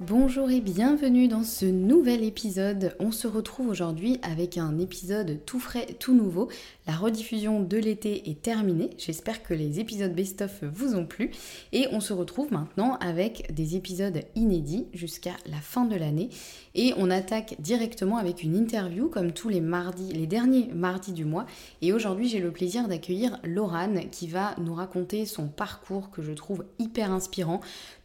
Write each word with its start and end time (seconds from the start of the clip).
Bonjour 0.00 0.50
et 0.50 0.62
bienvenue 0.62 1.28
dans 1.28 1.44
ce 1.44 1.66
nouvel 1.66 2.24
épisode. 2.24 2.96
On 3.00 3.12
se 3.12 3.28
retrouve 3.28 3.68
aujourd'hui 3.68 4.18
avec 4.22 4.56
un 4.56 4.78
épisode 4.78 5.40
tout 5.44 5.60
frais, 5.60 5.88
tout 5.98 6.14
nouveau. 6.14 6.48
La 6.90 6.96
rediffusion 6.96 7.62
de 7.62 7.76
l'été 7.76 8.30
est 8.30 8.42
terminée. 8.42 8.90
J'espère 8.98 9.44
que 9.44 9.54
les 9.54 9.78
épisodes 9.78 10.12
best-of 10.12 10.64
vous 10.64 10.96
ont 10.96 11.06
plu. 11.06 11.30
Et 11.70 11.86
on 11.92 12.00
se 12.00 12.12
retrouve 12.12 12.52
maintenant 12.52 12.96
avec 12.96 13.54
des 13.54 13.76
épisodes 13.76 14.22
inédits 14.34 14.88
jusqu'à 14.92 15.36
la 15.46 15.58
fin 15.58 15.84
de 15.84 15.94
l'année. 15.94 16.30
Et 16.74 16.92
on 16.96 17.08
attaque 17.08 17.54
directement 17.60 18.16
avec 18.16 18.42
une 18.42 18.56
interview 18.56 19.08
comme 19.08 19.30
tous 19.30 19.48
les 19.48 19.60
mardis, 19.60 20.12
les 20.12 20.26
derniers 20.26 20.68
mardis 20.74 21.12
du 21.12 21.24
mois. 21.24 21.46
Et 21.80 21.92
aujourd'hui, 21.92 22.28
j'ai 22.28 22.40
le 22.40 22.50
plaisir 22.50 22.88
d'accueillir 22.88 23.38
Laurane 23.44 24.10
qui 24.10 24.26
va 24.26 24.56
nous 24.58 24.74
raconter 24.74 25.26
son 25.26 25.46
parcours 25.46 26.10
que 26.10 26.22
je 26.22 26.32
trouve 26.32 26.64
hyper 26.80 27.12
inspirant, 27.12 27.60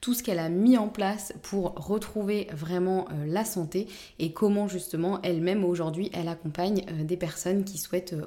tout 0.05 0.13
ce 0.13 0.21
qu'elle 0.21 0.37
a 0.37 0.49
mis 0.49 0.77
en 0.77 0.87
place 0.87 1.33
pour 1.41 1.73
retrouver 1.73 2.45
vraiment 2.53 3.07
euh, 3.09 3.25
la 3.25 3.43
santé 3.43 3.87
et 4.19 4.33
comment 4.33 4.67
justement 4.67 5.19
elle-même 5.23 5.65
aujourd'hui 5.65 6.11
elle 6.13 6.27
accompagne 6.27 6.85
euh, 6.91 7.03
des 7.03 7.17
personnes 7.17 7.63
qui 7.63 7.79
souhaitent 7.79 8.13
euh, 8.13 8.23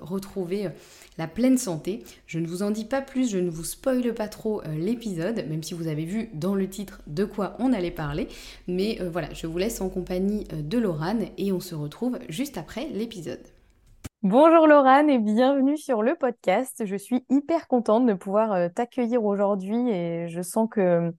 retrouver 0.49 0.71
la 1.19 1.27
pleine 1.27 1.59
santé. 1.59 2.05
Je 2.27 2.39
ne 2.39 2.47
vous 2.47 2.63
en 2.63 2.71
dis 2.71 2.85
pas 2.85 3.01
plus, 3.01 3.31
je 3.31 3.39
ne 3.39 3.51
vous 3.51 3.65
spoile 3.65 4.15
pas 4.15 4.29
trop 4.29 4.63
l'épisode, 4.77 5.45
même 5.49 5.63
si 5.63 5.75
vous 5.75 5.89
avez 5.89 6.05
vu 6.05 6.31
dans 6.35 6.55
le 6.55 6.69
titre 6.69 7.01
de 7.07 7.25
quoi 7.25 7.57
on 7.59 7.73
allait 7.73 7.91
parler. 7.91 8.29
Mais 8.67 8.99
voilà, 9.11 9.29
je 9.33 9.47
vous 9.47 9.59
laisse 9.59 9.81
en 9.81 9.89
compagnie 9.89 10.45
de 10.45 10.79
Laurane 10.79 11.27
et 11.37 11.53
on 11.53 11.61
se 11.61 11.75
retrouve 11.75 12.19
juste 12.29 12.57
après 12.57 12.87
l'épisode. 12.93 13.41
Bonjour 14.23 14.67
Laurane 14.67 15.11
et 15.11 15.19
bienvenue 15.19 15.77
sur 15.77 16.03
le 16.03 16.15
podcast. 16.17 16.85
Je 16.85 16.97
suis 16.97 17.25
hyper 17.31 17.69
contente 17.69 18.07
de 18.07 18.15
pouvoir 18.15 18.73
t'accueillir 18.73 19.25
aujourd'hui 19.25 19.91
et 19.91 20.29
je 20.29 20.43
sens 20.43 20.69
que 20.71 21.13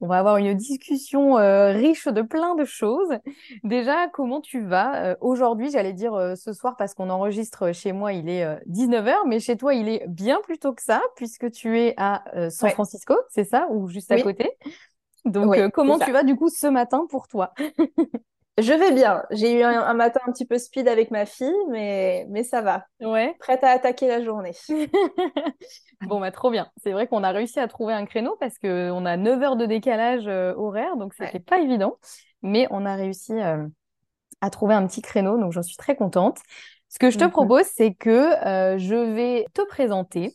on 0.00 0.06
va 0.06 0.18
avoir 0.18 0.36
une 0.36 0.54
discussion 0.54 1.38
euh, 1.38 1.72
riche 1.72 2.06
de 2.06 2.22
plein 2.22 2.54
de 2.54 2.64
choses. 2.64 3.18
Déjà, 3.64 4.08
comment 4.08 4.40
tu 4.40 4.64
vas 4.64 5.04
euh, 5.04 5.16
aujourd'hui? 5.20 5.70
J'allais 5.70 5.92
dire 5.92 6.14
euh, 6.14 6.34
ce 6.36 6.52
soir 6.52 6.76
parce 6.76 6.94
qu'on 6.94 7.10
enregistre 7.10 7.72
chez 7.72 7.92
moi, 7.92 8.12
il 8.12 8.28
est 8.28 8.44
19h, 8.68 9.14
mais 9.26 9.40
chez 9.40 9.56
toi, 9.56 9.74
il 9.74 9.88
est 9.88 10.06
bien 10.08 10.40
plus 10.42 10.58
tôt 10.58 10.72
que 10.72 10.82
ça 10.82 11.02
puisque 11.16 11.50
tu 11.50 11.78
es 11.80 11.94
à 11.96 12.22
San 12.50 12.70
Francisco, 12.70 13.14
c'est 13.30 13.44
ça? 13.44 13.66
Ou 13.70 13.88
juste 13.88 14.12
à 14.12 14.20
côté? 14.20 14.50
Donc, 15.24 15.56
comment 15.72 15.98
tu 15.98 16.12
vas 16.12 16.22
du 16.22 16.36
coup 16.36 16.48
ce 16.48 16.66
matin 16.66 17.06
pour 17.10 17.28
toi? 17.28 17.52
Je 18.58 18.72
vais 18.72 18.90
bien. 18.90 19.22
J'ai 19.30 19.60
eu 19.60 19.62
un, 19.62 19.94
matin 19.94 20.20
un 20.26 20.32
petit 20.32 20.44
peu 20.44 20.58
speed 20.58 20.88
avec 20.88 21.12
ma 21.12 21.26
fille, 21.26 21.54
mais, 21.70 22.26
mais 22.28 22.42
ça 22.42 22.60
va. 22.60 22.86
Ouais. 23.00 23.36
Prête 23.38 23.62
à 23.62 23.70
attaquer 23.70 24.08
la 24.08 24.20
journée. 24.22 24.52
bon, 26.02 26.20
bah, 26.20 26.30
trop 26.30 26.50
bien. 26.50 26.70
C'est 26.82 26.92
vrai 26.92 27.06
qu'on 27.06 27.22
a 27.22 27.30
réussi 27.30 27.58
à 27.60 27.68
trouver 27.68 27.92
un 27.92 28.04
créneau 28.04 28.36
parce 28.40 28.58
qu'on 28.58 29.04
a 29.04 29.16
9 29.16 29.42
heures 29.42 29.56
de 29.56 29.66
décalage 29.66 30.26
euh, 30.26 30.54
horaire, 30.56 30.96
donc 30.96 31.14
c'était 31.14 31.40
pas 31.40 31.60
évident. 31.60 31.98
Mais 32.42 32.66
on 32.70 32.86
a 32.86 32.94
réussi 32.94 33.32
euh, 33.32 33.66
à 34.40 34.50
trouver 34.50 34.74
un 34.74 34.86
petit 34.86 35.02
créneau, 35.02 35.38
donc 35.38 35.52
j'en 35.52 35.62
suis 35.62 35.76
très 35.76 35.96
contente. 35.96 36.38
Ce 36.88 36.98
que 36.98 37.10
je 37.10 37.18
te 37.18 37.24
mhm. 37.24 37.30
propose, 37.30 37.64
c'est 37.64 37.94
que 37.94 38.10
euh, 38.46 38.78
je 38.78 38.94
vais 38.94 39.44
te 39.52 39.62
présenter 39.66 40.34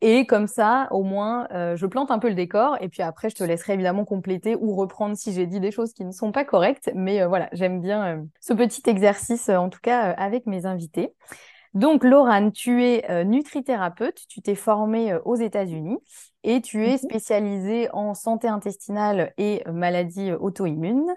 et 0.00 0.26
comme 0.26 0.46
ça, 0.46 0.86
au 0.92 1.02
moins, 1.02 1.48
je 1.50 1.84
plante 1.84 2.12
un 2.12 2.20
peu 2.20 2.28
le 2.28 2.36
décor 2.36 2.76
et 2.80 2.88
puis 2.88 3.02
après, 3.02 3.30
je 3.30 3.34
te 3.34 3.42
laisserai 3.42 3.72
évidemment 3.72 4.04
compléter 4.04 4.54
ou 4.54 4.76
reprendre 4.76 5.16
si 5.16 5.32
j'ai 5.32 5.44
dit 5.44 5.58
des 5.58 5.72
choses 5.72 5.92
qui 5.92 6.04
ne 6.04 6.12
sont 6.12 6.30
pas 6.30 6.44
correctes. 6.44 6.88
Mais 6.94 7.26
voilà, 7.26 7.48
j'aime 7.50 7.80
bien 7.80 8.24
ce 8.38 8.52
petit 8.52 8.88
exercice, 8.88 9.48
en 9.48 9.68
tout 9.68 9.80
cas 9.82 10.12
avec 10.12 10.46
mes 10.46 10.66
invités. 10.66 11.14
Donc, 11.74 12.04
Laurane, 12.04 12.52
tu 12.52 12.84
es 12.84 13.24
nutrithérapeute, 13.24 14.20
tu 14.28 14.40
t'es 14.40 14.54
formée 14.54 15.16
aux 15.24 15.36
États-Unis 15.36 15.98
et 16.44 16.60
tu 16.60 16.86
es 16.86 16.92
mhm. 16.92 16.98
spécialisée 16.98 17.88
en 17.92 18.14
santé 18.14 18.48
intestinale 18.48 19.32
et 19.38 19.62
maladies 19.70 20.32
auto-immunes. 20.32 21.14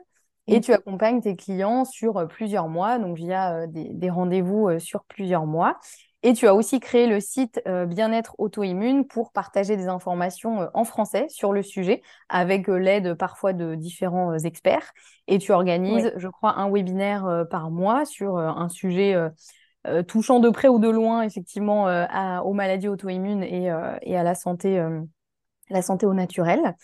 Et 0.48 0.60
tu 0.60 0.74
accompagnes 0.74 1.22
tes 1.22 1.38
clients 1.38 1.86
sur 1.86 2.28
plusieurs 2.28 2.68
mois, 2.68 3.00
donc 3.00 3.16
via 3.16 3.68
des 3.68 4.10
rendez-vous 4.10 4.80
sur 4.80 5.06
plusieurs 5.06 5.46
mois. 5.46 5.78
Et 6.24 6.34
tu 6.34 6.48
as 6.48 6.54
aussi 6.54 6.80
créé 6.80 7.08
le 7.08 7.20
site 7.20 7.62
euh, 7.68 7.86
Bien-être 7.86 8.36
auto-immune 8.38 9.08
pour 9.08 9.32
partager 9.32 9.76
des 9.76 9.88
informations 9.88 10.62
euh, 10.62 10.68
en 10.76 10.84
français 10.84 11.26
sur 11.30 11.52
le 11.52 11.64
sujet, 11.64 12.04
avec 12.30 12.70
euh, 12.70 12.76
l'aide 12.76 13.16
parfois 13.16 13.54
de 13.54 13.74
différents 13.74 14.38
experts. 14.38 14.94
Et 15.28 15.40
tu 15.40 15.52
organises, 15.52 16.14
je 16.18 16.28
crois, 16.28 16.60
un 16.60 16.70
webinaire 16.70 17.46
par 17.50 17.72
mois 17.72 18.06
sur 18.06 18.38
un 18.38 18.68
sujet 18.70 19.16
touchant 20.08 20.40
de 20.40 20.50
près 20.50 20.68
ou 20.68 20.80
de 20.80 20.90
loin, 20.90 21.24
effectivement, 21.24 21.86
aux 22.44 22.54
maladies 22.54 22.88
auto-immunes 22.88 23.44
et, 23.44 23.70
à 23.70 24.24
la 24.24 24.36
santé, 24.36 24.84
la 25.70 25.82
santé 25.82 26.06
au 26.06 26.14
naturel. 26.14 26.76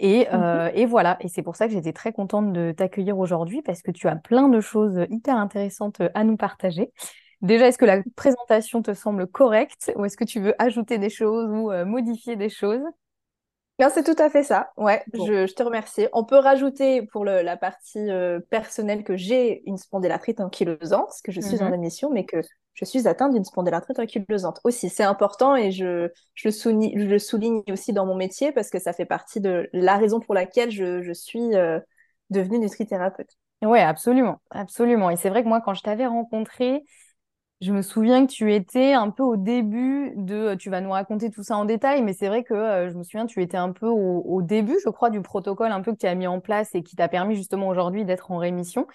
Et, 0.00 0.28
mmh 0.32 0.70
et, 0.74 0.86
voilà, 0.86 1.16
et 1.20 1.28
c'est 1.28 1.42
pour 1.42 1.56
ça 1.56 1.66
que 1.66 1.72
j'étais 1.72 1.92
très 1.92 2.12
contente 2.12 2.52
de 2.52 2.72
t'accueillir 2.72 3.18
aujourd'hui 3.18 3.62
parce 3.62 3.82
que 3.82 3.90
tu 3.90 4.06
as 4.06 4.16
plein 4.16 4.48
de 4.48 4.60
choses 4.60 5.06
hyper 5.10 5.36
intéressantes 5.36 6.00
à 6.14 6.24
nous 6.24 6.36
partager. 6.36 6.92
Déjà, 7.40 7.68
est-ce 7.68 7.78
que 7.78 7.84
la 7.84 8.02
présentation 8.16 8.82
te 8.82 8.94
semble 8.94 9.26
correcte? 9.26 9.92
Ou 9.96 10.04
est-ce 10.04 10.16
que 10.16 10.24
tu 10.24 10.40
veux 10.40 10.54
ajouter 10.60 10.98
des 10.98 11.10
choses 11.10 11.50
ou 11.50 11.70
euh, 11.70 11.84
modifier 11.84 12.36
des 12.36 12.48
choses? 12.48 12.82
Non, 13.80 13.88
c'est 13.92 14.02
tout 14.02 14.20
à 14.20 14.28
fait 14.28 14.42
ça. 14.42 14.72
Ouais, 14.76 15.04
je, 15.14 15.52
te 15.52 15.62
remercie. 15.62 16.08
On 16.12 16.24
peut 16.24 16.38
rajouter 16.38 17.02
pour 17.02 17.24
la 17.24 17.56
partie 17.56 18.10
euh, 18.10 18.40
personnelle 18.50 19.04
que 19.04 19.16
j'ai 19.16 19.62
une 19.66 19.76
spondylarthrite 19.76 20.40
ankylosante, 20.40 21.06
parce 21.06 21.22
que 21.22 21.30
je 21.30 21.40
suis 21.40 21.62
en 21.62 21.72
émission, 21.72 22.10
mm-hmm. 22.10 22.14
mais 22.14 22.24
que 22.24 22.40
je 22.74 22.84
suis 22.84 23.06
atteinte 23.06 23.34
d'une 23.34 23.44
spondylarthrite 23.44 23.98
ankylosante 23.98 24.60
aussi. 24.64 24.88
C'est 24.88 25.04
important 25.04 25.56
et 25.56 25.70
je, 25.70 26.10
je, 26.34 26.48
souligne, 26.48 26.92
je 26.96 27.06
le 27.06 27.18
souligne 27.18 27.62
aussi 27.70 27.92
dans 27.92 28.06
mon 28.06 28.14
métier 28.14 28.52
parce 28.52 28.70
que 28.70 28.78
ça 28.78 28.92
fait 28.92 29.04
partie 29.04 29.40
de 29.40 29.68
la 29.72 29.96
raison 29.96 30.20
pour 30.20 30.34
laquelle 30.34 30.70
je, 30.70 31.12
suis 31.12 31.54
euh, 31.54 31.80
devenue 32.30 32.58
nutrithérapeute. 32.58 33.30
Oui, 33.62 33.80
absolument, 33.80 34.40
absolument. 34.50 35.10
Et 35.10 35.16
c'est 35.16 35.28
vrai 35.28 35.42
que 35.42 35.48
moi, 35.48 35.60
quand 35.60 35.74
je 35.74 35.82
t'avais 35.82 36.06
rencontré, 36.06 36.84
je 37.60 37.72
me 37.72 37.82
souviens 37.82 38.26
que 38.26 38.32
tu 38.32 38.52
étais 38.54 38.92
un 38.92 39.10
peu 39.10 39.22
au 39.22 39.36
début 39.36 40.12
de, 40.16 40.54
tu 40.54 40.70
vas 40.70 40.80
nous 40.80 40.90
raconter 40.90 41.30
tout 41.30 41.42
ça 41.42 41.56
en 41.56 41.64
détail, 41.64 42.02
mais 42.02 42.12
c'est 42.12 42.28
vrai 42.28 42.44
que 42.44 42.54
euh, 42.54 42.90
je 42.90 42.96
me 42.96 43.02
souviens, 43.02 43.26
tu 43.26 43.42
étais 43.42 43.56
un 43.56 43.72
peu 43.72 43.86
au, 43.86 44.22
au, 44.24 44.42
début, 44.42 44.76
je 44.84 44.90
crois, 44.90 45.10
du 45.10 45.20
protocole 45.22 45.72
un 45.72 45.80
peu 45.80 45.92
que 45.92 45.98
tu 45.98 46.06
as 46.06 46.14
mis 46.14 46.26
en 46.26 46.40
place 46.40 46.74
et 46.74 46.82
qui 46.82 46.94
t'a 46.96 47.08
permis 47.08 47.34
justement 47.34 47.68
aujourd'hui 47.68 48.04
d'être 48.04 48.30
en 48.30 48.38
rémission. 48.38 48.86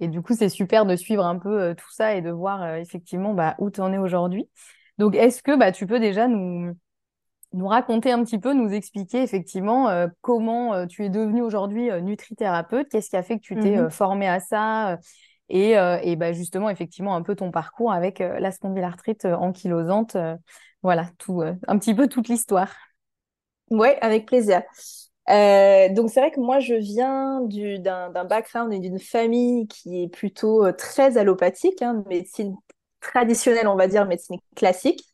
Et 0.00 0.08
du 0.08 0.22
coup, 0.22 0.34
c'est 0.34 0.48
super 0.48 0.86
de 0.86 0.96
suivre 0.96 1.24
un 1.24 1.38
peu 1.38 1.60
euh, 1.60 1.74
tout 1.74 1.90
ça 1.90 2.14
et 2.14 2.22
de 2.22 2.30
voir 2.30 2.62
euh, 2.62 2.76
effectivement 2.76 3.34
bah, 3.34 3.56
où 3.58 3.70
tu 3.70 3.80
en 3.80 3.92
es 3.92 3.98
aujourd'hui. 3.98 4.48
Donc, 4.98 5.16
est-ce 5.16 5.42
que 5.42 5.56
bah, 5.56 5.72
tu 5.72 5.86
peux 5.86 5.98
déjà 5.98 6.28
nous, 6.28 6.74
nous 7.52 7.66
raconter 7.66 8.12
un 8.12 8.22
petit 8.24 8.38
peu, 8.38 8.54
nous 8.54 8.72
expliquer 8.72 9.22
effectivement 9.22 9.88
euh, 9.88 10.06
comment 10.20 10.74
euh, 10.74 10.86
tu 10.86 11.04
es 11.04 11.10
devenu 11.10 11.42
aujourd'hui 11.42 11.90
euh, 11.90 12.00
nutrithérapeute, 12.00 12.88
qu'est-ce 12.88 13.10
qui 13.10 13.16
a 13.16 13.22
fait 13.22 13.36
que 13.36 13.42
tu 13.42 13.56
t'es 13.56 13.76
Mhm. 13.76 13.90
formé 13.90 14.28
à 14.28 14.40
ça 14.40 14.98
et, 15.52 15.72
et 16.02 16.16
bah, 16.16 16.32
justement 16.32 16.70
effectivement 16.70 17.14
un 17.14 17.22
peu 17.22 17.36
ton 17.36 17.50
parcours 17.50 17.92
avec 17.92 18.18
la 18.18 18.50
spondylarthrite 18.50 19.26
ankylosante. 19.26 20.16
voilà, 20.82 21.06
tout, 21.18 21.42
un 21.42 21.78
petit 21.78 21.94
peu 21.94 22.08
toute 22.08 22.28
l'histoire. 22.28 22.74
Ouais, 23.70 23.98
avec 24.00 24.26
plaisir. 24.26 24.62
Euh, 25.30 25.88
donc 25.90 26.10
c'est 26.10 26.20
vrai 26.20 26.30
que 26.32 26.40
moi 26.40 26.58
je 26.58 26.74
viens 26.74 27.40
du, 27.42 27.78
d'un, 27.78 28.10
background 28.10 28.72
et 28.72 28.80
d'une 28.80 28.98
famille 28.98 29.68
qui 29.68 30.02
est 30.02 30.08
plutôt 30.08 30.66
euh, 30.66 30.72
très 30.72 31.16
allopathique, 31.16 31.80
hein, 31.80 32.04
médecine 32.08 32.56
traditionnelle, 33.00 33.68
on 33.68 33.76
va 33.76 33.86
dire, 33.86 34.06
médecine 34.06 34.38
classique. 34.56 35.04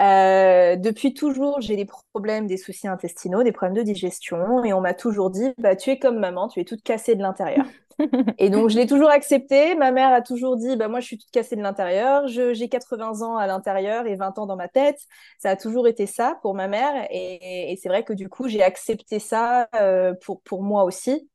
Euh, 0.00 0.76
depuis 0.76 1.14
toujours, 1.14 1.60
j'ai 1.60 1.76
des 1.76 1.84
problèmes, 1.84 2.46
des 2.46 2.56
soucis 2.56 2.88
intestinaux, 2.88 3.42
des 3.42 3.52
problèmes 3.52 3.76
de 3.76 3.82
digestion, 3.82 4.64
et 4.64 4.72
on 4.72 4.80
m'a 4.80 4.94
toujours 4.94 5.30
dit, 5.30 5.52
bah, 5.58 5.76
tu 5.76 5.90
es 5.90 5.98
comme 5.98 6.18
maman, 6.18 6.48
tu 6.48 6.60
es 6.60 6.64
toute 6.64 6.82
cassée 6.82 7.14
de 7.14 7.22
l'intérieur. 7.22 7.64
Et 8.38 8.50
donc, 8.50 8.70
je 8.70 8.76
l'ai 8.76 8.86
toujours 8.86 9.10
accepté. 9.10 9.74
Ma 9.74 9.90
mère 9.92 10.12
a 10.12 10.22
toujours 10.22 10.56
dit, 10.56 10.76
bah, 10.76 10.88
moi, 10.88 11.00
je 11.00 11.06
suis 11.06 11.18
toute 11.18 11.30
cassée 11.30 11.56
de 11.56 11.62
l'intérieur. 11.62 12.26
J'ai 12.28 12.68
80 12.68 13.22
ans 13.22 13.36
à 13.36 13.46
l'intérieur 13.46 14.06
et 14.06 14.16
20 14.16 14.38
ans 14.38 14.46
dans 14.46 14.56
ma 14.56 14.68
tête. 14.68 14.98
Ça 15.38 15.50
a 15.50 15.56
toujours 15.56 15.86
été 15.88 16.06
ça 16.06 16.38
pour 16.42 16.54
ma 16.54 16.68
mère. 16.68 17.06
Et, 17.10 17.72
et 17.72 17.76
c'est 17.76 17.88
vrai 17.88 18.04
que 18.04 18.12
du 18.12 18.28
coup, 18.28 18.48
j'ai 18.48 18.62
accepté 18.62 19.18
ça 19.18 19.68
euh, 19.76 20.14
pour, 20.24 20.42
pour 20.42 20.62
moi 20.62 20.84
aussi 20.84 21.28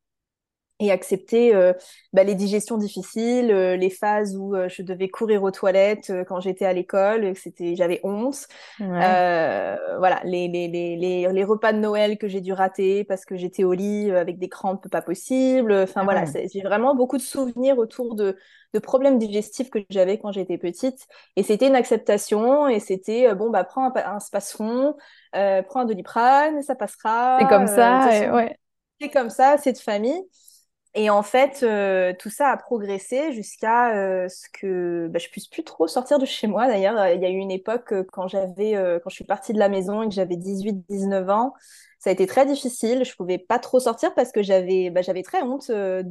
et 0.80 0.90
accepter 0.90 1.54
euh, 1.54 1.72
bah, 2.12 2.24
les 2.24 2.34
digestions 2.34 2.78
difficiles, 2.78 3.50
euh, 3.52 3.76
les 3.76 3.90
phases 3.90 4.36
où 4.36 4.54
euh, 4.56 4.68
je 4.68 4.82
devais 4.82 5.08
courir 5.08 5.42
aux 5.42 5.50
toilettes 5.50 6.12
quand 6.28 6.40
j'étais 6.40 6.64
à 6.64 6.72
l'école, 6.72 7.36
c'était, 7.36 7.76
j'avais 7.76 8.00
honte. 8.02 8.46
Ouais. 8.80 9.20
Voilà, 9.98 10.20
les, 10.24 10.48
les, 10.48 10.68
les, 10.68 10.96
les, 10.96 11.44
repas 11.44 11.72
de 11.72 11.78
Noël 11.78 12.16
que 12.18 12.28
j'ai 12.28 12.40
dû 12.40 12.52
rater 12.52 13.04
parce 13.04 13.24
que 13.24 13.36
j'étais 13.36 13.64
au 13.64 13.72
lit 13.72 14.10
avec 14.10 14.38
des 14.38 14.48
crampes 14.48 14.88
pas 14.88 15.02
possibles. 15.02 15.72
Enfin 15.72 16.02
Ah 16.02 16.04
voilà, 16.04 16.20
ouais. 16.20 16.26
c'est- 16.26 16.48
j'ai 16.52 16.62
vraiment 16.62 16.94
beaucoup 16.94 17.16
de 17.18 17.22
souvenirs 17.22 17.78
autour 17.78 18.14
de, 18.14 18.36
de 18.72 18.78
problèmes 18.78 19.18
digestifs 19.18 19.70
que 19.70 19.78
j'avais 19.90 20.18
quand 20.18 20.32
j'étais 20.32 20.58
petite. 20.58 21.06
Et 21.36 21.42
c'était 21.42 21.66
une 21.68 21.74
acceptation 21.76 22.68
et 22.68 22.80
c'était, 22.80 23.34
bon, 23.34 23.50
bah 23.50 23.64
prends 23.64 23.86
un, 23.86 23.92
un 23.96 25.62
prends 25.62 25.80
un 25.80 25.84
Doliprane, 25.84 26.62
ça 26.62 26.74
C'est 27.38 27.46
passera. 27.46 27.48
comme 27.48 27.66
de 27.66 27.68
toute 27.68 27.76
ça, 27.76 28.16
et 28.16 28.30
ouais. 28.30 28.56
c'est 29.00 29.10
comme 29.10 29.30
ça, 29.30 29.56
c'est 29.58 29.72
de 29.72 29.78
famille. 29.78 30.22
Et 30.94 31.08
en 31.08 31.22
fait, 31.22 31.62
euh, 31.62 32.12
tout 32.18 32.30
ça 32.30 32.48
a 32.50 32.56
progressé 32.56 33.32
jusqu'à 33.32 33.94
euh, 33.96 34.28
ce 34.28 34.48
que 34.52 35.06
bah, 35.08 35.20
je 35.20 35.28
puisse 35.28 35.46
plus 35.46 35.62
trop 35.62 35.86
sortir 35.86 36.18
de 36.18 36.26
chez 36.26 36.48
moi. 36.48 36.66
D'ailleurs, 36.66 36.98
euh, 36.98 37.12
il 37.14 37.20
y 37.22 37.24
a 37.26 37.30
eu 37.30 37.36
une 37.36 37.52
époque 37.52 37.92
euh, 37.92 38.04
quand 38.12 38.26
j'avais, 38.26 38.72
quand 39.02 39.08
je 39.08 39.14
suis 39.14 39.24
partie 39.24 39.52
de 39.52 39.58
la 39.60 39.68
maison 39.68 40.02
et 40.02 40.08
que 40.08 40.14
j'avais 40.14 40.36
18-19 40.36 41.30
ans, 41.30 41.54
ça 42.00 42.10
a 42.10 42.12
été 42.12 42.26
très 42.26 42.44
difficile. 42.44 43.04
Je 43.04 43.14
pouvais 43.14 43.38
pas 43.38 43.60
trop 43.60 43.78
sortir 43.78 44.14
parce 44.14 44.32
que 44.32 44.42
j'avais, 44.42 44.90
bah, 44.90 45.02
j'avais 45.02 45.22
très 45.22 45.42
honte 45.42 45.70
de, 45.70 46.02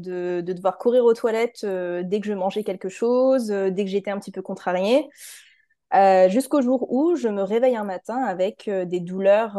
de 0.42 0.54
devoir 0.54 0.78
courir 0.78 1.04
aux 1.04 1.14
toilettes 1.14 1.66
dès 1.66 2.20
que 2.22 2.28
je 2.28 2.34
mangeais 2.34 2.64
quelque 2.64 2.88
chose, 2.90 3.48
dès 3.48 3.84
que 3.84 3.90
j'étais 3.90 4.12
un 4.12 4.20
petit 4.20 4.32
peu 4.32 4.42
contrariée. 4.42 5.10
Jusqu'au 6.30 6.62
jour 6.62 6.92
où 6.92 7.16
je 7.16 7.28
me 7.28 7.44
réveille 7.44 7.76
un 7.76 7.84
matin 7.84 8.18
avec 8.24 8.70
des 8.70 9.00
douleurs 9.00 9.58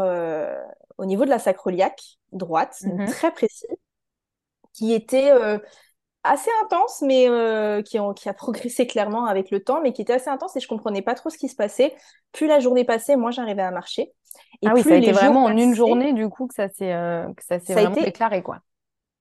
au 0.98 1.04
niveau 1.06 1.24
de 1.24 1.30
la 1.30 1.38
sacroiliaque 1.38 2.02
droite, 2.32 2.84
Mhm. 2.84 3.06
très 3.06 3.32
précis 3.32 3.66
qui 4.72 4.92
était 4.92 5.30
euh, 5.30 5.58
assez 6.22 6.50
intense, 6.62 7.02
mais 7.02 7.28
euh, 7.28 7.82
qui, 7.82 7.98
a 7.98 8.34
progressé 8.34 8.86
clairement 8.86 9.26
avec 9.26 9.50
le 9.50 9.62
temps, 9.62 9.80
mais 9.80 9.92
qui 9.92 10.02
était 10.02 10.12
assez 10.12 10.28
intense 10.28 10.56
et 10.56 10.60
je 10.60 10.68
comprenais 10.68 11.02
pas 11.02 11.14
trop 11.14 11.30
ce 11.30 11.38
qui 11.38 11.48
se 11.48 11.56
passait. 11.56 11.94
Plus 12.32 12.46
la 12.46 12.60
journée 12.60 12.84
passait, 12.84 13.16
moins 13.16 13.30
j'arrivais 13.30 13.62
à 13.62 13.70
marcher. 13.70 14.12
Et 14.62 14.66
Ah 14.66 14.72
oui, 14.74 14.82
ça 14.82 14.90
a 14.90 14.92
plus 14.92 15.02
été 15.02 15.12
vraiment 15.12 15.44
en 15.44 15.56
une 15.56 15.74
journée 15.74 16.12
du 16.12 16.28
coup 16.28 16.46
que 16.46 16.54
ça 16.54 16.68
s'est 16.68 16.92
euh, 16.92 17.26
que 17.34 17.44
ça 17.44 17.58
s'est 17.58 17.72
vraiment 17.72 17.94
été 17.94 18.04
déclaré, 18.04 18.42
quoi. 18.42 18.60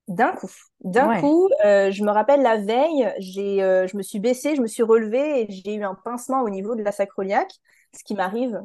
d'un 0.08 0.34
coup. 0.34 0.52
D'un 0.82 1.10
Ouais. 1.10 1.22
coup, 1.22 1.50
euh, 1.66 1.90
je 1.92 2.04
me 2.04 2.12
rappelle 2.12 2.42
la 2.42 2.58
veille, 2.58 3.12
j'ai, 3.20 3.60
je 3.60 3.98
me 3.98 4.04
suis 4.04 4.20
baissée, 4.20 4.56
je 4.56 4.62
me 4.62 4.68
suis 4.68 4.84
relevée 4.84 5.42
et 5.42 5.48
j'ai 5.50 5.76
eu 5.76 5.84
un 5.84 5.96
pincement 5.96 6.42
au 6.42 6.50
niveau 6.50 6.76
de 6.76 6.84
la 6.84 6.92
sacroiliaque, 6.92 7.54
ce 7.96 8.04
qui 8.04 8.14
m'arrive 8.14 8.62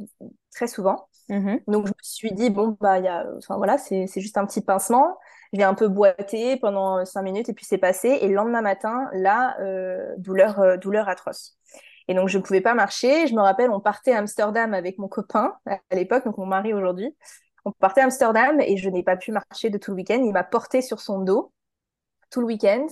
très 0.52 0.66
souvent. 0.66 1.08
Mhm. 1.28 1.60
Donc, 1.68 1.86
je 1.86 1.90
me 1.92 2.02
suis 2.02 2.32
dit, 2.32 2.50
bon, 2.50 2.76
bah, 2.80 2.98
il 2.98 3.04
y 3.04 3.08
a, 3.08 3.26
enfin, 3.38 3.56
voilà, 3.56 3.78
c'est, 3.78 4.06
c'est 4.06 4.20
juste 4.20 4.36
un 4.36 4.44
petit 4.44 4.60
pincement. 4.60 5.16
J'ai 5.54 5.62
un 5.62 5.74
peu 5.74 5.86
boité 5.86 6.56
pendant 6.56 6.98
euh, 6.98 7.04
cinq 7.04 7.22
minutes 7.22 7.48
et 7.48 7.52
puis 7.54 7.64
c'est 7.64 7.78
passé. 7.78 8.08
Et 8.20 8.26
le 8.28 8.34
lendemain 8.34 8.60
matin, 8.60 9.08
là, 9.12 9.56
euh, 9.60 10.14
douleur, 10.18 10.58
euh, 10.58 10.76
douleur 10.76 11.08
atroce. 11.08 11.56
Et 12.08 12.14
donc, 12.14 12.28
je 12.28 12.38
ne 12.38 12.42
pouvais 12.42 12.60
pas 12.60 12.74
marcher. 12.74 13.28
Je 13.28 13.34
me 13.34 13.40
rappelle, 13.40 13.70
on 13.70 13.80
partait 13.80 14.12
à 14.12 14.18
Amsterdam 14.18 14.74
avec 14.74 14.98
mon 14.98 15.06
copain 15.06 15.54
à 15.66 15.78
l'époque, 15.94 16.24
donc 16.24 16.38
mon 16.38 16.46
mari 16.46 16.74
aujourd'hui. 16.74 17.16
On 17.64 17.70
partait 17.70 18.00
à 18.00 18.04
Amsterdam 18.04 18.60
et 18.60 18.76
je 18.76 18.90
n'ai 18.90 19.04
pas 19.04 19.16
pu 19.16 19.30
marcher 19.30 19.70
de 19.70 19.78
tout 19.78 19.92
le 19.92 19.96
week-end. 19.96 20.20
Il 20.24 20.32
m'a 20.32 20.44
porté 20.44 20.82
sur 20.82 21.00
son 21.00 21.20
dos 21.20 21.52
tout 22.30 22.40
le 22.40 22.46
week-end. 22.46 22.86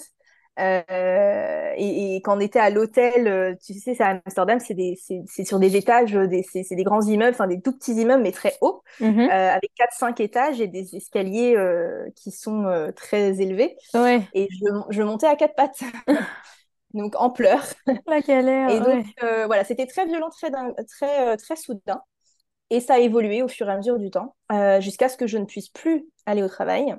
Euh, 0.58 1.72
et, 1.76 2.16
et 2.16 2.22
quand 2.22 2.36
on 2.36 2.40
était 2.40 2.58
à 2.58 2.70
l'hôtel, 2.70 3.26
euh, 3.26 3.54
tu 3.64 3.72
sais, 3.74 3.94
c'est 3.94 4.02
à 4.02 4.20
Amsterdam, 4.24 4.60
c'est 4.60 4.74
des, 4.74 4.98
c'est, 5.02 5.22
c'est 5.26 5.44
sur 5.44 5.58
des 5.58 5.76
étages, 5.76 6.14
euh, 6.14 6.26
des, 6.26 6.42
c'est, 6.42 6.62
c'est 6.62 6.76
des 6.76 6.84
grands 6.84 7.00
immeubles, 7.02 7.32
enfin 7.34 7.46
des 7.46 7.60
tout 7.60 7.72
petits 7.72 7.94
immeubles, 7.94 8.22
mais 8.22 8.32
très 8.32 8.56
hauts, 8.60 8.82
Mhm. 9.00 9.32
euh, 9.32 9.50
avec 9.50 9.72
quatre 9.74 9.94
cinq 9.96 10.20
étages 10.20 10.60
et 10.60 10.68
des 10.68 10.94
escaliers 10.96 11.56
euh, 11.56 12.06
qui 12.16 12.30
sont 12.30 12.92
très 12.96 13.40
élevés. 13.40 13.76
Ouais. 13.94 14.28
Et 14.34 14.48
je, 14.50 14.66
je 14.90 15.02
montais 15.02 15.26
à 15.26 15.36
quatre 15.36 15.54
pattes, 15.54 15.80
donc 16.94 17.16
en 17.16 17.30
pleurs. 17.30 17.64
La 18.06 18.20
galère, 18.20 18.72
Et 18.72 18.80
donc, 18.80 19.00
ouais. 19.00 19.04
voilà, 19.46 19.64
c'était 19.64 19.86
très 19.86 20.06
violent, 20.06 20.30
très, 20.30 20.50
din- 20.50 20.74
très, 20.98 21.36
très 21.36 21.56
soudain. 21.56 22.02
Et 22.70 22.80
ça 22.80 22.94
a 22.94 22.98
évolué 22.98 23.42
au 23.42 23.48
fur 23.48 23.68
et 23.68 23.72
à 23.72 23.76
mesure 23.76 23.98
du 23.98 24.10
temps, 24.10 24.36
jusqu'à 24.80 25.08
ce 25.08 25.16
que 25.16 25.26
je 25.26 25.38
ne 25.38 25.44
puisse 25.46 25.68
plus 25.70 26.06
aller 26.26 26.42
au 26.42 26.48
travail. 26.48 26.94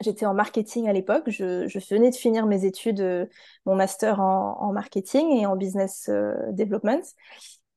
J'étais 0.00 0.26
en 0.26 0.34
marketing 0.34 0.88
à 0.88 0.92
l'époque. 0.92 1.24
Je, 1.28 1.78
venais 1.90 2.10
de 2.10 2.14
finir 2.14 2.46
mes 2.46 2.64
études, 2.66 3.00
euh, 3.00 3.26
mon 3.64 3.74
master 3.74 4.20
en, 4.20 4.72
marketing 4.72 5.30
et 5.38 5.46
en 5.46 5.56
business 5.56 6.08
euh, 6.10 6.34
development. 6.52 7.02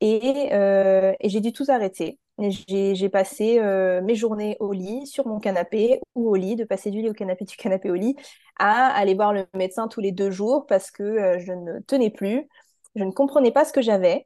Et, 0.02 0.50
euh, 0.54 1.14
et 1.20 1.30
j'ai 1.30 1.40
dû 1.40 1.54
tout 1.54 1.66
arrêter. 1.70 2.20
J'ai 2.38 3.10
passé 3.10 3.60
mes 4.02 4.16
journées 4.16 4.56
au 4.62 4.72
lit, 4.72 5.06
sur 5.06 5.28
mon 5.28 5.40
canapé 5.40 6.00
ou 6.16 6.30
au 6.30 6.36
lit, 6.36 6.56
de 6.56 6.64
passer 6.64 6.90
du 6.90 7.02
lit 7.02 7.10
au 7.10 7.14
canapé, 7.14 7.44
du 7.44 7.58
canapé 7.58 7.92
au 7.92 7.96
lit, 7.96 8.16
à 8.58 8.88
aller 8.88 9.14
voir 9.14 9.34
le 9.34 9.46
médecin 9.54 9.90
tous 9.90 10.00
les 10.00 10.14
deux 10.14 10.32
jours 10.32 10.66
parce 10.66 10.90
que 10.90 11.38
je 11.40 11.52
ne 11.52 11.80
tenais 11.82 12.10
plus. 12.12 12.48
Je 12.96 13.04
ne 13.04 13.12
comprenais 13.12 13.52
pas 13.52 13.66
ce 13.66 13.74
que 13.74 13.82
j'avais. 13.82 14.26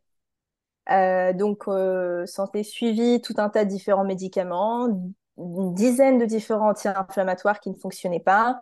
Donc, 0.89 1.63
santé 2.27 2.61
suivi, 2.61 3.19
tout 3.21 3.33
un 3.37 3.49
tas 3.49 3.65
de 3.65 3.69
différents 3.69 4.05
médicaments, 4.05 4.89
une 5.37 5.73
dizaine 5.73 6.19
de 6.19 6.25
différents 6.25 6.69
anti-inflammatoires 6.71 7.59
qui 7.59 7.69
ne 7.69 7.75
fonctionnaient 7.75 8.19
pas, 8.19 8.59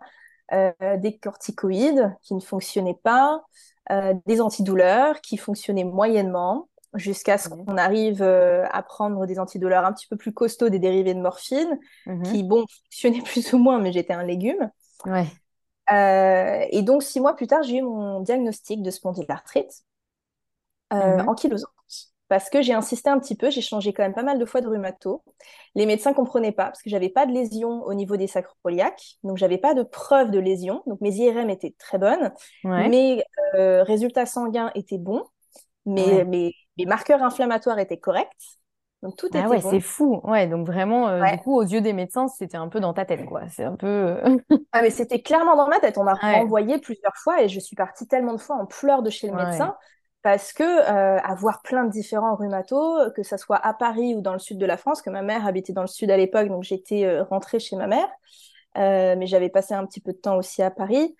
euh, 0.52 0.72
des 0.98 1.18
corticoïdes 1.18 2.14
qui 2.22 2.34
ne 2.34 2.40
fonctionnaient 2.40 2.98
pas, 3.02 3.42
euh, 3.90 4.14
des 4.26 4.40
antidouleurs 4.40 5.20
qui 5.20 5.36
fonctionnaient 5.36 5.84
moyennement, 5.84 6.68
jusqu'à 6.94 7.38
ce 7.38 7.48
Ouais. 7.48 7.66
qu'on 7.66 7.76
arrive 7.78 8.22
euh, 8.22 8.66
à 8.70 8.82
prendre 8.82 9.24
des 9.26 9.38
antidouleurs 9.38 9.84
un 9.86 9.92
petit 9.92 10.06
peu 10.08 10.16
plus 10.16 10.32
costauds, 10.34 10.68
des 10.68 10.78
dérivés 10.78 11.14
de 11.14 11.20
morphine, 11.20 11.78
Mhm. 12.06 12.36
qui, 12.36 12.42
bon, 12.44 12.66
fonctionnaient 12.90 13.22
plus 13.24 13.52
ou 13.54 13.58
moins, 13.58 13.78
mais 13.80 13.92
j'étais 13.92 14.12
un 14.14 14.24
légume. 14.24 14.70
Ouais. 15.04 15.32
Et 16.70 16.82
donc, 16.82 17.02
six 17.02 17.20
mois 17.20 17.34
plus 17.36 17.46
tard, 17.46 17.62
j'ai 17.62 17.76
eu 17.78 17.82
mon 17.82 18.20
diagnostic 18.20 18.82
de 18.82 18.90
spondylarthrite 18.90 19.84
euh, 20.92 21.18
Mhm. 21.18 21.26
ankylosante. 21.26 21.71
Parce 22.32 22.48
que 22.48 22.62
j'ai 22.62 22.72
insisté 22.72 23.10
un 23.10 23.18
petit 23.18 23.34
peu, 23.36 23.50
j'ai 23.50 23.60
changé 23.60 23.92
quand 23.92 24.02
même 24.02 24.14
pas 24.14 24.22
mal 24.22 24.38
de 24.38 24.44
fois 24.46 24.62
de 24.62 24.66
rhumato. 24.68 25.22
Les 25.74 25.84
médecins 25.84 26.14
comprenaient 26.14 26.52
pas 26.52 26.64
parce 26.66 26.80
que 26.82 26.88
j'avais 26.88 27.10
pas 27.10 27.26
de 27.26 27.32
lésion 27.32 27.82
au 27.84 27.92
niveau 27.92 28.16
des 28.16 28.26
sacroiliaques, 28.26 29.18
donc 29.22 29.36
j'avais 29.36 29.58
pas 29.58 29.74
de 29.74 29.82
preuve 29.82 30.30
de 30.30 30.38
lésion. 30.38 30.82
Donc 30.86 31.00
mes 31.02 31.14
IRM 31.14 31.50
étaient 31.50 31.74
très 31.78 31.98
bonnes, 31.98 32.32
Ouais. 32.64 32.88
mes 32.88 33.22
euh, 33.56 33.82
résultats 33.82 34.24
sanguins 34.24 34.70
étaient 34.74 34.96
bons, 34.98 35.24
mes, 35.86 36.04
Ouais. 36.18 36.24
mes, 36.24 36.54
mes 36.78 36.86
marqueurs 36.86 37.22
inflammatoires 37.22 37.78
étaient 37.80 37.98
corrects, 38.00 38.28
donc 39.02 39.16
tout 39.16 39.28
Ah 39.34 39.38
était 39.38 39.48
ouais, 39.48 39.60
c'est 39.60 39.80
fou. 39.80 40.20
Ouais, 40.24 40.46
donc 40.46 40.66
vraiment, 40.66 41.08
euh, 41.08 41.24
du 41.24 41.38
coup, 41.38 41.56
aux 41.56 41.62
yeux 41.62 41.80
des 41.80 41.92
médecins, 41.94 42.28
c'était 42.28 42.56
un 42.58 42.68
peu 42.68 42.80
dans 42.80 42.92
ta 42.92 43.04
tête, 43.06 43.24
quoi. 43.24 43.48
C'est 43.48 43.64
un 43.64 43.76
peu. 43.76 43.86
euh, 43.86 44.36
Ah, 44.72 44.80
mais 44.82 44.90
c'était 44.90 45.20
clairement 45.20 45.56
dans 45.56 45.68
ma 45.68 45.80
tête. 45.80 45.98
On 45.98 46.04
m'a 46.04 46.14
renvoyé 46.30 46.78
plusieurs 46.78 47.14
fois 47.16 47.42
et 47.42 47.48
je 47.48 47.60
suis 47.60 47.76
partie 47.76 48.06
tellement 48.06 48.32
de 48.32 48.38
fois 48.40 48.56
en 48.56 48.66
pleurs 48.66 49.02
de 49.02 49.10
chez 49.10 49.26
le 49.28 49.34
médecin 49.34 49.76
parce 50.22 50.52
que 50.52 50.62
euh, 50.62 51.18
avoir 51.20 51.62
plein 51.62 51.84
de 51.84 51.90
différents 51.90 52.36
rhumatos, 52.36 53.12
que 53.14 53.22
ça 53.22 53.38
soit 53.38 53.56
à 53.56 53.74
Paris 53.74 54.14
ou 54.14 54.20
dans 54.20 54.32
le 54.32 54.38
sud 54.38 54.58
de 54.58 54.66
la 54.66 54.76
France, 54.76 55.02
que 55.02 55.10
ma 55.10 55.22
mère 55.22 55.46
habitait 55.46 55.72
dans 55.72 55.82
le 55.82 55.88
sud 55.88 56.10
à 56.10 56.16
l'époque, 56.16 56.48
donc 56.48 56.62
j'étais 56.62 57.04
euh, 57.04 57.24
rentrée 57.24 57.58
chez 57.58 57.76
ma 57.76 57.88
mère, 57.88 58.08
euh, 58.78 59.16
mais 59.18 59.26
j'avais 59.26 59.48
passé 59.48 59.74
un 59.74 59.84
petit 59.84 60.00
peu 60.00 60.12
de 60.12 60.18
temps 60.18 60.36
aussi 60.36 60.62
à 60.62 60.70
Paris. 60.70 61.16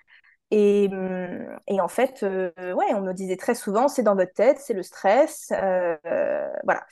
Et, 0.52 0.88
hum, 0.92 1.46
et 1.66 1.80
en 1.80 1.88
fait, 1.88 2.22
ouais, 2.22 2.94
on 2.94 3.00
me 3.00 3.12
disait 3.12 3.36
très 3.36 3.54
souvent, 3.54 3.88
c'est 3.88 4.02
dans 4.02 4.14
votre 4.14 4.34
tête, 4.34 4.58
c'est 4.58 4.74
le 4.74 4.82
stress. 4.82 5.50
voilà. 6.64 6.84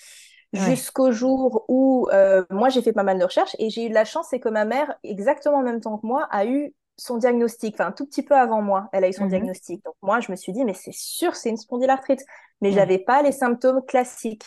Jusqu'au 0.52 1.12
jour 1.12 1.64
où 1.68 2.08
moi, 2.50 2.70
j'ai 2.70 2.82
fait 2.82 2.94
pas 2.94 3.02
mal 3.02 3.18
de 3.18 3.24
recherches 3.24 3.54
et 3.58 3.70
j'ai 3.70 3.84
eu 3.84 3.88
de 3.90 3.94
la 3.94 4.06
chance, 4.06 4.28
c'est 4.30 4.40
que 4.40 4.48
ma 4.48 4.64
mère, 4.64 4.94
exactement 5.04 5.58
en 5.58 5.62
même 5.62 5.80
temps 5.80 5.98
que 5.98 6.06
moi, 6.06 6.26
a 6.30 6.46
eu 6.46 6.74
son 7.00 7.16
diagnostic, 7.16 7.74
enfin 7.74 7.86
un 7.86 7.92
tout 7.92 8.04
petit 8.04 8.22
peu 8.22 8.34
avant 8.34 8.60
moi, 8.60 8.88
elle 8.92 9.04
a 9.04 9.08
eu 9.08 9.12
son 9.12 9.24
mhm. 9.24 9.30
diagnostic. 9.30 9.82
Donc 9.84 9.94
moi, 10.02 10.20
je 10.20 10.30
me 10.30 10.36
suis 10.36 10.52
dit, 10.52 10.64
mais 10.64 10.74
c'est 10.74 10.92
sûr, 10.92 11.34
c'est 11.34 11.48
une 11.48 11.56
spondylarthrite. 11.56 12.24
Mais 12.60 12.70
je 12.70 12.76
j'avais 12.76 12.98
pas 12.98 13.22
les 13.22 13.32
symptômes 13.32 13.84
classiques. 13.86 14.44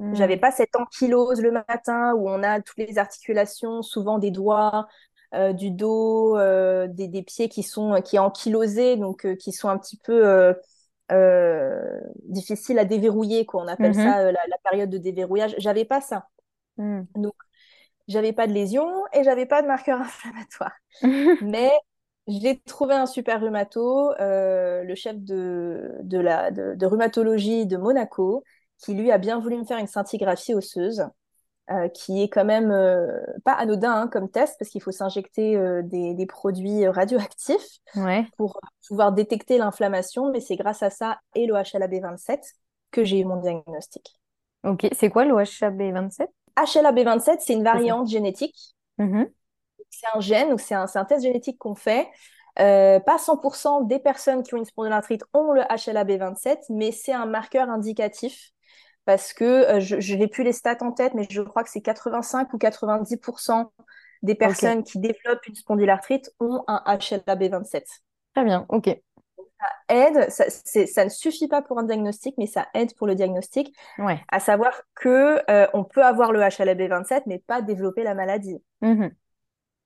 Je 0.00 0.14
J'avais 0.14 0.34
mhm. 0.34 0.40
pas 0.40 0.50
cette 0.50 0.74
ankylose 0.76 1.40
le 1.40 1.52
matin 1.52 2.14
où 2.14 2.28
on 2.28 2.42
a 2.42 2.60
toutes 2.60 2.78
les 2.78 2.98
articulations, 2.98 3.80
souvent 3.80 4.18
des 4.18 4.30
doigts, 4.30 4.86
euh, 5.34 5.52
du 5.52 5.70
dos, 5.70 6.36
euh, 6.36 6.88
des, 6.88 7.22
pieds 7.22 7.48
qui 7.48 7.62
sont 7.62 8.00
qui 8.02 8.18
ankylosés, 8.18 8.96
donc 8.96 9.24
euh, 9.24 9.34
qui 9.34 9.52
sont 9.52 9.68
un 9.68 9.78
petit 9.78 9.98
peu 9.98 10.54
difficiles 12.24 12.78
à 12.78 12.84
déverrouiller, 12.84 13.46
quoi. 13.46 13.62
On 13.62 13.68
appelle 13.68 13.96
mhm. 13.96 14.02
ça 14.02 14.32
la, 14.32 14.58
période 14.68 14.90
de 14.90 14.98
déverrouillage. 14.98 15.54
J'avais 15.58 15.84
pas 15.84 16.00
ça. 16.02 16.28
Donc 16.76 17.34
j'avais 18.08 18.32
pas 18.32 18.46
de 18.46 18.52
lésions 18.52 18.90
et 19.12 19.24
j'avais 19.24 19.46
pas 19.46 19.62
de 19.62 19.68
marqueur 19.68 20.00
inflammatoire. 20.02 20.72
Mais 21.42 21.70
j'ai 22.26 22.58
trouvé 22.60 22.94
un 22.94 23.06
super 23.06 23.40
rhumato, 23.40 24.12
euh, 24.20 24.82
le 24.82 24.94
chef 24.94 25.16
de, 25.18 25.90
de, 26.02 26.18
la, 26.18 26.50
de, 26.50 26.86
rhumatologie 26.86 27.66
de 27.66 27.76
Monaco, 27.76 28.42
qui 28.78 28.94
lui 28.94 29.10
a 29.10 29.18
bien 29.18 29.38
voulu 29.38 29.58
me 29.58 29.64
faire 29.64 29.78
une 29.78 29.86
scintigraphie 29.86 30.54
osseuse, 30.54 31.06
euh, 31.70 31.88
qui 31.88 32.22
est 32.22 32.28
quand 32.28 32.44
même 32.44 32.70
euh, 32.70 33.20
pas 33.44 33.52
anodin 33.52 33.92
hein, 33.92 34.08
comme 34.08 34.30
test, 34.30 34.56
parce 34.58 34.70
qu'il 34.70 34.82
faut 34.82 34.90
s'injecter 34.90 35.58
des, 35.84 36.14
des, 36.14 36.26
produits 36.26 36.86
radioactifs 36.88 37.78
pour 38.36 38.58
pouvoir 38.88 39.12
détecter 39.12 39.58
l'inflammation, 39.58 40.30
mais 40.30 40.40
c'est 40.40 40.56
grâce 40.56 40.82
à 40.82 40.90
ça 40.90 41.18
et 41.34 41.46
le 41.46 41.54
HLA-B27 41.54 42.40
que 42.90 43.04
j'ai 43.04 43.20
eu 43.20 43.24
mon 43.24 43.36
diagnostic. 43.36 44.18
Ok, 44.64 44.88
c'est 44.92 45.10
quoi 45.10 45.26
le 45.26 45.34
HLA-B27 45.34 46.26
HLA-B27, 46.56 47.36
c'est 47.40 47.52
une 47.52 47.64
variante 47.64 48.08
génétique. 48.08 48.74
Mm-hmm 48.98 49.28
c'est 49.98 50.16
un 50.16 50.20
gène, 50.20 50.50
donc 50.50 50.60
c'est 50.60 50.74
un, 50.74 50.86
un, 50.92 51.04
test 51.04 51.22
génétique 51.22 51.58
qu'on 51.58 51.74
fait. 51.74 52.08
Euh, 52.60 53.00
pas 53.00 53.18
100% 53.18 53.86
des 53.86 53.98
personnes 53.98 54.42
qui 54.42 54.54
ont 54.54 54.58
une 54.58 54.64
spondylarthrite 54.64 55.24
ont 55.32 55.52
le 55.52 55.62
HLA-B27, 55.62 56.66
mais 56.70 56.92
c'est 56.92 57.12
un 57.12 57.26
marqueur 57.26 57.68
indicatif 57.68 58.52
parce 59.04 59.32
que 59.32 59.44
euh, 59.44 59.80
je 59.80 60.14
n'ai 60.14 60.28
plus 60.28 60.44
les 60.44 60.52
stats 60.52 60.78
en 60.80 60.92
tête, 60.92 61.14
mais 61.14 61.26
je 61.28 61.42
crois 61.42 61.62
que 61.62 61.70
c'est 61.70 61.80
85 61.82 62.52
ou 62.52 62.58
90% 62.58 63.70
des 64.22 64.34
personnes 64.34 64.82
qui 64.82 64.98
développent 64.98 65.46
une 65.46 65.54
spondylarthrite 65.54 66.32
ont 66.40 66.64
un 66.66 66.82
HLA-B27. 66.86 67.82
Très 68.34 68.44
bien, 68.44 68.64
ok. 68.68 68.88
Ça 69.36 69.94
aide, 69.94 70.30
ça, 70.30 70.44
ça, 70.48 71.04
ne 71.04 71.10
suffit 71.10 71.48
pas 71.48 71.62
pour 71.62 71.78
un 71.78 71.84
diagnostic, 71.84 72.34
mais 72.38 72.46
ça 72.46 72.66
aide 72.74 72.94
pour 72.94 73.06
le 73.06 73.14
diagnostic. 73.14 73.74
Ouais. 73.98 74.20
À 74.28 74.40
savoir 74.40 74.72
que 74.94 75.38
euh, 75.50 75.66
on 75.74 75.84
peut 75.84 76.02
avoir 76.02 76.32
le 76.32 76.40
HLA-B27, 76.40 77.22
mais 77.26 77.38
pas 77.38 77.62
développer 77.62 78.02
la 78.02 78.14
maladie. 78.14 78.62
Mmh 78.80 79.08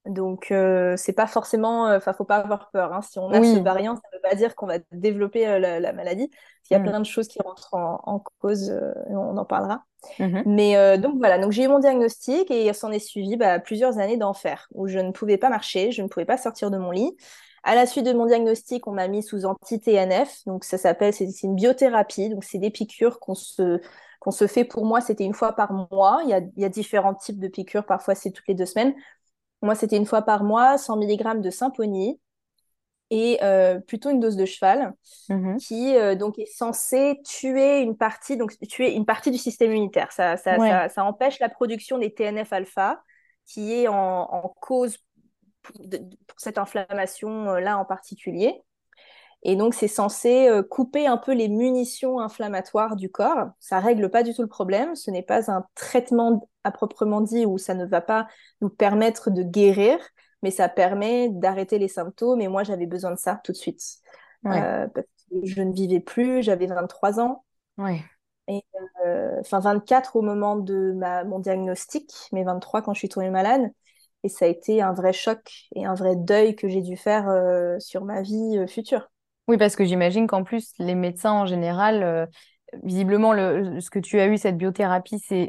donc, 0.09 0.50
euh, 0.50 0.95
c'est 0.97 1.12
pas 1.12 1.27
forcément, 1.27 1.87
euh, 1.88 1.99
enfin, 1.99 2.12
faut 2.12 2.25
pas 2.25 2.37
avoir 2.37 2.71
peur. 2.71 2.93
Hein. 2.93 3.03
Si 3.03 3.19
on 3.19 3.31
a 3.31 3.43
ce 3.43 3.59
variant, 3.61 3.95
ça 3.95 4.03
ne 4.12 4.17
veut 4.17 4.23
pas 4.23 4.35
dire 4.35 4.55
qu'on 4.55 4.67
va 4.67 4.79
développer 4.93 5.47
euh, 5.47 5.59
la, 5.59 5.93
maladie. 5.93 6.31
Il 6.71 6.75
y 6.75 6.77
a 6.77 6.79
mm. 6.79 6.85
plein 6.85 7.00
de 7.00 7.07
choses 7.07 7.29
qui 7.29 7.41
rentrent 7.43 7.75
en, 7.75 8.23
cause, 8.41 8.71
et 8.71 9.15
on 9.15 9.37
en 9.37 9.45
parlera. 9.45 9.85
Mm-hmm. 10.19 10.43
Mais 10.47 10.99
donc 10.99 11.17
voilà, 11.19 11.38
donc 11.38 11.53
j'ai 11.53 11.65
eu 11.65 11.69
mon 11.69 11.79
diagnostic 11.79 12.50
et 12.50 12.67
il 12.67 12.75
s'en 12.75 12.91
est 12.93 12.99
suivi 12.99 13.37
bah, 13.37 13.59
plusieurs 13.59 13.99
années 13.99 14.17
d'enfer 14.17 14.69
où 14.73 14.87
je 14.87 14.99
ne 14.99 15.11
pouvais 15.11 15.38
pas 15.38 15.49
marcher, 15.49 15.91
je 15.91 16.03
ne 16.03 16.09
pouvais 16.09 16.27
pas 16.27 16.37
sortir 16.37 16.71
de 16.71 16.79
mon 16.79 16.91
lit. 16.91 17.17
À 17.65 17.75
la 17.75 17.87
suite 17.87 18.07
de 18.07 18.12
mon 18.12 18.27
diagnostic, 18.27 18.87
on 18.87 18.93
m'a 18.93 19.09
mis 19.09 19.23
sous 19.23 19.45
anti-TNF, 19.45 20.45
donc 20.47 20.65
ça 20.65 20.79
s'appelle, 20.79 21.12
c'est 21.12 21.43
une 21.43 21.55
biothérapie, 21.55 22.29
donc 22.29 22.45
c'est 22.45 22.59
des 22.59 22.71
piqûres 22.71 23.19
qu'on 23.19 23.35
se 23.35 23.81
qu'on 24.21 24.31
se 24.31 24.47
fait 24.47 24.65
pour 24.65 24.85
moi, 24.85 25.00
c'était 25.00 25.25
une 25.25 25.35
fois 25.35 25.53
par 25.53 25.73
mois. 25.93 26.21
Il 26.25 26.31
y, 26.31 26.35
a, 26.35 26.38
il 26.38 26.62
y 26.62 26.65
a 26.65 26.69
différents 26.69 27.15
types 27.15 27.38
de 27.38 27.49
piqûres, 27.49 27.87
parfois 27.87 28.15
c'est 28.15 28.31
toutes 28.31 28.49
les 28.49 28.55
deux 28.55 28.67
semaines. 28.67 28.95
Moi, 29.62 29.75
c'était 29.75 29.97
une 29.97 30.07
fois 30.07 30.23
par 30.23 30.45
mois, 30.45 30.79
100 30.79 30.97
mg 30.97 31.41
de 31.41 31.50
Symphony 31.50 32.21
et 33.11 33.38
euh, 33.43 33.81
plutôt 33.81 34.11
une 34.11 34.21
dose 34.21 34.37
de 34.37 34.45
cheval 34.45 34.93
mhm. 35.31 35.57
qui 35.57 35.97
euh, 35.97 36.15
donc 36.15 36.38
est 36.38 36.47
censée 36.47 37.21
tuer 37.25 37.81
une 37.81 37.97
partie 37.97 38.37
donc 38.37 38.53
tuer 38.69 38.93
une 38.93 39.07
partie 39.07 39.31
du 39.31 39.38
système 39.38 39.71
immunitaire. 39.71 40.12
Ça, 40.12 40.37
ça, 40.37 40.88
ça, 40.88 41.05
empêche 41.05 41.38
la 41.41 41.49
production 41.49 41.99
des 41.99 42.12
TNF 42.12 42.53
alpha 42.53 43.03
qui 43.47 43.73
est 43.73 43.88
en, 43.88 44.53
cause 44.61 44.99
pour, 45.62 45.75
cette 46.37 46.59
inflammation 46.59 47.49
euh, 47.49 47.61
là 47.61 47.79
en 47.79 47.85
particulier. 47.85 48.62
Et 49.45 49.54
donc, 49.54 49.75
c'est 49.75 49.88
censé 49.88 50.50
couper 50.68 51.07
un 51.07 51.16
peu 51.16 51.33
les 51.33 51.49
munitions 51.49 52.18
inflammatoires 52.18 52.97
du 52.97 53.09
corps. 53.09 53.50
Ça 53.61 53.78
règle 53.78 54.11
pas 54.11 54.25
du 54.25 54.35
tout 54.35 54.42
le 54.42 54.49
problème. 54.49 54.97
Ce 54.97 55.11
n'est 55.12 55.23
pas 55.23 55.50
un 55.50 55.64
traitement 55.76 56.49
à 56.64 56.73
proprement 56.73 57.21
dit 57.21 57.47
où 57.47 57.57
ça 57.57 57.75
ne 57.75 57.87
va 57.87 58.00
pas 58.00 58.26
nous 58.61 58.68
permettre 58.68 59.30
de 59.30 59.42
guérir, 59.42 59.99
mais 60.42 60.50
ça 60.50 60.68
permet 60.68 61.28
d'arrêter 61.30 61.78
les 61.78 61.88
symptômes. 61.88 62.40
Et 62.40 62.49
moi, 62.49 62.62
j'avais 62.62 62.87
besoin 62.87 63.12
de 63.12 63.18
ça 63.18 63.40
tout 63.45 63.52
de 63.52 63.57
suite. 63.57 63.83
Euh, 64.47 64.87
parce 64.95 65.07
que 65.30 65.45
je 65.45 65.62
ne 65.62 65.73
vivais 65.73 66.00
plus, 66.00 66.42
j'avais 66.42 66.66
23 66.66 67.21
ans. 67.21 67.45
Ouais. 67.76 68.02
Et 68.47 68.62
euh, 69.04 69.37
enfin 69.40 69.61
24 69.61 70.16
au 70.16 70.23
moment 70.23 70.57
de 70.57 70.92
ma, 70.92 71.25
mon 71.25 71.38
diagnostic, 71.38 72.12
mais 72.33 72.45
23 72.45 72.83
quand 72.83 72.95
je 72.95 72.99
suis 72.99 73.09
tombée 73.09 73.30
malade. 73.30 73.71
Et 74.25 74.28
ça 74.28 74.47
a 74.47 74.49
été 74.49 74.83
un 74.83 74.92
vrai 74.92 75.12
choc 75.12 75.68
et 75.75 75.85
un 75.87 75.95
vrai 75.95 76.16
deuil 76.16 76.57
que 76.57 76.66
j'ai 76.68 76.83
dû 76.83 76.97
faire 76.97 77.28
euh, 77.28 77.78
sur 77.78 78.04
ma 78.04 78.23
vie 78.23 78.64
future. 78.66 79.09
Oui, 79.49 79.57
parce 79.57 79.76
que 79.76 79.85
j'imagine 79.85 80.26
qu'en 80.26 80.45
plus, 80.45 80.73
les 80.78 80.95
médecins 80.95 81.33
en 81.33 81.47
général, 81.47 82.28
visiblement, 82.83 83.33
le, 83.33 83.81
ce 83.81 83.90
que 83.90 83.99
tu 83.99 84.21
as 84.21 84.26
eu, 84.26 84.37
cette 84.37 84.57
biothérapie, 84.57 85.19
c'est 85.19 85.49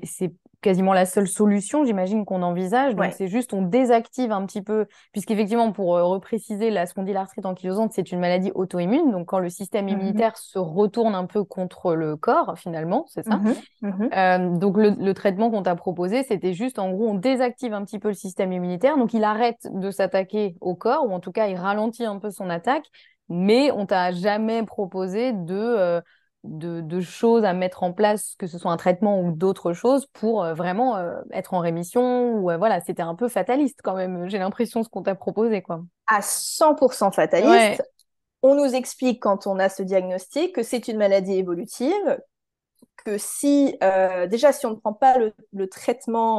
quasiment 0.61 0.93
la 0.93 1.05
seule 1.05 1.27
solution, 1.27 1.85
j'imagine, 1.85 2.25
qu'on 2.25 2.41
envisage. 2.41 2.95
Donc, 2.95 3.13
c'est 3.13 3.27
juste, 3.27 3.53
on 3.53 3.61
désactive 3.61 4.31
un 4.31 4.45
petit 4.45 4.61
peu, 4.61 4.87
puisqu'effectivement, 5.11 5.71
pour 5.71 5.95
euh, 5.95 6.03
repréciser, 6.03 6.69
la 6.69 6.85
spondylarthrite 6.85 7.45
ankylosante, 7.45 7.93
c'est 7.93 8.11
une 8.11 8.19
maladie 8.19 8.51
auto-immune. 8.53 9.11
Donc, 9.11 9.27
quand 9.27 9.39
le 9.39 9.49
système 9.49 9.85
mmh 9.85 9.89
immunitaire 9.89 10.37
se 10.37 10.59
retourne 10.59 11.15
un 11.15 11.25
peu 11.25 11.43
contre 11.43 11.95
le 11.95 12.17
corps, 12.17 12.57
finalement, 12.57 13.05
c'est 13.07 13.23
ça. 13.23 13.37
Mmh 13.37 13.53
mmh 13.81 14.09
euh, 14.15 14.57
donc, 14.57 14.77
le, 14.77 15.13
traitement 15.13 15.49
qu'on 15.49 15.63
t'a 15.63 15.75
proposé, 15.75 16.23
c'était 16.23 16.53
juste, 16.53 16.77
en 16.77 16.91
gros, 16.91 17.09
on 17.09 17.15
désactive 17.15 17.73
un 17.73 17.83
petit 17.85 17.99
peu 17.99 18.09
le 18.09 18.13
système 18.13 18.51
immunitaire. 18.51 18.97
Donc, 18.97 19.13
il 19.13 19.23
arrête 19.23 19.67
de 19.71 19.91
s'attaquer 19.91 20.55
au 20.59 20.75
corps, 20.75 21.05
ou 21.05 21.11
en 21.11 21.19
tout 21.19 21.31
cas, 21.31 21.47
il 21.47 21.55
ralentit 21.55 22.05
un 22.05 22.19
peu 22.19 22.31
son 22.31 22.49
attaque. 22.49 22.85
Mais 23.29 23.71
on 23.71 23.85
t'a 23.85 24.11
jamais 24.11 24.63
proposé 24.63 25.33
de... 25.33 25.55
Euh, 25.55 26.01
de, 26.45 27.01
choses 27.01 27.43
à 27.43 27.51
mettre 27.51 27.83
en 27.83 27.91
place, 27.91 28.35
que 28.39 28.47
ce 28.47 28.57
soit 28.57 28.71
un 28.71 28.77
traitement 28.77 29.21
ou 29.21 29.33
d'autres 29.33 29.73
choses, 29.73 30.05
pour 30.13 30.41
euh, 30.41 30.53
vraiment 30.53 30.95
euh, 30.95 31.19
être 31.31 31.53
en 31.53 31.59
rémission. 31.59 32.33
Ou 32.35 32.43
voilà, 32.57 32.79
c'était 32.79 33.01
un 33.01 33.13
peu 33.13 33.27
fataliste 33.27 33.81
quand 33.83 33.95
même. 33.95 34.29
J'ai 34.29 34.37
l'impression 34.37 34.81
ce 34.81 34.87
qu'on 34.87 35.03
t'a 35.03 35.15
proposé, 35.15 35.61
quoi. 35.61 35.81
À 36.07 36.21
100% 36.21 37.11
fataliste. 37.11 37.83
On 38.41 38.55
nous 38.55 38.73
explique 38.73 39.21
quand 39.21 39.47
on 39.47 39.59
a 39.59 39.67
ce 39.67 39.83
diagnostic 39.83 40.55
que 40.55 40.63
c'est 40.63 40.87
une 40.87 40.97
maladie 40.97 41.33
évolutive, 41.33 42.21
que 43.03 43.17
si 43.17 43.77
déjà 44.29 44.53
si 44.53 44.65
on 44.65 44.71
ne 44.71 44.75
prend 44.75 44.93
pas 44.93 45.17
le, 45.17 45.67
traitement, 45.67 46.37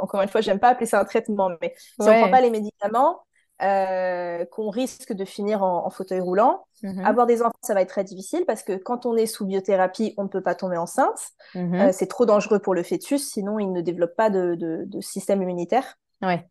encore 0.00 0.22
une 0.22 0.28
fois, 0.28 0.40
j'aime 0.40 0.58
pas 0.58 0.70
appeler 0.70 0.86
ça 0.86 0.98
un 0.98 1.04
traitement, 1.04 1.50
mais 1.62 1.72
si 1.76 1.94
on 2.00 2.06
ne 2.06 2.20
prend 2.20 2.30
pas 2.32 2.40
les 2.40 2.50
médicaments, 2.50 3.20
euh, 3.62 4.44
qu'on 4.46 4.70
risque 4.70 5.12
de 5.12 5.24
finir 5.24 5.62
en, 5.62 5.88
fauteuil 5.90 6.20
roulant. 6.20 6.66
Mhm. 6.82 7.04
Avoir 7.04 7.26
des 7.26 7.40
enfants, 7.42 7.52
ça 7.62 7.74
va 7.74 7.82
être 7.82 7.88
très 7.88 8.04
difficile 8.04 8.44
parce 8.46 8.62
que 8.62 8.72
quand 8.72 9.06
on 9.06 9.16
est 9.16 9.26
sous 9.26 9.46
biothérapie, 9.46 10.14
on 10.16 10.24
ne 10.24 10.28
peut 10.28 10.42
pas 10.42 10.54
tomber 10.54 10.76
enceinte. 10.76 11.30
Mhm. 11.54 11.74
Euh, 11.74 11.88
c'est 11.92 12.08
trop 12.08 12.26
dangereux 12.26 12.58
pour 12.58 12.74
le 12.74 12.82
fœtus, 12.82 13.22
sinon 13.22 13.58
il 13.58 13.72
ne 13.72 13.80
développe 13.80 14.16
pas 14.16 14.30
de, 14.30 14.56
de 14.56 15.00
système 15.00 15.42
immunitaire. 15.42 15.96
Ouais 16.22 16.48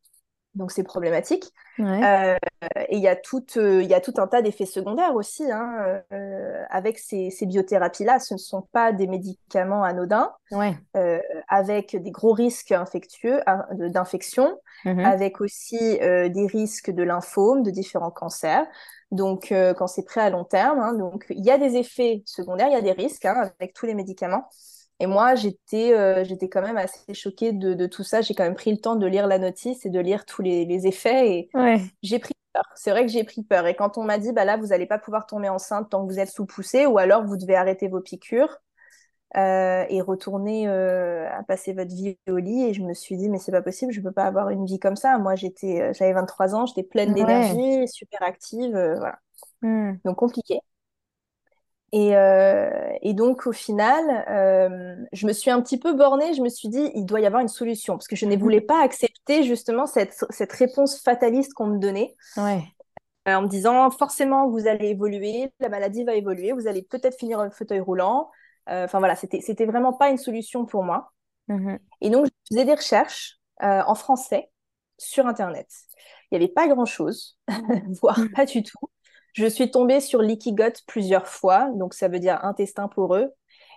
donc 0.56 0.72
c'est 0.72 0.84
problématique. 0.84 1.52
Euh, 1.80 2.36
et 2.88 2.98
il 2.98 3.02
y, 3.02 3.08
a 3.08 3.16
tout, 3.16 3.44
euh, 3.58 3.82
il 3.82 3.90
y 3.90 3.96
a 3.96 4.02
tout 4.02 4.14
un 4.18 4.28
tas 4.28 4.44
d'effets 4.44 4.68
secondaires 4.68 5.16
aussi. 5.16 5.44
Hein, 5.52 6.02
euh, 6.12 6.64
avec 6.70 7.00
ces, 7.00 7.32
ces 7.32 7.46
biothérapies-là, 7.46 8.20
ce 8.20 8.36
ne 8.36 8.40
sont 8.40 8.68
pas 8.72 8.92
des 8.92 9.08
médicaments 9.08 9.84
anodins, 9.84 10.32
avec 11.48 11.96
des 11.96 12.12
gros 12.12 12.34
risques 12.34 12.72
infectieux, 12.72 13.42
d'infection, 13.72 14.60
mm-hmm. 14.86 15.06
avec 15.06 15.42
aussi 15.42 16.00
des 16.00 16.48
risques 16.48 16.92
de 16.92 17.04
lymphome, 17.04 17.64
de 17.64 17.72
différents 17.72 18.12
cancers. 18.12 18.66
Donc 19.12 19.54
quand 19.78 19.88
c'est 19.88 20.06
prêt 20.06 20.22
à 20.22 20.30
long 20.30 20.44
terme, 20.44 20.80
hein, 20.80 20.94
donc 20.94 21.26
il 21.30 21.44
y 21.44 21.52
a 21.52 21.58
des 21.58 21.76
effets 21.76 22.24
secondaires, 22.26 22.68
il 22.68 22.74
y 22.74 22.78
a 22.78 22.82
des 22.82 22.92
risques 22.92 23.26
hein, 23.26 23.52
avec 23.60 23.74
tous 23.74 23.86
les 23.86 23.96
médicaments. 23.96 24.48
Et 25.00 25.08
moi, 25.08 25.36
j'étais 25.36 25.94
euh, 25.94 26.24
j'étais 26.24 26.50
quand 26.50 26.62
même 26.62 26.78
assez 26.78 27.14
choquée 27.14 27.52
de, 27.52 27.86
tout 27.88 28.04
ça. 28.04 28.22
J'ai 28.22 28.34
quand 28.34 28.44
même 28.44 28.56
pris 28.56 28.72
le 28.72 28.78
temps 28.78 28.96
de 28.96 29.06
lire 29.06 29.28
la 29.28 29.40
notice 29.40 29.86
et 29.86 29.90
de 29.90 30.00
lire 30.00 30.26
tous 30.26 30.42
les, 30.42 30.88
effets. 30.88 31.30
Et 31.30 31.50
j'ai 32.02 32.20
pris 32.20 32.34
peur. 32.54 32.64
C'est 32.76 32.92
vrai 32.92 33.06
que 33.06 33.12
j'ai 33.12 33.24
pris 33.24 33.44
peur. 33.44 33.68
Et 33.68 33.76
quand 33.76 33.98
on 33.98 34.04
m'a 34.04 34.18
dit, 34.18 34.32
bah 34.32 34.46
là, 34.46 34.58
vous 34.58 34.68
n'allez 34.68 34.86
pas 34.86 35.00
pouvoir 35.00 35.26
tomber 35.26 35.50
enceinte 35.50 35.90
tant 35.90 36.06
que 36.06 36.12
vous 36.12 36.20
êtes 36.20 36.30
sous 36.30 36.46
poussée, 36.46 36.86
ou 36.86 36.98
alors 36.98 37.26
vous 37.26 37.38
devez 37.38 37.56
arrêter 37.56 37.88
vos 37.88 38.02
piqûres 38.02 38.60
euh, 39.36 39.86
et 39.90 40.02
retourner 40.02 40.68
euh, 40.68 41.28
à 41.32 41.44
passer 41.44 41.74
votre 41.74 41.94
vie 41.94 42.18
au 42.30 42.38
lit. 42.38 42.66
Et 42.66 42.74
je 42.74 42.84
me 42.84 42.94
suis 42.94 43.18
dit, 43.18 43.30
mais 43.30 43.40
c'est 43.40 43.52
pas 43.52 43.64
possible, 43.64 43.92
je 43.92 44.02
peux 44.02 44.12
pas 44.12 44.26
avoir 44.26 44.50
une 44.50 44.66
vie 44.66 44.80
comme 44.80 44.96
ça. 44.96 45.18
Moi, 45.18 45.36
j'étais, 45.36 45.92
j'avais 45.94 46.14
23 46.14 46.56
ans, 46.56 46.66
j'étais 46.66 46.84
pleine 46.84 47.14
d'énergie, 47.14 47.88
super 47.88 48.22
active. 48.22 48.72
voilà. 48.72 49.18
Hmm. 49.62 49.94
Donc 50.06 50.18
compliqué. 50.18 50.60
Et, 51.94 52.18
euh, 52.18 52.72
et, 53.04 53.14
donc, 53.14 53.46
au 53.46 53.52
final, 53.52 54.26
euh, 54.28 54.96
je 55.14 55.28
me 55.28 55.32
suis 55.32 55.52
un 55.52 55.62
petit 55.62 55.78
peu 55.78 55.94
bornée. 55.94 56.34
Je 56.34 56.42
me 56.42 56.50
suis 56.50 56.68
dit, 56.68 56.92
il 56.96 57.06
doit 57.06 57.20
y 57.20 57.28
avoir 57.28 57.44
une 57.44 57.48
solution. 57.48 57.94
Parce 57.94 58.08
que 58.08 58.16
je 58.16 58.26
ne 58.26 58.36
voulais 58.36 58.62
pas 58.62 58.84
accepter 58.84 59.44
justement 59.44 59.86
cette, 59.86 60.26
cette 60.32 60.52
réponse 60.54 61.00
fataliste 61.04 61.54
qu'on 61.54 61.68
me 61.68 61.78
donnait. 61.78 62.16
Ouais. 62.36 62.64
Euh, 63.28 63.36
en 63.36 63.44
me 63.44 63.48
disant, 63.48 63.92
forcément, 63.92 64.50
vous 64.50 64.66
allez 64.66 64.88
évoluer, 64.88 65.54
la 65.60 65.70
maladie 65.70 66.04
va 66.04 66.16
évoluer, 66.16 66.52
vous 66.52 66.68
allez 66.68 66.82
peut-être 66.82 67.16
finir 67.18 67.40
en 67.40 67.52
fauteuil 67.52 67.80
roulant. 67.80 68.32
Enfin, 68.66 68.98
voilà, 68.98 69.16
c'était, 69.16 69.42
c'était 69.42 69.66
vraiment 69.66 69.94
pas 69.94 70.10
une 70.10 70.18
solution 70.18 70.66
pour 70.66 70.84
moi. 70.84 71.12
Mm-hmm. 71.48 71.78
Et 72.02 72.10
donc, 72.10 72.26
je 72.26 72.32
faisais 72.50 72.66
des 72.66 72.74
recherches 72.74 73.38
en 73.60 73.94
français 73.94 74.50
sur 74.98 75.28
Internet. 75.28 75.68
Il 76.32 76.40
n'y 76.40 76.44
avait 76.44 76.54
pas 76.54 76.68
grand-chose, 76.68 77.38
voire 78.02 78.20
mm. 78.20 78.30
pas 78.32 78.46
du 78.46 78.64
tout. 78.64 78.90
Je 79.34 79.46
suis 79.46 79.72
tombée 79.72 80.00
sur 80.00 80.22
l'ikigot 80.22 80.74
plusieurs 80.88 81.28
fois, 81.28 81.70
donc 81.76 81.94
ça 81.94 82.08
veut 82.08 82.20
dire 82.20 82.44
intestin 82.44 82.88
poreux. 82.88 83.32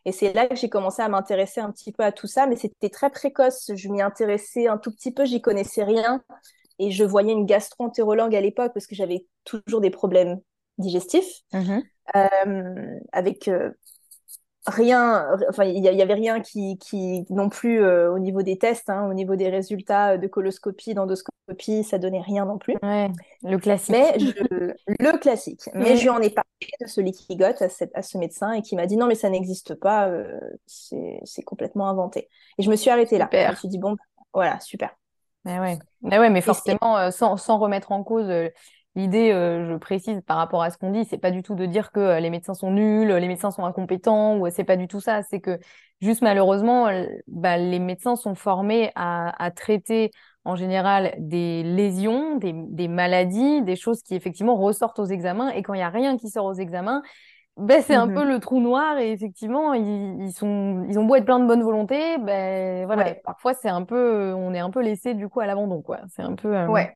Et 0.05 0.13
c'est 0.13 0.33
là 0.33 0.47
que 0.47 0.55
j'ai 0.55 0.69
commencé 0.69 1.03
à 1.03 1.09
m'intéresser 1.09 1.61
un 1.61 1.73
petit 1.73 1.91
peu 1.93 2.05
à 2.05 2.13
tout 2.13 2.29
ça, 2.29 2.47
mais 2.47 2.55
c'était 2.57 2.91
très 2.91 3.11
précoce. 3.11 3.73
Je 3.75 3.89
m'y 3.89 4.01
intéressais 4.01 4.69
un 4.69 4.79
tout 4.79 4.93
petit 4.93 5.11
peu, 5.11 5.25
j'y 5.25 5.41
connaissais 5.41 5.83
rien. 5.83 6.23
Et 6.79 6.91
je 6.91 7.05
voyais 7.05 7.33
une 7.33 7.47
gastro-entérologue 7.47 8.35
à 8.35 8.41
l'époque 8.41 8.73
parce 8.73 8.87
que 8.87 8.95
j'avais 8.95 9.27
toujours 9.45 9.81
des 9.81 9.91
problèmes 9.91 10.41
digestifs, 10.79 11.41
mm-hmm. 11.53 11.83
euh, 12.17 13.01
avec 13.13 13.49
euh, 13.49 13.71
rien, 14.67 15.27
enfin, 15.49 15.65
il 15.65 15.81
n'y 15.81 16.03
avait 16.03 16.15
rien 16.15 16.41
qui, 16.41 16.79
qui 16.79 17.25
non 17.31 17.49
plus 17.49 17.83
euh, 17.83 18.13
au 18.13 18.19
niveau 18.19 18.43
des 18.43 18.59
tests, 18.59 18.91
hein, 18.91 19.09
au 19.09 19.15
niveau 19.15 19.37
des 19.37 19.49
résultats 19.49 20.19
de 20.19 20.27
coloscopie, 20.27 20.95
d'endoscopie, 20.95 21.85
ça 21.85 21.99
donnait 21.99 22.21
rien 22.21 22.45
non 22.45 22.59
plus. 22.59 22.77
Ouais, 22.83 23.11
le 23.43 23.59
classique. 23.59 23.95
Mais 23.95 24.17
le 24.99 25.19
classique. 25.19 25.69
Mais 25.75 25.97
je 25.97 26.03
lui 26.03 26.11
en 26.11 26.21
ai 26.21 26.31
parlé 26.31 26.49
de 26.81 26.87
ce 26.87 27.01
liquigote 27.01 27.63
à, 27.63 27.69
à, 27.95 28.03
ce 28.03 28.19
médecin 28.19 28.53
et 28.53 28.63
qui 28.63 28.77
m'a 28.77 28.87
dit 28.87 28.97
non, 28.97 29.07
mais 29.07 29.15
ça 29.15 29.31
n'existe 29.31 29.75
pas, 29.75 30.09
euh, 30.09 30.39
c'est 30.67 31.43
complètement 31.45 31.89
inventé. 31.89 32.29
Et 32.59 32.63
je 32.63 32.71
me 32.71 32.77
suis 32.77 32.91
arrêtée 32.91 33.19
là. 33.19 33.29
Je 33.33 33.51
me 33.51 33.57
suis 33.57 33.69
dit 33.69 33.79
bon, 33.79 33.97
voilà, 34.33 34.59
super. 34.61 34.97
Mais 35.45 35.61
ouais, 35.61 35.79
mais, 36.03 36.19
ouais, 36.19 36.29
mais 36.29 36.41
forcément, 36.41 36.99
euh, 36.99 37.13
sans, 37.13 37.37
sans, 37.37 37.59
remettre 37.59 37.93
en 37.93 38.03
cause 38.03 38.29
L'idée, 38.97 39.31
euh, 39.31 39.69
je 39.69 39.75
précise 39.75 40.23
par 40.27 40.39
rapport 40.39 40.63
à 40.63 40.71
ce 40.71 40.79
qu'on 40.79 40.91
dit, 40.91 41.05
c'est 41.05 41.19
pas 41.19 41.31
du 41.31 41.43
tout 41.43 41.55
de 41.55 41.67
dire 41.67 41.93
que 41.93 42.01
euh, 42.01 42.19
les 42.19 42.31
médecins 42.31 42.55
sont 42.55 42.71
nuls, 42.71 43.13
les 43.13 43.29
médecins 43.29 43.51
sont 43.51 43.67
incompétents, 43.67 44.39
ou 44.39 44.49
c'est 44.49 44.65
pas 44.65 44.77
du 44.77 44.89
tout 44.89 45.01
ça. 45.01 45.23
C'est 45.23 45.39
que 45.39 45.59
juste 46.01 46.23
malheureusement, 46.23 46.89
bah, 47.27 47.59
les 47.59 47.79
médecins 47.79 48.17
sont 48.17 48.35
formés 48.35 48.93
à, 48.95 49.51
traiter 49.55 50.13
en 50.47 50.57
général 50.57 51.15
des 51.19 51.63
lésions, 51.63 52.37
des, 52.37 52.89
maladies, 52.89 53.61
des 53.61 53.77
choses 53.77 54.01
qui 54.03 54.15
effectivement 54.15 54.57
ressortent 54.57 54.99
aux 54.99 55.05
examens. 55.05 55.51
Et 55.51 55.63
quand 55.63 55.75
il 55.75 55.81
y 55.81 55.83
a 55.83 55.91
rien 55.91 56.17
qui 56.17 56.31
sort 56.31 56.47
aux 56.47 56.55
examens, 56.55 57.03
ben, 57.59 57.83
c'est 57.83 57.95
un 57.95 58.07
mmh 58.07 58.15
peu 58.15 58.25
le 58.25 58.39
trou 58.39 58.61
noir 58.61 58.99
et 58.99 59.13
effectivement 59.13 59.73
ils, 59.73 60.31
sont 60.31 60.85
ils 60.91 60.99
ont 60.99 61.05
beau 61.05 61.15
être 61.15 61.25
plein 61.25 61.39
de 61.39 61.47
bonne 61.47 61.63
volonté 61.63 62.19
ben 62.19 62.85
voilà. 62.85 63.15
Parfois 63.25 63.55
c'est 63.55 63.71
un 63.71 63.83
peu 63.83 64.35
on 64.35 64.53
est 64.53 64.59
un 64.59 64.69
peu 64.69 64.83
laissé 64.83 65.15
du 65.15 65.31
coup 65.31 65.41
à 65.41 65.47
l'abandon 65.47 65.81
quoi. 65.81 66.01
C'est 66.09 66.21
un 66.21 66.35
peu 66.35 66.55
euh, 66.55 66.67
ouais 66.67 66.95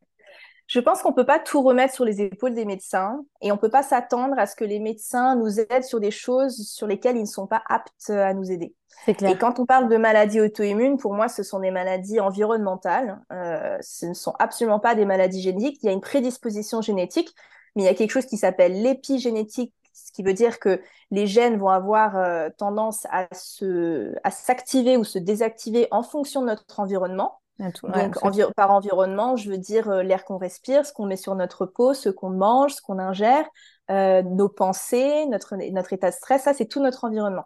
je 0.71 0.79
pense 0.79 1.03
qu'on 1.03 1.11
ne 1.11 1.17
peut 1.17 1.27
pas 1.27 1.41
tout 1.41 1.63
remettre 1.63 1.93
sur 1.93 2.05
les 2.05 2.23
épaules 2.23 2.55
des 2.55 2.65
médecins 2.65 3.25
et 3.41 3.51
on 3.51 3.57
ne 3.57 3.61
peut 3.61 3.71
pas 3.71 3.83
s'attendre 3.83 4.39
à 4.39 4.47
ce 4.47 4.55
que 4.55 4.65
les 4.65 4.79
médecins 4.79 5.35
nous 5.35 5.59
aident 5.59 5.83
sur 5.83 5.99
des 5.99 6.13
choses 6.13 6.65
sur 6.69 6.87
lesquelles 6.87 7.17
ils 7.17 7.23
ne 7.23 7.27
sont 7.27 7.49
pas 7.49 7.61
aptes 7.69 8.09
à 8.09 8.33
nous 8.35 8.53
aider. 8.53 8.73
Clair. 9.05 9.33
Et 9.33 9.37
quand 9.37 9.59
on 9.59 9.67
parle 9.67 9.89
de 9.89 9.97
maladies 9.97 10.41
auto-immunes, 10.41 10.97
pour 10.97 11.13
moi, 11.13 11.27
ce 11.27 11.43
sont 11.43 11.59
des 11.59 11.73
maladies 11.73 12.21
environnementales. 12.21 13.21
Euh, 13.33 13.79
ce 13.81 14.07
ne 14.07 14.15
sont 14.15 14.35
absolument 14.39 14.79
pas 14.79 14.95
des 14.95 15.07
maladies 15.07 15.43
génétiques. 15.43 15.81
Il 15.83 15.87
y 15.87 15.89
a 15.89 15.93
une 15.93 16.01
prédisposition 16.01 16.81
génétique, 16.83 17.35
mais 17.75 17.83
il 17.83 17.87
y 17.87 17.89
a 17.89 17.95
quelque 17.95 18.13
chose 18.13 18.27
qui 18.27 18.37
s'appelle 18.37 18.81
l'épigénétique, 18.81 19.75
ce 19.93 20.13
qui 20.13 20.23
veut 20.23 20.35
dire 20.35 20.61
que 20.61 20.81
les 21.11 21.27
gènes 21.27 21.57
vont 21.57 21.71
avoir 21.71 22.17
euh, 22.17 22.49
tendance 22.57 23.09
à 23.11 23.27
se, 23.35 24.15
à 24.23 24.31
s'activer 24.31 24.97
ou 24.97 25.03
se 25.03 25.19
désactiver 25.19 25.89
en 25.91 26.05
fonction 26.05 26.43
de 26.43 26.47
notre 26.47 26.79
environnement. 26.79 27.41
Donc, 27.61 28.55
par 28.55 28.71
environnement, 28.71 29.37
je 29.37 29.51
veux 29.51 29.59
dire 29.59 29.89
euh, 29.91 30.03
l'air 30.03 30.25
qu'on 30.25 30.39
respire, 30.39 30.87
ce 30.87 30.93
qu'on 30.93 31.07
met 31.07 31.17
sur 31.17 31.35
notre 31.35 31.67
peau, 31.67 31.95
ce 31.95 32.09
qu'on 32.09 32.31
mange, 32.31 32.75
ce 32.75 32.83
qu'on 32.83 32.99
ingère, 32.99 33.47
euh, 33.91 34.23
nos 34.23 34.49
pensées, 34.49 35.27
notre, 35.27 35.57
notre 35.57 35.93
état 35.93 36.11
de 36.11 36.15
stress, 36.15 36.43
ça, 36.43 36.55
c'est 36.55 36.67
tout 36.67 36.81
notre 36.81 37.05
environnement. 37.05 37.45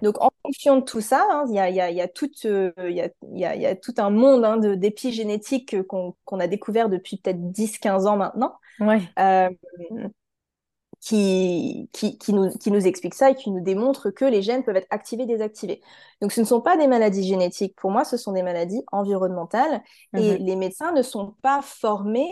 Donc, 0.00 0.22
en 0.22 0.30
fonction 0.42 0.76
de 0.76 0.82
tout 0.82 1.02
ça, 1.02 1.44
il 1.48 1.54
y, 1.54 1.58
a, 1.58 1.68
y, 1.68 1.80
a, 1.82 1.90
y, 1.90 2.00
a 2.00 2.08
tout, 2.08 2.30
euh, 2.46 2.72
y, 2.78 3.02
a, 3.02 3.08
y, 3.34 3.44
a, 3.44 3.56
y, 3.56 3.66
a, 3.66 3.76
tout 3.76 3.92
un 3.98 4.08
monde 4.08 4.42
hein, 4.42 4.56
d'épigénétique 4.56 5.76
qu'on 5.82 6.40
a 6.40 6.46
découvert 6.46 6.88
depuis 6.88 7.18
peut-être 7.18 7.40
10-15 7.52 8.06
ans 8.06 8.16
maintenant. 8.16 8.54
Ouais. 8.80 9.02
Qui, 11.08 11.88
qui, 11.92 12.18
qui, 12.18 12.32
nous, 12.32 12.50
qui 12.58 12.72
nous 12.72 12.84
explique 12.84 13.14
ça 13.14 13.30
et 13.30 13.36
qui 13.36 13.52
nous 13.52 13.60
démontre 13.60 14.10
que 14.10 14.24
les 14.24 14.42
gènes 14.42 14.64
peuvent 14.64 14.74
être 14.74 14.88
activés, 14.90 15.24
désactivés. 15.24 15.80
Donc 16.20 16.32
ce 16.32 16.40
ne 16.40 16.44
sont 16.44 16.60
pas 16.60 16.76
des 16.76 16.88
maladies 16.88 17.22
génétiques, 17.22 17.76
pour 17.76 17.92
moi, 17.92 18.04
ce 18.04 18.16
sont 18.16 18.32
des 18.32 18.42
maladies 18.42 18.82
environnementales 18.90 19.82
et 20.16 20.32
mhm. 20.32 20.44
les 20.44 20.56
médecins 20.56 20.90
ne 20.90 21.02
sont 21.02 21.36
pas 21.42 21.62
formés 21.62 22.28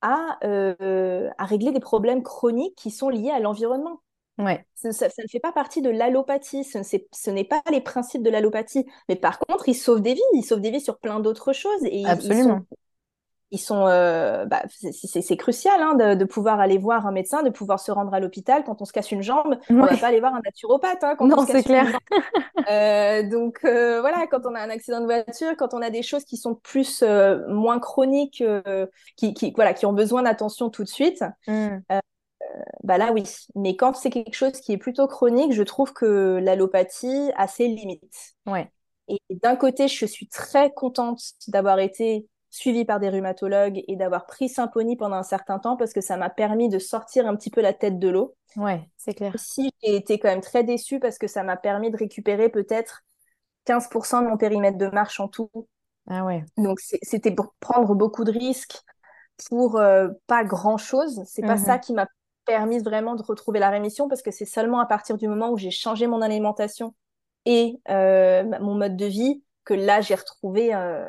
à, 0.00 0.38
euh, 0.42 1.28
à 1.36 1.44
régler 1.44 1.70
des 1.70 1.80
problèmes 1.80 2.22
chroniques 2.22 2.76
qui 2.76 2.90
sont 2.90 3.10
liés 3.10 3.30
à 3.30 3.40
l'environnement. 3.40 4.00
Ouais. 4.38 4.64
Ça, 4.74 4.92
ça, 4.92 5.06
ne 5.06 5.28
fait 5.28 5.40
pas 5.40 5.52
partie 5.52 5.82
de 5.82 5.90
l'allopathie, 5.90 6.64
ce 6.64 7.30
n'est 7.30 7.44
pas 7.44 7.60
les 7.70 7.82
principes 7.82 8.22
de 8.22 8.30
l'allopathie. 8.30 8.86
Mais 9.10 9.16
par 9.16 9.38
contre, 9.38 9.68
ils 9.68 9.74
sauvent 9.74 10.00
des 10.00 10.14
vies, 10.14 10.22
ils 10.32 10.44
sauvent 10.44 10.62
des 10.62 10.70
vies 10.70 10.80
sur 10.80 10.98
plein 10.98 11.20
d'autres 11.20 11.52
choses. 11.52 11.82
Et 11.82 12.06
Absolument 12.06 12.62
ils 12.70 12.76
sont, 12.76 12.76
euh, 13.52 14.44
bah, 14.44 14.62
c'est 14.68 15.36
crucial 15.36 15.80
hein, 15.80 15.94
de, 15.94 16.14
de, 16.14 16.24
pouvoir 16.24 16.60
aller 16.60 16.76
voir 16.76 17.06
un 17.06 17.12
médecin, 17.12 17.42
de 17.42 17.50
pouvoir 17.50 17.80
se 17.80 17.90
rendre 17.90 18.12
à 18.12 18.20
l'hôpital 18.20 18.62
quand 18.64 18.82
on 18.82 18.84
se 18.84 18.92
casse 18.92 19.10
une 19.10 19.22
jambe. 19.22 19.58
On 19.70 19.76
On 19.76 19.86
va 19.86 19.96
pas 19.96 20.08
aller 20.08 20.20
voir 20.20 20.34
un 20.34 20.40
naturopathe 20.44 21.02
hein, 21.02 21.14
quand 21.16 21.26
non, 21.26 21.44
casse 21.44 21.64
clair. 21.64 21.98
Euh, 22.68 23.22
donc 23.26 23.60
euh, 23.64 24.00
voilà, 24.00 24.26
quand 24.26 24.44
on 24.44 24.54
a 24.54 24.60
un 24.60 24.68
accident 24.68 25.00
de 25.00 25.06
voiture, 25.06 25.56
quand 25.56 25.72
on 25.72 25.80
a 25.80 25.88
des 25.88 26.02
choses 26.02 26.24
qui 26.24 26.36
sont 26.36 26.54
plus 26.54 27.02
euh, 27.02 27.48
moins 27.48 27.78
chroniques, 27.78 28.42
euh, 28.42 28.86
qui, 29.16 29.32
qui, 29.32 29.52
voilà, 29.52 29.72
qui 29.72 29.86
ont 29.86 29.94
besoin 29.94 30.22
d'attention 30.22 30.68
tout 30.68 30.84
de 30.84 30.88
suite. 30.88 31.24
Mm. 31.46 31.78
bah 32.82 32.98
là 32.98 33.12
oui, 33.12 33.22
mais 33.54 33.76
quand 33.76 33.94
c'est 33.96 34.10
quelque 34.10 34.34
chose 34.34 34.60
qui 34.60 34.72
est 34.72 34.76
plutôt 34.76 35.06
chronique, 35.06 35.52
je 35.52 35.62
trouve 35.62 35.94
que 35.94 36.40
l'allopathie 36.42 37.30
a 37.36 37.46
ses 37.46 37.68
limites. 37.68 38.34
Ouais. 38.46 38.70
Et 39.06 39.20
d'un 39.30 39.56
côté, 39.56 39.88
je 39.88 40.04
suis 40.04 40.28
très 40.28 40.70
contente 40.70 41.22
d'avoir 41.46 41.78
été 41.78 42.26
suivi 42.58 42.84
par 42.84 43.00
des 43.00 43.08
rhumatologues 43.08 43.82
et 43.86 43.96
d'avoir 43.96 44.26
pris 44.26 44.48
Symphony 44.48 44.96
pendant 44.96 45.16
un 45.16 45.22
certain 45.22 45.58
temps 45.58 45.76
parce 45.76 45.92
que 45.92 46.00
ça 46.00 46.16
m'a 46.16 46.28
permis 46.28 46.68
de 46.68 46.78
sortir 46.78 47.26
un 47.26 47.36
petit 47.36 47.50
peu 47.50 47.60
la 47.60 47.72
tête 47.72 47.98
de 47.98 48.08
l'eau. 48.08 48.34
Ouais, 48.56 48.88
c'est 48.96 49.14
clair. 49.14 49.32
Si 49.36 49.70
j'ai 49.82 49.96
été 49.96 50.18
quand 50.18 50.28
même 50.28 50.40
très 50.40 50.64
déçue 50.64 50.98
parce 50.98 51.18
que 51.18 51.28
ça 51.28 51.42
m'a 51.42 51.56
permis 51.56 51.90
de 51.90 51.96
récupérer 51.96 52.48
peut-être 52.48 53.04
15% 53.66 54.24
de 54.24 54.28
mon 54.28 54.36
périmètre 54.36 54.78
de 54.78 54.88
marche 54.88 55.20
en 55.20 55.28
tout. 55.28 55.50
Ah 56.08 56.24
ouais. 56.24 56.44
Donc 56.56 56.80
c'était 56.80 57.30
pour 57.30 57.54
prendre 57.60 57.94
beaucoup 57.94 58.24
de 58.24 58.32
risques 58.32 58.80
pour 59.48 59.76
euh, 59.76 60.08
pas 60.26 60.44
grand-chose. 60.44 61.22
C'est 61.26 61.42
pas 61.42 61.58
ça 61.58 61.74
mhm. 61.74 61.80
qui 61.80 61.92
m'a 61.92 62.06
permis 62.44 62.78
vraiment 62.78 63.14
de 63.14 63.22
retrouver 63.22 63.60
la 63.60 63.70
rémission 63.70 64.08
parce 64.08 64.22
que 64.22 64.30
c'est 64.30 64.46
seulement 64.46 64.80
à 64.80 64.86
partir 64.86 65.16
du 65.16 65.28
moment 65.28 65.50
où 65.50 65.58
j'ai 65.58 65.70
changé 65.70 66.06
mon 66.06 66.22
alimentation 66.22 66.94
et 67.44 67.78
euh, 67.88 68.42
mon 68.60 68.74
mode 68.74 68.96
de 68.96 69.04
vie 69.04 69.42
que 69.64 69.74
là 69.74 70.00
j'ai 70.00 70.14
retrouvé 70.14 70.74
euh, 70.74 71.06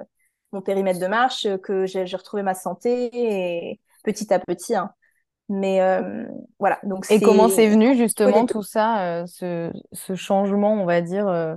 mon 0.51 0.61
périmètre 0.61 0.99
de 0.99 1.07
marche, 1.07 1.47
que 1.63 1.85
j'ai 1.85 2.03
retrouvé 2.03 2.43
ma 2.43 2.53
santé 2.53 3.09
et 3.13 3.79
petit 4.03 4.33
à 4.33 4.39
petit. 4.39 4.75
Hein. 4.75 4.91
Mais 5.49 5.81
euh, 5.81 6.25
voilà. 6.59 6.79
Donc 6.83 7.09
et 7.09 7.19
comment 7.19 7.49
c'est 7.49 7.67
venu 7.67 7.97
justement 7.97 8.45
tout 8.45 8.61
ça, 8.61 9.03
euh, 9.03 9.25
ce, 9.25 9.71
ce, 9.91 10.13
changement, 10.13 10.73
on 10.73 10.85
va 10.85 11.01
dire 11.01 11.27
euh, 11.27 11.55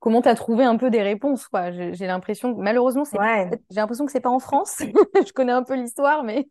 Comment 0.00 0.22
tu 0.22 0.28
as 0.28 0.34
trouvé 0.34 0.64
un 0.64 0.76
peu 0.76 0.90
des 0.90 1.02
réponses 1.02 1.46
quoi? 1.46 1.70
J'ai 1.70 2.06
l'impression, 2.06 2.56
malheureusement, 2.56 3.04
c'est 3.04 3.18
ouais. 3.18 3.50
j'ai 3.70 3.76
l'impression 3.80 4.06
que 4.06 4.12
c'est 4.12 4.20
pas 4.20 4.30
en 4.30 4.38
France. 4.38 4.78
je 5.26 5.32
connais 5.32 5.52
un 5.52 5.62
peu 5.62 5.74
l'histoire, 5.74 6.24
mais 6.24 6.48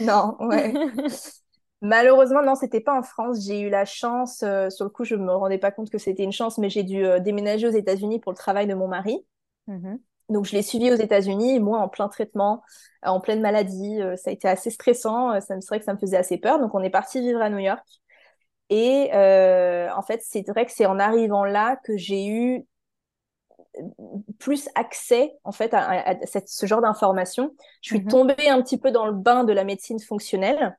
non, 0.00 0.36
ouais. 0.40 0.72
Malheureusement, 1.80 2.42
non, 2.42 2.54
c'était 2.54 2.80
pas 2.80 2.98
en 2.98 3.02
France. 3.02 3.44
J'ai 3.46 3.60
eu 3.60 3.68
la 3.68 3.84
chance, 3.84 4.38
sur 4.38 4.84
le 4.84 4.88
coup, 4.88 5.04
je 5.04 5.16
me 5.16 5.32
rendais 5.32 5.58
pas 5.58 5.70
compte 5.70 5.90
que 5.90 5.98
c'était 5.98 6.22
une 6.22 6.32
chance, 6.32 6.56
mais 6.56 6.70
j'ai 6.70 6.82
dû 6.82 7.04
déménager 7.20 7.66
aux 7.66 7.72
États-Unis 7.72 8.20
pour 8.20 8.32
le 8.32 8.38
travail 8.38 8.66
de 8.66 8.72
mon 8.72 8.88
mari. 8.88 9.18
Mmh 9.66 9.96
donc, 10.30 10.46
je 10.46 10.52
l'ai 10.52 10.62
suivi 10.62 10.90
aux 10.90 10.96
États-Unis, 10.96 11.60
moi 11.60 11.80
en 11.80 11.88
plein 11.88 12.08
traitement, 12.08 12.62
euh, 13.04 13.10
en 13.10 13.20
pleine 13.20 13.40
maladie. 13.40 14.00
Euh, 14.00 14.16
ça 14.16 14.30
a 14.30 14.32
été 14.32 14.48
assez 14.48 14.70
stressant. 14.70 15.32
Euh, 15.32 15.40
ça 15.40 15.54
me 15.54 15.60
serait 15.60 15.78
que 15.78 15.84
ça 15.84 15.92
me 15.92 15.98
faisait 15.98 16.16
assez 16.16 16.38
peur. 16.38 16.58
Donc, 16.58 16.74
on 16.74 16.82
est 16.82 16.90
parti 16.90 17.20
vivre 17.20 17.42
à 17.42 17.50
New 17.50 17.58
York. 17.58 17.84
Et 18.70 19.10
en 19.12 20.02
fait, 20.02 20.20
c'est 20.22 20.48
vrai 20.48 20.64
que 20.64 20.72
c'est 20.72 20.86
en 20.86 20.98
arrivant 20.98 21.44
là 21.44 21.76
que 21.84 21.96
j'ai 21.98 22.26
eu 22.26 22.66
plus 24.38 24.68
accès 24.74 25.34
en 25.44 25.52
fait 25.52 25.74
à, 25.74 26.16
ce 26.46 26.64
genre 26.64 26.80
d'informations. 26.80 27.54
Je 27.82 27.90
suis 27.90 28.00
mhm. 28.00 28.10
tombée 28.10 28.48
un 28.48 28.62
petit 28.62 28.78
peu 28.78 28.90
dans 28.90 29.06
le 29.06 29.12
bain 29.12 29.44
de 29.44 29.52
la 29.52 29.64
médecine 29.64 30.00
fonctionnelle. 30.00 30.76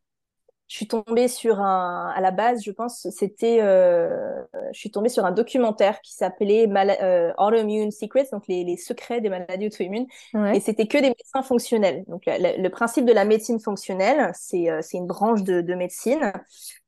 Je 0.67 0.77
suis 0.77 0.87
tombée 0.87 1.27
sur 1.27 1.61
un, 1.61 2.11
à 2.15 2.21
la 2.21 2.31
base, 2.31 2.63
je 2.63 2.71
pense, 2.71 3.07
c'était, 3.11 3.59
je 3.59 4.45
je 4.73 4.79
suis 4.79 4.89
tombée 4.91 5.09
sur 5.09 5.23
un 5.23 5.31
documentaire 5.31 6.01
qui 6.01 6.13
s'appelait 6.13 6.67
Autoimmune 7.37 7.91
Secrets, 7.91 8.27
donc 8.31 8.47
les, 8.47 8.75
secrets 8.77 9.21
des 9.21 9.29
maladies 9.29 9.67
auto-immunes. 9.67 10.07
Et 10.53 10.59
c'était 10.59 10.87
que 10.87 10.97
des 10.97 11.09
médecins 11.09 11.43
fonctionnels. 11.43 12.03
Donc 12.07 12.23
le, 12.25 12.67
principe 12.69 13.05
de 13.05 13.13
la 13.13 13.25
médecine 13.25 13.59
fonctionnelle, 13.59 14.31
c'est 14.33 14.67
une 14.93 15.07
branche 15.07 15.43
de, 15.43 15.61
de 15.61 15.75
médecine. 15.75 16.33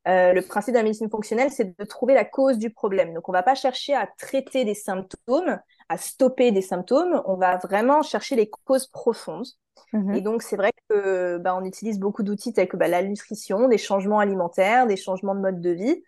le 0.05 0.41
principe 0.41 0.73
de 0.73 0.79
la 0.79 0.83
médecine 0.83 1.09
fonctionnelle, 1.09 1.51
c'est 1.51 1.77
de 1.77 1.85
trouver 1.85 2.15
la 2.15 2.25
cause 2.25 2.57
du 2.57 2.71
problème. 2.71 3.13
Donc 3.13 3.29
on 3.29 3.31
va 3.31 3.43
pas 3.43 3.55
chercher 3.55 3.93
à 3.93 4.07
traiter 4.17 4.65
des 4.65 4.75
symptômes, 4.75 5.59
à 5.89 5.97
stopper 5.97 6.51
des 6.51 6.61
symptômes, 6.61 7.21
on 7.25 7.35
va 7.35 7.57
vraiment 7.57 8.01
chercher 8.01 8.35
les 8.35 8.49
causes 8.49 8.87
profondes. 8.87 9.47
Mhm. 9.93 10.15
Et 10.15 10.21
donc, 10.21 10.41
c'est 10.41 10.57
vrai 10.57 10.71
que 10.89 11.37
bah, 11.37 11.55
on 11.55 11.63
utilise 11.63 11.99
beaucoup 11.99 12.23
d'outils 12.23 12.53
tels 12.53 12.67
que 12.67 12.77
bah, 12.77 12.87
la 12.87 13.03
nutrition, 13.03 13.67
des 13.67 13.77
changements 13.77 14.19
alimentaires, 14.19 14.87
des 14.87 14.97
changements 14.97 15.35
de 15.35 15.39
mode 15.39 15.61
de 15.61 15.69
vie. 15.69 16.03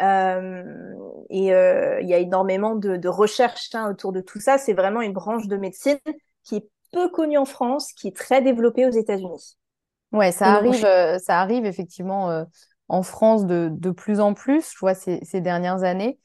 Euh, 0.00 0.64
et 1.30 1.54
euh, 1.54 2.00
il 2.00 2.08
y 2.08 2.14
a 2.14 2.18
énormément 2.18 2.74
de, 2.74 3.08
recherches 3.08 3.70
hein, 3.74 3.90
autour 3.90 4.12
de 4.12 4.20
tout 4.20 4.40
ça. 4.40 4.58
C'est 4.58 4.72
vraiment 4.72 5.00
une 5.00 5.12
branche 5.12 5.46
de 5.46 5.56
médecine 5.56 5.98
qui 6.42 6.56
est 6.56 6.68
peu 6.92 7.08
connue 7.08 7.38
en 7.38 7.44
France, 7.44 7.92
qui 7.92 8.08
est 8.08 8.16
très 8.16 8.42
développée 8.42 8.86
aux 8.86 8.90
États-Unis. 8.90 9.56
Ouais, 10.12 10.32
ça 10.32 10.46
arrive, 10.46 10.84
euh, 10.84 11.18
ça 11.18 11.40
arrive 11.40 11.64
effectivement 11.64 12.44
en 12.88 13.02
France 13.02 13.46
de, 13.46 13.68
de, 13.72 13.90
plus 13.90 14.20
en 14.20 14.34
plus, 14.34 14.72
je 14.72 14.78
vois 14.78 14.94
ces, 14.94 15.20
ces 15.24 15.40
dernières 15.40 15.82
années. 15.82 16.18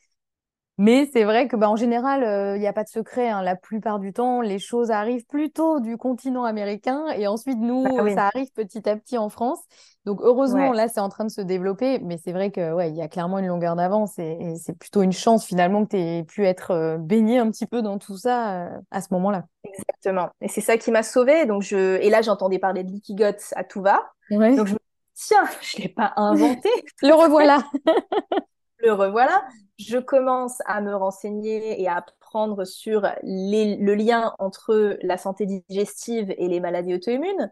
Mais 0.80 1.10
c'est 1.12 1.26
vrai 1.26 1.50
que 1.50 1.58
bah, 1.58 1.70
en 1.70 1.76
général, 1.76 2.24
euh, 2.24 2.56
il 2.56 2.62
n'y 2.62 2.68
a 2.68 2.72
pas 2.72 2.86
de 2.86 2.90
secret. 2.90 3.28
Hein. 3.28 3.42
La 3.42 3.58
plupart 3.58 4.00
du 4.00 4.14
temps, 4.14 4.40
les 4.40 4.60
choses 4.60 4.92
arrivent 4.92 5.26
plutôt 5.26 5.82
du 5.82 5.98
continent 5.98 6.46
américain 6.46 7.08
et 7.18 7.28
ensuite, 7.28 7.58
nous, 7.60 7.84
bah 7.84 8.16
ça 8.16 8.28
arrive 8.34 8.50
petit 8.54 8.88
à 8.88 8.96
petit 8.96 9.18
en 9.18 9.28
France. 9.28 9.60
Donc, 10.06 10.22
heureusement, 10.22 10.72
là, 10.72 10.88
c'est 10.88 11.02
en 11.02 11.10
train 11.10 11.26
de 11.26 11.32
se 11.32 11.42
développer. 11.42 12.00
Mais 12.00 12.18
c'est 12.18 12.32
vrai 12.32 12.50
que 12.50 12.72
ouais, 12.72 12.90
il 12.92 12.96
y 12.96 13.02
a 13.02 13.10
clairement 13.10 13.40
une 13.40 13.48
longueur 13.48 13.76
d'avance 13.76 14.18
et, 14.20 14.56
c'est 14.56 14.72
plutôt 14.72 15.02
une 15.02 15.12
chance 15.12 15.46
finalement 15.46 15.84
que 15.84 15.90
tu 15.90 15.98
aies 15.98 16.24
pu 16.24 16.46
être 16.46 16.72
euh, 16.72 16.98
baigné 16.98 17.40
un 17.40 17.52
petit 17.52 17.66
peu 17.66 17.82
dans 17.82 17.98
tout 17.98 18.16
ça 18.16 18.54
euh, 18.54 18.70
à 18.90 19.02
ce 19.02 19.10
moment-là. 19.12 19.44
Exactement. 19.66 20.30
Et 20.40 20.48
c'est 20.48 20.62
ça 20.62 20.78
qui 20.78 20.92
m'a 20.92 21.04
sauvée. 21.04 21.46
Donc, 21.46 21.62
je... 21.62 22.00
Et 22.00 22.10
là, 22.10 22.22
j'entendais 22.22 22.58
parler 22.58 22.86
de 22.86 22.90
Leaky 22.90 23.18
à 23.54 23.66
tout 23.66 23.82
va. 23.82 24.02
Donc, 24.32 24.66
je 24.66 24.74
me 24.76 24.80
tiens, 25.14 25.44
je 25.62 25.78
ne 25.78 25.84
l'ai 25.84 25.90
pas 25.90 26.14
inventé. 26.16 26.70
Le 27.02 27.14
revoilà. 27.14 27.64
le 28.80 28.94
revoilà. 28.94 29.44
Je 29.78 29.98
commence 29.98 30.62
à 30.66 30.82
me 30.82 30.96
renseigner 30.96 31.82
et 31.82 31.88
à 31.88 31.98
apprendre 31.98 32.66
sur 32.66 33.08
le 33.24 33.94
lien 33.94 34.34
entre 34.40 34.98
la 35.02 35.18
santé 35.18 35.46
digestive 35.46 36.34
et 36.38 36.48
les 36.48 36.60
maladies 36.60 36.96
auto-immunes. 36.96 37.52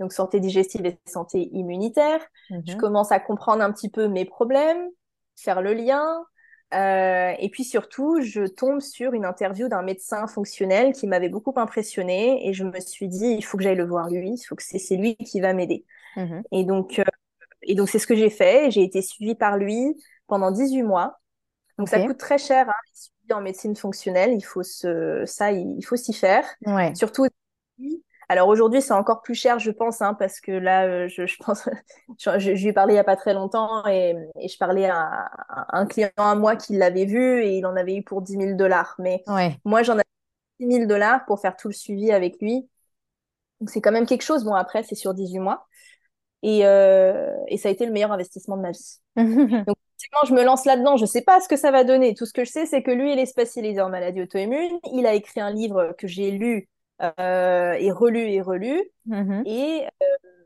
Donc 0.00 0.12
santé 0.12 0.40
digestive 0.40 0.86
et 0.86 0.98
santé 1.06 1.48
immunitaire. 1.52 2.20
Je 2.50 2.72
mhm. 2.72 2.78
commence 2.78 3.12
à 3.12 3.20
comprendre 3.20 3.62
un 3.62 3.72
petit 3.72 3.90
peu 3.90 4.08
mes 4.08 4.24
problèmes, 4.24 4.88
faire 5.36 5.60
le 5.62 5.72
lien. 5.72 6.24
Euh, 6.74 7.32
et 7.38 7.48
puis 7.48 7.64
surtout, 7.64 8.20
je 8.20 8.46
tombe 8.46 8.80
sur 8.80 9.14
une 9.14 9.24
interview 9.24 9.68
d'un 9.68 9.82
médecin 9.82 10.26
fonctionnel 10.26 10.92
qui 10.92 11.06
m'avait 11.06 11.30
beaucoup 11.30 11.54
impressionné 11.56 12.46
et 12.46 12.52
je 12.52 12.64
me 12.64 12.78
suis 12.78 13.08
dit, 13.08 13.36
il 13.38 13.42
faut 13.42 13.56
que 13.56 13.64
j'aille 13.64 13.76
le 13.76 13.86
voir 13.86 14.10
lui, 14.10 14.32
il 14.32 14.44
faut 14.44 14.54
que 14.54 14.62
c'est 14.62 14.96
lui 14.96 15.16
qui 15.16 15.40
va 15.40 15.54
m'aider. 15.54 15.84
Mhm. 16.16 16.42
Et 16.52 16.64
donc, 16.64 16.98
euh, 16.98 17.04
et 17.62 17.74
donc 17.74 17.88
c'est 17.88 17.98
ce 17.98 18.06
que 18.06 18.14
j'ai 18.14 18.30
fait. 18.30 18.70
J'ai 18.70 18.82
été 18.82 19.02
suivie 19.02 19.34
par 19.34 19.56
lui 19.56 19.96
pendant 20.28 20.50
18 20.50 20.82
mois. 20.82 21.18
Donc 21.78 21.88
ça 21.88 22.00
coûte 22.00 22.18
très 22.18 22.38
cher, 22.38 22.68
hein, 22.68 23.34
en 23.34 23.40
médecine 23.40 23.76
fonctionnelle, 23.76 24.32
il 24.32 24.42
faut 24.42 24.62
se, 24.62 25.22
ça, 25.26 25.52
il 25.52 25.84
faut 25.84 25.96
s'y 25.96 26.12
faire. 26.12 26.44
Ouais. 26.66 26.94
Surtout. 26.94 27.26
Alors 28.30 28.48
aujourd'hui, 28.48 28.82
c'est 28.82 28.92
encore 28.92 29.22
plus 29.22 29.34
cher, 29.34 29.58
je 29.58 29.70
pense, 29.70 30.02
hein, 30.02 30.14
parce 30.14 30.40
que 30.40 30.52
là, 30.52 30.86
euh, 30.86 31.08
je, 31.08 31.26
je 31.26 31.36
pense, 31.38 31.68
je, 32.18 32.38
je, 32.38 32.50
lui 32.50 32.68
ai 32.68 32.72
parlé 32.72 32.94
il 32.94 32.96
y 32.96 33.00
a 33.00 33.04
pas 33.04 33.16
très 33.16 33.32
longtemps 33.32 33.86
et, 33.86 34.14
et 34.38 34.48
je 34.48 34.58
parlais 34.58 34.86
à, 34.86 35.30
un 35.70 35.86
client 35.86 36.10
à 36.16 36.34
moi 36.34 36.56
qui 36.56 36.76
l'avait 36.76 37.06
vu 37.06 37.42
et 37.42 37.56
il 37.56 37.64
en 37.64 37.74
avait 37.74 37.96
eu 37.96 38.02
pour 38.02 38.20
10 38.20 38.32
000 38.32 38.56
dollars. 38.56 38.96
Mais 38.98 39.22
moi, 39.64 39.82
j'en 39.82 39.98
ai 39.98 40.02
10 40.60 40.74
000 40.74 40.86
dollars 40.86 41.24
pour 41.24 41.40
faire 41.40 41.56
tout 41.56 41.68
le 41.68 41.74
suivi 41.74 42.12
avec 42.12 42.40
lui. 42.42 42.68
Donc 43.60 43.70
c'est 43.70 43.80
quand 43.80 43.92
même 43.92 44.06
quelque 44.06 44.22
chose. 44.22 44.44
Bon, 44.44 44.54
après, 44.54 44.82
c'est 44.82 44.94
sur 44.94 45.14
18 45.14 45.38
mois. 45.38 45.66
Et, 46.42 46.66
euh, 46.66 47.34
et 47.48 47.56
ça 47.56 47.68
a 47.68 47.72
été 47.72 47.86
le 47.86 47.92
meilleur 47.92 48.12
investissement 48.12 48.56
de 48.56 48.62
ma 48.62 48.70
vie. 48.70 49.00
Donc, 49.16 49.76
je 50.26 50.34
me 50.34 50.42
lance 50.42 50.64
là-dedans, 50.64 50.96
je 50.96 51.02
ne 51.02 51.06
sais 51.06 51.22
pas 51.22 51.40
ce 51.40 51.48
que 51.48 51.56
ça 51.56 51.70
va 51.70 51.84
donner. 51.84 52.14
Tout 52.14 52.26
ce 52.26 52.32
que 52.32 52.44
je 52.44 52.50
sais, 52.50 52.66
c'est 52.66 52.82
que 52.82 52.90
lui, 52.90 53.12
il 53.12 53.18
est 53.18 53.26
spécialisé 53.26 53.80
en 53.80 53.88
maladies 53.88 54.22
auto-immunes. 54.22 54.78
Il 54.92 55.06
a 55.06 55.14
écrit 55.14 55.40
un 55.40 55.50
livre 55.50 55.94
que 55.98 56.06
j'ai 56.06 56.30
lu 56.30 56.68
euh, 57.02 57.72
et 57.72 57.90
relu 57.90 58.20
et 58.20 58.40
relu. 58.40 58.82
Mm-hmm. 59.08 59.42
Et, 59.46 59.86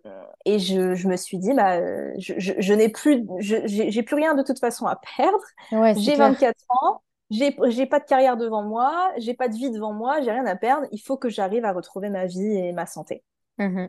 euh, 0.06 0.10
et 0.44 0.58
je, 0.58 0.94
je, 0.94 1.08
me 1.08 1.16
suis 1.16 1.38
dit, 1.38 1.54
bah, 1.54 1.80
je, 2.18 2.34
je, 2.36 2.74
n'ai 2.74 2.88
plus, 2.88 3.26
j'ai 3.40 4.02
plus 4.02 4.16
rien 4.16 4.34
de 4.34 4.42
toute 4.42 4.58
façon 4.58 4.86
à 4.86 5.00
perdre. 5.16 5.98
j'ai 5.98 6.16
24 6.16 6.54
ans. 6.68 7.02
J'ai 7.30 7.86
pas 7.86 7.98
de 7.98 8.04
carrière 8.04 8.36
devant 8.36 8.62
moi, 8.62 9.10
j'ai 9.16 9.32
pas 9.32 9.48
de 9.48 9.54
vie 9.54 9.70
devant 9.70 9.94
moi, 9.94 10.20
j'ai 10.20 10.30
rien 10.30 10.44
à 10.44 10.54
perdre. 10.54 10.86
Il 10.92 10.98
faut 10.98 11.16
que 11.16 11.30
j'arrive 11.30 11.64
à 11.64 11.72
retrouver 11.72 12.10
ma 12.10 12.26
vie 12.26 12.56
et 12.56 12.72
ma 12.72 12.84
santé. 12.84 13.24
Mm-hmm. 13.58 13.88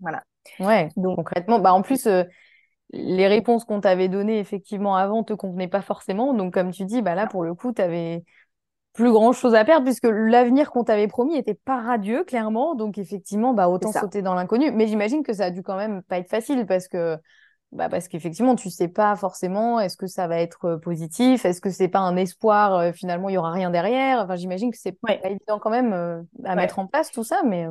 Voilà. 0.00 0.22
Ouais, 0.58 0.88
donc 0.96 1.16
concrètement, 1.16 1.58
bah 1.58 1.74
en 1.74 1.82
plus, 1.82 2.06
euh, 2.06 2.24
les 2.92 3.28
réponses 3.28 3.64
qu'on 3.64 3.80
t'avait 3.80 4.08
données 4.08 4.38
effectivement 4.38 4.96
avant 4.96 5.22
te 5.22 5.32
convenaient 5.32 5.68
pas 5.68 5.82
forcément. 5.82 6.34
Donc, 6.34 6.54
comme 6.54 6.72
tu 6.72 6.84
dis, 6.84 7.02
bah 7.02 7.14
là, 7.14 7.26
pour 7.26 7.44
le 7.44 7.54
coup, 7.54 7.72
tu 7.72 7.82
avais 7.82 8.24
plus 8.92 9.12
grand 9.12 9.32
chose 9.32 9.54
à 9.54 9.64
perdre 9.64 9.84
puisque 9.84 10.08
l'avenir 10.10 10.70
qu'on 10.70 10.82
t'avait 10.82 11.06
promis 11.06 11.36
était 11.36 11.54
pas 11.54 11.80
radieux, 11.80 12.24
clairement. 12.24 12.74
Donc, 12.74 12.98
effectivement, 12.98 13.54
bah, 13.54 13.68
autant 13.68 13.92
sauter 13.92 14.22
dans 14.22 14.34
l'inconnu. 14.34 14.72
Mais 14.72 14.86
j'imagine 14.86 15.22
que 15.22 15.32
ça 15.32 15.46
a 15.46 15.50
dû 15.50 15.62
quand 15.62 15.76
même 15.76 16.02
pas 16.02 16.18
être 16.18 16.28
facile 16.28 16.66
parce 16.66 16.88
que, 16.88 17.16
bah, 17.70 17.88
parce 17.88 18.08
qu'effectivement, 18.08 18.56
tu 18.56 18.68
sais 18.68 18.88
pas 18.88 19.14
forcément 19.14 19.78
est-ce 19.78 19.96
que 19.96 20.08
ça 20.08 20.26
va 20.26 20.40
être 20.40 20.64
euh, 20.64 20.78
positif, 20.78 21.44
est-ce 21.44 21.60
que 21.60 21.70
c'est 21.70 21.88
pas 21.88 22.00
un 22.00 22.16
espoir, 22.16 22.74
euh, 22.74 22.92
finalement, 22.92 23.28
il 23.28 23.34
y 23.34 23.38
aura 23.38 23.52
rien 23.52 23.70
derrière? 23.70 24.24
Enfin, 24.24 24.34
j'imagine 24.34 24.72
que 24.72 24.78
c'est 24.78 24.98
pas 25.00 25.14
évident 25.24 25.60
quand 25.60 25.70
même 25.70 25.92
euh, 25.92 26.20
à 26.44 26.56
mettre 26.56 26.80
en 26.80 26.88
place 26.88 27.12
tout 27.12 27.24
ça, 27.24 27.42
mais. 27.44 27.68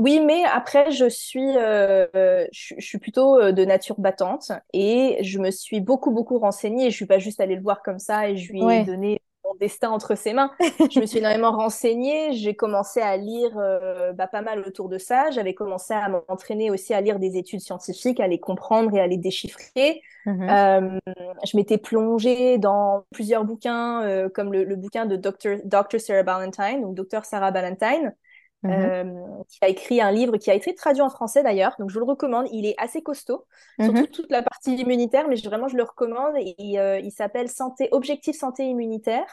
Oui, 0.00 0.18
mais 0.18 0.44
après, 0.44 0.90
je 0.92 1.08
suis, 1.08 1.56
euh, 1.56 2.46
je, 2.52 2.74
suis 2.78 2.98
plutôt 2.98 3.38
euh, 3.38 3.52
de 3.52 3.66
nature 3.66 4.00
battante 4.00 4.50
et 4.72 5.18
je 5.22 5.38
me 5.38 5.50
suis 5.50 5.80
beaucoup, 5.80 6.10
beaucoup 6.10 6.38
renseignée. 6.38 6.90
Je 6.90 6.96
suis 6.96 7.06
pas 7.06 7.18
juste 7.18 7.38
allée 7.38 7.56
le 7.56 7.62
voir 7.62 7.82
comme 7.82 7.98
ça 7.98 8.30
et 8.30 8.36
je 8.38 8.50
lui 8.50 8.62
ai 8.62 8.84
donné 8.84 9.20
mon 9.44 9.54
destin 9.56 9.90
entre 9.90 10.14
ses 10.14 10.32
mains. 10.32 10.52
je 10.90 11.00
me 11.00 11.04
suis 11.04 11.18
énormément 11.18 11.52
renseignée. 11.52 12.32
J'ai 12.32 12.54
commencé 12.54 13.02
à 13.02 13.18
lire 13.18 13.50
euh, 13.58 14.14
bah, 14.14 14.26
pas 14.26 14.40
mal 14.40 14.60
autour 14.66 14.88
de 14.88 14.96
ça. 14.96 15.30
J'avais 15.32 15.52
commencé 15.52 15.92
à 15.92 16.08
m'entraîner 16.08 16.70
aussi 16.70 16.94
à 16.94 17.02
lire 17.02 17.18
des 17.18 17.36
études 17.36 17.60
scientifiques, 17.60 18.20
à 18.20 18.26
les 18.26 18.40
comprendre 18.40 18.96
et 18.96 19.00
à 19.00 19.06
les 19.06 19.18
déchiffrer. 19.18 20.00
Mm-hmm. 20.24 20.98
je 21.46 21.56
m'étais 21.56 21.78
plongée 21.78 22.58
dans 22.58 23.04
plusieurs 23.10 23.44
bouquins, 23.44 24.28
comme 24.34 24.52
le, 24.52 24.76
bouquin 24.76 25.04
de 25.04 25.16
Dr. 25.16 25.60
Dr. 25.64 25.98
Sarah 25.98 26.22
Ballantyne, 26.22 26.82
donc 26.82 26.94
Dr. 26.94 27.24
Sarah 27.24 27.50
Ballantyne. 27.50 28.14
Mmh 28.62 28.70
euh, 28.70 29.04
qui 29.48 29.58
a 29.62 29.68
écrit 29.68 30.02
un 30.02 30.12
livre 30.12 30.36
qui 30.36 30.50
a 30.50 30.54
été 30.54 30.74
traduit 30.74 31.00
en 31.00 31.08
français 31.08 31.42
d'ailleurs, 31.42 31.74
donc 31.78 31.88
je 31.88 31.94
vous 31.94 32.04
le 32.04 32.10
recommande. 32.10 32.46
Il 32.52 32.66
est 32.66 32.74
assez 32.76 33.02
costaud, 33.02 33.46
mmh 33.78 33.84
surtout 33.84 34.06
toute 34.08 34.30
la 34.30 34.42
partie 34.42 34.74
immunitaire, 34.74 35.28
mais 35.28 35.36
je, 35.36 35.48
vraiment 35.48 35.66
je 35.66 35.78
le 35.78 35.82
recommande. 35.82 36.34
Euh, 36.36 36.98
il 36.98 37.10
s'appelle 37.10 37.48
Santé, 37.48 37.88
Objectif 37.92 38.36
Santé 38.36 38.64
Immunitaire, 38.64 39.24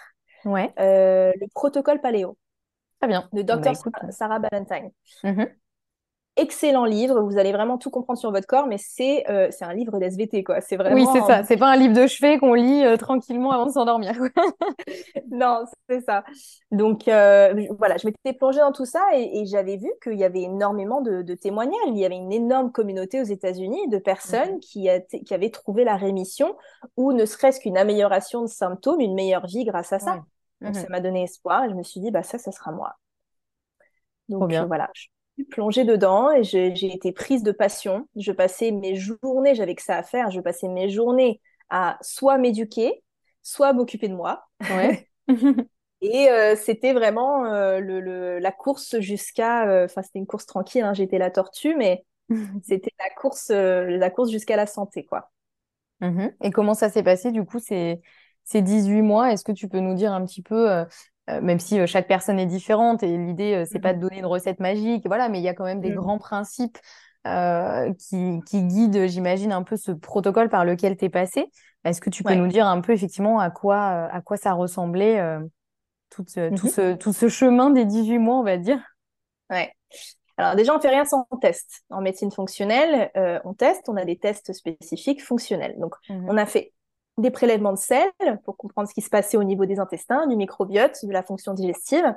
ouais. 0.46 0.74
Euh, 0.80 1.34
le 1.42 1.48
protocole 1.54 2.00
paléo. 2.00 2.38
Très 3.02 3.10
bien. 3.10 3.28
De 3.34 3.42
Dr. 3.42 3.74
Bah, 3.92 4.12
Sarah 4.12 4.40
Ballantyne. 4.40 4.92
Mmh 5.24 5.44
excellent 6.38 6.86
livre. 6.86 7.21
Vous 7.21 7.38
allez 7.38 7.52
vraiment 7.52 7.78
tout 7.78 7.89
comprendre 7.89 8.19
sur 8.19 8.32
votre 8.32 8.47
corps, 8.47 8.67
mais 8.67 8.78
c'est 8.78 9.30
euh, 9.30 9.47
c'est 9.52 9.65
un 9.65 9.73
livre 9.73 10.00
d'SVT, 10.00 10.43
quoi. 10.43 10.62
C'est 10.62 10.78
vraiment. 10.78 10.95
Oui, 10.95 11.06
c'est 11.13 11.21
ça. 11.21 11.43
C'est 11.43 11.58
pas 11.58 11.69
un 11.69 11.76
livre 11.76 11.93
de 11.93 12.08
chevet 12.08 12.38
qu'on 12.38 12.54
lit 12.54 12.84
euh, 12.84 12.97
tranquillement 12.97 13.52
avant 13.52 13.65
de 13.65 13.71
s'endormir. 13.71 14.13
non, 15.32 15.65
c'est 15.89 16.02
ça. 16.02 16.23
Donc 16.71 17.08
euh, 17.08 17.67
voilà, 17.78 17.97
je 17.97 18.08
m'étais 18.08 18.34
plongée 18.34 18.60
dans 18.60 18.71
tout 18.71 18.86
ça 18.86 19.02
et, 19.13 19.45
j'avais 19.45 19.78
vu 19.78 19.89
qu'il 20.04 20.17
y 20.17 20.23
avait 20.23 20.41
énormément 20.41 21.02
de, 21.02 21.34
témoignages. 21.34 21.78
Il 21.88 21.97
y 21.97 22.06
avait 22.06 22.15
une 22.15 22.34
énorme 22.34 22.71
communauté 22.71 23.21
aux 23.21 23.26
États-Unis 23.26 23.88
de 23.89 23.97
personnes 23.97 24.54
mhm. 24.54 24.60
qui, 24.60 24.89
qui 25.26 25.34
avaient 25.34 25.50
trouvé 25.50 25.84
la 25.84 25.95
rémission 25.95 26.56
ou 26.95 27.13
ne 27.13 27.26
serait-ce 27.26 27.60
qu'une 27.60 27.78
amélioration 27.78 28.41
de 28.41 28.47
symptômes, 28.47 29.00
une 29.00 29.13
meilleure 29.13 29.45
vie 29.45 29.63
grâce 29.63 29.93
à 29.93 30.00
ça. 30.00 30.15
Donc 30.62 30.76
mhm. 30.76 30.82
ça 30.82 30.88
m'a 30.89 31.00
donné 31.00 31.23
espoir 31.23 31.63
et 31.63 31.69
je 31.69 31.76
me 31.76 31.84
suis 31.84 32.00
dit, 32.00 32.12
bah 32.12 32.23
ça, 32.23 32.38
ça 32.38 32.52
sera 32.52 32.71
moi. 32.71 32.95
Donc 34.30 34.50
bien. 34.50 34.65
voilà, 34.65 34.89
plongée 35.45 35.84
dedans 35.84 36.32
et 36.32 36.43
j'ai 36.43 36.93
été 36.93 37.12
prise 37.12 37.43
de 37.43 37.52
passion. 37.52 38.08
Je 38.15 38.32
passais 38.32 38.71
mes 38.71 38.95
journées, 38.95 39.56
j'avais 39.56 39.76
que 39.76 39.82
ça 39.82 39.97
à 39.97 40.04
faire, 40.04 40.32
je 40.32 40.39
passais 40.39 40.67
mes 40.67 40.89
journées 40.89 41.41
à 41.69 41.97
soit 42.02 42.38
m'éduquer, 42.38 43.04
soit 43.43 43.73
m'occuper 43.73 44.08
de 44.08 44.15
moi. 44.15 44.45
Ouais. 44.69 45.08
et 46.02 46.30
euh, 46.30 46.56
c'était 46.56 46.93
vraiment 46.93 47.45
euh, 47.45 47.80
le, 47.80 48.39
la 48.39 48.52
course 48.52 49.00
jusqu'à, 49.00 49.67
euh, 49.67 49.86
enfin 49.86 50.02
c'était 50.02 50.19
une 50.19 50.28
course 50.28 50.45
tranquille, 50.45 50.84
hein, 50.84 50.93
j'étais 50.93 51.17
la 51.17 51.32
tortue, 51.32 51.76
mais 51.76 52.06
c'était 52.63 52.93
la 53.00 53.10
course, 53.21 53.50
la 53.50 54.10
course 54.10 54.32
jusqu'à 54.32 54.56
la 54.56 54.67
santé, 54.67 55.06
quoi. 55.06 55.32
Mmh 56.00 56.28
et 56.43 56.52
comment 56.52 56.76
ça 56.76 56.89
s'est 56.89 57.02
passé 57.02 57.32
du 57.32 57.43
coup 57.43 57.58
ces, 57.58 58.02
ces 58.43 58.62
18 58.62 59.02
mois? 59.02 59.32
Est-ce 59.32 59.43
que 59.43 59.52
tu 59.52 59.67
peux 59.67 59.80
nous 59.80 59.95
dire 59.95 60.12
un 60.13 60.23
petit 60.26 60.43
peu 60.43 60.86
même 61.42 61.60
si 61.60 61.80
euh, 61.80 61.86
chaque 61.86 62.08
personne 62.08 62.40
est 62.40 62.46
différente 62.46 63.04
et 63.04 63.18
l'idée 63.18 63.54
euh, 63.54 63.66
c'est 63.70 63.80
pas 63.80 63.94
de 63.94 63.98
mmh 63.98 64.02
donner 64.02 64.20
une 64.20 64.26
recette 64.26 64.60
magique, 64.60 65.06
voilà, 65.08 65.30
mais 65.30 65.40
il 65.40 65.44
y 65.44 65.50
a 65.50 65.54
quand 65.54 65.66
même 65.66 65.82
des 65.82 65.92
mmh 65.92 65.96
grands 65.96 66.18
principes 66.18 66.78
qui, 68.00 68.40
qui, 68.46 68.63
guident, 68.63 69.08
j'imagine, 69.08 69.52
un 69.52 69.63
peu 69.63 69.76
ce 69.76 69.92
protocole 69.92 70.48
par 70.48 70.63
lequel 70.63 70.96
tu 70.96 71.04
es 71.04 71.10
passé. 71.10 71.52
Est-ce 71.84 72.00
que 72.00 72.10
tu 72.10 72.24
peux 72.24 72.36
nous 72.36 72.48
dire 72.48 72.66
un 72.66 72.80
peu 72.80 72.94
effectivement 72.94 73.42
à 73.42 73.50
quoi, 73.50 73.78
à 73.78 74.22
quoi 74.22 74.38
ça 74.38 74.54
ressemblait 74.54 75.22
tout, 76.10 76.24
ce, 76.26 76.48
tout, 76.56 76.68
mhm. 76.68 76.72
ce, 76.72 76.94
tout 76.94 77.12
ce 77.12 77.28
chemin 77.28 77.70
des 77.70 77.84
18 77.84 78.20
mois, 78.20 78.38
on 78.38 78.44
va 78.44 78.56
dire? 78.56 78.80
Ouais. 79.50 79.74
Alors 80.38 80.56
déjà, 80.56 80.74
on 80.74 80.80
fait 80.80 80.88
rien 80.88 81.04
sans 81.04 81.28
test. 81.42 81.84
En 81.90 82.00
médecine 82.00 82.32
fonctionnelle, 82.32 83.12
on 83.44 83.54
teste, 83.54 83.90
on 83.90 83.98
a 83.98 84.06
des 84.06 84.18
tests 84.18 84.54
spécifiques 84.54 85.22
fonctionnels. 85.22 85.76
Donc, 85.80 85.96
mhm. 86.08 86.30
on 86.30 86.38
a 86.38 86.46
fait 86.46 86.72
des 87.17 87.32
prélèvements 87.32 87.73
de 87.73 87.80
sel 87.80 88.12
pour 88.43 88.58
comprendre 88.58 88.88
ce 88.88 88.93
qui 88.93 89.01
se 89.01 89.10
passait 89.10 89.38
au 89.38 89.43
niveau 89.43 89.65
des 89.65 89.80
intestins, 89.80 90.27
du 90.27 90.36
microbiote, 90.36 91.03
de 91.03 91.12
la 91.12 91.23
fonction 91.23 91.53
digestive. 91.53 92.15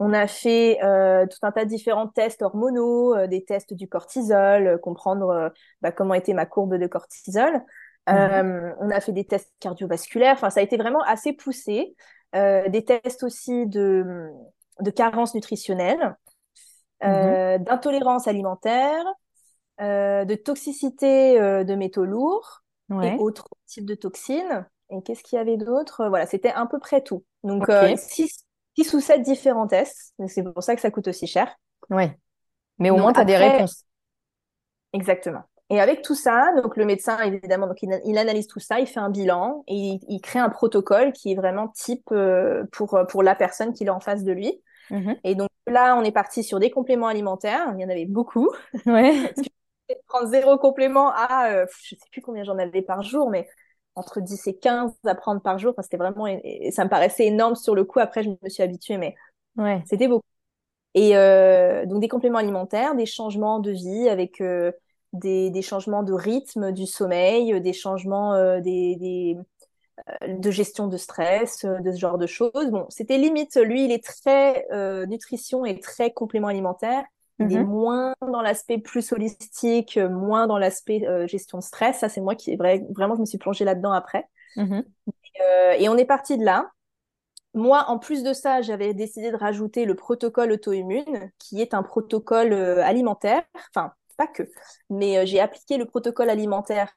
On 0.00 0.12
a 0.12 0.26
fait 0.26 0.82
euh, 0.82 1.26
tout 1.26 1.38
un 1.42 1.52
tas 1.52 1.64
de 1.64 1.70
différents 1.70 2.08
tests 2.08 2.42
hormonaux, 2.42 3.14
euh, 3.14 3.26
des 3.28 3.44
tests 3.44 3.72
du 3.72 3.88
cortisol, 3.88 4.66
euh, 4.66 4.78
comprendre 4.78 5.52
bah, 5.80 5.92
comment 5.92 6.14
était 6.14 6.34
ma 6.34 6.46
courbe 6.46 6.76
de 6.76 6.86
cortisol. 6.86 7.62
Mhm. 8.08 8.74
on 8.80 8.90
a 8.90 9.00
fait 9.00 9.12
des 9.12 9.24
tests 9.24 9.52
cardiovasculaires. 9.60 10.34
Enfin, 10.34 10.50
ça 10.50 10.58
a 10.58 10.62
été 10.64 10.76
vraiment 10.76 11.02
assez 11.02 11.32
poussé. 11.32 11.94
des 12.34 12.84
tests 12.84 13.22
aussi 13.22 13.66
de, 13.66 14.28
de 14.80 14.90
carence 14.90 15.36
nutritionnelle, 15.36 16.16
mhm. 17.00 17.62
d'intolérance 17.62 18.26
alimentaire, 18.26 19.04
de 19.78 20.34
toxicité 20.34 21.38
de 21.38 21.74
métaux 21.76 22.04
lourds 22.04 22.61
et 22.90 23.16
autres 23.18 23.48
types 23.66 23.86
de 23.86 23.94
toxines. 23.94 24.66
Et 24.90 25.02
qu'est-ce 25.02 25.22
qu'il 25.22 25.36
y 25.36 25.40
avait 25.40 25.56
d'autre? 25.56 26.08
Voilà, 26.08 26.26
c'était 26.26 26.50
à 26.50 26.66
peu 26.66 26.78
près 26.78 27.00
tout. 27.00 27.24
Donc, 27.44 27.64
6 27.66 28.44
euh, 28.78 28.96
ou 28.96 29.00
7 29.00 29.22
différents 29.22 29.66
tests. 29.66 30.14
C'est 30.26 30.42
pour 30.42 30.62
ça 30.62 30.74
que 30.74 30.82
ça 30.82 30.90
coûte 30.90 31.08
aussi 31.08 31.26
cher. 31.26 31.54
Oui. 31.90 32.04
Mais 32.78 32.90
au 32.90 32.96
moins, 32.96 33.12
tu 33.12 33.20
as 33.20 33.24
des 33.24 33.36
réponses. 33.36 33.84
Exactement. 34.92 35.42
Et 35.70 35.80
avec 35.80 36.02
tout 36.02 36.14
ça, 36.14 36.52
donc 36.62 36.76
le 36.76 36.84
médecin, 36.84 37.18
évidemment, 37.20 37.66
donc 37.66 37.78
il, 37.82 38.18
analyse 38.18 38.46
tout 38.46 38.60
ça, 38.60 38.78
il 38.78 38.86
fait 38.86 39.00
un 39.00 39.08
bilan 39.08 39.64
et 39.66 39.98
il, 40.06 40.20
crée 40.20 40.38
un 40.38 40.50
protocole 40.50 41.12
qui 41.12 41.32
est 41.32 41.34
vraiment 41.34 41.68
type 41.68 42.10
euh, 42.12 42.64
pour, 42.72 43.00
pour 43.08 43.22
la 43.22 43.34
personne 43.34 43.72
qui 43.72 43.84
est 43.84 43.88
en 43.88 44.00
face 44.00 44.22
de 44.22 44.32
lui. 44.32 44.60
Mm-hmm. 44.90 45.20
Et 45.24 45.34
donc 45.34 45.48
là, 45.66 45.96
on 45.96 46.02
est 46.02 46.12
parti 46.12 46.44
sur 46.44 46.60
des 46.60 46.70
compléments 46.70 47.06
alimentaires. 47.06 47.72
Il 47.74 47.80
y 47.80 47.84
en 47.86 47.88
avait 47.88 48.04
beaucoup. 48.04 48.50
Ouais. 48.84 49.32
prendre 50.06 50.28
zéro 50.28 50.58
complément 50.58 51.10
à, 51.14 51.52
euh, 51.52 51.66
je 51.82 51.96
sais 51.96 52.10
plus 52.10 52.22
combien 52.22 52.44
j'en 52.44 52.58
avais 52.58 52.82
par 52.82 53.02
jour, 53.02 53.30
mais 53.30 53.48
entre 53.94 54.20
10 54.20 54.46
et 54.46 54.56
15 54.56 54.92
à 55.04 55.14
prendre 55.14 55.42
par 55.42 55.58
jour. 55.58 55.74
c'était 55.82 55.96
vraiment, 55.96 56.26
et, 56.26 56.70
ça 56.72 56.84
me 56.84 56.90
paraissait 56.90 57.26
énorme 57.26 57.56
sur 57.56 57.74
le 57.74 57.84
coup. 57.84 57.98
Après, 57.98 58.22
je 58.22 58.30
me 58.30 58.48
suis 58.48 58.62
habituée, 58.62 58.96
mais 58.96 59.14
ouais. 59.56 59.82
c'était 59.86 60.08
beaucoup. 60.08 60.24
Et 60.94 61.16
euh, 61.16 61.86
donc, 61.86 62.00
des 62.00 62.08
compléments 62.08 62.38
alimentaires, 62.38 62.94
des 62.94 63.06
changements 63.06 63.60
de 63.60 63.70
vie 63.70 64.08
avec 64.08 64.40
euh, 64.40 64.72
des, 65.12 65.50
des, 65.50 65.62
changements 65.62 66.02
de 66.02 66.12
rythme 66.12 66.72
du 66.72 66.86
sommeil, 66.86 67.60
des 67.60 67.72
changements 67.72 68.60
des, 68.60 68.96
des 68.96 69.36
de 70.26 70.50
gestion 70.50 70.88
de 70.88 70.96
stress, 70.96 71.64
de 71.64 71.92
ce 71.92 71.98
genre 71.98 72.18
de 72.18 72.26
choses. 72.26 72.70
Bon, 72.70 72.86
c'était 72.88 73.18
limite. 73.18 73.56
Lui, 73.56 73.84
il 73.84 73.92
est 73.92 74.04
très 74.04 74.66
nutrition 75.06 75.64
et 75.64 75.80
très 75.80 76.12
complément 76.12 76.48
alimentaire. 76.48 77.04
Il 77.38 77.52
est 77.52 77.62
mhm. 77.62 77.66
moins 77.66 78.14
dans 78.20 78.42
l'aspect 78.42 78.78
plus 78.78 79.12
holistique, 79.12 79.98
moins 79.98 80.46
dans 80.46 80.58
l'aspect 80.58 81.06
euh, 81.06 81.26
gestion 81.26 81.58
de 81.58 81.62
stress. 81.62 81.98
Ça, 81.98 82.08
c'est 82.08 82.20
moi 82.20 82.34
qui, 82.34 82.54
vrai, 82.56 82.84
vraiment, 82.90 83.14
je 83.14 83.20
me 83.20 83.26
suis 83.26 83.38
plongée 83.38 83.64
là-dedans 83.64 83.92
après. 83.92 84.26
Mhm. 84.56 84.84
Euh, 85.40 85.72
et 85.72 85.88
on 85.88 85.96
est 85.96 86.04
parti 86.04 86.36
de 86.38 86.44
là. 86.44 86.70
Moi, 87.54 87.84
en 87.88 87.98
plus 87.98 88.22
de 88.22 88.32
ça, 88.32 88.62
j'avais 88.62 88.94
décidé 88.94 89.30
de 89.30 89.36
rajouter 89.36 89.84
le 89.84 89.94
protocole 89.94 90.52
auto-immune, 90.52 91.30
qui 91.38 91.60
est 91.60 91.74
un 91.74 91.82
protocole 91.82 92.52
euh, 92.52 92.82
alimentaire. 92.82 93.42
Enfin, 93.74 93.92
pas 94.16 94.26
que, 94.26 94.42
mais 94.90 95.26
j'ai 95.26 95.40
appliqué 95.40 95.78
le 95.78 95.86
protocole 95.86 96.30
alimentaire 96.30 96.92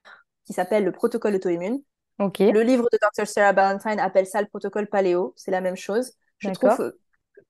qui 0.46 0.54
s'appelle 0.54 0.84
le 0.84 0.92
protocole 0.92 1.36
auto-immune. 1.36 1.82
Le 2.20 2.62
livre 2.62 2.88
de 2.92 2.98
Dr. 2.98 3.28
Sarah 3.28 3.54
Ballantyne 3.54 4.00
appelle 4.00 4.28
ça 4.28 4.42
le 4.42 4.48
protocole 4.48 4.88
paléo. 4.88 5.34
C'est 5.36 5.52
la 5.52 5.62
même 5.62 5.76
chose. 5.76 6.14
Je 6.40 6.50
trouve 6.50 6.94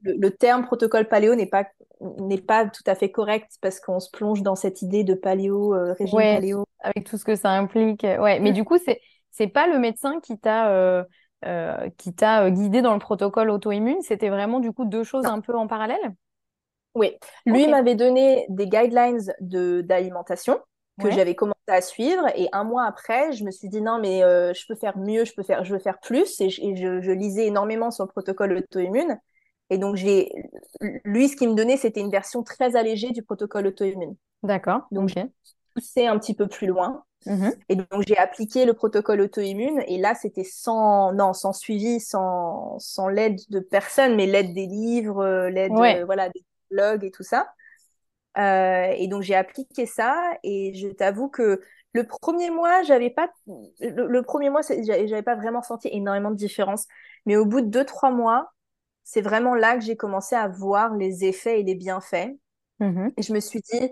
le, 0.01 0.29
terme 0.29 0.65
protocole 0.65 1.07
paléo 1.07 1.35
n'est 1.35 1.47
pas 1.47 1.65
n'est 2.01 2.41
pas 2.41 2.65
tout 2.65 2.83
à 2.85 2.95
fait 2.95 3.11
correct 3.11 3.51
parce 3.61 3.79
qu'on 3.79 3.99
se 3.99 4.09
plonge 4.11 4.41
dans 4.41 4.55
cette 4.55 4.81
idée 4.81 5.03
de 5.03 5.13
paléo 5.13 5.73
euh, 5.73 5.93
régime 5.93 6.17
paléo. 6.17 6.65
avec 6.81 7.07
tout 7.07 7.17
ce 7.17 7.25
que 7.25 7.35
ça 7.35 7.51
implique 7.51 8.03
ouais. 8.03 8.39
Mais 8.39 8.51
mm. 8.51 8.53
du 8.53 8.63
coup 8.63 8.77
c'est 8.83 8.99
c'est 9.31 9.47
pas 9.47 9.67
le 9.67 9.79
médecin 9.79 10.19
qui 10.21 10.37
t'a 10.37 10.69
euh, 10.69 11.03
euh, 11.45 11.89
qui 11.97 12.13
t'a 12.13 12.49
guidé 12.51 12.81
dans 12.81 12.93
le 12.93 12.99
protocole 12.99 13.49
auto-immune? 13.49 14.01
C'était 14.01 14.29
vraiment 14.29 14.59
du 14.59 14.71
coup 14.71 14.85
deux 14.85 15.03
choses 15.03 15.25
un 15.25 15.41
peu 15.41 15.55
en 15.55 15.67
parallèle? 15.67 16.15
Oui. 16.95 17.11
Lui 17.45 17.67
m'avait 17.67 17.95
donné 17.95 18.45
des 18.49 18.67
guidelines 18.67 19.19
de 19.41 19.81
d'alimentation 19.81 20.59
que 21.01 21.11
j'avais 21.11 21.35
commencé 21.35 21.59
à 21.67 21.81
suivre 21.81 22.25
et 22.37 22.47
un 22.53 22.63
mois 22.63 22.85
après 22.85 23.33
je 23.33 23.43
me 23.43 23.51
suis 23.51 23.67
dit 23.67 23.81
non 23.81 23.99
mais 23.99 24.21
je 24.21 24.65
peux 24.65 24.75
faire 24.75 24.97
mieux 24.97 25.25
je 25.25 25.33
peux 25.33 25.43
faire 25.43 25.65
je 25.65 25.73
veux 25.73 25.79
faire 25.79 25.99
plus 25.99 26.39
et, 26.39 26.49
je, 26.49 27.01
je 27.01 27.11
lisais 27.11 27.47
énormément 27.47 27.91
sur 27.91 28.05
le 28.05 28.09
protocole 28.09 28.53
auto-immune 28.53 29.19
et 29.69 29.77
donc, 29.77 29.95
j'ai, 29.95 30.31
lui, 31.03 31.27
ce 31.27 31.35
qu'il 31.35 31.49
me 31.49 31.55
donnait, 31.55 31.77
c'était 31.77 32.01
une 32.01 32.11
version 32.11 32.43
très 32.43 32.75
allégée 32.75 33.11
du 33.11 33.23
protocole 33.23 33.67
auto-immune. 33.67 34.15
D'accord. 34.43 34.81
Donc, 34.91 35.09
j'ai 35.09 35.25
poussé 35.73 36.05
un 36.05 36.19
petit 36.19 36.35
peu 36.35 36.47
plus 36.47 36.67
loin. 36.67 37.03
Mm-hmm. 37.25 37.53
Et 37.69 37.75
donc, 37.75 38.03
j'ai 38.07 38.17
appliqué 38.17 38.65
le 38.65 38.73
protocole 38.73 39.21
auto-immune. 39.21 39.83
Et 39.87 39.97
là, 39.97 40.13
c'était 40.13 40.43
sans, 40.43 41.11
non, 41.13 41.33
sans 41.33 41.51
suivi, 41.51 41.99
sans, 41.99 42.77
sans 42.77 43.07
l'aide 43.07 43.39
de 43.49 43.59
personne, 43.59 44.15
mais 44.15 44.27
l'aide 44.27 44.53
des 44.53 44.67
livres, 44.67 45.25
euh, 45.25 45.49
l'aide, 45.49 45.71
euh, 45.71 46.05
voilà, 46.05 46.29
des 46.29 46.45
blogs 46.69 47.03
et 47.03 47.09
tout 47.09 47.23
ça. 47.23 47.47
Euh, 48.37 48.93
et 48.95 49.07
donc, 49.07 49.23
j'ai 49.23 49.35
appliqué 49.35 49.87
ça. 49.87 50.15
Et 50.43 50.75
je 50.75 50.89
t'avoue 50.89 51.27
que 51.27 51.61
le 51.93 52.05
premier 52.05 52.51
mois, 52.51 52.83
j'avais 52.83 53.09
pas, 53.09 53.31
le, 53.47 54.05
le 54.05 54.21
premier 54.21 54.51
mois, 54.51 54.61
j'avais 54.61 55.23
pas 55.23 55.35
vraiment 55.35 55.63
senti 55.63 55.87
énormément 55.91 56.29
de 56.29 56.35
différence. 56.35 56.85
Mais 57.25 57.35
au 57.35 57.45
bout 57.45 57.61
de 57.61 57.67
deux, 57.67 57.85
trois 57.85 58.11
mois, 58.11 58.51
c'est 59.05 59.21
vraiment 59.21 59.53
là 59.53 59.77
que 59.77 59.83
j'ai 59.83 59.95
commencé 59.95 60.35
à 60.35 60.49
voir 60.49 60.95
les 60.95 61.23
effets 61.23 61.61
et 61.61 61.63
les 61.63 61.75
bienfaits. 61.75 62.35
Mm-hmm. 62.81 63.13
Et 63.15 63.21
je 63.21 63.33
me 63.33 63.39
suis 63.39 63.61
dit, 63.61 63.91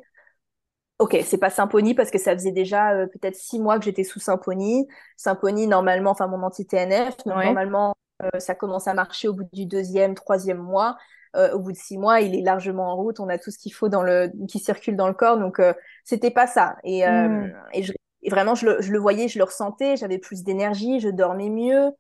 ok, 0.97 1.17
c'est 1.23 1.37
pas 1.37 1.51
Symfony 1.51 1.93
parce 1.93 2.09
que 2.09 2.17
ça 2.17 2.33
faisait 2.33 2.51
déjà 2.51 2.93
euh, 2.93 3.05
peut-être 3.05 3.35
six 3.35 3.59
mois 3.59 3.77
que 3.77 3.85
j'étais 3.85 4.03
sous 4.03 4.19
Symfony. 4.19 4.87
Symfony, 5.15 5.67
normalement, 5.67 6.11
enfin 6.11 6.27
mon 6.27 6.41
anti-TNF, 6.41 7.25
normalement, 7.27 7.93
euh, 8.23 8.39
ça 8.39 8.55
commence 8.55 8.87
à 8.87 8.95
marcher 8.95 9.27
au 9.27 9.33
bout 9.33 9.47
du 9.53 9.67
deuxième, 9.67 10.15
troisième 10.15 10.57
mois. 10.57 10.97
Euh, 11.35 11.51
au 11.53 11.59
bout 11.59 11.71
de 11.71 11.77
six 11.77 11.97
mois, 11.97 12.21
il 12.21 12.35
est 12.35 12.41
largement 12.41 12.91
en 12.91 12.95
route. 12.95 13.19
On 13.19 13.29
a 13.29 13.37
tout 13.37 13.51
ce 13.51 13.59
qu'il 13.59 13.73
faut 13.73 13.89
dans 13.89 14.01
le, 14.01 14.31
qui 14.47 14.57
circule 14.57 14.95
dans 14.95 15.07
le 15.07 15.13
corps. 15.13 15.37
Donc, 15.37 15.61
c'était 16.03 16.31
pas 16.31 16.47
ça. 16.47 16.75
Et, 16.83 17.07
mm. 17.07 17.53
et, 17.73 18.29
vraiment, 18.29 18.55
je 18.55 18.65
le, 18.65 18.81
je 18.81 18.91
le, 18.91 18.99
voyais, 18.99 19.27
je 19.27 19.37
le 19.37 19.45
ressentais. 19.45 19.95
J'avais 19.95 20.17
plus 20.17 20.43
d'énergie, 20.43 20.99
je 20.99 21.09
dormais 21.09 21.49
mieux. 21.49 21.91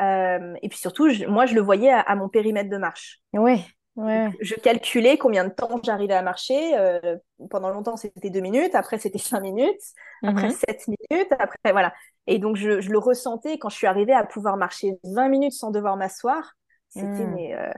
Euh, 0.00 0.54
et 0.62 0.68
puis 0.68 0.78
surtout, 0.78 1.08
moi, 1.28 1.46
je 1.46 1.54
le 1.54 1.60
voyais 1.60 1.90
à, 1.90 2.14
mon 2.14 2.28
périmètre 2.28 2.70
de 2.70 2.76
marche. 2.76 3.20
Oui. 3.32 3.64
Ouais. 3.96 4.30
Je 4.40 4.54
calculais 4.54 5.18
combien 5.18 5.44
de 5.44 5.52
temps 5.52 5.80
j'arrivais 5.82 6.14
à 6.14 6.22
marcher. 6.22 6.76
Euh, 6.78 7.16
pendant 7.50 7.70
longtemps, 7.70 7.96
c'était 7.96 8.30
deux 8.30 8.40
minutes. 8.40 8.74
Après, 8.76 8.98
c'était 8.98 9.18
cinq 9.18 9.40
minutes. 9.40 9.80
Après, 10.22 10.48
mhm. 10.48 10.52
sept 10.52 10.86
minutes. 10.86 11.32
Après, 11.38 11.72
voilà. 11.72 11.92
Et 12.28 12.38
donc, 12.38 12.54
je, 12.56 12.80
je, 12.80 12.90
le 12.90 12.98
ressentais 12.98 13.58
quand 13.58 13.68
je 13.70 13.76
suis 13.76 13.88
arrivée 13.88 14.12
à 14.12 14.24
pouvoir 14.24 14.56
marcher 14.56 14.98
20 15.02 15.28
minutes 15.28 15.52
sans 15.52 15.72
devoir 15.72 15.96
m'asseoir. 15.96 16.54
C'était 16.90 17.06
mm. 17.06 17.38
euh, 17.54 17.72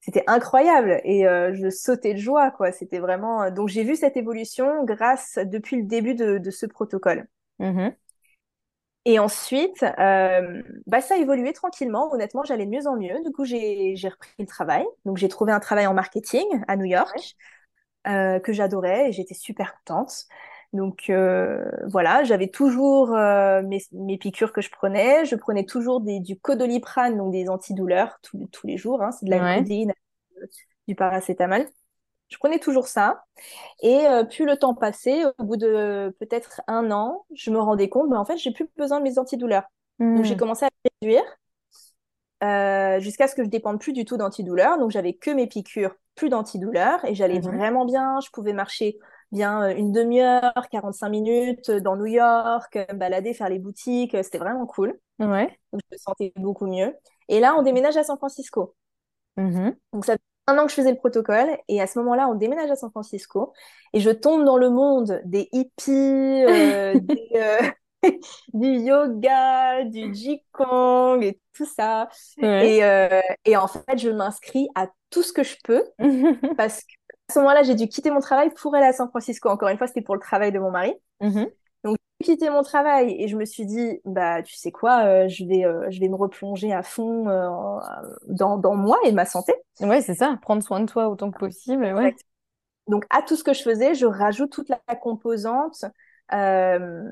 c'était 0.00 0.24
incroyable. 0.26 1.00
Et 1.04 1.22
je 1.22 1.70
sautais 1.70 2.12
de 2.12 2.18
joie, 2.18 2.50
quoi. 2.50 2.70
C'était 2.72 2.98
vraiment. 2.98 3.50
Donc, 3.50 3.68
j'ai 3.68 3.84
vu 3.84 3.96
cette 3.96 4.16
évolution 4.18 4.84
grâce 4.84 5.38
depuis 5.42 5.76
le 5.76 5.84
début 5.84 6.14
de, 6.14 6.36
de 6.36 6.50
ce 6.50 6.66
protocole. 6.66 7.28
Mhm. 7.60 7.94
Et 9.04 9.18
ensuite, 9.18 9.84
euh, 9.98 10.62
bah, 10.86 11.00
ça 11.00 11.14
a 11.14 11.18
évolué 11.18 11.52
tranquillement. 11.52 12.12
Honnêtement, 12.12 12.44
j'allais 12.44 12.66
de 12.66 12.70
mieux 12.70 12.86
en 12.86 12.96
mieux. 12.96 13.20
Du 13.24 13.32
coup, 13.32 13.44
j'ai 13.44 13.96
repris 14.04 14.30
le 14.38 14.46
travail. 14.46 14.84
Donc, 15.04 15.16
j'ai 15.16 15.28
trouvé 15.28 15.52
un 15.52 15.60
travail 15.60 15.86
en 15.86 15.94
marketing 15.94 16.44
à 16.68 16.76
New 16.76 16.84
York 16.84 17.34
euh, 18.06 18.38
que 18.38 18.52
j'adorais 18.52 19.08
et 19.08 19.12
j'étais 19.12 19.34
super 19.34 19.74
contente. 19.74 20.26
Donc, 20.72 21.10
euh, 21.10 21.68
voilà, 21.88 22.22
j'avais 22.22 22.48
toujours 22.48 23.10
mes, 23.10 23.82
mes, 23.92 24.18
piqûres 24.18 24.52
que 24.52 24.60
je 24.60 24.70
prenais. 24.70 25.24
Je 25.24 25.34
prenais 25.34 25.64
toujours 25.64 26.00
des, 26.00 26.20
du 26.20 26.38
codoliprane, 26.38 27.18
donc 27.18 27.32
des 27.32 27.48
antidouleurs 27.48 28.18
tous, 28.22 28.48
tous 28.52 28.66
les 28.68 28.76
jours. 28.76 29.02
Hein. 29.02 29.10
C'est 29.10 29.26
de 29.26 29.30
la 29.30 29.58
ouais. 29.58 29.62
du 30.86 30.94
paracétamol. 30.94 31.66
Je 32.32 32.38
prenais 32.38 32.58
toujours 32.58 32.88
ça. 32.88 33.24
Et 33.82 34.06
euh, 34.06 34.24
plus 34.24 34.46
le 34.46 34.56
temps 34.56 34.74
passait, 34.74 35.24
au 35.38 35.44
bout 35.44 35.56
de 35.56 36.16
peut-être 36.18 36.62
un 36.66 36.90
an, 36.90 37.26
je 37.34 37.50
me 37.50 37.58
rendais 37.58 37.90
compte, 37.90 38.08
mais 38.08 38.16
en 38.16 38.24
fait, 38.24 38.38
j'ai 38.38 38.52
plus 38.52 38.68
besoin 38.76 38.98
de 38.98 39.04
mes 39.04 39.18
antidouleurs. 39.18 39.64
Donc, 39.98 40.24
j'ai 40.24 40.34
hmm. 40.34 40.38
commencé 40.38 40.64
à 40.64 40.70
réduire 41.00 41.22
euh, 42.42 42.98
jusqu'à 43.00 43.28
ce 43.28 43.34
que 43.34 43.44
je 43.44 43.48
dépende 43.48 43.78
plus 43.78 43.92
du 43.92 44.04
tout 44.04 44.16
d'antidouleurs. 44.16 44.78
Donc, 44.78 44.90
j'avais 44.90 45.12
que 45.12 45.30
mes 45.30 45.46
piqûres, 45.46 45.94
plus 46.14 46.30
d'antidouleurs, 46.30 47.04
et 47.04 47.14
j'allais 47.14 47.38
mhm. 47.38 47.56
vraiment 47.56 47.84
bien. 47.84 48.18
Je 48.24 48.30
pouvais 48.30 48.54
marcher 48.54 48.98
bien 49.30 49.62
euh, 49.62 49.76
une 49.76 49.92
demi-heure, 49.92 50.68
45 50.70 51.08
minutes 51.10 51.70
dans 51.70 51.96
New 51.96 52.06
York, 52.06 52.74
me 52.74 52.96
balader, 52.96 53.34
faire 53.34 53.50
les 53.50 53.58
boutiques. 53.58 54.16
C'était 54.22 54.38
vraiment 54.38 54.66
cool. 54.66 54.98
Ouais. 55.20 55.56
Donc, 55.72 55.82
je 55.90 55.94
me 55.94 55.98
sentais 55.98 56.32
beaucoup 56.36 56.66
mieux. 56.66 56.94
Et 57.28 57.38
là, 57.38 57.54
on 57.56 57.62
déménage 57.62 57.96
à 57.96 58.02
San 58.02 58.16
Francisco. 58.16 58.74
Mhm. 59.36 59.76
Donc, 59.92 60.04
ça 60.06 60.16
un 60.46 60.58
an 60.58 60.64
que 60.64 60.70
je 60.70 60.76
faisais 60.76 60.90
le 60.90 60.96
protocole 60.96 61.56
et 61.68 61.80
à 61.80 61.86
ce 61.86 61.98
moment-là, 62.00 62.28
on 62.28 62.34
déménage 62.34 62.70
à 62.70 62.76
San 62.76 62.90
Francisco 62.90 63.52
et 63.92 64.00
je 64.00 64.10
tombe 64.10 64.44
dans 64.44 64.56
le 64.56 64.70
monde 64.70 65.20
des 65.24 65.48
hippies, 65.52 65.90
euh, 65.90 66.94
des, 67.00 67.30
euh, 67.36 67.60
du 68.52 68.68
yoga, 68.68 69.84
du 69.84 70.12
Jikong 70.12 71.22
et 71.22 71.40
tout 71.54 71.66
ça. 71.66 72.08
Et, 72.38 72.84
euh, 72.84 73.20
et, 73.44 73.56
en 73.56 73.68
fait, 73.68 73.98
je 73.98 74.10
m'inscris 74.10 74.68
à 74.74 74.88
tout 75.10 75.22
ce 75.22 75.32
que 75.32 75.42
je 75.42 75.56
peux 75.64 75.84
parce 76.56 76.80
qu'à 76.80 77.34
ce 77.34 77.38
moment-là, 77.38 77.62
j'ai 77.62 77.74
dû 77.74 77.88
quitter 77.88 78.10
mon 78.10 78.20
travail 78.20 78.50
pour 78.54 78.74
aller 78.74 78.86
à 78.86 78.92
San 78.92 79.08
Francisco. 79.08 79.48
Encore 79.48 79.68
une 79.68 79.78
fois, 79.78 79.86
c'était 79.86 80.02
pour 80.02 80.14
le 80.14 80.20
travail 80.20 80.52
de 80.52 80.58
mon 80.58 80.70
mari. 80.70 80.94
Mm-hmm. 81.20 81.50
Quitté 82.22 82.48
mon 82.50 82.62
travail 82.62 83.14
et 83.18 83.28
je 83.28 83.36
me 83.36 83.44
suis 83.44 83.66
dit, 83.66 84.00
bah, 84.04 84.42
tu 84.42 84.56
sais 84.56 84.72
quoi, 84.72 85.04
euh, 85.04 85.28
je, 85.28 85.44
vais, 85.44 85.64
euh, 85.64 85.90
je 85.90 86.00
vais 86.00 86.08
me 86.08 86.16
replonger 86.16 86.72
à 86.72 86.82
fond 86.82 87.24
dans, 88.28 88.56
dans, 88.56 88.74
moi 88.74 88.98
et 89.04 89.12
ma 89.12 89.26
santé. 89.26 89.54
Ouais, 89.80 90.00
c'est 90.00 90.14
ça, 90.14 90.38
prendre 90.40 90.62
soin 90.62 90.80
de 90.80 90.86
toi 90.86 91.08
autant 91.08 91.30
que 91.30 91.38
possible. 91.38 91.84
Ouais. 91.84 92.14
Donc, 92.88 93.04
à 93.10 93.22
tout 93.22 93.36
ce 93.36 93.44
que 93.44 93.52
je 93.52 93.62
faisais, 93.62 93.94
je 93.94 94.06
rajoute 94.06 94.50
toute 94.50 94.68
la 94.68 94.78
composante 94.96 95.84
euh, 96.32 97.04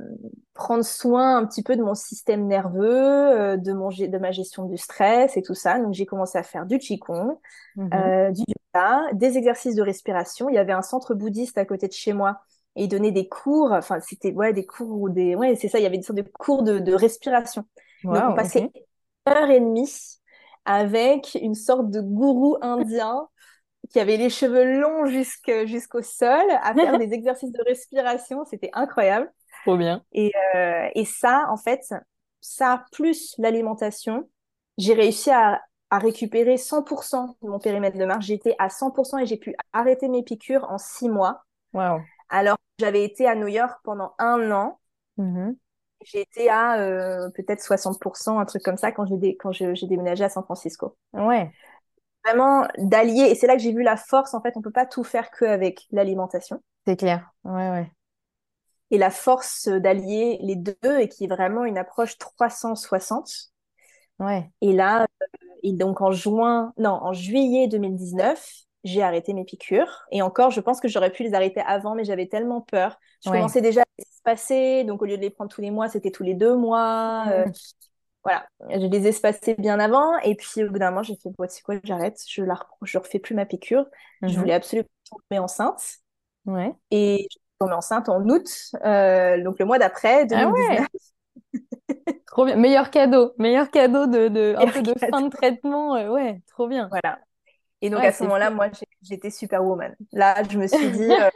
prendre 0.54 0.84
soin 0.84 1.36
un 1.36 1.46
petit 1.46 1.62
peu 1.62 1.76
de 1.76 1.82
mon 1.82 1.94
système 1.94 2.46
nerveux, 2.46 2.88
euh, 2.88 3.56
de, 3.56 3.72
mon, 3.72 3.88
de 3.88 4.18
ma 4.18 4.30
gestion 4.30 4.64
du 4.64 4.78
stress 4.78 5.36
et 5.36 5.42
tout 5.42 5.54
ça. 5.54 5.78
Donc 5.78 5.92
j'ai 5.92 6.06
commencé 6.06 6.38
à 6.38 6.42
faire 6.42 6.64
du 6.64 6.78
qigong, 6.78 7.38
euh, 7.78 8.30
du 8.30 8.42
yoga, 8.46 9.12
des 9.12 9.36
exercices 9.36 9.74
de 9.74 9.82
respiration. 9.82 10.48
Il 10.48 10.54
y 10.54 10.58
avait 10.58 10.72
un 10.72 10.82
centre 10.82 11.14
bouddhiste 11.14 11.58
à 11.58 11.64
côté 11.64 11.86
de 11.86 11.92
chez 11.92 12.12
moi 12.12 12.40
et 12.76 12.84
il 12.84 12.88
donnait 12.88 13.12
des 13.12 13.28
cours. 13.28 13.72
Enfin 13.72 14.00
c'était 14.00 14.32
ouais 14.32 14.52
des 14.52 14.66
cours 14.66 15.00
ou 15.00 15.08
des 15.08 15.34
ouais 15.34 15.56
c'est 15.56 15.68
ça. 15.68 15.78
Il 15.78 15.82
y 15.82 15.86
avait 15.86 15.98
des 15.98 16.02
sortes 16.02 16.18
de 16.18 16.30
cours 16.38 16.62
de, 16.62 16.78
de 16.78 16.94
respiration. 16.94 17.64
Donc 18.04 18.22
on 18.30 18.34
passait 18.34 18.60
une 18.60 19.32
heure 19.32 19.50
et 19.50 19.60
demie 19.60 20.18
avec 20.64 21.38
une 21.40 21.54
sorte 21.54 21.90
de 21.90 22.00
gourou 22.00 22.56
indien 22.60 23.28
qui 23.90 23.98
avait 23.98 24.16
les 24.16 24.30
cheveux 24.30 24.78
longs 24.78 25.06
jusqu'au 25.06 26.02
sol, 26.02 26.44
à 26.62 26.74
faire 26.74 26.98
des 26.98 27.12
exercices 27.12 27.52
de 27.52 27.62
respiration. 27.66 28.44
C'était 28.44 28.70
incroyable. 28.72 29.32
Trop 29.64 29.76
bien. 29.76 30.02
Et, 30.12 30.32
euh, 30.54 30.88
et, 30.94 31.04
ça, 31.04 31.46
en 31.50 31.56
fait, 31.56 31.82
ça 32.40 32.84
plus 32.92 33.34
l'alimentation, 33.38 34.28
j'ai 34.78 34.94
réussi 34.94 35.30
à, 35.30 35.60
à, 35.90 35.98
récupérer 35.98 36.56
100% 36.56 37.34
de 37.42 37.48
mon 37.48 37.58
périmètre 37.58 37.98
de 37.98 38.04
marche. 38.04 38.26
J'étais 38.26 38.54
à 38.58 38.68
100% 38.68 39.18
et 39.18 39.26
j'ai 39.26 39.36
pu 39.36 39.54
arrêter 39.72 40.08
mes 40.08 40.22
piqûres 40.22 40.66
en 40.70 40.78
six 40.78 41.08
mois. 41.08 41.44
Wow. 41.72 42.00
Alors, 42.30 42.56
j'avais 42.78 43.04
été 43.04 43.26
à 43.26 43.34
New 43.34 43.48
York 43.48 43.78
pendant 43.84 44.14
un 44.18 44.50
an. 44.50 44.80
J'ai 46.02 46.22
été 46.22 46.48
à 46.48 46.80
euh, 46.80 47.28
peut-être 47.34 47.60
60%, 47.60 48.40
un 48.40 48.44
truc 48.46 48.62
comme 48.62 48.78
ça, 48.78 48.90
quand 48.90 49.04
j'ai 49.04 49.86
déménagé 49.86 50.24
à 50.24 50.30
San 50.30 50.42
Francisco. 50.42 50.96
Ouais 51.12 51.52
vraiment 52.24 52.66
d'allier. 52.78 53.30
Et 53.30 53.34
c'est 53.34 53.46
là 53.46 53.56
que 53.56 53.62
j'ai 53.62 53.72
vu 53.72 53.82
la 53.82 53.96
force. 53.96 54.34
En 54.34 54.40
fait, 54.40 54.56
on 54.56 54.62
peut 54.62 54.70
pas 54.70 54.86
tout 54.86 55.04
faire 55.04 55.30
que 55.30 55.44
avec 55.44 55.86
l'alimentation. 55.90 56.62
C'est 56.86 56.96
clair. 56.96 57.30
Ouais, 57.44 57.70
ouais. 57.70 57.90
Et 58.90 58.98
la 58.98 59.10
force 59.10 59.68
d'allier 59.68 60.38
les 60.42 60.56
deux 60.56 60.98
et 60.98 61.08
qui 61.08 61.24
est 61.24 61.28
vraiment 61.28 61.64
une 61.64 61.78
approche 61.78 62.18
360. 62.18 63.52
Ouais. 64.18 64.50
Et 64.60 64.72
là, 64.72 65.02
euh, 65.02 65.26
et 65.62 65.72
donc 65.72 66.00
en 66.00 66.10
juin, 66.10 66.72
non, 66.76 66.90
en 66.90 67.12
juillet 67.12 67.68
2019, 67.68 68.64
j'ai 68.84 69.02
arrêté 69.02 69.32
mes 69.32 69.44
piqûres. 69.44 70.06
Et 70.10 70.22
encore, 70.22 70.50
je 70.50 70.60
pense 70.60 70.80
que 70.80 70.88
j'aurais 70.88 71.10
pu 71.10 71.22
les 71.22 71.34
arrêter 71.34 71.60
avant, 71.66 71.94
mais 71.94 72.04
j'avais 72.04 72.26
tellement 72.26 72.60
peur. 72.60 72.98
Je 73.24 73.30
commençais 73.30 73.60
déjà 73.60 73.82
à 73.82 73.84
se 74.02 74.22
passer. 74.22 74.84
Donc, 74.84 75.02
au 75.02 75.04
lieu 75.04 75.16
de 75.16 75.22
les 75.22 75.30
prendre 75.30 75.50
tous 75.50 75.60
les 75.60 75.70
mois, 75.70 75.88
c'était 75.88 76.10
tous 76.10 76.22
les 76.22 76.34
deux 76.34 76.56
mois. 76.56 77.26
Euh, 77.28 77.44
voilà, 78.24 78.46
je 78.68 78.86
les 78.86 79.06
ai 79.06 79.08
espacés 79.08 79.54
bien 79.54 79.78
avant. 79.78 80.18
Et 80.18 80.34
puis, 80.34 80.64
au 80.64 80.70
bout 80.70 80.78
d'un 80.78 80.90
moment, 80.90 81.02
j'ai 81.02 81.16
fait, 81.16 81.30
bon, 81.30 81.46
c'est 81.48 81.62
quoi, 81.62 81.76
j'arrête, 81.84 82.18
je 82.28 82.42
ne 82.42 82.52
je 82.82 82.98
refais 82.98 83.18
plus 83.18 83.34
ma 83.34 83.46
piqûre. 83.46 83.86
Je 84.22 84.28
mhm. 84.28 84.34
voulais 84.34 84.54
absolument 84.54 84.88
tomber 85.10 85.38
enceinte. 85.38 85.82
Ouais. 86.46 86.72
Et 86.90 87.26
je 87.30 87.38
suis 87.38 87.40
tombée 87.58 87.74
enceinte 87.74 88.08
en 88.08 88.22
août, 88.28 88.48
euh, 88.84 89.42
donc 89.42 89.58
le 89.58 89.64
mois 89.66 89.78
d'après, 89.78 90.26
2019. 90.26 90.80
Ah 90.80 92.12
trop 92.26 92.44
bien. 92.44 92.56
Meilleur 92.56 92.90
cadeau. 92.90 93.32
Meilleur 93.38 93.70
cadeau 93.70 94.06
de, 94.06 94.28
de, 94.28 94.54
un 94.56 94.66
peu 94.66 94.82
de 94.82 94.94
fin 94.98 95.20
de 95.20 95.28
traitement. 95.28 95.96
Euh, 95.96 96.08
ouais, 96.08 96.42
trop 96.48 96.68
bien. 96.68 96.88
Voilà. 96.88 97.18
Et 97.82 97.90
donc, 97.90 98.04
à 98.04 98.12
ce 98.12 98.22
moment-là, 98.24 98.50
moi, 98.50 98.68
j'étais 99.02 99.30
superwoman. 99.30 99.96
Là, 100.12 100.42
je 100.50 100.58
me 100.58 100.66
suis 100.66 100.90
dit, 100.90 101.10
euh, 101.10 101.30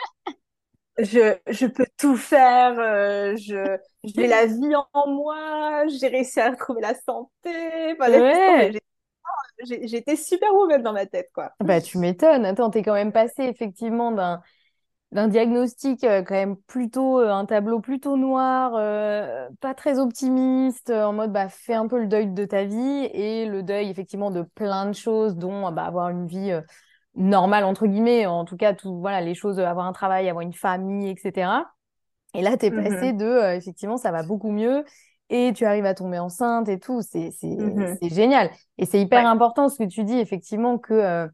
je, 0.99 1.37
je 1.49 1.67
peux 1.67 1.87
tout 1.97 2.17
faire, 2.17 2.79
euh, 2.79 3.37
je, 3.37 3.79
j'ai 4.05 4.27
la 4.27 4.47
vie 4.47 4.75
en 4.93 5.09
moi, 5.09 5.87
j'ai 5.89 6.09
réussi 6.09 6.41
à 6.41 6.51
retrouver 6.51 6.81
la 6.83 6.95
santé. 6.95 7.95
Enfin, 7.99 8.71
J'étais 9.65 10.17
super 10.17 10.53
woman 10.55 10.83
dans 10.83 10.93
ma 10.93 11.07
tête, 11.07 11.31
quoi. 11.33 11.53
Bah, 11.61 11.81
tu 11.81 11.99
m'étonnes. 11.99 12.45
Attends, 12.45 12.71
t'es 12.71 12.83
quand 12.83 12.95
même 12.95 13.13
passé 13.13 13.45
effectivement 13.45 14.13
d'un 14.13 14.43
d'un 15.13 15.29
diagnostic 15.29 16.03
euh, 16.05 16.23
quand 16.23 16.35
même 16.35 16.57
plutôt 16.57 17.21
euh, 17.21 17.31
un 17.31 17.47
tableau 17.47 17.81
plutôt 17.81 18.17
noir, 18.17 18.73
pas 19.61 19.75
très 19.75 19.99
optimiste, 19.99 20.91
en 20.91 21.13
mode 21.13 21.33
bah 21.33 21.49
fais 21.49 21.75
un 21.75 21.87
peu 21.87 22.01
le 22.01 22.07
deuil 22.07 22.29
de 22.29 22.45
ta 22.45 22.65
vie 22.65 23.09
et 23.13 23.47
le 23.47 23.63
deuil 23.63 23.91
effectivement 23.91 24.31
de 24.31 24.43
plein 24.43 24.87
de 24.87 24.95
choses, 24.95 25.37
dont 25.37 25.71
bah, 25.73 25.85
avoir 25.85 26.09
une 26.11 26.27
vie 26.27 26.53
normal 27.15 27.65
entre 27.65 27.87
guillemets, 27.87 28.27
en 28.27 28.45
tout 28.45 28.57
cas 28.57 28.75
tout 28.75 28.99
voilà 28.99 29.21
les 29.21 29.35
choses, 29.35 29.61
avoir 29.61 29.87
un 29.87 29.93
travail, 29.93 30.29
avoir 30.29 30.43
une 30.43 30.53
famille, 30.53 31.09
etc. 31.11 31.65
Et 32.35 32.43
là, 32.43 32.57
tu 32.57 32.67
es 32.67 32.71
mmh 32.71 32.85
passé 32.85 33.13
de 33.13 33.25
euh, 33.25 33.57
effectivement 33.57 33.97
ça 33.97 34.11
va 34.11 34.23
beaucoup 34.23 34.51
mieux 34.51 34.85
et 35.31 35.53
tu 35.55 35.65
arrives 35.65 35.87
à 35.87 35.95
tomber 35.95 36.19
enceinte 36.19 36.69
et 36.69 36.79
tout, 36.79 37.01
c'est 37.01 37.31
mmh 37.43 37.97
génial. 38.03 38.51
Et 38.79 38.85
c'est 38.85 39.01
hyper 39.01 39.27
important 39.27 39.69
ce 39.69 39.79
que 39.79 39.89
tu 39.89 40.05
dis 40.05 40.19
effectivement 40.19 40.79
que 40.79 41.29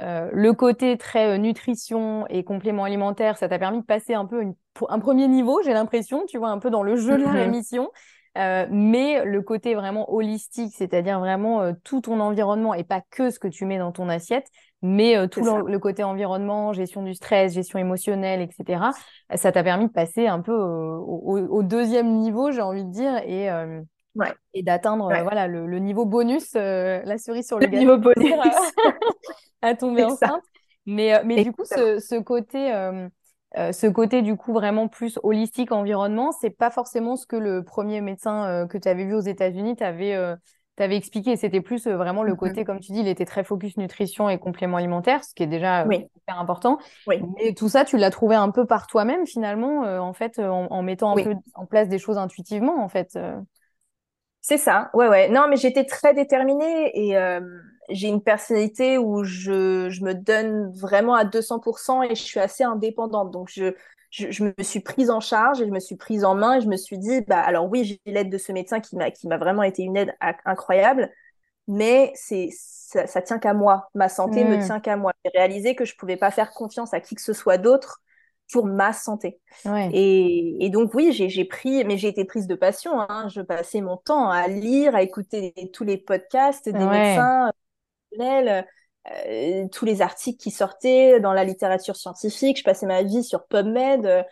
euh, 0.00 0.26
euh, 0.26 0.30
le 0.32 0.52
côté 0.52 0.96
très 0.96 1.38
nutrition 1.38 2.26
et 2.28 2.44
complément 2.44 2.84
alimentaire, 2.84 3.36
ça 3.36 3.48
t'a 3.48 3.58
permis 3.58 3.80
de 3.80 3.84
passer 3.84 4.14
un 4.14 4.26
peu 4.26 4.44
un 4.88 4.98
premier 4.98 5.28
niveau, 5.28 5.62
j'ai 5.62 5.72
l'impression, 5.72 6.24
tu 6.26 6.38
vois, 6.38 6.48
un 6.48 6.58
peu 6.58 6.70
dans 6.70 6.82
le 6.82 6.96
jeu 6.96 7.18
de 7.18 7.24
la 7.24 7.32
mmh 7.32 7.36
rémission. 7.36 7.90
mais 8.36 9.24
le 9.24 9.42
côté 9.42 9.74
vraiment 9.74 10.12
holistique, 10.12 10.72
c'est-à-dire 10.76 11.18
vraiment 11.18 11.72
tout 11.84 12.00
ton 12.00 12.20
environnement 12.20 12.74
et 12.74 12.84
pas 12.84 13.02
que 13.10 13.30
ce 13.30 13.38
que 13.38 13.48
tu 13.48 13.66
mets 13.66 13.78
dans 13.78 13.92
ton 13.92 14.08
assiette, 14.08 14.46
mais 14.82 15.16
euh, 15.16 15.26
tout 15.26 15.42
le, 15.42 15.78
côté 15.78 16.02
environnement, 16.02 16.72
gestion 16.72 17.02
du 17.02 17.14
stress, 17.14 17.52
gestion 17.52 17.78
émotionnelle, 17.78 18.40
etc., 18.40 18.82
ça 19.34 19.52
t'a 19.52 19.62
permis 19.62 19.86
de 19.86 19.92
passer 19.92 20.26
un 20.26 20.40
peu 20.40 20.54
au, 20.54 21.62
deuxième 21.62 22.16
niveau, 22.16 22.50
j'ai 22.50 22.62
envie 22.62 22.84
de 22.84 22.90
dire, 22.90 23.18
et, 23.26 23.50
euh, 23.50 23.82
et 24.54 24.62
d'atteindre 24.62 25.12
voilà, 25.22 25.46
le, 25.46 25.78
niveau 25.78 26.06
bonus, 26.06 26.52
euh, 26.56 27.02
la 27.04 27.18
cerise 27.18 27.46
sur 27.46 27.58
le, 27.58 27.66
le 27.66 27.78
niveau 27.78 27.98
bonus 27.98 28.16
à 29.62 29.74
tomber 29.74 30.04
enceinte. 30.04 30.42
Mais, 30.86 31.22
mais 31.24 31.44
du 31.44 31.52
coup, 31.52 31.64
ce, 31.64 31.98
ce 31.98 32.18
côté... 32.18 32.72
ce 33.54 33.86
côté 33.86 34.22
du 34.22 34.36
coup 34.36 34.52
vraiment 34.52 34.88
plus 34.88 35.18
holistique 35.22 35.72
environnement, 35.72 36.32
c'est 36.32 36.50
pas 36.50 36.70
forcément 36.70 37.16
ce 37.16 37.26
que 37.26 37.36
le 37.36 37.64
premier 37.64 38.00
médecin 38.00 38.66
que 38.68 38.78
tu 38.78 38.88
avais 38.88 39.04
vu 39.04 39.14
aux 39.14 39.20
États-Unis 39.20 39.76
t'avait 39.76 40.16
tu 40.80 40.84
avais 40.84 40.96
expliqué, 40.96 41.36
c'était 41.36 41.60
plus 41.60 41.86
euh, 41.86 41.96
vraiment 41.96 42.22
le 42.22 42.32
mmh 42.32 42.36
côté, 42.36 42.64
comme 42.64 42.80
tu 42.80 42.92
dis, 42.92 43.00
il 43.00 43.08
était 43.08 43.26
très 43.26 43.44
focus 43.44 43.76
nutrition 43.76 44.30
et 44.30 44.38
complément 44.38 44.78
alimentaire, 44.78 45.22
ce 45.24 45.34
qui 45.34 45.42
est 45.42 45.46
déjà 45.46 45.84
euh, 45.84 45.90
super 45.90 46.38
important. 46.38 46.78
Oui. 47.06 47.20
Et 47.38 47.54
tout 47.54 47.68
ça, 47.68 47.84
tu 47.84 47.98
l'as 47.98 48.10
trouvé 48.10 48.34
un 48.34 48.50
peu 48.50 48.64
par 48.64 48.86
toi-même, 48.86 49.26
finalement, 49.26 49.84
euh, 49.84 49.98
en 49.98 50.14
fait, 50.14 50.38
en, 50.38 50.82
mettant 50.82 51.14
un 51.14 51.22
peu 51.22 51.34
en 51.54 51.66
place 51.66 51.88
des 51.88 51.98
choses 51.98 52.16
intuitivement, 52.16 52.82
en 52.82 52.88
fait. 52.88 53.18
C'est 54.40 54.56
ça, 54.56 54.88
ouais, 54.94 55.08
ouais. 55.08 55.28
Non, 55.28 55.48
mais 55.50 55.56
j'étais 55.56 55.84
très 55.84 56.14
déterminée 56.14 56.90
et 56.94 57.14
j'ai 57.90 58.08
une 58.08 58.22
personnalité 58.22 58.98
où 58.98 59.24
je, 59.24 59.88
je, 59.90 60.04
me 60.04 60.14
donne 60.14 60.70
vraiment 60.72 61.14
à 61.14 61.24
200% 61.24 62.10
et 62.10 62.14
je 62.14 62.22
suis 62.22 62.40
assez 62.40 62.64
indépendante. 62.64 63.30
Donc, 63.30 63.48
je, 63.50 63.74
je, 64.10 64.44
me 64.44 64.62
suis 64.62 64.80
prise 64.80 65.10
en 65.10 65.20
charge 65.20 65.60
et 65.60 65.66
je 65.66 65.70
me 65.70 65.80
suis 65.80 65.96
prise 65.96 66.24
en 66.24 66.34
main 66.34 66.56
et 66.56 66.60
je 66.60 66.68
me 66.68 66.76
suis 66.76 66.98
dit, 66.98 67.20
bah, 67.22 67.40
alors 67.40 67.68
oui, 67.68 67.84
j'ai 67.84 68.12
l'aide 68.12 68.30
de 68.30 68.38
ce 68.38 68.52
médecin 68.52 68.80
qui 68.80 68.96
m'a, 68.96 69.10
qui 69.10 69.28
m'a 69.28 69.38
vraiment 69.38 69.62
été 69.62 69.82
une 69.82 69.96
aide 69.96 70.14
incroyable, 70.44 71.10
mais 71.68 72.12
c'est, 72.14 72.48
ça, 72.52 73.06
ça 73.06 73.22
tient 73.22 73.38
qu'à 73.38 73.54
moi. 73.54 73.88
Ma 73.94 74.08
santé 74.08 74.44
me 74.44 74.56
mm. 74.56 74.64
tient 74.64 74.80
qu'à 74.80 74.96
moi. 74.96 75.12
J'ai 75.24 75.30
réalisé 75.34 75.74
que 75.76 75.84
je 75.84 75.96
pouvais 75.96 76.16
pas 76.16 76.30
faire 76.30 76.50
confiance 76.50 76.92
à 76.92 77.00
qui 77.00 77.14
que 77.14 77.22
ce 77.22 77.32
soit 77.32 77.58
d'autre 77.58 78.02
pour 78.52 78.66
ma 78.66 78.92
santé. 78.92 79.40
Et, 79.92 80.64
et, 80.64 80.70
donc 80.70 80.92
oui, 80.94 81.12
j'ai 81.12 81.44
pris, 81.44 81.84
mais 81.84 81.96
j'ai 81.96 82.08
été 82.08 82.24
prise 82.24 82.46
de 82.46 82.54
passion. 82.54 83.00
Hein. 83.00 83.28
Je 83.28 83.40
passais 83.40 83.80
mon 83.80 83.96
temps 83.96 84.28
à 84.28 84.48
lire, 84.48 84.94
à 84.94 85.02
écouter 85.02 85.54
tous 85.72 85.84
les 85.84 85.96
podcasts 85.96 86.68
des 86.68 86.84
médecins, 86.84 87.52
euh, 88.18 88.62
euh, 89.26 89.66
tous 89.72 89.84
les 89.86 90.02
articles 90.02 90.38
qui 90.38 90.50
sortaient 90.50 91.20
dans 91.20 91.32
la 91.32 91.44
littérature 91.44 91.96
scientifique. 91.96 92.58
Je 92.58 92.64
passais 92.64 92.86
ma 92.86 93.02
vie 93.02 93.24
sur 93.24 93.46
PubMed. 93.46 94.06
Euh, 94.06 94.22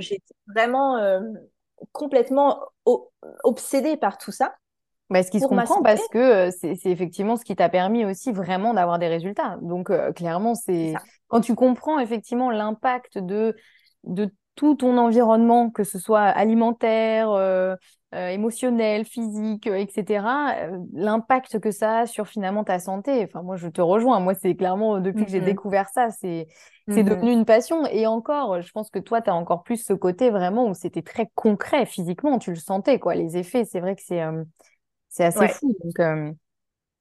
j'étais 0.00 0.34
vraiment 0.46 0.96
euh, 0.96 1.20
complètement 1.92 2.60
obsédée 3.42 3.96
par 3.96 4.16
tout 4.18 4.32
ça. 4.32 4.54
Bah, 5.10 5.22
ce 5.22 5.30
qui 5.30 5.38
se 5.38 5.46
comprend 5.46 5.82
parce 5.82 6.08
que 6.08 6.50
c'est 6.50 6.78
effectivement 6.86 7.36
ce 7.36 7.44
qui 7.44 7.54
t'a 7.54 7.68
permis 7.68 8.06
aussi 8.06 8.32
vraiment 8.32 8.72
d'avoir 8.72 8.98
des 8.98 9.08
résultats. 9.08 9.58
Donc 9.60 9.92
clairement, 10.14 10.54
c'est 10.54 10.94
quand 11.28 11.42
tu 11.42 11.54
comprends 11.54 11.98
effectivement 11.98 12.50
l'impact 12.50 13.18
de, 13.18 13.54
de 14.04 14.30
tout 14.54 14.74
ton 14.74 14.96
environnement, 14.98 15.70
que 15.70 15.84
ce 15.84 15.98
soit 15.98 16.22
alimentaire, 16.22 17.30
euh, 17.30 17.74
euh, 18.14 18.28
émotionnel, 18.28 19.04
physique, 19.04 19.66
etc., 19.66 20.24
l'impact 20.92 21.58
que 21.58 21.70
ça 21.70 22.00
a 22.00 22.06
sur 22.06 22.28
finalement 22.28 22.62
ta 22.64 22.78
santé. 22.78 23.24
Enfin, 23.24 23.42
moi, 23.42 23.56
je 23.56 23.68
te 23.68 23.80
rejoins. 23.80 24.20
Moi, 24.20 24.34
c'est 24.34 24.54
clairement 24.54 25.00
depuis 25.00 25.24
que 25.24 25.30
j'ai 25.30 25.40
découvert 25.40 25.88
ça, 25.88 26.10
c'est 26.10 26.46
mm-hmm. 26.88 27.04
devenu 27.04 27.32
une 27.32 27.44
passion. 27.44 27.86
Et 27.86 28.06
encore, 28.06 28.62
je 28.62 28.70
pense 28.70 28.90
que 28.90 29.00
toi, 29.00 29.20
tu 29.20 29.30
as 29.30 29.34
encore 29.34 29.64
plus 29.64 29.84
ce 29.84 29.92
côté 29.92 30.30
vraiment 30.30 30.68
où 30.68 30.74
c'était 30.74 31.02
très 31.02 31.28
concret 31.34 31.86
physiquement, 31.86 32.38
tu 32.38 32.50
le 32.50 32.56
sentais, 32.56 32.98
quoi. 32.98 33.14
Les 33.14 33.36
effets, 33.36 33.64
c'est 33.64 33.80
vrai 33.80 33.96
que 33.96 34.02
c'est 34.04 34.22
c'est 35.08 35.24
assez 35.24 35.48
fou. 35.48 35.76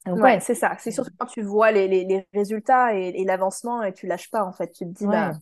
Donc, 0.05 0.21
ouais, 0.21 0.39
c'est 0.39 0.55
ça. 0.55 0.75
C'est 0.79 0.91
surtout 0.91 1.11
quand 1.17 1.27
tu 1.27 1.41
vois 1.41 1.71
les, 1.71 1.87
les, 1.87 2.27
résultats 2.33 2.93
et, 2.93 3.23
l'avancement 3.23 3.83
et 3.83 3.93
tu 3.93 4.05
lâches 4.05 4.29
pas, 4.29 4.43
en 4.43 4.51
fait. 4.51 4.71
Tu 4.71 4.85
te 4.85 4.91
dis, 4.91 5.07
bah, 5.07 5.31
que 5.31 5.37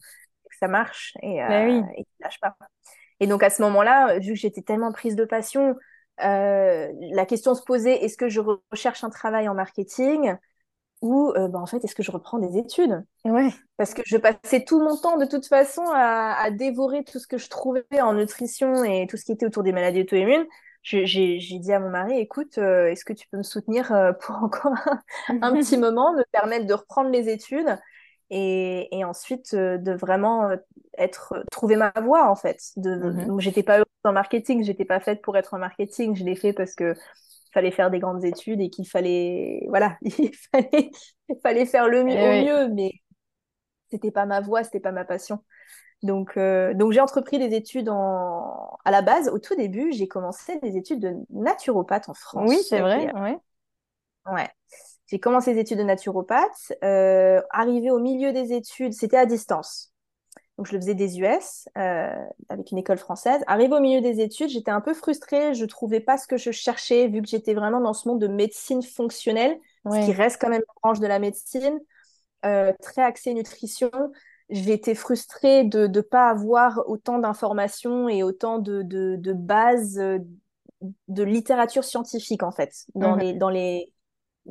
ça 0.62 0.68
marche 0.68 1.16
et, 1.22 1.44
euh, 1.44 1.82
et 1.98 2.04
tu 2.04 2.24
lâches 2.24 2.40
pas. 2.40 2.56
Et 3.20 3.28
donc, 3.28 3.44
à 3.44 3.50
ce 3.50 3.62
moment-là, 3.64 4.20
vu 4.20 4.34
que 4.34 4.40
j'étais 4.40 4.62
tellement 4.62 4.92
prise 4.92 5.16
de 5.16 5.26
passion, 5.26 5.76
euh, 6.24 6.92
la 7.14 7.26
question 7.26 7.56
se 7.56 7.64
posait, 7.64 8.04
est-ce 8.04 8.18
que 8.18 8.30
je 8.30 8.42
recherche 8.72 9.04
un 9.04 9.10
travail 9.10 9.48
en 9.48 9.54
marketing 9.54 10.36
ou 11.02 11.32
euh, 11.36 11.48
bah, 11.48 11.60
en 11.60 11.66
fait, 11.66 11.84
est-ce 11.84 11.96
que 11.96 12.04
je 12.04 12.12
reprends 12.12 12.38
des 12.38 12.58
études? 12.58 13.04
Ouais. 13.26 13.50
Parce 13.78 13.94
que 13.94 14.02
je 14.06 14.18
passais 14.18 14.64
tout 14.64 14.80
mon 14.80 14.98
temps 14.98 15.18
de 15.18 15.26
toute 15.26 15.48
façon 15.48 15.84
à, 15.88 16.36
à, 16.40 16.52
dévorer 16.52 17.04
tout 17.04 17.18
ce 17.18 17.28
que 17.28 17.40
je 17.40 17.50
trouvais 17.50 17.86
en 18.02 18.14
nutrition 18.14 18.84
et 18.84 19.08
tout 19.08 19.18
ce 19.18 19.26
qui 19.26 19.32
était 19.32 19.46
autour 19.46 19.64
des 19.64 19.72
maladies 19.72 20.02
auto-immunes 20.02 20.46
j'ai 20.84 21.60
dit 21.60 21.74
à 21.74 21.80
mon 21.80 21.92
mari, 21.92 22.18
écoute, 22.18 22.58
euh, 22.58 22.88
est-ce 22.88 23.06
que 23.06 23.14
tu 23.14 23.28
peux 23.28 23.38
me 23.38 23.44
soutenir 23.44 24.16
pour 24.20 24.38
encore 24.38 24.74
un, 25.28 25.54
petit 25.54 25.78
moment, 25.78 26.14
me 26.14 26.24
permettre 26.32 26.66
de 26.66 26.74
reprendre 26.74 27.12
les 27.12 27.30
études? 27.30 27.78
Et, 28.32 28.98
et 28.98 29.04
ensuite 29.04 29.54
euh, 29.54 29.78
de 29.78 29.92
vraiment 29.92 30.50
être 30.98 31.44
trouver 31.52 31.76
ma 31.76 31.92
voie 32.02 32.32
en 32.32 32.36
fait. 32.36 32.60
De, 32.78 32.96
mm-hmm. 32.96 33.28
Donc 33.28 33.42
j'étais 33.42 33.62
pas 33.62 33.76
heureuse 33.76 33.86
en 34.06 34.14
marketing, 34.14 34.64
j'étais 34.64 34.86
pas 34.86 35.02
faite 35.02 35.22
pour 35.22 35.38
être 35.38 35.54
en 35.54 35.60
marketing, 35.60 36.16
je 36.16 36.24
l'ai 36.24 36.36
fait 36.36 36.54
parce 36.54 36.74
que 36.74 36.96
fallait 37.54 37.72
faire 37.72 37.92
des 37.92 38.00
grandes 38.00 38.24
études 38.24 38.62
et 38.62 38.70
qu'il 38.70 38.88
fallait 38.88 39.66
voilà, 39.68 39.98
il 40.02 40.32
fallait 40.52 40.92
il 41.30 41.36
fallait 41.44 41.66
faire 41.66 41.90
le 41.90 42.04
mieux, 42.06 42.16
eh 42.16 42.42
au 42.42 42.46
mieux, 42.46 42.74
mais 42.74 42.94
c'était 43.92 44.12
pas 44.12 44.26
ma 44.26 44.40
voie, 44.40 44.64
c'était 44.64 44.80
pas 44.80 44.94
ma 44.94 45.04
passion. 45.04 45.44
Donc, 46.02 46.36
euh, 46.36 46.74
donc 46.74 46.94
j'ai 46.94 47.00
entrepris 47.00 47.38
des 47.38 47.56
études 47.56 47.90
en... 47.90 48.80
à 48.86 48.92
la 48.92 49.04
base. 49.04 49.30
Au 49.30 49.38
tout 49.38 49.56
début, 49.56 49.92
j'ai 49.92 50.08
commencé 50.08 50.58
des 50.60 50.76
études 50.78 51.00
de 51.00 51.14
naturopathe 51.30 52.10
en 52.10 52.16
France. 52.16 52.50
Oui, 52.50 52.58
c'est 52.68 52.80
vrai. 52.80 53.14
Ouais. 53.14 53.38
ouais. 54.32 54.50
J'ai 55.12 55.20
commencé 55.20 55.54
des 55.54 55.60
études 55.60 55.78
de 55.80 55.84
naturopathe. 55.84 56.72
Euh, 56.86 57.42
arrivé 57.50 57.92
au 57.92 58.00
milieu 58.00 58.32
des 58.32 58.54
études, 58.54 58.94
c'était 58.94 59.18
à 59.18 59.26
distance. 59.26 59.92
Donc, 60.58 60.68
je 60.68 60.74
le 60.74 60.80
faisais 60.80 60.96
des 60.96 61.20
US 61.20 61.68
euh, 61.78 62.16
avec 62.48 62.72
une 62.72 62.78
école 62.78 62.98
française. 62.98 63.42
Arrivé 63.46 63.76
au 63.76 63.82
milieu 63.82 64.00
des 64.00 64.22
études, 64.22 64.48
j'étais 64.48 64.72
un 64.72 64.80
peu 64.80 64.94
frustrée. 64.94 65.54
Je 65.54 65.66
trouvais 65.66 66.00
pas 66.00 66.18
ce 66.18 66.28
que 66.28 66.38
je 66.38 66.52
cherchais 66.52 67.10
vu 67.10 67.22
que 67.22 67.28
j'étais 67.28 67.54
vraiment 67.54 67.82
dans 67.82 67.94
ce 67.94 68.08
monde 68.08 68.22
de 68.22 68.28
médecine 68.28 68.82
fonctionnelle, 68.82 69.60
ce 69.86 70.06
qui 70.06 70.14
reste 70.14 70.40
quand 70.40 70.50
même 70.50 70.62
une 70.62 70.82
branche 70.82 71.02
de 71.02 71.08
la 71.08 71.20
médecine, 71.20 71.78
euh, 72.46 72.72
très 72.82 73.02
axée 73.02 73.34
nutrition 73.34 73.92
été 74.50 74.96
frustrée 74.96 75.64
de 75.64 75.88
ne 75.88 76.02
pas 76.02 76.30
avoir 76.30 76.84
autant 76.88 77.20
d'informations 77.20 78.10
et 78.10 78.24
autant 78.24 78.60
de, 78.60 78.82
de, 78.82 79.16
de, 79.18 79.34
bases 79.34 79.98
euh, 79.98 80.20
de 81.08 81.24
littérature 81.24 81.84
scientifique, 81.84 82.44
en 82.44 82.52
fait, 82.52 82.86
dans, 82.96 83.16
les, 83.16 83.34
dans, 83.34 83.50
les, 83.50 83.92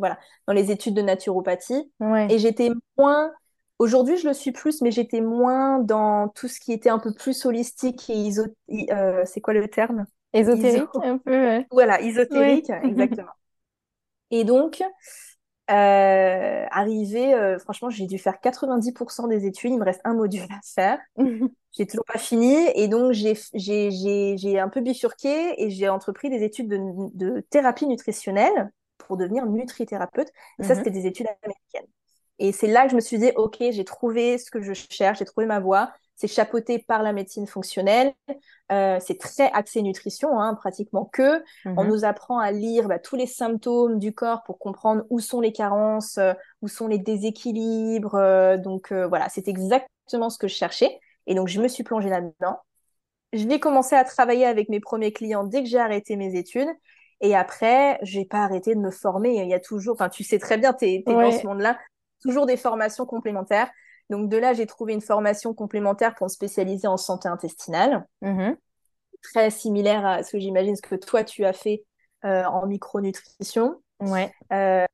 voilà, 0.01 0.19
dans 0.47 0.53
les 0.53 0.73
études 0.73 0.95
de 0.95 1.03
naturopathie. 1.03 1.91
Et 2.29 2.39
j'étais 2.39 2.71
moins... 2.99 3.31
Aujourd'hui, 3.79 4.19
je 4.19 4.29
le 4.29 4.35
suis 4.35 4.53
plus, 4.53 4.83
mais 4.83 4.91
j'étais 4.91 5.23
moins 5.23 5.79
dans 5.79 6.29
tout 6.29 6.49
ce 6.49 6.61
qui 6.61 6.73
était 6.73 6.91
un 6.91 6.99
peu 6.99 7.15
plus 7.15 7.47
holistique 7.47 8.11
et 8.11 8.15
iso... 8.15 8.45
Euh, 8.91 9.23
c'est 9.25 9.41
quoi 9.41 9.55
le 9.55 9.69
terme? 9.69 10.05
Ésotérique, 10.33 10.89
un 11.03 11.19
peu. 11.19 11.65
Voilà, 11.71 12.01
ésotérique, 12.01 12.71
exactement. 12.83 13.33
Et 14.31 14.45
donc, 14.45 14.83
euh, 15.71 16.67
arrivé, 16.71 17.33
euh, 17.33 17.59
franchement, 17.59 17.91
j'ai 17.91 18.07
dû 18.07 18.19
faire 18.19 18.41
90% 18.43 19.29
des 19.29 19.47
études. 19.47 19.73
Il 19.73 19.79
me 19.79 19.85
reste 19.85 20.01
un 20.05 20.15
module 20.15 20.43
à 20.43 20.61
faire. 20.65 20.99
j'ai 21.73 21.87
toujours 21.87 22.05
pas 22.05 22.19
fini. 22.19 22.57
Et 22.75 22.89
donc, 22.89 23.13
j'ai 23.13 24.59
un 24.59 24.69
peu 24.69 24.81
bifurqué 24.81 25.63
et 25.63 25.71
j'ai 25.71 25.89
entrepris 25.89 26.29
des 26.29 26.43
études 26.43 26.69
de, 26.69 26.79
de, 27.15 27.41
thérapie 27.51 27.87
nutritionnelle 27.87 28.71
pour 29.07 29.17
devenir 29.17 29.47
nutrithérapeute. 29.47 30.29
Et 30.59 30.65
ça, 30.65 30.75
mhm. 30.75 30.79
c'était 30.79 30.91
des 30.91 31.07
études 31.07 31.29
américaines. 31.43 31.91
Et 32.39 32.53
c'est 32.53 32.69
là 32.69 32.85
que 32.85 32.91
je 32.91 32.97
me 32.97 33.01
suis 33.01 33.19
dit, 33.19 33.33
OK, 33.37 33.57
j'ai 33.61 33.85
trouvé 33.85 34.39
ce 34.39 34.51
que 34.51 34.63
je 34.63 34.73
cherche, 34.73 35.19
j'ai 35.19 35.25
trouvé 35.25 35.47
ma 35.47 35.61
voie 35.61 35.93
c'est 36.21 36.29
chapeauté 36.29 36.79
par 36.79 37.03
la 37.03 37.15
médecine 37.15 37.47
fonctionnelle. 37.47 38.13
Euh, 38.71 38.99
c'est 39.01 39.19
très 39.19 39.51
axé 39.53 39.81
nutrition, 39.81 40.39
hein, 40.39 40.55
pratiquement 40.55 41.07
que. 41.07 41.43
On 41.65 41.85
mhm. 41.85 41.89
nous 41.89 42.05
apprend 42.05 42.39
à 42.39 42.53
lire 42.53 42.89
bah, 42.89 42.99
tous 42.99 43.17
les 43.17 43.27
symptômes 43.27 43.99
du 43.99 44.13
corps 44.13 44.43
pour 44.43 44.59
comprendre 44.59 45.05
où 45.09 45.19
sont 45.19 45.41
les 45.41 45.53
carences, 45.53 46.19
euh, 46.19 46.35
où 46.61 46.69
sont 46.69 46.89
les 46.89 46.99
déséquilibres. 46.99 48.17
Euh, 48.17 48.59
donc 48.59 48.93
voilà, 48.93 49.31
c'est 49.31 49.49
exactement 49.49 50.29
ce 50.29 50.37
que 50.37 50.47
je 50.47 50.55
cherchais. 50.55 51.01
Et 51.27 51.35
donc 51.35 51.49
je 51.49 51.59
me 51.59 51.69
suis 51.69 51.85
plongée 51.85 52.11
là-dedans. 52.11 52.59
Je 53.33 53.47
vais 53.49 53.59
commencer 53.59 53.97
à 53.97 54.05
travailler 54.05 54.45
avec 54.45 54.69
mes 54.69 54.81
premiers 54.81 55.13
clients 55.13 55.45
dès 55.45 55.63
que 55.63 55.69
j'ai 55.71 55.79
arrêté 55.79 56.17
mes 56.17 56.37
études. 56.37 56.69
Et 57.21 57.37
après, 57.37 57.99
j'ai 58.03 58.25
pas 58.25 58.45
arrêté 58.45 58.75
de 58.75 58.81
me 58.81 58.91
former. 58.91 59.37
Il 59.37 59.49
y 59.49 59.55
a 59.55 59.61
toujours, 59.61 59.95
enfin, 59.95 60.09
tu 60.09 60.25
sais 60.25 60.39
très 60.39 60.57
bien, 60.57 60.73
tu 60.73 60.87
es, 60.87 61.03
dans 61.07 61.31
ce 61.31 61.47
monde-là, 61.47 61.79
toujours 62.23 62.47
des 62.47 62.57
formations 62.57 63.07
complémentaires. 63.07 63.71
Donc 64.09 64.29
de 64.29 64.37
là, 64.37 64.53
j'ai 64.53 64.67
trouvé 64.67 64.93
une 64.93 65.01
formation 65.01 65.55
complémentaire 65.55 66.15
pour 66.15 66.27
me 66.27 66.31
spécialiser 66.31 66.89
en 66.89 66.97
santé 66.97 67.29
intestinale, 67.29 68.07
mm-hmm. 68.23 68.57
très 69.23 69.51
similaire 69.51 70.05
à 70.05 70.23
ce 70.23 70.33
que 70.33 70.39
j'imagine 70.41 70.75
ce 70.75 70.83
que 70.83 70.97
toi 70.97 71.23
tu 71.23 71.45
as 71.45 71.53
fait 71.53 71.85
euh, 72.25 72.45
en 72.45 72.67
micronutrition. 72.67 73.81
Ouais. 74.01 74.33
Euh, 74.53 74.85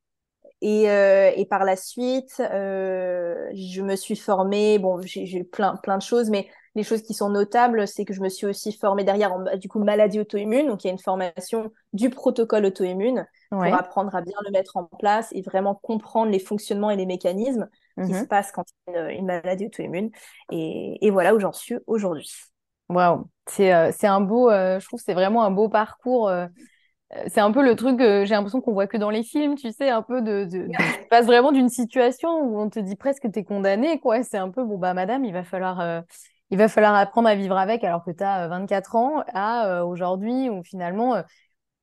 et, 0.60 0.90
euh, 0.90 1.32
et, 1.34 1.46
par 1.46 1.64
la 1.64 1.76
suite, 1.76 2.34
je 2.38 3.80
me 3.82 3.96
suis 3.96 4.16
formée. 4.16 4.78
Bon, 4.78 5.00
j'ai 5.02 5.44
plein 5.44 5.76
plein 5.76 5.98
de 5.98 6.02
choses, 6.02 6.30
mais 6.30 6.48
les 6.76 6.82
choses 6.82 7.02
qui 7.02 7.14
sont 7.14 7.30
notables, 7.30 7.88
c'est 7.88 8.04
que 8.04 8.12
je 8.12 8.20
me 8.20 8.28
suis 8.28 8.46
aussi 8.46 8.70
formée 8.70 9.02
derrière 9.02 9.32
en 9.32 9.56
du 9.56 9.66
coup 9.66 9.82
maladie 9.82 10.20
auto-immune. 10.20 10.66
Donc 10.66 10.84
il 10.84 10.88
y 10.88 10.90
a 10.90 10.92
une 10.92 10.98
formation 10.98 11.72
du 11.94 12.10
protocole 12.10 12.66
auto-immune 12.66 13.26
pour 13.50 13.64
apprendre 13.64 14.14
à 14.14 14.20
bien 14.20 14.36
le 14.44 14.50
mettre 14.50 14.76
en 14.76 14.84
place 14.84 15.30
et 15.32 15.40
vraiment 15.40 15.74
comprendre 15.74 16.30
les 16.30 16.38
fonctionnements 16.38 16.90
et 16.90 16.96
les 16.96 17.06
mécanismes 17.06 17.68
qui 18.04 18.12
se 18.12 18.20
mhm. 18.20 18.28
passent 18.28 18.52
quand 18.52 18.64
il 18.88 18.94
y 18.94 18.96
a 18.96 19.10
une, 19.12 19.24
maladie 19.24 19.66
auto-immune. 19.66 20.10
Et, 20.52 20.98
et, 21.04 21.10
voilà 21.10 21.34
où 21.34 21.40
j'en 21.40 21.52
suis 21.52 21.76
aujourd'hui. 21.86 22.30
Waouh, 22.90 23.24
c'est 23.46 23.72
euh, 23.72 23.90
c'est 23.96 24.06
un 24.06 24.20
beau, 24.20 24.50
euh, 24.50 24.78
je 24.78 24.86
trouve 24.86 25.00
c'est 25.02 25.14
vraiment 25.14 25.44
un 25.44 25.50
beau 25.50 25.70
parcours. 25.70 26.28
Euh, 26.28 26.46
c'est 27.28 27.40
un 27.40 27.52
peu 27.52 27.64
le 27.64 27.74
truc, 27.74 28.00
j'ai 28.00 28.34
l'impression 28.34 28.60
qu'on 28.60 28.72
voit 28.72 28.88
que 28.88 28.96
dans 28.96 29.10
les 29.10 29.22
films, 29.22 29.54
tu 29.54 29.70
sais, 29.70 29.88
un 29.88 30.02
peu 30.02 30.20
de, 30.20 30.44
de, 30.44 30.66
tu 31.02 31.08
passes 31.08 31.24
vraiment 31.24 31.52
d'une 31.52 31.68
situation 31.68 32.40
où 32.40 32.60
on 32.60 32.68
te 32.68 32.80
dit 32.80 32.96
presque 32.96 33.22
que 33.22 33.28
tu 33.28 33.38
es 33.38 33.44
condamné, 33.44 33.98
quoi. 34.00 34.24
C'est 34.24 34.36
un 34.36 34.50
peu, 34.50 34.64
bon, 34.64 34.76
bah, 34.76 34.92
madame, 34.92 35.24
il 35.24 35.32
va 35.32 35.44
falloir, 35.44 36.02
il 36.50 36.58
va 36.58 36.68
falloir 36.68 36.94
apprendre 36.94 37.28
à 37.28 37.34
vivre 37.34 37.56
avec 37.56 37.84
alors 37.84 38.04
que 38.04 38.10
tu 38.10 38.22
as 38.22 38.48
24 38.48 38.96
ans 38.96 39.24
à 39.34 39.84
aujourd'hui 39.84 40.48
où 40.48 40.62
finalement 40.62 41.22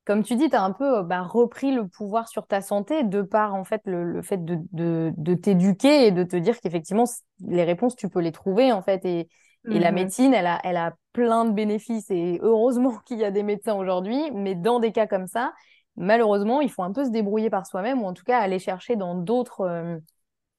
comme 0.04 0.22
tu 0.22 0.36
dis, 0.36 0.50
tu 0.50 0.56
as 0.56 0.62
un 0.62 0.72
peu 0.72 1.02
bah, 1.02 1.22
repris 1.22 1.72
le 1.72 1.88
pouvoir 1.88 2.28
sur 2.28 2.46
ta 2.46 2.60
santé 2.60 3.04
de 3.04 3.22
par 3.22 3.54
en 3.54 3.64
fait 3.64 3.80
le, 3.86 4.20
fait 4.22 4.44
de, 4.44 4.58
de, 4.72 5.34
t'éduquer 5.34 6.06
et 6.06 6.10
de 6.10 6.24
te 6.24 6.36
dire 6.36 6.60
qu'effectivement 6.60 7.04
les 7.40 7.64
réponses 7.64 7.96
tu 7.96 8.08
peux 8.08 8.20
les 8.20 8.32
trouver 8.32 8.70
en 8.72 8.82
fait. 8.82 9.04
Et, 9.04 9.28
et 9.70 9.78
la 9.78 9.92
mmh 9.92 9.94
médecine 9.94 10.34
elle 10.34 10.46
a, 10.46 10.60
elle 10.62 10.76
a 10.76 10.94
plein 11.14 11.46
de 11.46 11.52
bénéfices 11.52 12.10
et 12.10 12.38
heureusement 12.42 12.98
qu'il 13.06 13.18
y 13.18 13.24
a 13.24 13.30
des 13.30 13.42
médecins 13.42 13.74
aujourd'hui 13.74 14.30
mais 14.32 14.54
dans 14.54 14.78
des 14.78 14.92
cas 14.92 15.06
comme 15.06 15.26
ça 15.26 15.54
malheureusement 15.96 16.60
il 16.60 16.70
faut 16.70 16.82
un 16.82 16.92
peu 16.92 17.06
se 17.06 17.10
débrouiller 17.10 17.48
par 17.48 17.66
soi-même 17.66 18.02
ou 18.02 18.06
en 18.06 18.12
tout 18.12 18.24
cas 18.24 18.40
aller 18.40 18.58
chercher 18.58 18.96
dans 18.96 19.14
d'autres 19.14 19.62
euh, 19.62 19.96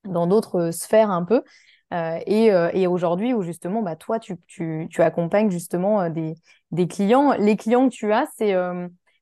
dans 0.06 0.26
d'autres 0.26 0.72
sphères 0.72 1.12
un 1.12 1.24
peu 1.24 1.44
euh, 1.94 2.20
et, 2.26 2.52
euh, 2.52 2.70
et 2.74 2.88
aujourd'hui 2.88 3.34
où 3.34 3.44
justement 3.44 3.82
bah 3.82 3.96
toi 3.96 4.20
tu, 4.20 4.38
tu, 4.48 4.88
tu 4.90 5.02
accompagnes 5.02 5.52
justement 5.52 6.10
des, 6.10 6.36
des 6.72 6.88
clients. 6.88 7.34
Les 7.34 7.56
clients 7.58 7.88
que 7.90 7.94
tu 7.94 8.12
as 8.12 8.28
c'est 8.38 8.54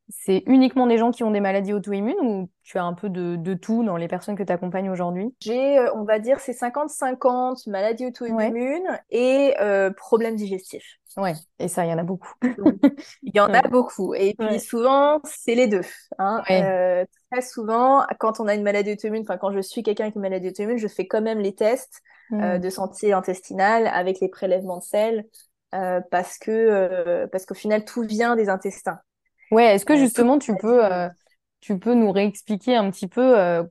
c'est 0.10 0.44
uniquement 0.48 0.88
des 0.88 0.98
gens 0.98 1.12
qui 1.12 1.24
ont 1.24 1.32
des 1.32 1.40
maladies 1.40 1.74
auto-immunes 1.74 2.20
ou 2.22 2.50
tu 2.64 2.78
as 2.78 2.84
un 2.84 2.94
peu 2.94 3.10
de, 3.10 3.54
tout 3.54 3.84
dans 3.84 3.98
les 3.98 4.08
personnes 4.08 4.36
que 4.36 4.44
tu 4.44 4.52
accompagnes 4.52 4.90
aujourd'hui? 4.90 5.34
J'ai, 5.40 5.80
euh, 5.80 5.94
on 5.96 6.04
va 6.04 6.20
dire, 6.20 6.40
c'est 6.40 6.54
50-50 6.54 7.70
maladies 7.70 8.08
auto-immunes 8.08 9.00
et 9.10 9.56
euh, 9.62 9.92
problèmes 9.92 10.36
digestifs. 10.36 10.98
Ouais, 11.16 11.34
et 11.60 11.68
ça, 11.68 11.86
il 11.86 11.92
y 11.92 11.94
en 11.94 11.98
a 12.00 12.04
beaucoup. 12.04 12.34
Il 13.22 13.36
y 13.36 13.40
en 13.40 13.54
a 13.54 13.62
beaucoup. 13.68 14.16
Et 14.16 14.34
puis 14.38 14.60
souvent, 14.60 15.22
c'est 15.24 15.54
les 15.54 15.68
deux. 15.68 15.84
Hein. 16.18 16.42
Euh, 16.50 17.06
très 17.32 17.42
souvent, 17.42 18.04
quand 18.20 18.40
on 18.40 18.48
a 18.48 18.56
une 18.56 18.64
maladie 18.64 18.94
auto-immune, 18.94 19.22
enfin 19.22 19.38
quand 19.38 19.52
je 19.52 19.62
suis 19.62 19.84
quelqu'un 19.84 20.06
avec 20.06 20.16
une 20.16 20.22
maladie 20.22 20.50
auto-immune, 20.50 20.78
je 20.78 20.88
fais 20.88 21.06
quand 21.06 21.22
même 21.22 21.40
les 21.40 21.54
tests 21.54 22.02
mmh. 22.32 22.58
de 22.58 22.70
santé 22.70 23.14
intestinale 23.14 23.88
avec 23.88 24.20
les 24.22 24.30
prélèvements 24.30 24.80
de 24.80 24.84
sel. 24.84 25.26
parce 25.72 26.40
que 26.40 27.28
parce 27.32 27.46
qu'au 27.46 27.54
final 27.54 27.86
tout 27.86 28.02
vient 28.02 28.36
des 28.36 28.50
intestins. 28.50 29.00
Ouais, 29.52 29.76
est-ce 29.76 29.86
que 29.86 29.96
justement 29.96 30.40
tu 30.40 30.56
peux, 30.56 30.86
euh, 30.86 31.10
tu 31.60 31.78
peux 31.80 31.94
nous 31.94 32.12
réexpliquer 32.12 32.76
un 32.76 32.90
petit 32.90 33.08
peu 33.08 33.40
euh, 33.40 33.64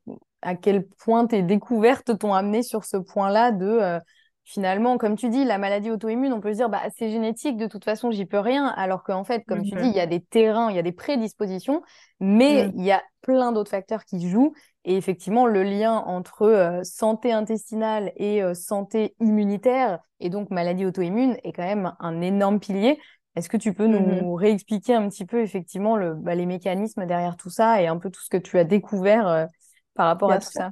à 0.43 0.55
quel 0.57 0.87
point 0.87 1.27
tes 1.27 1.43
découvertes 1.43 2.19
t'ont 2.19 2.35
amené 2.35 2.63
sur 2.63 2.85
ce 2.85 2.97
point-là 2.97 3.53
de 3.53 3.67
euh, 3.67 3.99
finalement, 4.45 4.99
comme 4.99 5.17
tu 5.17 5.29
dis, 5.29 5.45
la 5.45 5.59
maladie 5.59 5.91
auto-immune, 5.91 6.33
on 6.33 6.41
peut 6.41 6.53
se 6.53 6.59
dire, 6.59 6.69
bah, 6.69 6.83
c'est 6.97 7.11
génétique, 7.11 7.57
de 7.57 7.67
toute 7.67 7.85
façon, 7.85 8.11
j'y 8.11 8.27
peux 8.27 8.39
rien. 8.39 8.67
Alors 8.67 9.03
qu'en 9.05 9.25
fait, 9.25 9.45
comme 9.47 9.63
tu 9.63 9.71
dis, 9.71 9.89
il 9.89 9.95
y 9.95 10.01
a 10.01 10.07
des 10.07 10.21
terrains, 10.21 10.71
il 10.71 10.77
y 10.77 10.79
a 10.79 10.83
des 10.83 10.93
prédispositions, 10.93 11.83
mais 12.21 12.67
mm. 12.67 12.73
il 12.77 12.85
y 12.85 12.93
a 12.93 13.03
plein 13.23 13.53
d'autres 13.53 13.71
facteurs 13.71 14.05
qui 14.05 14.29
jouent. 14.29 14.53
Et 14.85 14.97
effectivement, 14.97 15.47
le 15.47 15.63
lien 15.63 15.97
entre 16.07 16.43
euh, 16.43 16.83
santé 16.83 17.33
intestinale 17.33 18.13
et 18.17 18.43
euh, 18.43 18.55
santé 18.55 19.15
immunitaire, 19.21 20.01
et 20.19 20.29
donc 20.29 20.51
maladie 20.51 20.85
auto-immune, 20.85 21.37
est 21.45 21.53
quand 21.53 21.63
même 21.63 21.95
un 22.01 22.21
énorme 22.21 22.59
pilier. 22.59 22.99
Est-ce 23.35 23.49
que 23.49 23.57
tu 23.57 23.73
peux 23.73 23.87
nous 23.87 23.99
mm-hmm. 23.99 24.35
réexpliquer 24.35 24.95
un 24.95 25.09
petit 25.09 25.25
peu 25.25 25.41
effectivement 25.41 25.97
le, 25.97 26.15
bah, 26.15 26.35
les 26.35 26.47
mécanismes 26.47 27.07
derrière 27.07 27.37
tout 27.37 27.51
ça 27.51 27.81
et 27.81 27.87
un 27.87 27.97
peu 27.97 28.11
tout 28.11 28.21
ce 28.21 28.29
que 28.29 28.37
tu 28.37 28.59
as 28.59 28.65
découvert 28.65 29.27
euh, 29.27 29.47
par 29.95 30.07
rapport 30.07 30.31
à 30.31 30.39
tout 30.39 30.51
ça? 30.51 30.71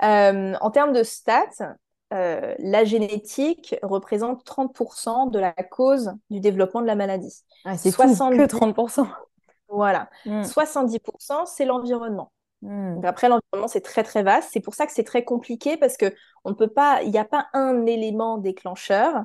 En 0.00 0.70
termes 0.70 0.92
de 0.92 1.02
stats, 1.02 1.76
euh, 2.12 2.54
la 2.58 2.84
génétique 2.84 3.74
représente 3.82 4.44
30% 4.44 5.30
de 5.30 5.38
la 5.38 5.52
cause 5.52 6.12
du 6.30 6.40
développement 6.40 6.82
de 6.82 6.86
la 6.86 6.94
maladie. 6.94 7.42
Ah, 7.64 7.76
c'est 7.76 7.90
70... 7.90 8.38
que 8.38 8.42
30%. 8.44 9.08
Voilà. 9.68 10.08
70%, 10.26 10.98
hmm. 11.00 11.46
c'est 11.46 11.64
l'environnement. 11.64 12.30
Hmm. 12.64 13.04
Après, 13.04 13.28
l'environnement, 13.28 13.68
c'est 13.68 13.82
très, 13.82 14.02
très 14.02 14.22
vaste. 14.22 14.48
C'est 14.52 14.60
pour 14.60 14.74
ça 14.74 14.86
que 14.86 14.92
c'est 14.92 15.04
très 15.04 15.22
compliqué 15.22 15.76
parce 15.76 15.98
que 15.98 16.12
on 16.44 16.54
peut 16.54 16.68
pas, 16.68 17.02
il 17.02 17.10
n'y 17.10 17.18
a 17.18 17.24
pas 17.24 17.48
un 17.52 17.84
élément 17.84 18.38
déclencheur. 18.38 19.24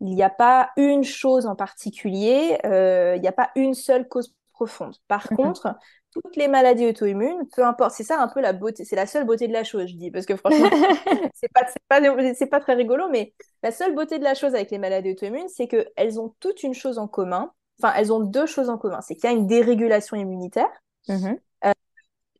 Il 0.00 0.14
n'y 0.14 0.22
a 0.22 0.30
pas 0.30 0.70
une 0.76 1.04
chose 1.04 1.46
en 1.46 1.54
particulier. 1.54 2.58
Euh, 2.64 3.14
il 3.16 3.20
n'y 3.20 3.28
a 3.28 3.32
pas 3.32 3.50
une 3.56 3.74
seule 3.74 4.08
cause 4.08 4.34
profonde. 4.52 4.96
Par 5.06 5.26
mhm. 5.30 5.36
contre, 5.36 5.76
toutes 6.12 6.36
les 6.36 6.48
maladies 6.48 6.86
auto-immunes, 6.86 7.46
peu 7.54 7.64
importe, 7.64 7.92
c'est 7.92 8.04
ça 8.04 8.20
un 8.20 8.28
peu 8.28 8.40
la 8.40 8.52
beauté, 8.52 8.84
c'est 8.84 8.96
la 8.96 9.06
seule 9.06 9.24
beauté 9.26 9.46
de 9.46 9.52
la 9.52 9.64
chose, 9.64 9.86
je 9.88 9.94
dis, 9.94 10.10
parce 10.10 10.26
que 10.26 10.36
franchement, 10.36 10.68
c'est 11.34 11.52
pas, 11.52 11.66
pas, 11.88 12.00
pas 12.00 12.60
très 12.60 12.74
rigolo, 12.74 13.08
mais 13.10 13.34
la 13.62 13.70
seule 13.70 13.94
beauté 13.94 14.18
de 14.18 14.24
la 14.24 14.34
chose 14.34 14.54
avec 14.54 14.70
les 14.70 14.78
maladies 14.78 15.12
auto-immunes, 15.12 15.48
c'est 15.48 15.68
qu'elles 15.68 16.18
ont 16.18 16.34
toute 16.40 16.62
une 16.62 16.74
chose 16.74 16.98
en 16.98 17.06
commun, 17.06 17.52
enfin, 17.80 17.92
elles 17.96 18.12
ont 18.12 18.20
deux 18.20 18.46
choses 18.46 18.70
en 18.70 18.78
commun, 18.78 19.00
c'est 19.00 19.14
qu'il 19.14 19.30
y 19.30 19.32
a 19.32 19.36
une 19.36 19.46
dérégulation 19.46 20.16
immunitaire, 20.16 20.70
mm-hmm. 21.08 21.38
euh, 21.66 21.72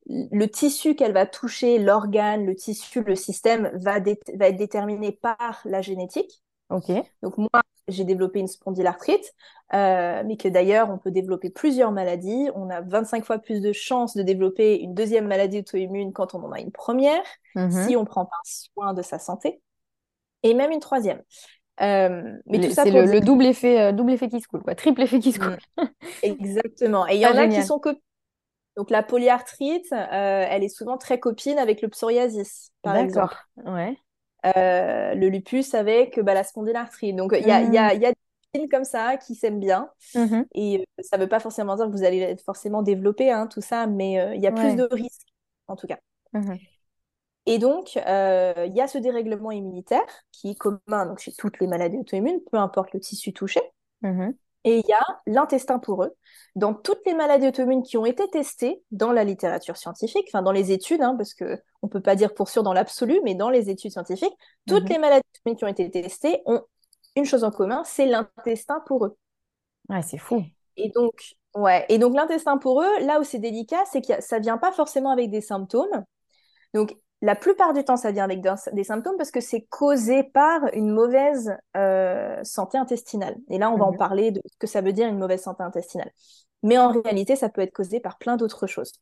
le 0.09 0.47
tissu 0.47 0.95
qu'elle 0.95 1.13
va 1.13 1.27
toucher, 1.27 1.79
l'organe, 1.79 2.47
le 2.47 2.55
tissu, 2.55 3.03
le 3.03 3.15
système 3.15 3.71
va, 3.75 4.01
va 4.01 4.49
être 4.49 4.57
déterminé 4.57 5.13
par 5.13 5.61
la 5.65 5.83
génétique. 5.83 6.43
Ok. 6.71 6.91
Donc 7.23 7.39
moi, 7.39 7.63
j'ai 7.89 8.05
développé 8.05 8.41
une 8.41 8.47
spondylarthrite, 8.47 9.35
euh, 9.75 10.23
mais 10.27 10.37
que 10.37 10.49
d'ailleurs, 10.49 10.91
on 10.91 10.99
peut 10.99 11.11
développer 11.11 11.51
plusieurs 11.51 11.93
maladies. 11.93 12.49
On 12.55 12.71
a 12.71 12.81
25 12.83 13.25
fois 13.25 13.39
plus 13.39 13.61
de 13.61 13.73
chances 13.73 14.17
de 14.17 14.23
développer 14.23 14.81
une 14.81 14.95
deuxième 14.95 15.27
maladie 15.27 15.61
auto-immune 15.61 16.13
quand 16.13 16.35
on 16.35 16.43
en 16.45 16.53
a 16.53 16.61
une 16.61 16.73
première, 16.73 17.23
mhm. 17.55 17.71
si 17.71 17.97
on 17.97 18.05
prend 18.05 18.27
pas 18.27 18.37
soin 18.45 18.93
de 18.93 19.03
sa 19.03 19.19
santé, 19.19 19.61
et 20.43 20.55
même 20.55 20.71
une 20.71 20.81
troisième. 20.81 21.23
Euh, 21.81 22.33
mais 22.47 22.61
tout 22.61 22.73
ça 22.73 22.83
c'est 22.83 22.91
le, 22.91 23.21
double 23.21 23.47
effet, 23.47 23.81
euh, 23.81 23.93
double 23.93 24.13
effet 24.13 24.29
qui 24.29 24.41
se 24.41 24.49
coule, 24.49 24.63
quoi, 24.63 24.75
triple 24.75 25.03
effet 25.03 25.21
qui 25.21 25.33
se 25.33 25.39
coule. 25.39 25.59
Mm. 25.77 25.85
Exactement. 26.23 27.07
Et 27.07 27.15
il 27.15 27.21
y 27.21 27.27
en 27.27 27.37
a 27.37 27.47
qui 27.47 27.63
sont 27.63 27.79
copines. 27.79 28.03
Donc 28.79 28.91
la 28.91 29.03
polyarthrite, 29.03 29.93
elle 29.93 30.65
est 30.65 30.69
souvent 30.69 30.97
très 30.97 31.21
copine 31.21 31.59
avec 31.59 31.83
le 31.83 31.89
psoriasis, 31.89 32.73
par 32.83 32.97
exemple. 32.97 33.35
D'accord. 33.57 33.75
Ouais. 33.75 33.99
Euh, 34.47 35.15
le 35.15 35.29
lupus 35.29 35.75
avec 35.75 36.21
bah, 36.21 36.35
la 36.35 36.45
spondylarthrite. 36.45 37.17
Donc, 37.17 37.35
il 37.39 37.47
y 37.47 37.51
a, 37.51 37.63
y, 37.63 37.77
a, 37.77 37.95
y 37.95 38.07
a 38.07 38.13
des 38.13 38.17
signes 38.55 38.69
comme 38.69 38.85
ça 38.85 39.17
qui 39.17 39.35
s'aiment 39.35 39.59
bien. 39.59 39.91
Mmh 40.15 40.43
Et 40.55 40.79
euh, 40.79 41.03
ça 41.03 41.17
ne 41.17 41.23
veut 41.23 41.29
pas 41.29 41.41
forcément 41.41 41.75
dire 41.75 41.87
que 41.87 41.91
vous 41.91 42.05
allez 42.05 42.37
forcément 42.45 42.83
développer 42.83 43.31
hein, 43.33 43.49
tout 43.49 43.61
ça, 43.61 43.87
mais 43.87 44.21
euh, 44.21 44.35
il 44.35 44.41
y 44.41 44.47
a 44.47 44.53
plus 44.53 44.77
de 44.77 44.87
risques, 44.91 45.27
en 45.67 45.77
tout 45.77 45.87
cas. 45.87 45.99
Mmh 46.33 46.55
Et 47.47 47.59
donc, 47.59 47.97
il 47.97 48.73
y 48.75 48.81
a 48.81 48.87
ce 48.87 48.99
dérèglement 48.99 49.51
immunitaire 49.51 50.07
qui 50.31 50.51
est 50.51 50.59
commun 50.59 51.07
donc, 51.07 51.19
chez 51.19 51.33
toutes 51.33 51.59
les 51.59 51.67
maladies 51.67 51.99
auto-immunes, 51.99 52.41
peu 52.51 52.59
importe 52.59 52.93
le 52.93 53.01
tissu 53.01 53.33
touché. 53.33 53.61
Et 54.65 54.79
il 54.79 54.85
y 54.89 54.93
a 54.93 55.21
l'intestin 55.27 55.79
poreux. 55.79 56.15
Dans 56.57 56.75
toutes 56.75 57.01
les 57.07 57.15
maladies 57.15 57.49
auto-immunes 57.49 57.83
qui 57.83 57.97
ont 57.97 58.05
été 58.05 58.29
testées 58.29 58.83
dans 58.91 59.13
la 59.13 59.25
littérature 59.25 59.77
scientifique, 59.77 60.27
enfin 60.29 60.43
dans 60.43 60.53
les 60.53 60.73
études, 60.73 61.01
hein, 61.01 61.15
parce 61.17 61.35
qu'on 61.35 61.57
ne 61.83 61.89
peut 61.89 62.03
pas 62.03 62.17
dire 62.17 62.35
pour 62.35 62.49
sûr 62.49 62.63
dans 62.63 62.73
l'absolu, 62.73 63.21
mais 63.25 63.35
dans 63.35 63.51
les 63.51 63.71
études 63.71 63.93
scientifiques, 63.93 64.35
toutes 64.67 64.85
mhm. 64.85 64.89
les 64.89 64.99
maladies 64.99 65.27
auto-immunes 65.35 65.57
qui 65.57 65.65
ont 65.65 65.69
été 65.69 65.91
testées 65.91 66.43
ont 66.47 66.63
une 67.17 67.25
chose 67.25 67.45
en 67.45 67.51
commun, 67.51 67.83
c'est 67.85 68.07
l'intestin 68.07 68.81
poreux. 68.87 69.17
Ouais, 69.89 70.03
c'est 70.03 70.19
fou. 70.19 70.45
Et 70.77 70.91
donc, 70.91 71.37
ouais. 71.55 71.85
Et 71.89 71.99
donc 71.99 72.15
l'intestin 72.15 72.59
poreux, 72.59 73.01
là 73.01 73.21
où 73.21 73.25
c'est 73.25 73.39
délicat, 73.39 73.85
c'est 73.91 74.01
que 74.01 74.21
ça 74.21 74.39
vient 74.39 74.59
pas 74.59 74.73
forcément 74.73 75.11
avec 75.11 75.31
des 75.31 75.41
symptômes. 75.41 76.05
Donc 76.75 76.97
la 77.21 77.35
plupart 77.35 77.73
du 77.73 77.85
temps, 77.85 77.97
ça 77.97 78.13
vient 78.13 78.25
avec 78.25 78.41
des 78.73 78.85
symptômes 78.85 79.17
parce 79.17 79.33
que 79.33 79.41
c'est 79.41 79.63
causé 79.63 80.23
par 80.23 80.61
une 80.73 80.91
mauvaise 80.91 81.57
euh, 81.77 82.39
santé 82.45 82.79
intestinale. 82.79 83.37
Et 83.51 83.59
là, 83.59 83.71
on 83.71 83.77
va 83.77 83.87
en 83.87 83.93
mhm. 83.93 83.99
parler 83.99 84.31
de 84.31 84.41
ce 84.47 84.57
que 84.59 84.69
ça 84.69 84.81
veut 84.81 84.93
dire 84.93 85.09
une 85.09 85.19
mauvaise 85.19 85.43
santé 85.43 85.65
intestinale. 85.65 86.11
Mais 86.63 86.79
en 86.79 86.93
réalité, 86.93 87.35
ça 87.35 87.49
peut 87.49 87.61
être 87.61 87.73
causé 87.73 87.99
par 87.99 88.19
plein 88.19 88.37
d'autres 88.37 88.67
choses. 88.67 88.93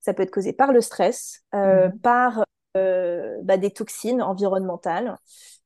Ça 0.00 0.14
peut 0.14 0.24
être 0.24 0.32
causé 0.32 0.52
par 0.52 0.72
le 0.72 0.80
stress, 0.80 1.42
euh, 1.54 1.88
mhm. 1.88 2.00
par 2.00 2.44
euh, 2.76 3.38
bah, 3.42 3.56
des 3.56 3.70
toxines 3.70 4.20
environnementales. 4.20 5.16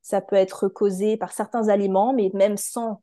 Ça 0.03 0.21
peut 0.21 0.37
être 0.37 0.69
causé 0.69 1.17
par 1.17 1.33
certains 1.33 1.69
aliments, 1.69 2.13
mais 2.13 2.31
même 2.35 2.59
sans 2.59 3.03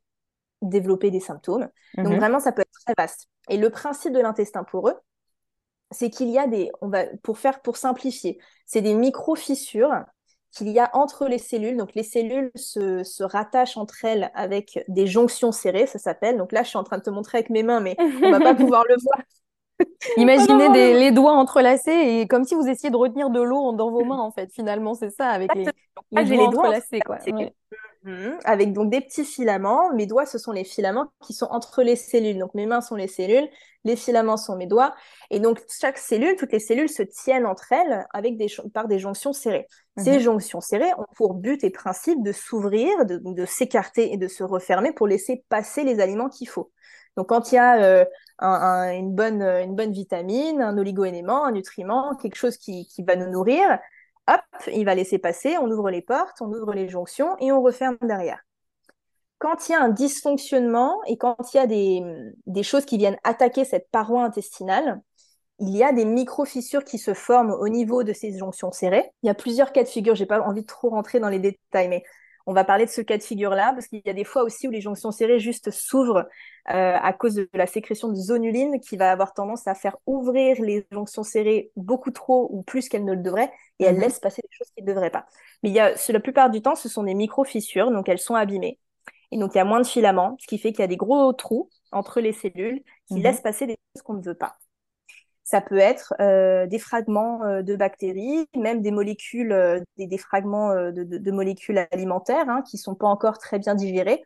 développer 0.62 1.10
des 1.10 1.20
symptômes. 1.20 1.68
Donc 1.96 2.08
mhm. 2.08 2.18
vraiment, 2.18 2.38
ça 2.38 2.52
peut 2.52 2.62
être 2.62 2.84
très 2.84 2.94
vaste. 2.96 3.28
Et 3.48 3.56
le 3.56 3.70
principe 3.70 4.12
de 4.12 4.20
l'intestin 4.20 4.62
poreux, 4.62 4.94
c'est 5.90 6.10
qu'il 6.10 6.28
y 6.30 6.38
a 6.38 6.46
des, 6.46 6.70
on 6.80 6.88
va, 6.88 7.04
pour 7.22 7.38
faire, 7.38 7.60
pour 7.60 7.76
simplifier, 7.76 8.38
c'est 8.66 8.82
des 8.82 8.94
micro-fissures 8.94 10.04
qu'il 10.52 10.68
y 10.68 10.78
a 10.78 10.90
entre 10.94 11.26
les 11.26 11.38
cellules. 11.38 11.76
Donc 11.76 11.94
les 11.94 12.02
cellules 12.02 12.50
se, 12.54 13.04
se, 13.04 13.22
rattachent 13.22 13.76
entre 13.76 14.04
elles 14.04 14.30
avec 14.34 14.84
des 14.88 15.06
jonctions 15.06 15.52
serrées, 15.52 15.86
ça 15.86 15.98
s'appelle. 15.98 16.38
Donc 16.38 16.52
là, 16.52 16.62
je 16.62 16.68
suis 16.68 16.78
en 16.78 16.84
train 16.84 16.98
de 16.98 17.02
te 17.02 17.10
montrer 17.10 17.38
avec 17.38 17.50
mes 17.50 17.62
mains, 17.62 17.80
mais 17.80 17.96
on 18.22 18.30
va 18.30 18.40
pas 18.40 18.54
pouvoir 18.54 18.84
le 18.88 18.96
voir. 19.02 19.22
Imaginez 20.16 20.70
des, 20.70 20.94
les 20.94 21.10
doigts 21.10 21.34
entrelacés 21.34 21.90
et 21.90 22.26
comme 22.26 22.44
si 22.44 22.54
vous 22.54 22.66
essayiez 22.66 22.90
de 22.90 22.96
retenir 22.96 23.28
de 23.28 23.40
l'eau 23.40 23.72
dans 23.72 23.90
vos 23.90 24.04
mains, 24.04 24.18
en 24.18 24.30
fait. 24.30 24.50
Finalement, 24.52 24.94
c'est 24.94 25.10
ça, 25.10 25.28
avec 25.28 25.54
les, 25.54 25.66
les, 26.12 26.36
doigts, 26.36 26.46
entrelacés. 26.46 27.00
Quoi. 27.00 27.18
Mhm. 28.06 28.38
avec 28.44 28.72
donc 28.72 28.88
des 28.88 29.00
petits 29.00 29.24
filaments. 29.24 29.92
Mes 29.92 30.06
doigts, 30.06 30.26
ce 30.26 30.38
sont 30.38 30.52
les 30.52 30.62
filaments 30.62 31.08
qui 31.24 31.32
sont 31.32 31.46
entre 31.46 31.82
les 31.82 31.96
cellules. 31.96 32.38
Donc 32.38 32.54
mes 32.54 32.64
mains 32.64 32.80
sont 32.80 32.94
les 32.94 33.08
cellules, 33.08 33.48
les 33.82 33.96
filaments 33.96 34.36
sont 34.36 34.56
mes 34.56 34.68
doigts. 34.68 34.94
Et 35.30 35.40
donc 35.40 35.60
chaque 35.68 35.98
cellule, 35.98 36.36
toutes 36.36 36.52
les 36.52 36.60
cellules 36.60 36.88
se 36.88 37.02
tiennent 37.02 37.46
entre 37.46 37.72
elles 37.72 38.06
avec 38.14 38.36
des, 38.36 38.46
par 38.72 38.86
des 38.86 39.00
jonctions 39.00 39.32
serrées. 39.32 39.66
Ces 39.98 40.14
mhm. 40.14 40.20
jonctions 40.20 40.60
serrées 40.60 40.94
ont 40.98 41.06
pour 41.16 41.34
but 41.34 41.64
et 41.64 41.70
principe 41.70 42.22
de 42.22 42.30
s'ouvrir, 42.30 43.06
de, 43.06 43.20
de 43.24 43.44
s'écarter 43.44 44.12
et 44.12 44.16
de 44.16 44.28
se 44.28 44.44
refermer 44.44 44.92
pour 44.92 45.08
laisser 45.08 45.44
passer 45.48 45.82
les 45.82 45.98
aliments 45.98 46.28
qu'il 46.28 46.48
faut. 46.48 46.70
Donc 47.16 47.30
quand 47.30 47.50
il 47.50 47.56
y 47.56 47.58
a 47.58 47.82
euh, 47.82 48.04
une, 48.92 49.14
bonne, 49.14 49.42
une 49.42 49.74
bonne 49.74 49.92
vitamine, 49.92 50.62
un 50.62 50.78
oligo-élément, 50.78 51.44
un 51.44 51.52
nutriment, 51.52 52.14
quelque 52.14 52.36
chose 52.36 52.56
qui, 52.56 52.86
qui 52.86 53.02
va 53.02 53.16
nous 53.16 53.30
nourrir, 53.30 53.80
hop, 54.28 54.40
il 54.72 54.84
va 54.84 54.94
laisser 54.94 55.18
passer, 55.18 55.56
on 55.58 55.70
ouvre 55.70 55.90
les 55.90 56.02
portes, 56.02 56.40
on 56.40 56.52
ouvre 56.52 56.72
les 56.72 56.88
jonctions 56.88 57.36
et 57.38 57.52
on 57.52 57.62
referme 57.62 57.96
derrière. 58.02 58.40
Quand 59.38 59.68
il 59.68 59.72
y 59.72 59.74
a 59.74 59.82
un 59.82 59.90
dysfonctionnement 59.90 61.02
et 61.06 61.18
quand 61.18 61.36
il 61.52 61.56
y 61.56 61.60
a 61.60 61.66
des, 61.66 62.62
choses 62.62 62.86
qui 62.86 62.96
viennent 62.96 63.18
attaquer 63.22 63.64
cette 63.64 63.90
paroi 63.90 64.24
intestinale, 64.24 65.00
il 65.58 65.76
y 65.76 65.82
a 65.82 65.92
des 65.92 66.04
micro-fissures 66.04 66.84
qui 66.84 66.98
se 66.98 67.14
forment 67.14 67.52
au 67.52 67.68
niveau 67.68 68.02
de 68.02 68.12
ces 68.12 68.36
jonctions 68.36 68.72
serrées. 68.72 69.10
Il 69.22 69.26
y 69.26 69.30
a 69.30 69.34
plusieurs 69.34 69.72
cas 69.72 69.82
de 69.82 69.88
figure, 69.88 70.14
j'ai 70.14 70.26
pas 70.26 70.40
envie 70.40 70.62
de 70.62 70.66
trop 70.66 70.90
rentrer 70.90 71.20
dans 71.20 71.28
les 71.28 71.38
détails, 71.38 71.88
mais 71.88 72.02
on 72.46 72.52
va 72.52 72.64
parler 72.64 72.86
de 72.86 72.90
ce 72.90 73.00
cas 73.00 73.18
de 73.18 73.22
figure-là, 73.22 73.72
parce 73.72 73.88
qu'il 73.88 74.00
y 74.04 74.08
a 74.08 74.12
des 74.12 74.24
fois 74.24 74.44
aussi 74.44 74.68
où 74.68 74.70
les 74.70 74.80
jonctions 74.80 75.10
serrées 75.10 75.40
juste 75.40 75.72
s'ouvrent 75.72 76.28
euh, 76.70 76.96
à 77.00 77.12
cause 77.12 77.34
de 77.34 77.48
la 77.54 77.66
sécrétion 77.66 78.08
de 78.08 78.14
zonuline 78.14 78.80
qui 78.80 78.96
va 78.96 79.10
avoir 79.10 79.34
tendance 79.34 79.66
à 79.66 79.74
faire 79.74 79.96
ouvrir 80.06 80.60
les 80.62 80.86
jonctions 80.92 81.24
serrées 81.24 81.72
beaucoup 81.74 82.12
trop 82.12 82.48
ou 82.52 82.62
plus 82.62 82.88
qu'elles 82.88 83.04
ne 83.04 83.14
le 83.14 83.22
devraient, 83.22 83.52
et 83.80 83.84
elles 83.84 83.96
mhm. 83.96 84.02
laissent 84.02 84.20
passer 84.20 84.42
des 84.42 84.56
choses 84.56 84.70
qui 84.76 84.82
ne 84.82 84.86
devraient 84.86 85.10
pas. 85.10 85.26
Mais 85.62 85.70
il 85.70 85.74
y 85.74 85.80
a, 85.80 85.94
la 86.08 86.20
plupart 86.20 86.50
du 86.50 86.62
temps, 86.62 86.76
ce 86.76 86.88
sont 86.88 87.02
des 87.02 87.14
micro-fissures, 87.14 87.90
donc 87.90 88.08
elles 88.08 88.20
sont 88.20 88.36
abîmées. 88.36 88.78
Et 89.32 89.38
donc 89.38 89.54
il 89.54 89.58
y 89.58 89.60
a 89.60 89.64
moins 89.64 89.80
de 89.80 89.86
filaments, 89.86 90.36
ce 90.38 90.46
qui 90.46 90.58
fait 90.58 90.70
qu'il 90.70 90.80
y 90.80 90.84
a 90.84 90.88
des 90.88 90.96
gros 90.96 91.32
trous 91.32 91.68
entre 91.90 92.20
les 92.20 92.32
cellules 92.32 92.82
qui 93.08 93.14
mhm. 93.14 93.22
laissent 93.22 93.40
passer 93.40 93.66
des 93.66 93.76
choses 93.94 94.02
qu'on 94.02 94.14
ne 94.14 94.22
veut 94.22 94.34
pas. 94.34 94.56
Ça 95.46 95.60
peut 95.60 95.78
être 95.78 96.12
euh, 96.20 96.66
des 96.66 96.80
fragments 96.80 97.44
euh, 97.44 97.62
de 97.62 97.76
bactéries, 97.76 98.48
même 98.56 98.82
des 98.82 98.90
molécules, 98.90 99.52
euh, 99.52 99.80
des, 99.96 100.18
fragments 100.18 100.74
de, 100.74 101.30
molécules 101.30 101.86
alimentaires 101.92 102.48
hein, 102.48 102.62
qui 102.68 102.78
sont 102.78 102.96
pas 102.96 103.06
encore 103.06 103.38
très 103.38 103.60
bien 103.60 103.76
digérés, 103.76 104.24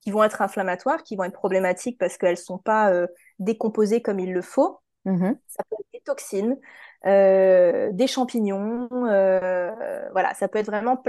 qui 0.00 0.10
vont 0.10 0.24
être 0.24 0.42
inflammatoires, 0.42 1.04
qui 1.04 1.14
vont 1.14 1.22
être 1.22 1.34
problématiques 1.34 1.98
parce 2.00 2.18
qu'elles 2.18 2.36
sont 2.36 2.58
pas 2.58 2.92
décomposées 3.38 4.02
comme 4.02 4.18
il 4.18 4.32
le 4.32 4.42
faut. 4.42 4.80
Mm-hmm. 5.04 5.36
Ça 5.46 5.62
peut 5.70 5.76
être 5.78 5.92
des 5.92 6.00
toxines, 6.00 6.56
des 7.04 8.06
champignons, 8.08 8.88
voilà, 8.90 10.34
ça 10.34 10.48
peut 10.48 10.58
être 10.58 10.66
vraiment 10.66 11.00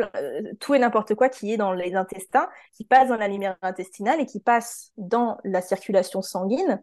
tout 0.60 0.76
et 0.76 0.80
n'importe 0.80 1.16
quoi 1.16 1.30
qui 1.30 1.51
est 1.51 1.58
dans 1.58 1.74
les 1.74 1.95
intestins, 1.95 2.47
qui 2.74 2.86
passe 2.86 3.10
dans 3.10 3.18
la 3.18 3.28
lumière 3.28 3.58
intestinale 3.64 4.22
et 4.22 4.28
qui 4.28 4.39
passe 4.39 4.91
dans 4.97 5.39
la 5.43 5.64
circulation 5.64 6.22
sanguine 6.22 6.80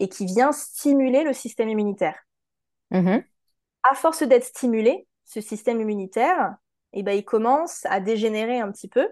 et 0.00 0.08
qui 0.08 0.26
vient 0.26 0.52
stimuler 0.52 1.24
le 1.24 1.32
système 1.32 1.68
immunitaire. 1.68 2.18
Mm-hmm. 2.92 3.24
À 3.90 3.94
force 3.94 4.22
d'être 4.22 4.44
stimulé, 4.44 5.06
ce 5.24 5.40
système 5.40 5.80
immunitaire, 5.80 6.54
et 6.92 7.02
ben, 7.02 7.12
il 7.12 7.24
commence 7.24 7.84
à 7.86 8.00
dégénérer 8.00 8.58
un 8.60 8.70
petit 8.70 8.88
peu 8.88 9.08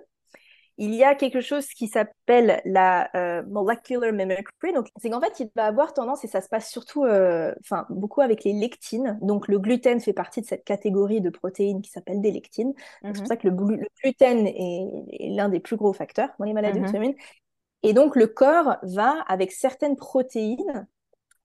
il 0.76 0.94
y 0.94 1.04
a 1.04 1.14
quelque 1.14 1.40
chose 1.40 1.68
qui 1.68 1.86
s'appelle 1.86 2.60
la 2.64 3.08
euh, 3.14 3.42
molecular 3.44 4.12
mimicry. 4.12 4.72
Donc, 4.74 4.88
c'est 4.96 5.08
qu'en 5.08 5.20
fait, 5.20 5.38
il 5.38 5.50
va 5.54 5.66
avoir 5.66 5.94
tendance, 5.94 6.24
et 6.24 6.28
ça 6.28 6.40
se 6.40 6.48
passe 6.48 6.68
surtout, 6.68 7.04
euh, 7.04 7.54
beaucoup 7.90 8.20
avec 8.20 8.44
les 8.44 8.52
lectines. 8.52 9.18
Donc, 9.22 9.46
le 9.46 9.58
gluten 9.58 10.00
fait 10.00 10.12
partie 10.12 10.40
de 10.40 10.46
cette 10.46 10.64
catégorie 10.64 11.20
de 11.20 11.30
protéines 11.30 11.80
qui 11.80 11.90
s'appelle 11.90 12.20
des 12.20 12.32
lectines. 12.32 12.74
C'est 13.02 13.12
pour 13.12 13.22
mhm. 13.22 13.26
ça 13.26 13.36
que 13.36 13.48
le, 13.48 13.54
gluten 13.54 14.46
est, 14.46 15.28
l'un 15.30 15.48
des 15.48 15.60
plus 15.60 15.76
gros 15.76 15.92
facteurs 15.92 16.30
dans 16.38 16.44
les 16.44 16.54
maladies 16.54 16.80
mm 16.80 16.86
auto-immunes. 16.86 17.14
Et 17.84 17.92
donc, 17.92 18.16
le 18.16 18.26
corps 18.26 18.78
va, 18.82 19.22
avec 19.28 19.52
certaines 19.52 19.96
protéines, 19.96 20.88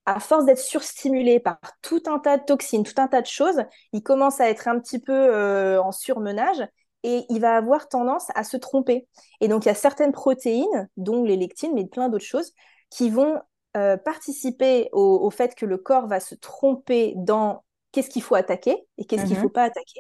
à 0.05 0.21
force 0.21 0.45
d'être 0.45 0.59
surstimulé 0.59 1.39
par 1.41 1.59
tout 1.81 2.01
un 2.07 2.17
tas 2.17 2.37
de 2.37 2.45
toxines, 2.45 2.83
tout 2.83 2.99
un 2.99 3.09
tas 3.09 3.21
de 3.21 3.27
choses, 3.27 3.61
il 3.91 4.01
commence 4.01 4.39
à 4.39 4.49
être 4.49 4.69
un 4.69 4.79
petit 4.79 4.99
peu 4.99 5.13
euh, 5.13 5.81
en 5.81 5.91
surmenage 5.91 6.65
et 7.03 7.25
il 7.29 7.41
va 7.41 7.57
avoir 7.57 7.89
tendance 7.89 8.27
à 8.35 8.45
se 8.45 8.55
tromper. 8.55 9.05
Et 9.41 9.49
donc, 9.49 9.65
il 9.65 9.67
y 9.67 9.71
a 9.71 9.75
certaines 9.75 10.13
protéines, 10.13 10.89
dont 10.95 11.25
les 11.25 11.35
lectines, 11.35 11.73
mais 11.75 11.85
plein 11.85 12.07
d'autres 12.07 12.25
choses, 12.25 12.53
qui 12.89 13.09
vont 13.09 13.41
euh, 13.75 13.97
participer 13.97 14.89
au, 14.93 15.29
fait 15.29 15.55
que 15.55 15.65
le 15.65 15.77
corps 15.77 16.07
va 16.07 16.21
se 16.21 16.35
tromper 16.35 17.13
dans 17.17 17.65
qu'est-ce 17.91 18.09
qu'il 18.09 18.23
faut 18.23 18.35
attaquer 18.35 18.87
et 18.97 19.05
qu'est-ce 19.05 19.23
qu'il 19.23 19.33
ne 19.33 19.37
mhm. 19.37 19.43
faut 19.43 19.49
pas 19.49 19.63
attaquer. 19.63 19.99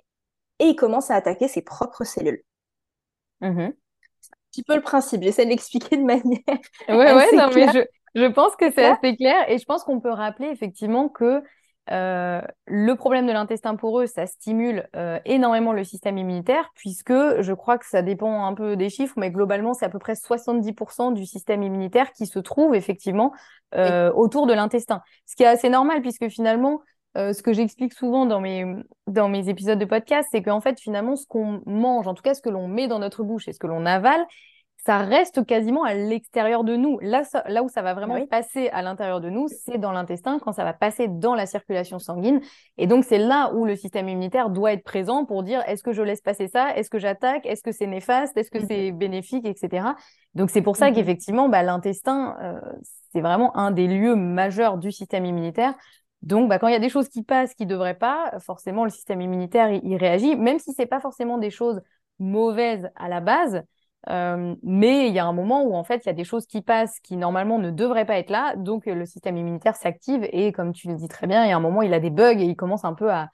Et 0.59 0.67
il 0.67 0.75
commence 0.77 1.11
à 1.11 1.15
attaquer 1.15 1.49
ses 1.49 1.61
propres 1.61 2.05
cellules. 2.05 2.43
Un 3.41 3.73
petit 4.51 4.63
peu 4.63 4.75
le 4.75 4.81
principe. 4.81 5.23
J'essaie 5.23 5.45
de 5.45 5.49
l'expliquer 5.49 5.97
de 5.97 6.03
manière. 6.03 6.39
Oui, 6.47 6.95
ouais, 6.95 7.35
non, 7.35 7.49
mais 7.53 7.67
je, 7.73 7.79
je 8.15 8.25
pense 8.25 8.55
que 8.55 8.71
c'est 8.71 8.85
assez 8.85 9.15
clair. 9.15 9.49
Et 9.49 9.57
je 9.57 9.65
pense 9.65 9.83
qu'on 9.83 9.99
peut 9.99 10.11
rappeler 10.11 10.47
effectivement 10.47 11.09
que 11.09 11.41
euh, 11.91 12.41
le 12.67 12.93
problème 12.95 13.25
de 13.25 13.31
l'intestin 13.31 13.75
poreux, 13.75 14.05
ça 14.05 14.27
stimule 14.27 14.87
euh, 14.95 15.19
énormément 15.25 15.73
le 15.73 15.83
système 15.83 16.17
immunitaire, 16.17 16.69
puisque 16.75 17.13
je 17.13 17.53
crois 17.53 17.77
que 17.77 17.85
ça 17.87 18.01
dépend 18.01 18.45
un 18.45 18.53
peu 18.53 18.75
des 18.75 18.89
chiffres, 18.89 19.15
mais 19.17 19.31
globalement, 19.31 19.73
c'est 19.73 19.85
à 19.85 19.89
peu 19.89 19.97
près 19.97 20.13
70% 20.13 21.13
du 21.13 21.25
système 21.25 21.63
immunitaire 21.63 22.11
qui 22.11 22.27
se 22.27 22.37
trouve 22.39 22.75
effectivement 22.75 23.33
euh, 23.75 24.11
autour 24.13 24.45
de 24.45 24.53
l'intestin. 24.53 25.01
Ce 25.25 25.35
qui 25.35 25.43
est 25.43 25.47
assez 25.47 25.69
normal, 25.69 26.01
puisque 26.01 26.27
finalement, 26.29 26.81
ce 27.15 27.41
que 27.41 27.53
j'explique 27.53 27.93
souvent 27.93 28.25
dans 28.25 28.39
mes, 28.39 28.65
dans 29.07 29.29
mes 29.29 29.49
épisodes 29.49 29.79
de 29.79 29.85
podcast, 29.85 30.27
c'est 30.31 30.41
qu'en 30.41 30.61
fait, 30.61 30.79
finalement, 30.79 31.15
ce 31.15 31.25
qu'on 31.25 31.61
mange, 31.65 32.07
en 32.07 32.13
tout 32.13 32.23
cas 32.23 32.33
ce 32.33 32.41
que 32.41 32.49
l'on 32.49 32.67
met 32.67 32.87
dans 32.87 32.99
notre 32.99 33.23
bouche 33.23 33.47
et 33.47 33.53
ce 33.53 33.59
que 33.59 33.67
l'on 33.67 33.85
avale, 33.85 34.25
ça 34.85 34.99
reste 34.99 35.45
quasiment 35.45 35.83
à 35.83 35.93
l'extérieur 35.93 36.63
de 36.63 36.75
nous. 36.75 36.99
Là, 37.01 37.23
là 37.47 37.63
où 37.63 37.69
ça 37.69 37.81
va 37.81 37.93
vraiment 37.93 38.25
passer 38.27 38.69
à 38.69 38.81
l'intérieur 38.81 39.19
de 39.19 39.29
nous, 39.29 39.47
c'est 39.49 39.77
dans 39.77 39.91
l'intestin, 39.91 40.39
quand 40.39 40.53
ça 40.53 40.63
va 40.63 40.73
passer 40.73 41.07
dans 41.09 41.35
la 41.35 41.45
circulation 41.45 41.99
sanguine. 41.99 42.39
Et 42.77 42.87
donc, 42.87 43.03
c'est 43.03 43.17
là 43.17 43.51
où 43.53 43.65
le 43.65 43.75
système 43.75 44.07
immunitaire 44.07 44.49
doit 44.49 44.71
être 44.71 44.83
présent 44.83 45.25
pour 45.25 45.43
dire 45.43 45.61
est-ce 45.67 45.83
que 45.83 45.91
je 45.91 46.01
laisse 46.01 46.21
passer 46.21 46.47
ça? 46.47 46.75
Est-ce 46.77 46.89
que 46.89 46.97
j'attaque? 46.97 47.45
Est-ce 47.45 47.61
que 47.61 47.73
c'est 47.73 47.87
néfaste? 47.87 48.37
Est-ce 48.37 48.51
que 48.51 48.65
c'est 48.65 48.91
bénéfique? 48.91 49.45
Etc. 49.45 49.85
Donc, 50.33 50.49
c'est 50.49 50.61
pour 50.61 50.77
ça 50.77 50.91
qu'effectivement, 50.91 51.49
bah, 51.49 51.61
l'intestin, 51.61 52.37
euh, 52.41 52.59
c'est 53.11 53.21
vraiment 53.21 53.55
un 53.57 53.71
des 53.71 53.87
lieux 53.87 54.15
majeurs 54.15 54.77
du 54.77 54.93
système 54.93 55.25
immunitaire. 55.25 55.73
Donc, 56.21 56.49
bah, 56.49 56.59
quand 56.59 56.67
il 56.67 56.73
y 56.73 56.75
a 56.75 56.79
des 56.79 56.89
choses 56.89 57.09
qui 57.09 57.23
passent 57.23 57.53
qui 57.53 57.65
ne 57.65 57.69
devraient 57.69 57.97
pas, 57.97 58.31
forcément, 58.39 58.83
le 58.83 58.89
système 58.89 59.21
immunitaire, 59.21 59.71
il, 59.71 59.81
il 59.83 59.95
réagit, 59.97 60.35
même 60.35 60.59
si 60.59 60.73
ce 60.73 60.81
n'est 60.81 60.87
pas 60.87 60.99
forcément 60.99 61.37
des 61.37 61.49
choses 61.49 61.81
mauvaises 62.19 62.89
à 62.95 63.07
la 63.07 63.21
base. 63.21 63.63
Euh, 64.07 64.55
mais 64.63 65.07
il 65.07 65.13
y 65.13 65.19
a 65.19 65.25
un 65.25 65.33
moment 65.33 65.63
où 65.63 65.75
en 65.75 65.83
fait 65.83 66.05
il 66.05 66.07
y 66.07 66.09
a 66.09 66.13
des 66.13 66.23
choses 66.23 66.45
qui 66.45 66.61
passent 66.61 66.99
qui 67.01 67.17
normalement 67.17 67.59
ne 67.59 67.69
devraient 67.69 68.05
pas 68.05 68.17
être 68.17 68.29
là, 68.29 68.55
donc 68.55 68.85
le 68.85 69.05
système 69.05 69.35
immunitaire 69.35 69.75
s'active 69.75 70.25
et 70.31 70.53
comme 70.53 70.71
tu 70.71 70.87
le 70.87 70.95
dis 70.95 71.09
très 71.09 71.27
bien, 71.27 71.43
il 71.43 71.49
y 71.49 71.51
a 71.51 71.57
un 71.57 71.61
moment 71.61 71.81
il 71.81 71.93
a 71.93 71.99
des 71.99 72.09
bugs 72.09 72.39
et 72.39 72.45
il 72.45 72.55
commence 72.55 72.85
un 72.85 72.93
peu 72.93 73.11
à, 73.11 73.29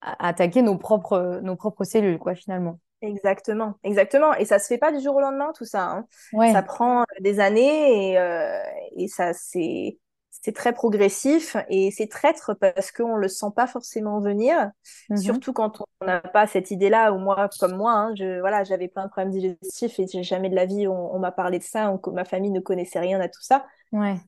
attaquer 0.00 0.62
nos 0.62 0.78
propres 0.78 1.40
nos 1.42 1.54
propres 1.54 1.84
cellules 1.84 2.18
quoi 2.18 2.34
finalement. 2.34 2.78
Exactement, 3.02 3.74
exactement. 3.84 4.32
Et 4.34 4.46
ça 4.46 4.58
se 4.58 4.68
fait 4.68 4.78
pas 4.78 4.90
du 4.90 5.00
jour 5.00 5.16
au 5.16 5.20
lendemain 5.20 5.52
tout 5.54 5.66
ça. 5.66 5.84
Hein. 5.84 6.06
Ça 6.50 6.62
prend 6.62 7.04
des 7.20 7.38
années 7.38 8.12
et, 8.12 8.18
euh, 8.18 8.58
et 8.96 9.08
ça 9.08 9.34
c'est 9.34 9.98
c'est 10.46 10.52
très 10.52 10.72
progressif 10.72 11.56
et 11.68 11.90
c'est 11.90 12.06
traître 12.06 12.52
parce 12.54 12.92
qu'on 12.92 13.16
ne 13.16 13.20
le 13.20 13.26
sent 13.26 13.48
pas 13.56 13.66
forcément 13.66 14.20
venir, 14.20 14.70
mhm. 15.10 15.16
surtout 15.16 15.52
quand 15.52 15.82
on 16.00 16.06
n'a 16.06 16.20
pas 16.20 16.46
cette 16.46 16.70
idée-là, 16.70 17.12
ou 17.12 17.18
moi, 17.18 17.50
comme 17.58 17.74
moi, 17.74 17.92
hein, 17.94 18.14
je, 18.14 18.38
voilà, 18.38 18.62
j'avais 18.62 18.86
plein 18.86 19.06
de 19.06 19.10
problèmes 19.10 19.32
digestifs 19.32 19.98
et 19.98 20.22
jamais 20.22 20.48
de 20.48 20.54
la 20.54 20.64
vie 20.64 20.86
on, 20.86 21.18
m'a 21.18 21.32
parlé 21.32 21.58
de 21.58 21.64
ça, 21.64 21.92
ma 22.12 22.24
famille 22.24 22.52
ne 22.52 22.60
connaissait 22.60 23.00
rien 23.00 23.20
à 23.20 23.26
tout 23.26 23.42
ça, 23.42 23.66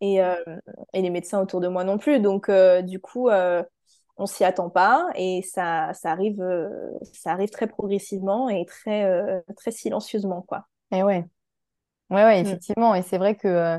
et, 0.01 0.21
euh, 0.21 0.35
et, 0.93 1.03
les 1.03 1.11
médecins 1.11 1.41
autour 1.41 1.61
de 1.61 1.69
moi 1.69 1.85
non 1.85 1.99
plus. 1.99 2.19
Donc, 2.19 2.49
euh, 2.49 2.83
du 2.83 2.99
coup, 2.99 3.29
euh, 3.29 3.63
on 4.17 4.27
s'y 4.27 4.43
attend 4.43 4.71
pas 4.71 5.07
et 5.15 5.43
ça, 5.43 5.93
ça, 5.95 6.11
arrive, 6.11 6.45
ça 7.13 7.31
arrive 7.31 7.51
très 7.51 7.69
progressivement 7.69 8.49
et 8.49 8.67
très, 8.67 9.41
très 9.57 9.71
silencieusement. 9.71 10.43
Quoi. 10.43 10.67
Et 10.91 11.05
ouais. 11.05 11.25
Ouais, 12.11 12.25
ouais, 12.25 12.43
mm. 12.43 12.47
effectivement. 12.47 12.97
Et 12.97 13.03
c'est 13.03 13.19
vrai 13.19 13.37
que 13.37 13.79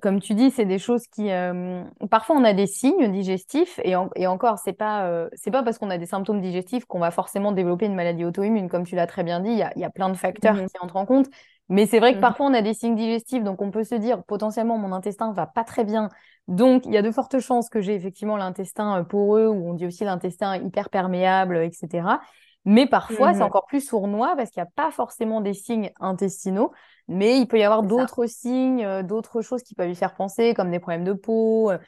comme 0.00 0.20
tu 0.20 0.34
dis, 0.34 0.50
c'est 0.50 0.64
des 0.64 0.78
choses 0.78 1.06
qui. 1.08 1.30
Euh, 1.30 1.82
parfois, 2.10 2.36
on 2.36 2.44
a 2.44 2.52
des 2.52 2.66
signes 2.66 3.10
digestifs 3.10 3.80
et, 3.82 3.94
et 4.16 4.26
encore, 4.26 4.58
c'est 4.58 4.72
pas 4.72 5.06
euh, 5.06 5.28
c'est 5.34 5.50
pas 5.50 5.62
parce 5.62 5.78
qu'on 5.78 5.90
a 5.90 5.98
des 5.98 6.06
symptômes 6.06 6.40
digestifs 6.40 6.84
qu'on 6.84 7.00
va 7.00 7.10
forcément 7.10 7.52
développer 7.52 7.86
une 7.86 7.94
maladie 7.94 8.24
auto-immune. 8.24 8.68
Comme 8.68 8.84
tu 8.84 8.94
l'as 8.94 9.06
très 9.06 9.24
bien 9.24 9.40
dit, 9.40 9.50
il 9.50 9.58
y 9.58 9.62
a, 9.62 9.72
y 9.76 9.84
a, 9.84 9.90
plein 9.90 10.08
de 10.08 10.16
facteurs 10.16 10.54
mhm. 10.54 10.66
qui 10.68 10.78
entrent 10.80 10.96
en 10.96 11.06
compte. 11.06 11.26
Mais 11.68 11.86
c'est 11.86 11.98
vrai 12.00 12.12
que 12.12 12.16
mhm. 12.16 12.22
parfois, 12.22 12.46
on 12.46 12.54
a 12.54 12.62
des 12.62 12.74
signes 12.74 12.96
digestifs, 12.96 13.42
donc 13.42 13.62
on 13.62 13.70
peut 13.70 13.84
se 13.84 13.94
dire 13.94 14.22
potentiellement 14.24 14.78
mon 14.78 14.92
intestin 14.92 15.32
va 15.32 15.46
pas 15.46 15.64
très 15.64 15.84
bien. 15.84 16.08
Donc, 16.48 16.84
il 16.86 16.92
y 16.92 16.96
a 16.96 17.02
de 17.02 17.10
fortes 17.10 17.38
chances 17.38 17.68
que 17.68 17.80
j'ai 17.80 17.94
effectivement 17.94 18.36
l'intestin 18.36 19.00
euh, 19.00 19.04
poreux 19.04 19.46
ou 19.46 19.70
on 19.70 19.74
dit 19.74 19.86
aussi 19.86 20.04
l'intestin 20.04 20.56
hyper 20.56 20.90
perméable, 20.90 21.58
etc. 21.58 22.18
Mais 22.64 22.86
parfois, 22.86 23.32
c'est 23.32 23.38
mhm. 23.38 23.46
encore 23.46 23.66
plus 23.66 23.80
sournois 23.80 24.34
parce 24.36 24.50
qu'il 24.50 24.62
n'y 24.62 24.68
a 24.68 24.72
pas 24.74 24.90
forcément 24.90 25.40
des 25.40 25.54
signes 25.54 25.90
intestinaux, 26.00 26.72
mais 27.10 27.38
il 27.38 27.46
peut 27.46 27.58
y 27.58 27.62
avoir 27.64 27.82
d'autres 27.82 28.26
signes, 28.26 28.84
euh, 28.84 29.02
d'autres 29.02 29.42
choses 29.42 29.62
qui 29.62 29.74
peuvent 29.74 29.88
lui 29.88 29.96
faire 29.96 30.14
penser, 30.14 30.54
comme 30.54 30.70
des 30.70 30.78
problèmes 30.78 31.04
de 31.04 31.12
peau, 31.12 31.70
euh, 31.70 31.78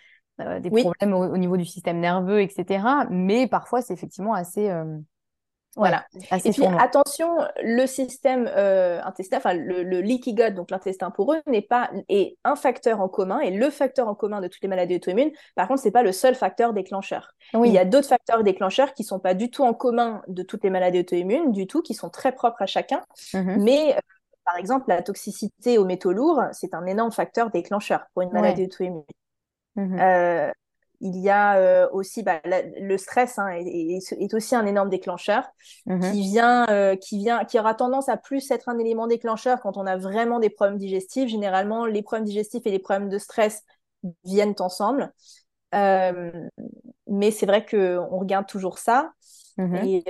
euh, 0.41 0.61
des 0.61 0.71
problèmes 0.71 1.15
au, 1.15 1.37
niveau 1.39 1.57
du 1.57 1.65
système 1.65 2.01
nerveux, 2.01 2.43
etc. 2.43 2.85
Mais 3.09 3.47
parfois, 3.47 3.83
c'est 3.83 3.95
effectivement 3.95 4.35
assez, 4.35 4.69
voilà. 5.75 6.05
et 6.45 6.51
puis 6.51 6.67
attention, 6.67 7.39
le 7.63 7.87
système 7.87 8.51
euh, 8.55 9.01
intestin, 9.05 9.39
enfin 9.39 9.55
le, 9.55 9.83
le, 9.83 10.03
leaky 10.03 10.35
gut, 10.35 10.51
donc 10.51 10.71
l'intestin 10.71 11.11
poreux, 11.11 11.41
n'est 11.47 11.63
pas 11.63 11.91
est 12.11 12.37
un 12.45 12.57
facteur 12.57 13.01
en 13.01 13.09
commun 13.09 13.41
et 13.41 13.51
le 13.51 13.71
facteur 13.71 14.07
en 14.07 14.15
commun 14.15 14.43
de 14.43 14.49
toutes 14.49 14.63
les 14.63 14.69
maladies 14.69 14.97
auto-immunes. 14.97 15.31
Par 15.55 15.69
contre, 15.69 15.81
c'est 15.81 15.91
pas 15.91 16.03
le 16.03 16.13
seul 16.13 16.35
facteur 16.35 16.75
déclencheur. 16.75 17.33
Il 17.55 17.73
y 17.73 17.79
a 17.79 17.87
d'autres 17.87 18.09
facteurs 18.09 18.43
déclencheurs 18.43 18.93
qui 18.93 19.03
sont 19.03 19.19
pas 19.19 19.33
du 19.33 19.51
tout 19.51 19.65
en 19.65 19.73
commun 19.73 20.23
de 20.29 20.43
toutes 20.43 20.63
les 20.63 20.71
maladies 20.71 21.01
auto-immunes, 21.01 21.53
du 21.53 21.67
tout, 21.67 21.81
qui 21.81 21.95
sont 21.95 22.11
très 22.11 22.33
propres 22.33 22.61
à 22.61 22.67
chacun. 22.67 23.01
Mm-hmm. 23.33 23.63
Mais 23.63 23.97
par 24.45 24.57
exemple, 24.57 24.87
la 24.89 25.03
toxicité 25.03 25.79
aux 25.79 25.85
métaux 25.85 26.13
lourds, 26.13 26.43
c'est 26.53 26.75
un 26.75 26.87
énorme 26.87 27.13
facteur 27.13 27.51
déclencheur 27.51 28.07
pour 28.13 28.23
une 28.23 28.33
maladie 28.33 28.65
auto-immune. 28.65 29.05
Mm-hmm. 29.77 30.01
Euh, 30.01 30.53
il 31.05 31.19
y 31.19 31.31
a 31.31 31.57
euh, 31.57 31.89
aussi 31.91 32.23
bah, 32.23 32.41
le 32.45 32.97
stress 32.97 33.39
hein, 33.39 33.49
est, 33.51 34.35
aussi 34.35 34.55
un 34.55 34.65
énorme 34.67 34.89
déclencheur 34.89 35.45
mhm. 35.87 36.13
qui 36.13 36.23
vient, 36.23 36.65
euh, 36.71 36.95
qui 36.95 37.19
vient, 37.19 37.45
qui 37.45 37.59
aura 37.59 37.75
tendance 37.75 38.09
à 38.09 38.17
plus 38.17 38.49
être 38.53 38.69
un 38.69 38.79
élément 38.79 39.09
déclencheur 39.09 39.61
quand 39.61 39.77
on 39.77 39.87
a 39.87 39.97
vraiment 39.97 40.39
des 40.39 40.49
problèmes 40.49 40.79
digestifs. 40.79 41.29
Généralement, 41.29 41.87
les 41.87 42.03
problèmes 42.03 42.25
digestifs 42.25 42.65
et 42.67 42.71
les 42.71 42.79
problèmes 42.79 43.09
de 43.09 43.19
stress 43.19 43.65
viennent 44.25 44.55
ensemble. 44.61 45.13
Mais 45.73 47.31
c'est 47.33 47.47
vrai 47.47 47.67
qu'on 47.67 48.19
regarde 48.19 48.47
toujours 48.47 48.79
ça. 48.79 49.13
Mhm. 49.59 49.75
Et, 49.85 50.05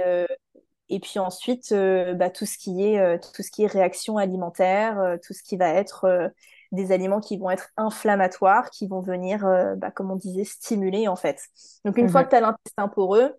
et, 0.94 1.00
puis 1.00 1.18
ensuite, 1.18 1.72
bah, 1.72 2.30
tout 2.30 2.46
ce 2.46 2.58
qui 2.58 2.84
est 2.84 3.20
tout 3.34 3.42
ce 3.42 3.50
qui 3.50 3.64
est 3.64 3.66
réaction 3.66 4.16
alimentaire, 4.16 5.18
tout 5.26 5.32
ce 5.32 5.42
qui 5.42 5.56
va 5.56 5.68
être 5.68 6.32
des 6.72 6.90
aliments 6.90 7.20
qui 7.20 7.36
vont 7.36 7.50
être 7.50 7.68
inflammatoires, 7.76 8.70
qui 8.70 8.88
vont 8.88 9.00
venir, 9.00 9.46
euh, 9.46 9.76
bah, 9.76 9.90
comme 9.90 10.10
on 10.10 10.16
disait, 10.16 10.44
stimuler 10.44 11.06
en 11.06 11.16
fait. 11.16 11.48
Donc 11.84 11.98
une 11.98 12.08
fois 12.08 12.22
mhm. 12.22 12.26
que 12.26 12.30
tu 12.30 12.36
as 12.36 12.40
l'intestin 12.40 12.88
poreux, 12.88 13.36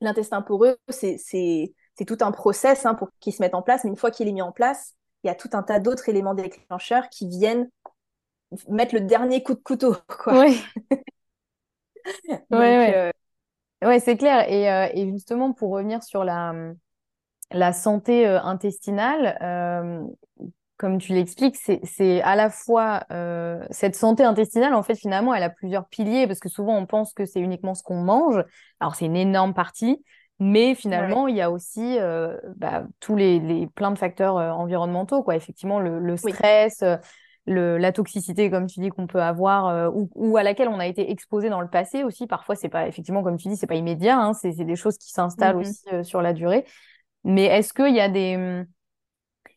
l'intestin 0.00 0.42
poreux, 0.42 0.76
c'est 0.88 1.74
tout 2.06 2.18
un 2.20 2.30
process 2.30 2.86
hein, 2.86 2.94
pour 2.94 3.10
qu'il 3.20 3.32
se 3.34 3.42
mette 3.42 3.54
en 3.54 3.62
place, 3.62 3.82
mais 3.84 3.90
une 3.90 3.96
fois 3.96 4.12
qu'il 4.12 4.28
est 4.28 4.32
mis 4.32 4.42
en 4.42 4.52
place, 4.52 4.94
il 5.24 5.26
y 5.26 5.30
a 5.30 5.34
tout 5.34 5.50
un 5.54 5.64
tas 5.64 5.80
d'autres 5.80 6.08
éléments 6.08 6.34
déclencheurs 6.34 7.08
qui 7.10 7.28
viennent 7.28 7.68
mettre 8.68 8.94
le 8.94 9.00
dernier 9.00 9.42
coup 9.42 9.54
de 9.54 9.60
couteau. 9.60 9.96
Oui, 10.28 10.62
ouais, 12.28 12.40
ouais. 12.50 13.12
C'est 14.00 14.16
clair. 14.16 14.50
Et, 14.50 14.70
euh, 14.70 14.88
et, 14.94 15.10
justement, 15.10 15.52
pour 15.52 15.70
revenir 15.70 16.02
sur 16.02 16.24
la, 16.24 16.54
la 17.50 17.72
santé 17.72 18.26
euh, 18.26 18.40
intestinale, 18.42 19.36
comme 20.76 20.98
tu 20.98 21.12
l'expliques, 21.14 21.56
c'est 21.56 22.22
à 22.22 22.36
la 22.36 22.50
fois 22.50 23.04
euh, 23.10 23.64
cette 23.70 23.96
santé 23.96 24.24
intestinale, 24.24 24.74
en 24.74 24.82
fait, 24.82 24.94
finalement, 24.94 25.34
elle 25.34 25.42
a 25.42 25.50
plusieurs 25.50 25.86
piliers, 25.86 26.26
parce 26.26 26.38
que 26.38 26.48
souvent, 26.48 26.76
on 26.76 26.86
pense 26.86 27.14
que 27.14 27.24
c'est 27.24 27.40
uniquement 27.40 27.74
ce 27.74 27.82
qu'on 27.82 28.02
mange. 28.02 28.44
Alors, 28.80 28.94
c'est 28.94 29.06
une 29.06 29.16
énorme 29.16 29.54
partie, 29.54 30.04
mais 30.38 30.74
finalement, 30.74 31.28
il 31.28 31.36
y 31.36 31.40
a 31.40 31.50
aussi 31.50 31.98
euh, 31.98 32.36
bah, 32.56 32.84
tous 33.00 33.16
les, 33.16 33.40
les, 33.40 33.66
plein 33.68 33.90
de 33.90 33.98
facteurs 33.98 34.36
euh, 34.36 34.50
environnementaux, 34.50 35.22
quoi. 35.22 35.34
Effectivement, 35.34 35.80
le, 35.80 35.98
le 35.98 36.16
stress, 36.18 36.84
le, 37.46 37.78
la 37.78 37.92
toxicité, 37.92 38.50
comme 38.50 38.66
tu 38.66 38.80
dis, 38.80 38.90
qu'on 38.90 39.06
peut 39.06 39.22
avoir, 39.22 39.94
ou, 39.94 40.10
ou, 40.14 40.36
à 40.36 40.42
laquelle 40.42 40.68
on 40.68 40.78
a 40.78 40.86
été 40.86 41.10
exposé 41.10 41.48
dans 41.48 41.60
le 41.60 41.68
passé 41.68 42.04
aussi. 42.04 42.26
Parfois, 42.26 42.56
c'est 42.56 42.68
pas, 42.68 42.88
effectivement, 42.88 43.22
comme 43.22 43.36
tu 43.36 43.48
dis, 43.48 43.56
c'est 43.56 43.66
pas 43.66 43.76
immédiat, 43.76 44.18
hein, 44.18 44.32
c'est 44.32 44.52
des 44.52 44.76
choses 44.76 44.98
qui 44.98 45.10
s'installent 45.10 45.56
mmh 45.56 45.60
aussi 45.60 45.84
sur 46.02 46.22
la 46.22 46.32
durée. 46.32 46.64
Mais 47.24 47.44
est-ce 47.44 47.72
qu'il 47.72 47.94
y 47.94 48.00
a 48.00 48.08
des, 48.08 48.64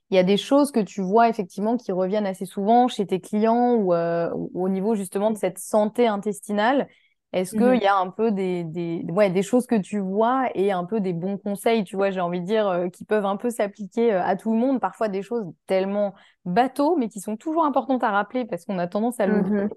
il 0.10 0.16
y 0.16 0.18
a 0.18 0.24
des 0.24 0.38
choses 0.38 0.72
que 0.72 0.80
tu 0.80 1.02
vois 1.02 1.30
effectivement 1.30 1.78
qui 1.78 1.92
reviennent 1.92 2.26
assez 2.26 2.46
souvent 2.46 2.88
chez 2.88 3.06
tes 3.06 3.20
clients 3.20 3.76
ou, 3.76 3.94
euh, 3.94 4.30
au 4.54 4.68
niveau 4.70 4.96
justement 4.96 5.32
de 5.32 5.38
cette 5.38 5.60
santé 5.60 6.08
intestinale 6.08 6.88
Est-ce 7.32 7.56
qu'il 7.56 7.76
mmh 7.76 7.82
y 7.82 7.86
a 7.88 7.96
un 7.98 8.10
peu 8.10 8.32
des, 8.32 8.64
des, 8.64 9.06
ouais, 9.10 9.30
des 9.30 9.44
choses 9.44 9.68
que 9.68 9.76
tu 9.76 10.00
vois 10.00 10.50
et 10.56 10.72
un 10.72 10.84
peu 10.86 11.00
des 11.00 11.14
bons 11.14 11.38
conseils, 11.38 11.84
tu 11.84 11.96
vois, 11.96 12.10
j'ai 12.10 12.22
envie 12.22 12.42
de 12.42 12.46
dire, 12.46 12.68
euh, 12.68 12.90
qui 12.90 13.06
peuvent 13.06 13.26
un 13.26 13.38
peu 13.38 13.52
s'appliquer 13.52 14.14
euh, 14.14 14.24
à 14.24 14.36
tout 14.36 14.52
le 14.52 14.58
monde, 14.60 14.80
parfois 14.82 15.10
des 15.10 15.22
choses 15.22 15.46
tellement 15.68 16.16
bateaux, 16.46 16.96
mais 16.98 17.08
qui 17.08 17.20
sont 17.22 17.38
toujours 17.38 17.66
importantes 17.66 18.04
à 18.04 18.10
rappeler 18.12 18.46
parce 18.46 18.66
qu'on 18.66 18.80
a 18.80 18.88
tendance 18.88 19.20
à 19.20 19.28
l'oublier. 19.28 19.52
Mmh 19.52 19.70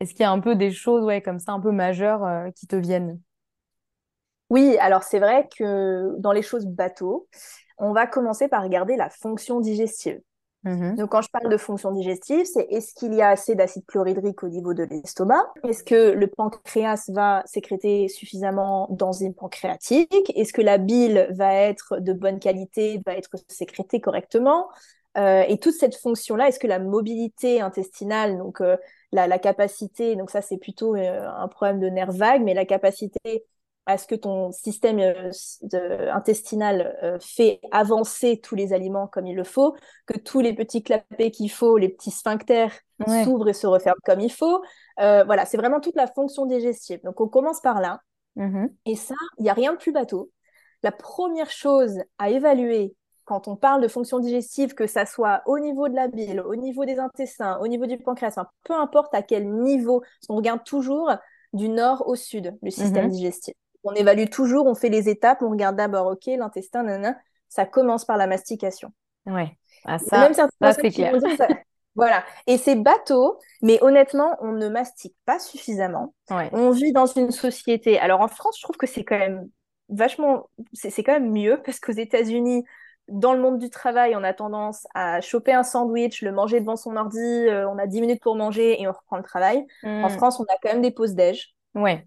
Est-ce 0.00 0.12
qu'il 0.12 0.22
y 0.22 0.24
a 0.24 0.30
un 0.32 0.40
peu 0.40 0.56
des 0.56 0.72
choses 0.72 1.04
ouais, 1.04 1.22
comme 1.22 1.40
ça, 1.40 1.52
un 1.52 1.60
peu 1.60 1.72
majeures 1.72 2.52
qui 2.54 2.66
te 2.66 2.76
viennent? 2.76 3.20
Oui, 4.50 4.76
alors 4.78 5.02
c'est 5.02 5.18
vrai 5.18 5.48
que 5.56 6.14
dans 6.18 6.32
les 6.32 6.42
choses 6.42 6.66
bateaux, 6.66 7.28
on 7.78 7.92
va 7.92 8.06
commencer 8.06 8.48
par 8.48 8.62
regarder 8.62 8.96
la 8.96 9.10
fonction 9.10 9.60
digestive. 9.60 10.20
Mm-hmm. 10.64 10.96
Donc, 10.96 11.10
quand 11.10 11.20
je 11.20 11.28
parle 11.28 11.50
de 11.50 11.56
fonction 11.56 11.90
digestive, 11.90 12.46
c'est 12.46 12.66
est-ce 12.70 12.94
qu'il 12.94 13.14
y 13.14 13.22
a 13.22 13.28
assez 13.28 13.54
d'acide 13.54 13.84
chlorhydrique 13.86 14.42
au 14.42 14.48
niveau 14.48 14.72
de 14.74 14.84
l'estomac? 14.84 15.52
Est-ce 15.62 15.84
que 15.84 16.12
le 16.12 16.26
pancréas 16.26 17.04
va 17.08 17.42
sécréter 17.46 18.08
suffisamment 18.08 18.88
d'enzymes 18.90 19.34
pancréatiques? 19.34 20.32
Est-ce 20.34 20.52
que 20.52 20.62
la 20.62 20.78
bile 20.78 21.28
va 21.30 21.54
être 21.54 21.98
de 21.98 22.12
bonne 22.12 22.38
qualité, 22.38 23.02
va 23.04 23.14
être 23.14 23.36
sécrétée 23.48 24.00
correctement? 24.00 24.68
Euh, 25.16 25.44
Et 25.48 25.58
toute 25.58 25.74
cette 25.74 25.96
fonction-là, 25.96 26.48
est-ce 26.48 26.58
que 26.58 26.66
la 26.66 26.78
mobilité 26.78 27.60
intestinale, 27.60 28.36
donc 28.36 28.60
euh, 28.60 28.76
la, 29.12 29.38
capacité, 29.38 30.16
donc 30.16 30.30
ça 30.30 30.42
c'est 30.42 30.56
plutôt 30.56 30.96
euh, 30.96 31.28
un 31.36 31.46
problème 31.46 31.78
de 31.78 31.88
nerf 31.88 32.10
vague, 32.10 32.42
mais 32.42 32.54
la 32.54 32.64
capacité 32.64 33.44
à 33.86 33.98
ce 33.98 34.06
que 34.06 34.14
ton 34.14 34.50
système 34.50 34.98
euh, 34.98 36.12
intestinal 36.12 36.96
euh, 37.02 37.18
fait 37.20 37.60
avancer 37.70 38.40
tous 38.42 38.54
les 38.54 38.72
aliments 38.72 39.06
comme 39.06 39.26
il 39.26 39.36
le 39.36 39.44
faut, 39.44 39.76
que 40.06 40.18
tous 40.18 40.40
les 40.40 40.54
petits 40.54 40.82
clapets 40.82 41.30
qu'il 41.30 41.50
faut, 41.50 41.76
les 41.76 41.90
petits 41.90 42.10
sphincters 42.10 42.72
s'ouvrent 43.24 43.48
et 43.48 43.54
se 43.54 43.66
referment 43.66 44.00
comme 44.04 44.20
il 44.20 44.32
faut. 44.32 44.62
Euh, 45.00 45.24
voilà, 45.24 45.44
c'est 45.44 45.56
vraiment 45.56 45.80
toute 45.80 45.96
la 45.96 46.06
fonction 46.06 46.46
digestive. 46.46 47.00
Donc 47.04 47.20
on 47.20 47.28
commence 47.28 47.60
par 47.60 47.80
là. 47.80 48.00
Mm-hmm. 48.36 48.70
Et 48.86 48.96
ça, 48.96 49.14
il 49.38 49.42
n'y 49.42 49.50
a 49.50 49.54
rien 49.54 49.72
de 49.72 49.78
plus 49.78 49.92
bateau. 49.92 50.30
La 50.82 50.92
première 50.92 51.50
chose 51.50 51.98
à 52.18 52.30
évaluer 52.30 52.94
quand 53.24 53.48
on 53.48 53.56
parle 53.56 53.80
de 53.80 53.88
fonction 53.88 54.18
digestive, 54.18 54.74
que 54.74 54.86
ça 54.86 55.06
soit 55.06 55.42
au 55.46 55.58
niveau 55.58 55.88
de 55.88 55.94
la 55.94 56.08
bile, 56.08 56.42
au 56.42 56.56
niveau 56.56 56.84
des 56.84 56.98
intestins, 56.98 57.58
au 57.58 57.68
niveau 57.68 57.86
du 57.86 57.98
pancréas, 57.98 58.36
peu 58.64 58.74
importe 58.74 59.14
à 59.14 59.22
quel 59.22 59.50
niveau, 59.50 60.02
on 60.28 60.36
regarde 60.36 60.62
toujours 60.62 61.10
du 61.54 61.70
nord 61.70 62.06
au 62.06 62.16
sud 62.16 62.54
le 62.62 62.70
système 62.70 63.06
mm-hmm. 63.06 63.10
digestif 63.10 63.54
on 63.84 63.92
évalue 63.94 64.28
toujours, 64.28 64.66
on 64.66 64.74
fait 64.74 64.88
les 64.88 65.08
étapes, 65.08 65.42
on 65.42 65.50
regarde 65.50 65.76
d'abord, 65.76 66.06
ok, 66.06 66.26
l'intestin, 66.26 66.82
nanana, 66.82 67.16
ça 67.48 67.64
commence 67.64 68.04
par 68.04 68.16
la 68.16 68.26
mastication. 68.26 68.92
Ouais, 69.26 69.56
ah, 69.84 69.98
ça, 69.98 70.32
ça 70.34 70.72
c'est 70.72 70.90
clair. 70.90 71.14
Voilà, 71.96 72.24
et 72.48 72.58
c'est 72.58 72.74
bateau, 72.74 73.38
mais 73.62 73.80
honnêtement, 73.80 74.36
on 74.40 74.50
ne 74.50 74.68
mastique 74.68 75.14
pas 75.26 75.38
suffisamment. 75.38 76.12
On 76.28 76.70
vit 76.70 76.92
dans 76.92 77.06
une 77.06 77.30
société. 77.30 78.00
Alors 78.00 78.20
en 78.20 78.26
France, 78.26 78.56
je 78.58 78.64
trouve 78.64 78.76
que 78.76 78.88
c'est 78.88 79.04
quand 79.04 79.18
même 79.18 79.48
vachement, 79.88 80.48
c'est 80.72 81.04
quand 81.04 81.12
même 81.12 81.30
mieux 81.30 81.60
parce 81.64 81.78
qu'aux 81.78 81.92
États-Unis, 81.92 82.64
dans 83.08 83.32
le 83.32 83.40
monde 83.40 83.58
du 83.58 83.70
travail, 83.70 84.16
on 84.16 84.24
a 84.24 84.32
tendance 84.32 84.86
à 84.94 85.20
choper 85.20 85.52
un 85.52 85.62
sandwich, 85.62 86.22
le 86.22 86.32
manger 86.32 86.58
devant 86.60 86.76
son 86.76 86.96
ordi, 86.96 87.18
euh, 87.18 87.68
on 87.68 87.78
a 87.78 87.86
10 87.86 88.00
minutes 88.00 88.22
pour 88.22 88.34
manger 88.34 88.80
et 88.80 88.88
on 88.88 88.92
reprend 88.92 89.18
le 89.18 89.22
travail. 89.22 89.64
En 89.82 90.08
hmm. 90.08 90.10
France, 90.10 90.40
on 90.40 90.44
a 90.44 90.56
quand 90.62 90.70
même 90.70 90.82
des 90.82 90.90
pauses 90.90 91.14
déj. 91.14 91.54
Ouais. 91.74 92.06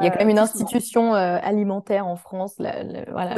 Il 0.00 0.04
y 0.04 0.08
a 0.08 0.10
quand 0.10 0.18
même 0.18 0.30
une 0.30 0.40
institution 0.40 1.14
euh, 1.14 1.38
alimentaire 1.40 2.06
en 2.06 2.16
France. 2.16 2.54
La, 2.58 2.82
voilà, 3.10 3.36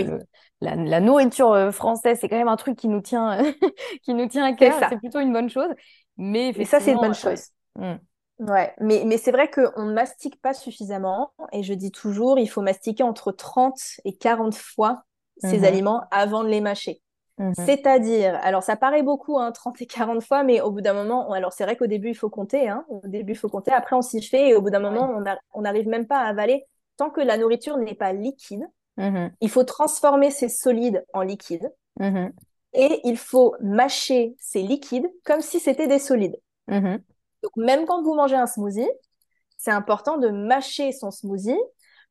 la, 0.61 1.00
nourriture 1.00 1.52
euh, 1.52 1.70
française, 1.70 2.18
c'est 2.20 2.28
quand 2.28 2.38
même 2.38 2.48
un 2.48 2.57
truc 2.57 2.76
qui 2.76 2.88
nous 2.88 3.02
tient, 3.02 3.38
qui 4.02 4.14
nous 4.14 4.26
tient 4.26 4.44
à 4.44 4.54
cœur. 4.54 4.74
C'est 4.88 4.96
plutôt 4.96 5.20
une 5.20 5.32
bonne 5.32 5.50
chose. 5.50 5.68
Mais 6.16 6.50
et 6.50 6.64
ça, 6.64 6.80
c'est 6.80 6.92
une 6.92 6.98
bonne 6.98 7.14
chose. 7.14 7.48
Hmm. 7.74 7.96
Ouais, 8.38 8.74
mais, 8.80 9.02
mais 9.07 9.18
c'est 9.18 9.32
vrai 9.32 9.50
qu'on 9.50 9.84
ne 9.84 9.92
mastique 9.92 10.40
pas 10.40 10.54
suffisamment. 10.54 11.32
Et 11.52 11.62
je 11.62 11.74
dis 11.74 11.90
toujours, 11.90 12.38
il 12.38 12.46
faut 12.46 12.62
mastiquer 12.62 13.02
entre 13.02 13.32
30 13.32 13.78
et 14.04 14.16
40 14.16 14.54
fois 14.54 15.02
ces 15.38 15.61
mmh 15.61 15.64
aliments 15.64 16.04
avant 16.11 16.42
de 16.42 16.48
les 16.48 16.62
mâcher. 16.62 17.02
Mmh 17.39 17.53
C'est-à-dire, 17.55 18.39
alors 18.43 18.62
ça 18.62 18.76
paraît 18.76 19.03
beaucoup, 19.03 19.39
hein, 19.39 19.53
30 19.53 19.80
et 19.82 19.87
40 19.87 20.22
fois, 20.22 20.43
mais 20.43 20.61
au 20.61 20.70
bout 20.70 20.80
d'un 20.80 20.95
moment, 20.95 21.30
alors 21.32 21.53
c'est 21.53 21.64
vrai 21.64 21.76
qu'au 21.76 21.87
début, 21.87 22.09
il 22.09 22.14
faut 22.14 22.30
compter, 22.30 22.68
hein, 22.68 22.84
au 22.89 23.07
début, 23.07 23.32
il 23.32 23.37
faut 23.39 23.49
compter, 23.49 23.72
après 23.72 23.95
on 23.95 24.03
s'y 24.03 24.22
fait, 24.22 24.49
et 24.49 24.55
au 24.55 24.62
bout 24.62 24.70
d'un 24.70 24.80
moment, 24.80 25.22
on 25.53 25.61
n'arrive 25.61 25.87
même 25.89 26.07
pas 26.07 26.18
à 26.18 26.28
avaler. 26.28 26.64
Tant 26.97 27.11
que 27.11 27.20
la 27.20 27.37
nourriture 27.37 27.76
n'est 27.76 27.95
pas 27.95 28.12
liquide. 28.12 28.66
Mmh 28.97 29.28
il 29.43 29.51
faut 29.51 29.64
transformer 29.64 30.30
ces 30.30 30.49
solides 30.49 31.05
en 31.12 31.20
liquides, 31.20 31.70
mmh 32.01 32.28
et 32.72 33.01
il 33.05 33.16
faut 33.16 33.55
mâcher 33.61 34.34
ces 34.39 34.62
liquides 34.62 35.11
comme 35.24 35.41
si 35.41 35.61
c'était 35.61 35.87
des 35.87 35.99
solides. 35.99 36.37
Donc 37.43 37.53
même 37.57 37.84
quand 37.87 38.03
vous 38.03 38.14
mangez 38.14 38.37
un 38.37 38.47
smoothie, 38.47 38.89
c'est 39.59 39.70
important 39.70 40.18
de 40.18 40.28
mâcher 40.28 40.93
son 40.93 41.11
smoothie 41.11 41.59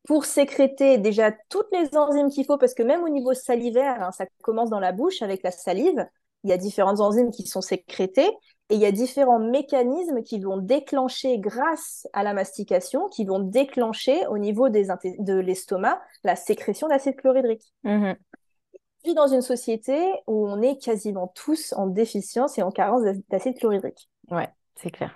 pour 0.05 0.25
sécréter 0.25 0.97
déjà 0.97 1.31
toutes 1.49 1.67
les 1.71 1.97
enzymes 1.97 2.29
qu'il 2.29 2.45
faut, 2.45 2.57
parce 2.57 2.73
que 2.73 2.83
même 2.83 3.03
au 3.03 3.09
niveau 3.09 3.33
salivaire, 3.33 4.01
hein, 4.01 4.11
ça 4.11 4.25
commence 4.41 4.69
dans 4.69 4.79
la 4.79 4.91
bouche 4.91 5.21
avec 5.21 5.43
la 5.43 5.51
salive, 5.51 6.05
il 6.43 6.49
y 6.49 6.53
a 6.53 6.57
différentes 6.57 6.99
enzymes 6.99 7.31
qui 7.31 7.47
sont 7.47 7.61
sécrétées, 7.61 8.31
et 8.69 8.75
il 8.75 8.79
y 8.79 8.85
a 8.85 8.91
différents 8.91 9.39
mécanismes 9.39 10.21
qui 10.23 10.39
vont 10.39 10.57
déclencher 10.57 11.39
grâce 11.39 12.07
à 12.13 12.23
la 12.23 12.33
mastication, 12.33 13.07
qui 13.09 13.25
vont 13.25 13.39
déclencher 13.39 14.25
au 14.27 14.37
niveau 14.37 14.69
des 14.69 14.87
de 15.19 15.35
l'estomac 15.35 16.01
la 16.23 16.35
sécrétion 16.35 16.87
d'acide 16.87 17.15
chlorhydrique. 17.15 17.73
Mmh 17.83 18.13
On 18.13 19.07
vit 19.07 19.13
dans 19.13 19.27
une 19.27 19.41
société 19.41 19.99
où 20.27 20.47
on 20.47 20.61
est 20.61 20.81
quasiment 20.81 21.27
tous 21.27 21.73
en 21.73 21.87
déficience 21.87 22.57
et 22.57 22.63
en 22.63 22.71
carence 22.71 23.03
d'acide 23.29 23.57
chlorhydrique. 23.57 24.09
Ouais, 24.31 24.49
c'est 24.75 24.91
clair. 24.91 25.15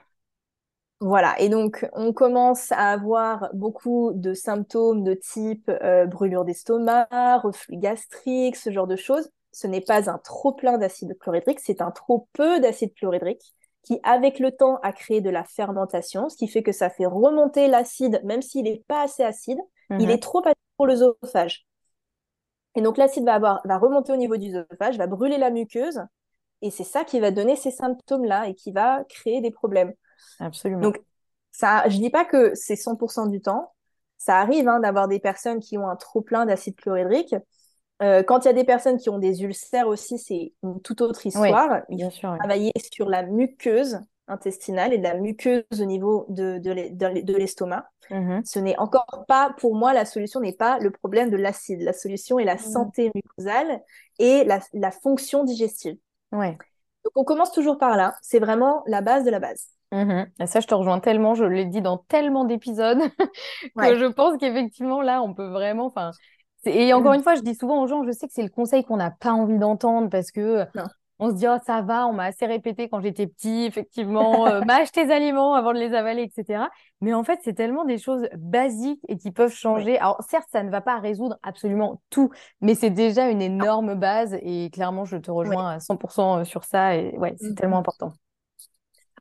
Voilà, 1.01 1.39
et 1.39 1.47
donc 1.47 1.87
on 1.93 2.11
commence 2.11 2.73
à 2.73 2.89
avoir 2.89 3.49
beaucoup 3.53 4.11
de 4.13 4.33
symptômes 4.33 5.05
de 5.05 5.13
type 5.13 5.71
euh, 5.81 6.05
brûlure 6.05 6.43
d'estomac, 6.43 7.07
reflux 7.41 7.77
gastrique, 7.77 8.57
ce 8.57 8.69
genre 8.69 8.87
de 8.87 8.97
choses. 8.97 9.29
Ce 9.53 9.65
n'est 9.65 9.81
pas 9.81 10.09
un 10.09 10.17
trop 10.17 10.51
plein 10.51 10.77
d'acide 10.77 11.17
chlorhydrique, 11.17 11.61
c'est 11.61 11.81
un 11.81 11.91
trop 11.91 12.27
peu 12.33 12.59
d'acide 12.59 12.93
chlorhydrique 12.95 13.55
qui, 13.83 13.99
avec 14.03 14.39
le 14.39 14.51
temps, 14.51 14.77
a 14.83 14.91
créé 14.91 15.21
de 15.21 15.29
la 15.29 15.45
fermentation, 15.45 16.27
ce 16.27 16.35
qui 16.35 16.49
fait 16.49 16.63
que 16.63 16.73
ça 16.73 16.89
fait 16.89 17.05
remonter 17.05 17.67
l'acide, 17.67 18.21
même 18.25 18.41
s'il 18.41 18.65
n'est 18.65 18.83
pas 18.87 19.03
assez 19.03 19.23
acide, 19.23 19.59
il 19.89 20.05
mhm. 20.05 20.09
est 20.09 20.21
trop 20.21 20.41
acide 20.41 20.55
pour 20.75 20.85
l'œsophage. 20.85 21.65
Et 22.75 22.81
donc 22.81 22.97
l'acide 22.97 23.23
va, 23.23 23.39
va 23.39 23.77
remonter 23.77 24.11
au 24.11 24.17
niveau 24.17 24.35
du 24.35 24.49
œsophage, 24.49 24.97
va 24.97 25.07
brûler 25.07 25.37
la 25.37 25.49
muqueuse, 25.49 26.01
et 26.61 26.71
c'est 26.71 26.83
ça 26.83 27.05
qui 27.05 27.21
va 27.21 27.31
donner 27.31 27.55
ces 27.55 27.71
symptômes-là 27.71 28.49
et 28.49 28.53
qui 28.53 28.71
va 28.71 29.05
créer 29.05 29.39
des 29.39 29.51
problèmes. 29.51 29.93
Absolument. 30.39 30.81
Donc, 30.81 31.01
ça, 31.51 31.87
je 31.89 31.97
dis 31.97 32.09
pas 32.09 32.25
que 32.25 32.53
c'est 32.55 32.75
100% 32.75 33.29
du 33.29 33.41
temps. 33.41 33.73
Ça 34.17 34.37
arrive 34.37 34.67
hein, 34.67 34.79
d'avoir 34.79 35.07
des 35.07 35.19
personnes 35.19 35.59
qui 35.59 35.77
ont 35.77 35.87
un 35.87 35.95
trop 35.95 36.21
plein 36.21 36.45
d'acide 36.45 36.75
chlorhydrique. 36.75 37.35
Euh, 38.01 38.23
quand 38.23 38.45
il 38.45 38.47
y 38.47 38.51
a 38.51 38.53
des 38.53 38.63
personnes 38.63 38.97
qui 38.97 39.09
ont 39.09 39.17
des 39.17 39.43
ulcères 39.43 39.87
aussi, 39.87 40.17
c'est 40.17 40.53
une 40.63 40.81
toute 40.81 41.01
autre 41.01 41.25
histoire. 41.25 41.81
il 41.89 42.03
faut 42.03 42.37
travailler 42.37 42.71
sur 42.93 43.09
la 43.09 43.23
muqueuse 43.23 43.99
intestinale 44.29 44.93
et 44.93 44.99
de 44.99 45.03
la 45.03 45.15
muqueuse 45.15 45.63
au 45.71 45.85
niveau 45.85 46.25
de, 46.29 46.59
de, 46.59 47.33
l'estomac. 47.33 47.89
Mm-hmm. 48.09 48.45
Ce 48.45 48.59
n'est 48.59 48.77
encore 48.77 49.25
pas, 49.27 49.53
pour 49.57 49.75
moi, 49.75 49.91
la 49.91 50.05
solution 50.05 50.39
n'est 50.39 50.53
pas 50.53 50.79
le 50.79 50.91
problème 50.91 51.29
de 51.29 51.35
l'acide. 51.35 51.81
La 51.81 51.93
solution 51.93 52.39
est 52.39 52.45
la 52.45 52.55
mm-hmm. 52.55 52.71
santé 52.71 53.11
mucosale 53.13 53.81
et 54.19 54.43
la, 54.45 54.59
la 54.73 54.91
fonction 54.91 55.43
digestive. 55.43 55.97
Ouais. 56.31 56.57
Donc 57.15 57.15
on 57.15 57.23
commence 57.23 57.51
toujours 57.51 57.77
par 57.77 57.97
là. 57.97 58.15
C'est 58.21 58.39
vraiment 58.39 58.83
la 58.87 59.01
base 59.01 59.23
de 59.23 59.29
la 59.29 59.39
base. 59.39 59.67
Mmh 59.91 60.25
et 60.39 60.45
ça, 60.45 60.59
je 60.59 60.67
te 60.67 60.75
rejoins 60.75 60.99
tellement, 60.99 61.33
je 61.33 61.43
l'ai 61.43 61.65
dit 61.65 61.81
dans 61.81 61.97
tellement 61.97 62.45
d'épisodes 62.45 62.99
que 63.77 63.95
je 63.95 64.05
pense 64.05 64.37
qu'effectivement, 64.37 65.01
là, 65.01 65.23
on 65.23 65.33
peut 65.33 65.47
vraiment. 65.47 65.85
Enfin, 65.87 66.11
et 66.65 66.93
encore 66.93 67.13
mmh. 67.13 67.15
une 67.15 67.23
fois, 67.23 67.35
je 67.35 67.41
dis 67.41 67.55
souvent 67.55 67.81
aux 67.81 67.87
gens, 67.87 68.03
je 68.03 68.11
sais 68.11 68.27
que 68.27 68.33
c'est 68.33 68.43
le 68.43 68.49
conseil 68.49 68.83
qu'on 68.83 68.97
n'a 68.97 69.11
pas 69.11 69.31
envie 69.31 69.57
d'entendre 69.57 70.09
parce 70.09 70.31
que 70.31 70.65
on 71.19 71.29
se 71.29 71.35
dit, 71.35 71.47
oh, 71.47 71.57
ça 71.65 71.81
va, 71.81 72.07
on 72.07 72.13
m'a 72.13 72.25
assez 72.25 72.45
répété 72.45 72.89
quand 72.89 73.01
j'étais 73.01 73.27
petit, 73.27 73.65
effectivement, 73.65 74.47
euh, 74.47 74.61
mâche 74.65 74.91
tes 74.91 75.11
aliments 75.11 75.53
avant 75.53 75.73
de 75.73 75.79
les 75.79 75.93
avaler, 75.93 76.23
etc. 76.23 76.63
Mais 77.01 77.13
en 77.13 77.23
fait, 77.23 77.39
c'est 77.43 77.53
tellement 77.53 77.85
des 77.85 77.97
choses 77.97 78.27
basiques 78.37 79.01
et 79.07 79.17
qui 79.17 79.31
peuvent 79.31 79.53
changer. 79.53 79.99
Alors, 79.99 80.21
certes, 80.27 80.47
ça 80.51 80.63
ne 80.63 80.69
va 80.69 80.81
pas 80.81 80.97
résoudre 80.99 81.37
absolument 81.43 82.01
tout, 82.09 82.29
mais 82.61 82.73
c'est 82.73 82.89
déjà 82.89 83.29
une 83.29 83.41
énorme 83.41 83.95
base 83.95 84.37
et 84.41 84.69
clairement, 84.71 85.05
je 85.05 85.17
te 85.17 85.29
rejoins 85.29 85.71
à 85.71 85.79
100% 85.79 86.45
sur 86.45 86.63
ça 86.63 86.95
et 86.95 87.17
ouais, 87.17 87.35
c'est 87.39 87.55
tellement 87.55 87.77
mmh. 87.77 87.79
important. 87.79 88.13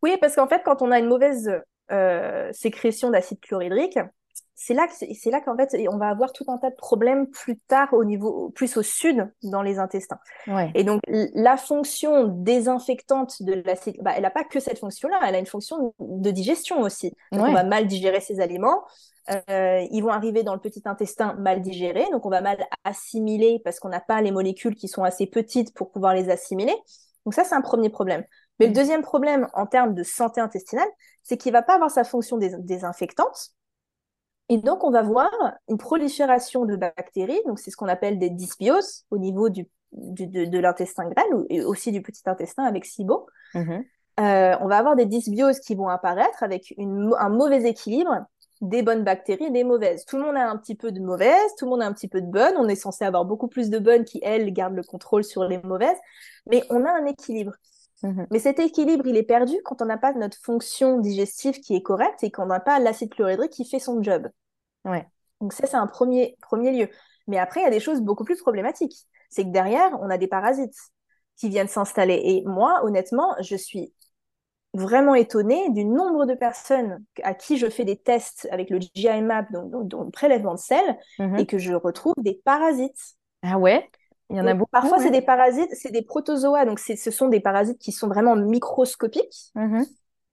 Oui, 0.03 0.17
parce 0.21 0.37
qu'en 0.37 0.47
fait, 0.47 0.63
quand 0.65 0.83
on 0.83 0.91
a 0.91 0.99
une 0.99 1.09
mauvaise 1.09 1.51
euh, 1.91 2.51
sécrétion 2.53 3.11
d'acide 3.11 3.41
chlorhydrique, 3.41 3.99
c'est 4.61 4.75
là 4.75 4.89
que 4.89 4.93
c'est 4.93 5.31
là 5.31 5.41
qu'en 5.41 5.57
fait 5.57 5.77
on 5.89 5.99
va 5.99 6.09
avoir 6.09 6.33
tout 6.33 6.45
un 6.49 6.59
tas 6.59 6.71
de 6.71 6.75
problèmes 6.75 7.29
plus 7.29 7.61
tard 7.61 7.93
au 7.93 8.05
niveau 8.05 8.51
plus 8.57 8.77
au 8.77 8.83
sud 8.83 9.33
dans 9.45 9.63
les 9.63 9.79
intestins. 9.79 10.19
Et 10.75 10.83
donc 10.83 11.01
la 11.07 11.57
fonction 11.57 12.27
désinfectante 12.27 13.41
de 13.45 13.63
l'acide, 13.65 13.97
bah, 14.03 14.15
elle 14.17 14.23
n'a 14.23 14.31
pas 14.31 14.43
que 14.43 14.59
cette 14.59 14.81
fonction-là, 14.81 15.21
elle 15.25 15.37
a 15.37 15.39
une 15.39 15.47
fonction 15.47 15.95
de 16.01 16.31
digestion 16.33 16.81
aussi. 16.81 17.15
Donc, 17.31 17.47
on 17.47 17.53
va 17.53 17.63
mal 17.63 17.87
digérer 17.87 18.21
ces 18.21 18.41
aliments. 18.41 18.83
euh, 19.49 19.87
ils 19.93 20.01
vont 20.01 20.11
arriver 20.11 20.43
dans 20.43 20.55
le 20.55 20.61
petit 20.61 20.83
intestin 20.87 21.35
mal 21.35 21.63
digérés, 21.63 22.07
donc 22.11 22.27
on 22.27 22.31
va 22.31 22.41
mal 22.41 22.67
assimiler 22.83 23.61
parce 23.63 23.79
qu'on 23.79 23.91
n'a 23.91 24.01
pas 24.01 24.21
les 24.23 24.33
molécules 24.33 24.75
qui 24.75 24.89
sont 24.89 25.05
assez 25.05 25.27
petites 25.27 25.73
pour 25.75 25.93
pouvoir 25.93 26.15
les 26.15 26.31
assimiler. 26.31 26.75
Donc 27.25 27.35
ça, 27.35 27.45
c'est 27.45 27.55
un 27.55 27.61
premier 27.61 27.91
problème. 27.91 28.25
Mais 28.59 28.67
le 28.67 28.73
mm. 28.73 28.75
deuxième 28.75 29.03
problème 29.03 29.47
en 29.53 29.67
termes 29.67 29.95
de 29.95 30.03
santé 30.03 30.41
intestinale, 30.41 30.89
c'est 31.23 31.37
qu'il 31.37 31.53
va 31.53 31.63
pas 31.63 31.75
avoir 31.75 31.91
sa 31.91 32.03
fonction 32.03 32.39
désinfectante. 32.39 33.53
Et 34.49 34.59
donc, 34.59 34.85
on 34.85 34.91
va 34.91 35.03
voir 35.03 35.31
une 35.69 35.79
prolifération 35.79 36.65
de 36.65 36.77
bactéries. 36.77 37.41
Donc, 37.47 37.59
c'est 37.59 37.71
ce 37.71 37.77
qu'on 37.77 37.89
appelle 37.89 38.19
des 38.19 38.31
dysbioses 38.31 39.05
au 39.11 39.19
niveau 39.19 39.51
du, 39.51 39.67
de, 39.93 40.59
l'intestin 40.59 41.09
grêle 41.09 41.45
et 41.51 41.63
aussi 41.63 41.93
du 41.93 42.03
petit 42.03 42.23
intestin 42.27 42.65
avec 42.65 42.85
SIBO. 42.85 43.27
Mm-hmm. 43.55 43.85
Euh, 44.21 44.57
on 44.61 44.67
va 44.67 44.79
avoir 44.79 44.97
des 44.97 45.07
dysbioses 45.07 45.61
qui 45.61 45.75
vont 45.75 45.89
apparaître 45.89 46.43
avec 46.43 46.75
un 46.79 47.29
mauvais 47.29 47.63
équilibre 47.69 48.27
des 48.61 48.83
bonnes 48.83 49.05
bactéries 49.05 49.45
et 49.45 49.51
des 49.51 49.65
mauvaises. 49.65 50.05
Tout 50.05 50.17
le 50.17 50.25
monde 50.25 50.37
a 50.37 50.49
un 50.49 50.57
petit 50.57 50.75
peu 50.75 50.91
de 50.91 51.01
mauvaises, 51.01 51.55
tout 51.57 51.65
le 51.65 51.71
monde 51.71 51.83
a 51.83 51.87
un 51.87 51.93
petit 51.93 52.09
peu 52.09 52.21
de 52.21 52.27
bonnes. 52.27 52.55
On 52.57 52.69
est 52.69 52.75
censé 52.75 53.05
avoir 53.05 53.25
beaucoup 53.25 53.49
plus 53.49 53.71
de 53.71 53.79
bonnes 53.79 54.05
qui, 54.05 54.19
elles, 54.23 54.53
gardent 54.53 54.75
le 54.75 54.83
contrôle 54.83 55.23
sur 55.23 55.45
les 55.45 55.59
mauvaises. 55.63 55.97
Mais 56.51 56.65
on 56.71 56.85
a 56.85 56.91
un 56.91 57.07
équilibre. 57.07 57.53
Mhm. 58.03 58.27
Mais 58.31 58.39
cet 58.39 58.59
équilibre, 58.59 59.07
il 59.07 59.17
est 59.17 59.25
perdu 59.25 59.55
quand 59.65 59.83
on 59.83 59.87
n'a 59.87 59.99
pas 59.99 60.13
notre 60.13 60.39
fonction 60.39 60.99
digestive 60.99 61.61
qui 61.61 61.75
est 61.75 61.83
correcte 61.83 62.23
et 62.23 62.31
qu'on 62.31 62.47
n'a 62.47 62.61
pas 62.61 62.79
l'acide 62.79 63.13
chlorhydrique 63.13 63.53
qui 63.53 63.65
fait 63.65 63.79
son 63.79 64.03
job. 64.03 64.29
Ouais. 64.85 65.07
Donc 65.41 65.53
ça, 65.53 65.67
c'est 65.67 65.77
un 65.77 65.87
premier, 65.87 66.37
premier 66.41 66.73
lieu. 66.73 66.89
Mais 67.27 67.39
après, 67.39 67.61
il 67.61 67.65
y 67.65 67.67
a 67.67 67.71
des 67.71 67.81
choses 67.81 68.01
beaucoup 68.01 68.25
plus 68.25 68.41
problématiques. 68.41 69.07
C'est 69.31 69.45
que 69.45 69.51
derrière, 69.51 69.91
on 70.01 70.11
a 70.11 70.19
des 70.19 70.29
parasites 70.29 70.77
qui 71.37 71.49
viennent 71.49 71.69
s'installer. 71.69 72.21
Et 72.25 72.43
moi, 72.47 72.81
honnêtement, 72.85 73.35
je 73.41 73.57
suis 73.57 73.93
vraiment 74.75 75.15
étonnée 75.15 75.71
du 75.71 75.85
nombre 75.85 76.27
de 76.27 76.35
personnes 76.35 77.03
à 77.23 77.35
qui 77.35 77.57
je 77.57 77.69
fais 77.69 77.85
des 77.85 77.97
tests 77.97 78.49
avec 78.51 78.71
le 78.71 78.79
GI-MAP, 78.95 79.53
donc, 79.53 79.89
donc, 79.89 80.05
le 80.07 80.11
prélèvement 80.11 80.55
de 80.55 80.59
sel, 80.59 80.99
mhm. 81.19 81.39
et 81.39 81.47
que 81.47 81.59
je 81.59 81.73
retrouve 81.75 82.15
des 82.19 82.41
parasites. 82.45 83.17
Ah 83.43 83.59
ouais? 83.59 83.89
Il 84.31 84.37
y 84.37 84.41
en 84.41 84.47
a 84.47 84.55
beaucoup. 84.55 84.71
Parfois, 84.71 84.99
c'est 84.99 85.11
des 85.11 85.23
parasites, 85.23 85.71
c'est 85.73 85.91
des 85.91 86.03
protozoa, 86.03 86.65
donc 86.65 86.79
ce 86.79 87.11
sont 87.11 87.29
des 87.29 87.41
parasites 87.41 87.79
qui 87.79 87.93
sont 87.93 88.09
vraiment 88.09 88.37
microscopiques. 88.37 89.53
Mm 89.55 89.83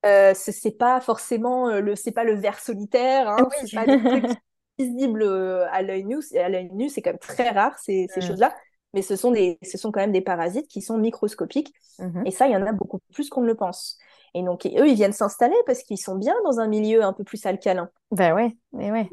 euh, 0.06 0.34
c'est 0.36 0.78
pas 0.78 1.02
forcément 1.02 1.68
euh, 1.68 1.80
le, 1.80 1.96
c'est 1.96 2.12
pas 2.12 2.24
le 2.24 2.36
ver 2.36 2.60
solitaire, 2.60 3.28
hein, 3.28 3.38
oui. 3.50 3.68
c'est 3.68 3.76
pas 3.76 3.88
des 3.88 4.00
trucs 4.00 4.38
visibles 4.78 5.24
euh, 5.24 5.66
à 5.72 5.82
l'œil 5.82 6.06
nu. 6.06 6.20
À 6.36 6.48
l'œil 6.48 6.70
nu, 6.74 6.90
c'est 6.90 7.02
quand 7.02 7.10
même 7.10 7.18
très 7.18 7.50
rare 7.50 7.80
ces, 7.80 8.06
ces 8.14 8.22
choses-là 8.22 8.54
mais 8.96 9.02
ce 9.02 9.18
sont, 9.18 9.32
des, 9.32 9.60
ce 9.62 9.78
sont 9.78 9.92
quand 9.92 10.00
même 10.00 10.14
des 10.14 10.22
parasites 10.22 10.70
qui 10.70 10.82
sont 10.82 10.98
microscopiques. 10.98 11.74
Mhm. 12.00 12.24
Et 12.26 12.32
ça, 12.32 12.48
il 12.48 12.54
y 12.54 12.56
en 12.56 12.66
a 12.66 12.72
beaucoup 12.72 13.00
plus 13.14 13.30
qu'on 13.30 13.42
ne 13.42 13.48
le 13.48 13.56
pense. 13.56 13.98
Et 14.36 14.44
donc, 14.44 14.66
eux, 14.66 14.90
ils 14.90 14.96
viennent 14.96 15.14
s'installer 15.14 15.56
parce 15.66 15.82
qu'ils 15.82 15.98
sont 15.98 16.16
bien 16.16 16.36
dans 16.44 16.60
un 16.60 16.68
milieu 16.68 17.04
un 17.04 17.14
peu 17.14 17.24
plus 17.24 17.46
alcalin. 17.46 17.90
Ben 18.12 18.36
ouais, 18.36 18.58
mais 18.74 18.92
ouais. 18.92 19.10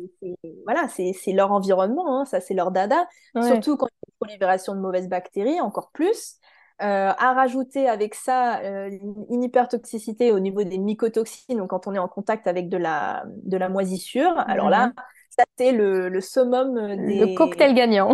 Voilà, 0.64 0.89
c'est 0.89 1.14
leur 1.33 1.53
environnement, 1.53 2.20
hein, 2.20 2.25
ça 2.25 2.41
c'est 2.41 2.55
leur 2.55 2.73
dada. 2.73 3.07
Surtout 3.41 3.77
quand 3.77 3.87
il 3.87 3.95
y 3.95 4.03
a 4.03 4.09
une 4.09 4.14
prolifération 4.18 4.75
de 4.75 4.81
mauvaises 4.81 5.09
bactéries, 5.09 5.61
encore 5.61 5.93
plus. 5.93 6.39
Euh, 6.81 7.12
à 7.16 7.35
rajouter 7.35 7.89
avec 7.89 8.16
ça 8.16 8.59
euh, 8.62 8.91
une 9.31 9.45
hypertoxicité 9.45 10.33
au 10.33 10.41
niveau 10.41 10.64
des 10.64 10.79
mycotoxines, 10.79 11.59
donc 11.59 11.70
quand 11.70 11.87
on 11.87 11.95
est 11.95 11.99
en 11.99 12.09
contact 12.09 12.49
avec 12.49 12.68
de 12.68 12.77
la, 12.77 13.23
de 13.27 13.57
la 13.57 13.68
moisissure, 13.68 14.37
alors 14.49 14.68
là, 14.68 14.87
mhm. 14.89 14.93
ça 15.31 15.45
c'est 15.57 15.70
le, 15.70 16.09
le, 16.09 16.20
summum 16.20 16.75
des... 17.07 17.20
Le 17.20 17.37
cocktail 17.37 17.75
gagnant. 17.75 18.09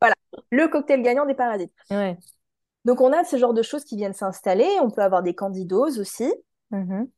voilà, 0.00 0.14
le 0.50 0.68
cocktail 0.68 1.02
gagnant 1.02 1.26
des 1.26 1.34
parasites. 1.34 1.74
Ouais. 1.90 2.16
Donc, 2.86 3.00
on 3.00 3.12
a 3.12 3.24
ce 3.24 3.36
genre 3.36 3.52
de 3.52 3.62
choses 3.62 3.84
qui 3.84 3.96
viennent 3.96 4.14
s'installer. 4.14 4.68
On 4.80 4.90
peut 4.90 5.02
avoir 5.02 5.24
des 5.24 5.34
candidoses 5.34 5.98
aussi, 5.98 6.32
mm-hmm. 6.70 7.08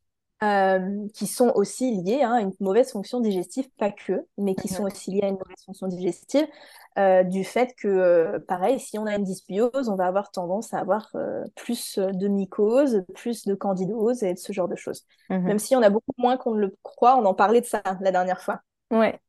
euh, 0.43 1.09
qui 1.13 1.27
sont 1.27 1.53
aussi 1.55 1.95
liées 1.95 2.23
à 2.23 2.41
une 2.41 2.53
mauvaise 2.59 2.91
fonction 2.91 3.21
digestive, 3.21 3.69
pas 3.77 3.91
que, 3.91 4.27
mais 4.39 4.55
qui 4.55 4.69
sont 4.69 4.85
mm-hmm. 4.85 4.93
aussi 4.93 5.11
liées 5.11 5.25
à 5.25 5.29
une 5.29 5.37
mauvaise 5.37 5.63
fonction 5.67 5.87
digestive, 5.87 6.47
euh, 6.99 7.23
du 7.23 7.45
fait 7.45 7.75
que, 7.77 7.87
euh, 7.87 8.39
pareil, 8.39 8.81
si 8.81 8.99
on 8.99 9.05
a 9.05 9.15
une 9.15 9.25
dysbiose, 9.25 9.91
on 9.91 9.95
va 9.95 10.07
avoir 10.07 10.31
tendance 10.31 10.73
à 10.73 10.79
avoir 10.79 11.13
plus 11.55 11.99
de 11.99 12.29
mycose, 12.29 13.05
plus 13.15 13.45
de 13.45 13.55
candidose 13.55 14.23
et 14.23 14.37
ce 14.37 14.55
genre 14.55 14.69
de 14.69 14.77
choses. 14.77 15.05
Mm-hmm. 15.29 15.43
Même 15.43 15.59
si 15.59 15.77
on 15.77 15.83
a 15.83 15.91
beaucoup 15.91 16.15
moins 16.17 16.39
qu'on 16.39 16.55
ne 16.55 16.61
le 16.61 16.77
croit, 16.83 17.19
on 17.19 17.27
en 17.27 17.35
parlait 17.35 17.61
de 17.61 17.67
ça 17.67 17.83
la 18.01 18.11
dernière 18.11 18.41
fois. 18.41 18.63
Ouais. 18.91 19.21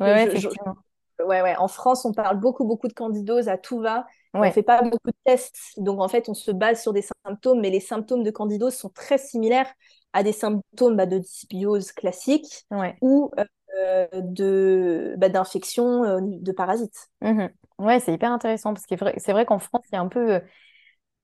Ouais, 0.00 0.24
effectivement. 0.24 0.74
ouais, 1.20 1.42
ouais. 1.42 1.54
En 1.54 1.68
France, 1.68 2.04
on 2.04 2.12
parle 2.12 2.40
beaucoup, 2.40 2.64
beaucoup 2.64 2.88
de 2.88 2.92
candidose 2.92 3.48
à 3.48 3.56
tout 3.56 3.78
va. 3.78 4.04
On 4.32 4.44
ne 4.44 4.50
fait 4.50 4.62
pas 4.62 4.82
beaucoup 4.82 5.08
de 5.10 5.16
tests, 5.24 5.74
donc 5.76 6.00
en 6.00 6.08
fait, 6.08 6.28
on 6.28 6.34
se 6.34 6.50
base 6.52 6.82
sur 6.82 6.92
des 6.92 7.04
symptômes, 7.26 7.60
mais 7.60 7.70
les 7.70 7.80
symptômes 7.80 8.22
de 8.22 8.30
candidose 8.30 8.74
sont 8.74 8.90
très 8.90 9.18
similaires 9.18 9.66
à 10.12 10.22
des 10.22 10.32
symptômes 10.32 10.96
bah, 10.96 11.06
de 11.06 11.18
dysbiose 11.18 11.92
classique 11.92 12.66
ou 13.00 13.30
euh, 13.78 14.06
de 14.12 15.14
bah, 15.18 15.28
d'infection 15.28 16.04
euh, 16.04 16.20
de 16.22 16.52
parasites. 16.52 17.08
Mmh 17.22 17.46
ouais, 17.78 18.00
c'est 18.00 18.12
hyper 18.12 18.30
intéressant 18.32 18.74
parce 18.74 18.86
que 18.86 18.94
c'est 19.18 19.32
vrai 19.32 19.46
qu'en 19.46 19.58
France, 19.58 19.84
il 19.90 19.94
y 19.94 19.98
a 19.98 20.00
un 20.00 20.08
peu 20.08 20.34
euh, 20.34 20.40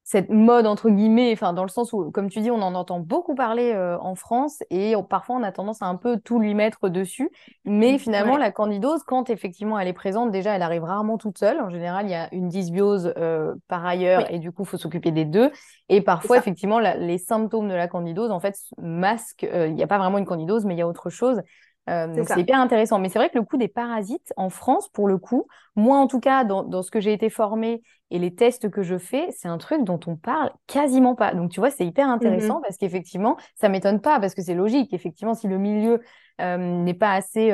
cette 0.07 0.31
mode 0.31 0.69
entre 0.69 0.89
guillemets, 0.89 1.33
enfin 1.33 1.53
dans 1.53 1.65
le 1.65 1.69
sens 1.69 1.93
où, 1.93 2.13
comme 2.13 2.31
tu 2.31 2.39
dis, 2.39 2.53
on 2.53 2.63
en 2.63 2.77
entend 2.77 3.01
beaucoup 3.01 3.35
parler 3.35 3.73
euh, 3.75 3.99
en 3.99 4.15
France 4.15 4.63
et 4.71 4.95
parfois 5.11 5.35
on 5.35 5.43
a 5.43 5.51
tendance 5.51 5.83
à 5.83 5.87
un 5.87 5.97
peu 5.97 6.21
tout 6.21 6.39
lui 6.39 6.55
mettre 6.55 6.89
dessus. 6.89 7.29
Mais 7.65 7.95
mmh, 7.95 7.99
finalement, 7.99 8.37
la 8.37 8.53
candidose, 8.53 9.03
quand 9.03 9.31
effectivement 9.31 9.77
elle 9.81 9.89
est 9.89 9.93
présente, 9.93 10.31
déjà 10.31 10.55
elle 10.55 10.63
arrive 10.63 10.85
rarement 10.85 11.19
toute 11.19 11.39
seule. 11.39 11.61
En 11.61 11.71
général, 11.71 12.07
il 12.07 12.13
y 12.13 12.15
a 12.15 12.33
une 12.33 12.49
dysbiose 12.49 13.15
euh, 13.17 13.57
par 13.67 13.85
ailleurs 13.85 14.33
et 14.33 14.39
du 14.39 14.53
coup, 14.53 14.63
il 14.63 14.69
faut 14.69 14.79
s'occuper 14.79 15.11
des 15.11 15.25
deux. 15.25 15.51
Et 15.89 16.01
parfois, 16.03 16.37
effectivement, 16.37 16.79
les 16.79 17.19
symptômes 17.19 17.69
de 17.69 17.75
la 17.75 17.89
candidose 17.89 18.31
en 18.31 18.39
fait 18.39 18.57
masquent. 18.81 19.43
Euh, 19.43 19.67
il 19.67 19.75
n'y 19.75 19.83
a 19.83 19.89
pas 19.89 19.99
vraiment 19.99 20.19
une 20.19 20.25
candidose, 20.25 20.67
mais 20.67 20.75
il 20.75 20.79
y 20.79 20.83
a 20.83 20.89
autre 20.89 21.11
chose. 21.11 21.43
Euh, 21.89 22.15
donc 22.15 22.29
c'est 22.29 22.41
hyper 22.41 22.61
intéressant. 22.61 22.99
Mais 22.99 23.09
c'est 23.09 23.19
vrai 23.19 23.31
que 23.31 23.39
le 23.39 23.45
coup 23.45 23.57
des 23.57 23.69
parasites 23.69 24.33
en 24.37 24.51
France, 24.51 24.89
pour 24.89 25.09
le 25.09 25.19
coup, 25.19 25.47
moi 25.75 25.99
en 25.99 26.07
tout 26.07 26.21
cas, 26.21 26.45
dans, 26.45 26.63
dans 26.63 26.83
ce 26.83 26.91
que 26.91 27.01
j'ai 27.01 27.13
été 27.13 27.31
formée 27.31 27.83
et 28.11 28.19
les 28.19 28.35
tests 28.35 28.71
que 28.71 28.83
je 28.83 28.99
fais, 28.99 29.29
c'est 29.33 29.49
un 29.49 29.59
truc 29.59 29.85
dont 29.85 30.01
on 30.07 30.17
parle 30.17 30.53
quasiment 30.67 31.15
pas. 31.15 31.35
Donc 31.35 31.51
tu 31.51 31.61
vois, 31.61 31.71
c'est 31.71 31.87
hyper 31.87 32.09
intéressant 32.09 32.59
mmh 32.59 32.63
parce 32.63 32.77
qu'effectivement, 32.77 33.37
ça 33.55 33.69
m'étonne 33.69 34.01
pas 34.01 34.21
parce 34.21 34.35
que 34.35 34.43
c'est 34.43 34.55
logique. 34.55 34.93
Effectivement, 34.93 35.35
si 35.35 35.49
le 35.49 35.59
milieu 35.59 36.01
euh, 36.41 36.57
n'est 36.57 36.95
pas 36.95 37.13
assez 37.13 37.53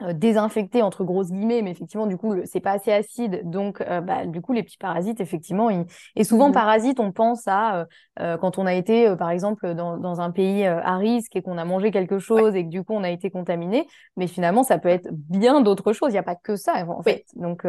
euh, 0.00 0.12
désinfecté 0.12 0.80
entre 0.80 1.02
grosses 1.02 1.32
guillemets, 1.32 1.60
mais 1.60 1.72
effectivement, 1.72 2.06
du 2.06 2.16
coup, 2.16 2.32
c'est 2.44 2.60
pas 2.60 2.70
assez 2.70 2.92
acide. 2.92 3.40
Donc, 3.42 3.80
euh, 3.80 4.00
bah, 4.00 4.26
du 4.26 4.40
coup, 4.40 4.52
les 4.52 4.62
petits 4.62 4.78
parasites, 4.78 5.20
effectivement, 5.20 5.70
et 6.14 6.22
souvent, 6.22 6.50
mmh 6.50 6.52
parasites, 6.52 7.00
on 7.00 7.10
pense 7.10 7.42
à 7.48 7.88
euh, 8.20 8.36
quand 8.36 8.58
on 8.58 8.66
a 8.66 8.74
été, 8.74 9.12
par 9.16 9.30
exemple, 9.30 9.74
dans, 9.74 9.96
dans, 9.96 10.20
un 10.20 10.30
pays 10.30 10.64
à 10.64 10.96
risque 10.98 11.34
et 11.34 11.42
qu'on 11.42 11.58
a 11.58 11.64
mangé 11.64 11.90
quelque 11.90 12.20
chose 12.20 12.54
et 12.54 12.62
que 12.64 12.68
du 12.68 12.84
coup, 12.84 12.94
on 12.94 13.02
a 13.02 13.10
été 13.10 13.28
contaminé. 13.28 13.88
Mais 14.16 14.28
finalement, 14.28 14.62
ça 14.62 14.78
peut 14.78 14.88
être 14.88 15.08
bien 15.10 15.62
d'autres 15.62 15.92
choses. 15.92 16.10
Il 16.10 16.14
n'y 16.14 16.18
a 16.18 16.22
pas 16.22 16.36
que 16.36 16.54
ça, 16.54 16.74
en 16.86 17.02
fait. 17.02 17.24
Donc, 17.34 17.66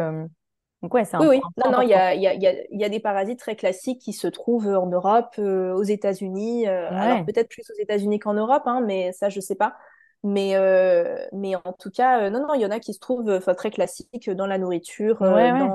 donc 0.82 0.94
ouais, 0.94 1.04
c'est 1.04 1.18
Oui, 1.18 1.26
oui. 1.26 1.40
Non, 1.62 1.72
non, 1.72 1.80
il 1.82 1.90
y 1.90 1.94
a, 1.94 2.14
y, 2.14 2.26
a, 2.26 2.34
y 2.34 2.84
a, 2.84 2.88
des 2.88 3.00
parasites 3.00 3.38
très 3.38 3.54
classiques 3.54 4.00
qui 4.00 4.12
se 4.12 4.26
trouvent 4.26 4.68
en 4.68 4.86
Europe, 4.86 5.38
aux 5.38 5.82
États-Unis. 5.82 6.66
Alors, 6.66 7.24
peut-être 7.26 7.48
plus 7.48 7.68
aux 7.70 7.80
États-Unis 7.80 8.18
qu'en 8.18 8.34
Europe, 8.34 8.62
hein, 8.66 8.80
mais 8.86 9.12
ça, 9.12 9.28
je 9.28 9.40
sais 9.40 9.56
pas. 9.56 9.76
Mais, 10.22 10.54
euh, 10.54 11.16
mais 11.32 11.54
en 11.54 11.72
tout 11.78 11.90
cas, 11.90 12.22
euh, 12.22 12.30
non, 12.30 12.40
non, 12.46 12.54
il 12.54 12.60
y 12.60 12.66
en 12.66 12.70
a 12.70 12.78
qui 12.78 12.92
se 12.92 12.98
trouvent 12.98 13.40
très 13.56 13.70
classiques 13.70 14.30
dans 14.30 14.46
la 14.46 14.58
nourriture. 14.58 15.22
Euh, 15.22 15.68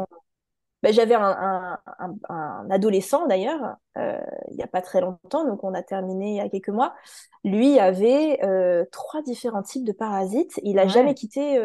bah, 0.89 0.91
j'avais 0.91 1.15
un, 1.15 1.77
un, 1.99 2.15
un, 2.29 2.67
adolescent 2.69 3.27
d'ailleurs, 3.27 3.75
il 3.95 4.55
n'y 4.55 4.63
a 4.63 4.67
pas 4.67 4.81
très 4.81 5.01
longtemps, 5.01 5.45
donc 5.45 5.63
on 5.63 5.73
a 5.73 5.81
terminé 5.81 6.31
il 6.31 6.35
y 6.35 6.39
a 6.39 6.49
quelques 6.49 6.69
mois. 6.69 6.93
Lui 7.43 7.79
avait 7.79 8.39
trois 8.91 9.21
différents 9.21 9.63
types 9.63 9.85
de 9.85 9.91
parasites. 9.91 10.59
Il 10.63 10.79
a 10.79 10.87
jamais 10.87 11.13
quitté, 11.13 11.55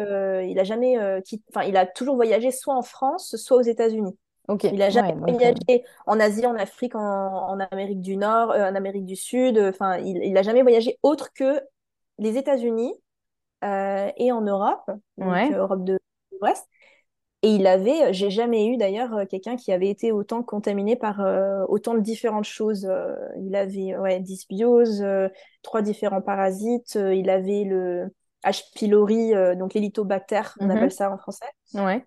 il 0.47 0.59
a 0.59 0.63
jamais 0.63 0.97
quitté, 1.23 1.43
enfin, 1.53 1.65
il 1.67 1.77
a 1.77 1.85
toujours 1.85 2.15
voyagé 2.15 2.51
soit 2.51 2.75
en 2.75 2.81
France, 2.81 3.35
soit 3.35 3.57
aux 3.57 3.61
États-Unis. 3.61 4.17
Okay. 4.47 4.71
Il 4.73 4.81
a 4.81 4.89
jamais 4.89 5.13
voyagé 5.13 5.83
en 6.07 6.19
Asie, 6.19 6.45
en 6.45 6.55
Afrique, 6.55 6.95
en, 6.95 6.99
en 7.01 7.59
Amérique 7.59 8.01
du 8.01 8.17
Nord, 8.17 8.49
en 8.49 8.75
Amérique 8.75 9.05
du 9.05 9.15
Sud. 9.15 9.57
Enfin, 9.59 9.97
il, 9.97 10.17
il 10.23 10.37
a 10.37 10.41
jamais 10.41 10.61
voyagé 10.61 10.97
autre 11.03 11.31
que 11.33 11.61
les 12.17 12.37
États-Unis 12.37 12.93
euh, 13.63 14.09
et 14.17 14.31
en 14.31 14.41
Europe, 14.41 14.89
donc 15.17 15.35
euh, 15.35 15.57
Europe 15.57 15.83
de 15.83 15.99
l'Ouest. 16.39 16.67
Et 17.43 17.49
il 17.49 17.65
avait, 17.65 18.13
j'ai 18.13 18.29
jamais 18.29 18.67
eu 18.67 18.77
d'ailleurs 18.77 19.15
euh, 19.15 19.25
quelqu'un 19.25 19.55
qui 19.55 19.71
avait 19.71 19.89
été 19.89 20.11
autant 20.11 20.43
contaminé 20.43 20.95
par 20.95 21.19
autant 21.69 21.93
de 21.93 21.99
différentes 21.99 22.45
choses. 22.45 22.89
il 23.39 23.55
avait 23.55 23.97
ouais, 23.97 24.19
dysbiose, 24.19 25.03
trois 25.63 25.81
différents 25.81 26.21
parasites. 26.21 26.95
il 26.95 27.29
avait 27.29 27.63
le 27.63 28.13
H. 28.43 28.63
pylori, 28.75 29.31
donc 29.57 29.73
l'hélitobactère, 29.73 30.55
on 30.59 30.65
mhm. 30.65 30.71
appelle 30.71 30.91
ça 30.91 31.11
en 31.11 31.17
français. 31.17 31.45
Ouais. 31.73 32.05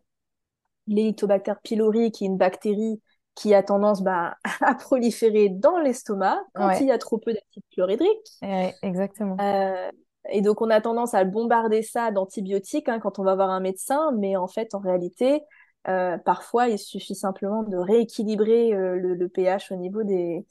Pylori, 1.62 2.12
qui 2.12 2.24
est 2.24 2.28
une 2.28 2.37
bactérie 2.37 3.01
qui 3.35 3.55
a 3.55 3.62
tendance 3.62 4.03
bah, 4.03 4.37
à 4.61 4.74
proliférer 4.74 5.49
dans 5.49 5.78
l'estomac 5.78 6.41
quand 6.55 6.78
il 6.80 6.87
y 6.87 6.93
a 6.93 6.99
trop 6.99 7.18
peu 7.18 7.32
d'acide 7.32 7.62
chlorhydrique. 7.72 8.28
exactement. 8.82 9.37
Et 10.31 10.41
donc, 10.41 10.62
on 10.62 10.70
a 10.70 10.81
tendance 10.81 11.14
à 11.14 11.25
bombarder 11.25 11.83
ça 11.83 12.11
d'antibiotiques 12.11 12.89
hein, 12.89 12.99
quand 12.99 13.18
on 13.18 13.25
va 13.25 13.35
voir 13.35 13.51
un 13.51 13.61
médecin, 13.61 14.12
mais 14.16 14.37
en 14.37 14.47
fait, 14.47 14.75
en 14.75 14.79
réalité, 14.79 15.43
euh, 15.89 16.16
parfois, 16.18 16.68
il 16.68 16.79
suffit 16.79 17.14
simplement 17.14 17.62
de 17.62 17.77
rééquilibrer 17.77 18.72
euh, 18.72 18.97
le, 18.97 19.29
pH 19.29 19.70
au 19.70 19.77
niveau 19.77 20.03
des, 20.03 20.47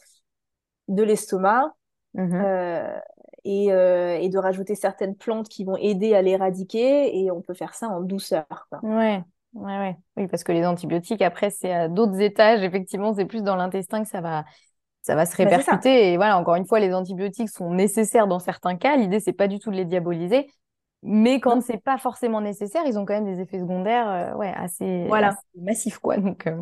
de 0.87 1.03
l'estomac 1.03 1.73
Mmh 2.15 2.43
et, 3.45 3.65
et, 3.65 4.29
de 4.29 4.37
rajouter 4.37 4.73
certaines 4.73 5.17
plantes 5.17 5.49
qui 5.49 5.65
vont 5.65 5.75
aider 5.75 6.13
à 6.13 6.21
l'éradiquer. 6.21 7.19
Et 7.19 7.29
on 7.29 7.41
peut 7.41 7.53
faire 7.53 7.73
ça 7.73 7.89
en 7.89 7.99
douceur. 7.99 8.45
Quoi. 8.69 8.79
Ouais. 8.83 9.21
Ouais, 9.53 9.77
ouais. 9.77 9.97
Oui, 10.17 10.27
parce 10.27 10.43
que 10.43 10.51
les 10.51 10.65
antibiotiques, 10.65 11.21
après, 11.21 11.49
c'est 11.49 11.71
à 11.71 11.87
d'autres 11.87 12.19
étages. 12.19 12.63
Effectivement, 12.63 13.13
c'est 13.13 13.25
plus 13.25 13.43
dans 13.43 13.55
l'intestin 13.55 14.03
que 14.03 14.09
ça 14.09 14.21
va, 14.21 14.45
ça 15.03 15.15
va 15.15 15.25
se 15.25 15.37
bah, 15.37 15.43
répercuter. 15.43 16.13
et 16.13 16.17
voilà, 16.17 16.37
encore 16.39 16.55
une 16.55 16.65
fois, 16.65 16.79
les 16.79 16.93
antibiotiques 16.93 17.49
sont 17.49 17.71
nécessaires 17.71 18.25
dans 18.25 18.39
certains 18.39 18.77
cas. 18.77 18.95
L'idée, 18.95 19.19
c'est 19.19 19.33
pas 19.33 19.47
du 19.47 19.59
tout 19.59 19.69
de 19.69 19.75
les 19.75 19.85
diaboliser. 19.85 20.49
Mais 21.03 21.41
quand 21.41 21.61
c'est 21.61 21.83
pas 21.83 21.97
forcément 21.97 22.39
nécessaire, 22.39 22.83
ils 22.87 22.97
ont 22.97 23.05
quand 23.05 23.13
même 23.13 23.25
des 23.25 23.41
effets 23.41 23.59
secondaires 23.59 24.09
euh, 24.09 24.37
ouais, 24.37 24.53
assez, 24.55 25.05
voilà. 25.07 25.35
massifs. 25.61 25.99
Quoi. 25.99 26.17
Donc, 26.17 26.47
euh. 26.47 26.61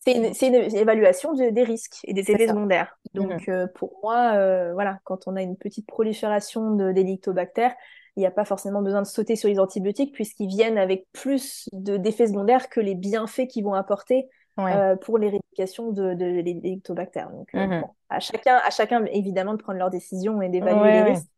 C'est 0.00 0.16
une, 0.16 0.56
une, 0.56 0.76
évaluation 0.76 1.32
des 1.32 1.62
risques 1.62 2.00
et 2.02 2.12
des 2.12 2.28
effets 2.28 2.48
secondaires. 2.48 2.98
Donc, 3.14 3.46
mmh. 3.46 3.50
euh, 3.52 3.66
pour 3.72 4.00
moi, 4.02 4.32
voilà, 4.72 4.98
quand 5.04 5.28
on 5.28 5.36
a 5.36 5.42
une 5.42 5.56
petite 5.56 5.86
prolifération 5.86 6.74
d'élictobactères, 6.74 7.72
il 8.16 8.20
n'y 8.20 8.26
a 8.26 8.32
pas 8.32 8.44
forcément 8.44 8.82
besoin 8.82 9.00
de 9.00 9.06
sauter 9.06 9.36
sur 9.36 9.48
les 9.48 9.60
antibiotiques 9.60 10.12
puisqu'ils 10.12 10.48
viennent 10.48 10.76
avec 10.76 11.06
plus 11.12 11.68
d'effets 11.72 12.26
secondaires 12.26 12.68
que 12.68 12.80
les 12.80 12.96
bienfaits 12.96 13.46
qu'ils 13.46 13.62
vont 13.62 13.74
apporter 13.74 14.28
euh, 14.58 14.96
pour 14.96 15.18
l'éradication 15.18 15.92
de, 15.92 16.14
de 16.14 16.26
l'électobactère. 16.26 17.30
Donc, 17.30 17.48
euh, 17.54 17.66
mhm. 17.66 17.84
à, 18.10 18.20
chacun, 18.20 18.56
à 18.56 18.70
chacun, 18.70 19.04
évidemment, 19.06 19.54
de 19.54 19.62
prendre 19.62 19.78
leurs 19.78 19.90
décisions 19.90 20.42
et 20.42 20.48
d'évaluer 20.48 20.92
les 20.92 21.02
risques. 21.02 21.28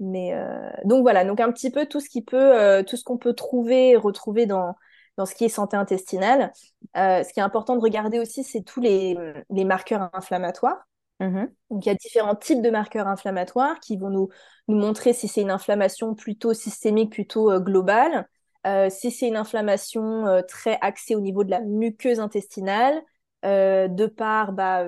Mais 0.00 0.34
euh, 0.34 0.70
donc 0.84 1.02
voilà, 1.02 1.24
donc 1.24 1.38
un 1.38 1.52
petit 1.52 1.70
peu 1.70 1.86
tout 1.86 2.00
ce 2.00 2.08
qui 2.08 2.20
peut, 2.20 2.84
tout 2.84 2.96
ce 2.96 3.04
qu'on 3.04 3.16
peut 3.16 3.32
trouver, 3.32 3.96
retrouver 3.96 4.44
dans, 4.44 4.74
dans 5.16 5.24
ce 5.24 5.36
qui 5.36 5.44
est 5.44 5.48
santé 5.48 5.76
intestinale. 5.76 6.52
ce 6.96 7.32
qui 7.32 7.38
est 7.38 7.44
important 7.44 7.76
de 7.76 7.80
regarder 7.80 8.18
aussi, 8.18 8.42
c'est 8.42 8.62
tous 8.62 8.80
les, 8.80 9.16
les 9.50 9.64
marqueurs 9.64 10.10
inflammatoires. 10.12 10.84
Mhm. 11.20 11.48
Donc, 11.70 11.86
il 11.86 11.88
y 11.88 11.92
a 11.92 11.94
différents 11.94 12.34
types 12.34 12.60
de 12.60 12.70
marqueurs 12.70 13.06
inflammatoires 13.06 13.78
qui 13.78 13.96
vont 13.96 14.10
nous, 14.10 14.30
nous 14.66 14.76
montrer 14.76 15.12
si 15.12 15.28
c'est 15.28 15.42
une 15.42 15.52
inflammation 15.52 16.16
plutôt 16.16 16.54
systémique, 16.54 17.12
plutôt 17.12 17.60
globale. 17.60 18.28
Euh, 18.66 18.88
si 18.88 19.10
c'est 19.10 19.28
une 19.28 19.36
inflammation 19.36 20.26
euh, 20.26 20.40
très 20.42 20.78
axée 20.80 21.14
au 21.14 21.20
niveau 21.20 21.44
de 21.44 21.50
la 21.50 21.60
muqueuse 21.60 22.18
intestinale, 22.18 23.02
euh, 23.44 23.88
de 23.88 24.06
par, 24.06 24.52
bah, 24.52 24.84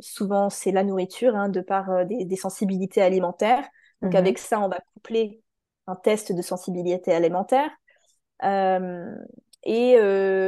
souvent 0.00 0.48
c'est 0.48 0.70
la 0.70 0.84
nourriture, 0.84 1.34
hein, 1.34 1.48
de 1.48 1.60
par 1.60 2.06
des, 2.06 2.36
sensibilités 2.36 3.02
alimentaires. 3.02 3.66
Donc 4.00 4.12
mhm. 4.12 4.18
avec 4.18 4.38
ça, 4.38 4.60
on 4.60 4.68
va 4.68 4.78
coupler 4.94 5.42
un 5.88 5.96
test 5.96 6.32
de 6.32 6.42
sensibilité 6.42 7.12
alimentaire. 7.12 7.70
et 9.64 9.96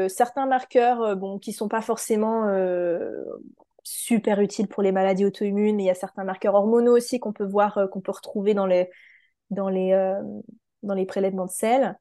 certains 0.08 0.46
marqueurs 0.46 1.16
bon, 1.16 1.38
qui 1.38 1.52
sont 1.52 1.68
pas 1.68 1.82
forcément 1.82 2.46
super 3.82 4.40
utiles 4.40 4.68
pour 4.68 4.84
les 4.84 4.92
maladies 4.92 5.24
auto-immunes, 5.24 5.76
mais 5.76 5.84
il 5.84 5.86
y 5.86 5.90
a 5.90 5.94
certains 5.94 6.24
marqueurs 6.24 6.54
hormonaux 6.54 6.96
aussi 6.96 7.18
qu'on 7.18 7.32
peut 7.32 7.46
voir, 7.46 7.88
qu'on 7.90 8.00
peut 8.00 8.12
retrouver 8.12 8.54
dans 8.54 8.66
les, 8.66 8.88
dans 9.50 9.68
les, 9.68 9.94
dans 10.82 10.94
les 10.94 11.06
prélèvements 11.06 11.46
de 11.46 11.50
sel. 11.50 11.98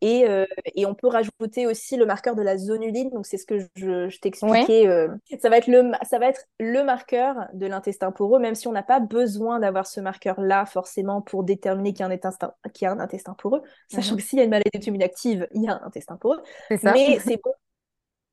Et, 0.00 0.28
euh, 0.28 0.44
et, 0.74 0.86
on 0.86 0.94
peut 0.94 1.08
rajouter 1.08 1.66
aussi 1.66 1.96
le 1.96 2.06
marqueur 2.06 2.34
de 2.34 2.42
la 2.42 2.58
zonuline. 2.58 3.10
Donc, 3.10 3.26
c'est 3.26 3.38
ce 3.38 3.46
que 3.46 3.58
je, 3.74 4.08
je 4.08 4.20
t'expliquais. 4.20 4.86
Euh, 4.86 5.08
ça, 5.40 5.48
va 5.48 5.58
être 5.58 5.66
le, 5.66 5.92
ça 6.08 6.18
va 6.18 6.28
être 6.28 6.44
le 6.58 6.82
marqueur 6.84 7.48
de 7.54 7.66
l'intestin 7.66 8.12
poreux, 8.12 8.38
même 8.38 8.54
si 8.54 8.68
on 8.68 8.72
n'a 8.72 8.82
pas 8.82 9.00
besoin 9.00 9.60
d'avoir 9.60 9.86
ce 9.86 10.00
marqueur-là 10.00 10.66
forcément 10.66 11.22
pour 11.22 11.44
déterminer 11.44 11.92
qu'il 11.92 12.00
y 12.00 12.02
a 12.04 12.06
un 12.06 12.10
intestin, 12.10 12.52
qu'il 12.74 12.86
y 12.86 12.88
a 12.88 12.92
un 12.92 13.00
intestin 13.00 13.34
poreux. 13.34 13.62
Sachant 13.88 14.12
mhm. 14.12 14.18
que 14.18 14.22
s'il 14.22 14.38
y 14.38 14.42
a 14.42 14.44
une 14.44 14.50
maladie 14.50 14.70
auto 14.74 15.02
active, 15.02 15.46
il 15.52 15.64
y 15.64 15.68
a 15.68 15.74
un 15.74 15.86
intestin 15.86 16.16
poreux. 16.16 16.42
Mais 16.82 17.18
c'est 17.24 17.40
bon 17.42 17.52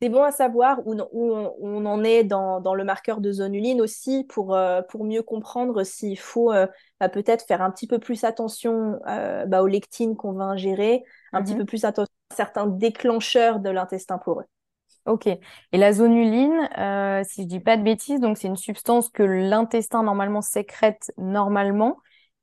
c'est 0.01 0.09
bon 0.09 0.23
à 0.23 0.31
savoir 0.31 0.79
où, 0.85 0.93
on, 0.93 1.85
en 1.85 2.03
est 2.03 2.23
dans, 2.25 2.73
le 2.73 2.83
marqueur 2.83 3.21
de 3.21 3.31
zonuline 3.31 3.81
aussi 3.81 4.25
pour, 4.25 4.53
euh, 4.53 4.81
pour 4.81 5.05
mieux 5.05 5.23
comprendre 5.23 5.83
s'il 5.83 6.19
faut 6.19 6.51
euh, 6.51 6.67
bah, 6.99 7.07
peut-être 7.07 7.45
faire 7.45 7.61
un 7.61 7.71
petit 7.71 7.87
peu 7.87 7.97
plus 7.97 8.25
attention 8.25 8.99
euh, 9.07 9.45
bah, 9.45 9.61
aux 9.61 9.67
lectines 9.67 10.17
qu'on 10.17 10.33
va 10.33 10.45
ingérer, 10.45 11.03
un 11.31 11.41
petit 11.41 11.53
mhm. 11.53 11.59
peu 11.59 11.65
plus 11.65 11.85
attention 11.85 12.13
à 12.29 12.35
certains 12.35 12.67
déclencheurs 12.67 13.59
de 13.59 13.69
l'intestin 13.69 14.17
poreux. 14.17 14.45
Ok. 15.05 15.27
Et 15.27 15.77
la 15.77 15.93
zonuline, 15.93 16.67
si 17.23 17.43
je 17.43 17.47
dis 17.47 17.59
pas 17.59 17.77
de 17.77 17.83
bêtises, 17.83 18.19
donc 18.19 18.37
c'est 18.37 18.47
une 18.47 18.57
substance 18.57 19.09
que 19.09 19.23
l'intestin 19.23 20.01
normalement 20.03 20.41
sécrète 20.41 21.13
normalement 21.17 21.97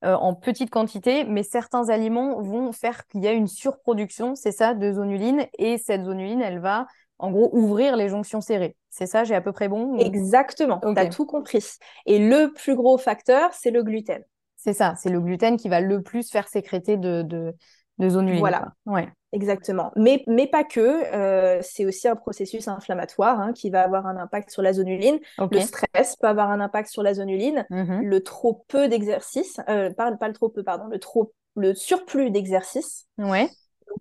en 0.04 0.34
petite 0.34 0.70
quantité, 0.70 1.24
mais 1.24 1.42
certains 1.42 1.88
aliments 1.88 2.40
vont 2.40 2.72
faire 2.72 3.06
qu'il 3.08 3.22
y 3.22 3.28
a 3.28 3.32
une 3.32 3.48
surproduction, 3.48 4.36
c'est 4.36 4.52
ça, 4.52 4.74
de 4.74 4.92
zonuline, 4.92 5.46
et 5.58 5.76
cette 5.76 6.04
zonuline, 6.04 6.40
elle 6.40 6.60
va 6.60 6.86
en 7.22 7.30
gros, 7.30 7.48
ouvrir 7.52 7.96
les 7.96 8.08
jonctions 8.08 8.40
serrées. 8.40 8.76
C'est 8.90 9.06
ça, 9.06 9.22
j'ai 9.24 9.34
à 9.34 9.40
peu 9.40 9.52
près 9.52 9.68
bon 9.68 9.96
Exactement, 9.96 10.80
tu 10.80 11.00
as 11.00 11.06
tout 11.06 11.24
compris. 11.24 11.64
Et 12.04 12.18
le 12.18 12.52
plus 12.52 12.74
gros 12.74 12.98
facteur, 12.98 13.54
c'est 13.54 13.70
le 13.70 13.82
gluten. 13.84 14.22
C'est 14.56 14.72
ça, 14.72 14.94
c'est 14.96 15.08
le 15.08 15.20
gluten 15.20 15.56
qui 15.56 15.68
va 15.68 15.80
le 15.80 16.02
plus 16.02 16.30
faire 16.30 16.48
sécréter 16.48 16.96
de, 16.96 17.22
de, 17.22 17.54
de 17.98 18.08
zonuline. 18.08 18.40
Voilà, 18.40 18.72
ouais. 18.86 19.08
exactement. 19.30 19.92
Mais, 19.94 20.24
mais 20.26 20.48
pas 20.48 20.64
que, 20.64 20.80
euh, 21.14 21.60
c'est 21.62 21.86
aussi 21.86 22.08
un 22.08 22.16
processus 22.16 22.66
inflammatoire 22.66 23.40
hein, 23.40 23.52
qui 23.52 23.70
va 23.70 23.82
avoir 23.82 24.06
un 24.06 24.16
impact 24.16 24.50
sur 24.50 24.62
la 24.62 24.72
zonuline. 24.72 25.20
Le 25.38 25.60
stress 25.60 26.16
peut 26.16 26.26
avoir 26.26 26.50
un 26.50 26.60
impact 26.60 26.90
sur 26.90 27.04
la 27.04 27.14
zonuline. 27.14 27.64
Mm-hmm. 27.70 28.02
Le 28.02 28.20
trop 28.22 28.64
peu 28.66 28.88
d'exercice, 28.88 29.60
euh, 29.68 29.92
pas, 29.92 30.10
pas 30.16 30.26
le 30.26 30.34
trop 30.34 30.48
peu, 30.48 30.64
pardon, 30.64 30.86
le, 30.86 30.98
trop, 30.98 31.32
le 31.54 31.72
surplus 31.72 32.32
d'exercice. 32.32 33.06
Ouais 33.18 33.48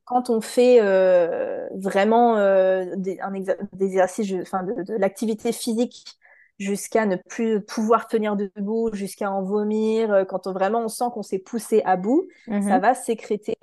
quand 0.06 0.30
on 0.30 0.42
fait 0.42 0.80
euh, 0.82 1.68
vraiment 1.76 2.38
euh, 2.38 2.96
des, 2.96 3.20
un 3.20 3.34
exercices, 3.80 4.34
enfin 4.42 4.64
de, 4.64 4.94
l'activité 4.98 5.52
physique 5.52 6.18
jusqu'à 6.60 7.06
ne 7.06 7.16
plus 7.16 7.62
pouvoir 7.62 8.08
tenir 8.08 8.36
debout, 8.36 8.90
jusqu'à 8.94 9.32
en 9.32 9.42
vomir, 9.42 10.12
euh, 10.12 10.26
quand 10.26 10.48
on, 10.48 10.54
vraiment 10.54 10.82
on 10.82 10.88
sent 10.88 11.06
qu'on 11.14 11.24
s'est 11.24 11.40
poussé 11.40 11.82
à 11.86 11.98
bout, 11.98 12.28
ça 12.48 12.54
mhm. 12.54 12.80
va 12.80 12.94
sécréter 12.94 13.56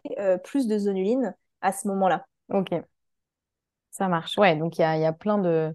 plus 0.45 0.66
de 0.66 0.79
zonuline 0.79 1.35
à 1.61 1.72
ce 1.72 1.87
moment-là. 1.89 2.24
Ok, 2.53 2.70
ça 3.91 4.09
marche. 4.09 4.37
Ouais, 4.39 4.57
donc 4.57 4.79
il 4.79 4.83
y 4.83 4.85
a, 4.85 4.97
y 4.97 5.07
a, 5.07 5.12
plein 5.12 5.39
de 5.39 5.72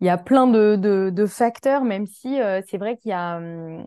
il 0.00 0.06
y 0.06 0.10
a 0.10 0.18
plein 0.18 0.46
de, 0.46 0.76
de, 0.76 1.10
de 1.10 1.26
facteurs, 1.26 1.84
même 1.84 2.06
si 2.06 2.38
c'est 2.68 2.78
vrai 2.78 2.96
qu'il 2.96 3.10
y 3.10 3.14
a 3.14 3.36
hum, 3.38 3.84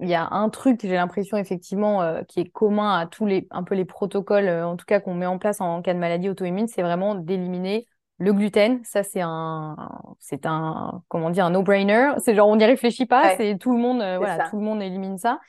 il 0.00 0.08
y 0.08 0.14
a 0.14 0.28
un 0.30 0.48
truc, 0.50 0.80
j'ai 0.82 0.94
l'impression 0.94 1.36
effectivement, 1.36 2.02
euh, 2.02 2.22
qui 2.28 2.40
est 2.40 2.50
commun 2.50 2.98
à 2.98 3.06
tous 3.06 3.24
les, 3.24 3.46
un 3.50 3.62
peu 3.62 3.74
les 3.74 3.84
protocoles, 3.84 4.48
euh, 4.48 4.66
en 4.66 4.76
tout 4.76 4.84
cas 4.84 5.00
qu'on 5.00 5.14
met 5.14 5.26
en 5.26 5.38
place 5.38 5.60
en, 5.60 5.80
cas 5.80 5.94
de 5.94 5.98
maladie 5.98 6.28
auto-immune, 6.28 6.68
c'est 6.68 6.82
vraiment 6.82 7.14
d'éliminer 7.14 7.86
le 8.18 8.32
gluten. 8.32 8.80
Ça, 8.84 9.02
c'est 9.02 9.22
un, 9.22 9.76
c'est 10.18 10.44
un, 10.44 11.02
comment 11.08 11.30
dire, 11.30 11.46
un 11.46 11.50
no-brainer. 11.50 12.12
C'est 12.18 12.34
genre, 12.34 12.48
on 12.48 12.56
n'y 12.56 12.64
réfléchit 12.64 13.06
pas, 13.06 13.36
c'est 13.36 13.56
tout 13.58 13.72
le 13.72 13.78
monde, 13.78 14.02
euh, 14.02 14.18
voilà, 14.18 14.48
tout 14.50 14.56
le 14.56 14.62
monde 14.62 14.82
élimine 14.82 15.18
ça. 15.18 15.40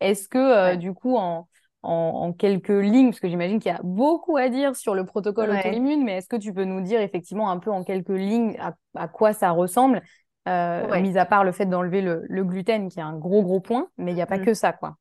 Est-ce 0.00 0.28
que, 0.28 0.76
du 0.76 0.92
coup, 0.92 1.16
en, 1.16 1.48
en, 1.82 2.32
quelques 2.32 2.68
lignes, 2.68 3.10
parce 3.10 3.20
que 3.20 3.28
j'imagine 3.28 3.58
qu'il 3.58 3.72
y 3.72 3.74
a 3.74 3.80
beaucoup 3.82 4.36
à 4.36 4.48
dire 4.48 4.76
sur 4.76 4.94
le 4.94 5.04
protocole 5.04 5.50
auto-immune, 5.50 6.04
mais 6.04 6.18
est-ce 6.18 6.28
que 6.28 6.36
tu 6.36 6.52
peux 6.52 6.64
nous 6.64 6.80
dire 6.80 7.00
effectivement 7.00 7.50
un 7.50 7.58
peu 7.58 7.70
en 7.70 7.82
quelques 7.82 8.08
lignes 8.10 8.56
à, 8.60 8.74
à 8.94 9.08
quoi 9.08 9.32
ça 9.32 9.50
ressemble? 9.52 10.02
Euh, 10.46 11.00
mis 11.00 11.18
à 11.18 11.24
part 11.24 11.44
le 11.44 11.52
fait 11.52 11.66
d'enlever 11.66 12.02
le, 12.02 12.44
gluten, 12.44 12.88
qui 12.88 12.98
est 12.98 13.02
un 13.02 13.16
gros, 13.16 13.42
gros 13.42 13.60
point, 13.60 13.88
mais 13.98 14.12
il 14.12 14.14
n'y 14.14 14.22
a 14.22 14.26
pas 14.26 14.38
mm. 14.38 14.44
que 14.44 14.54
ça, 14.54 14.72
quoi. 14.72 14.96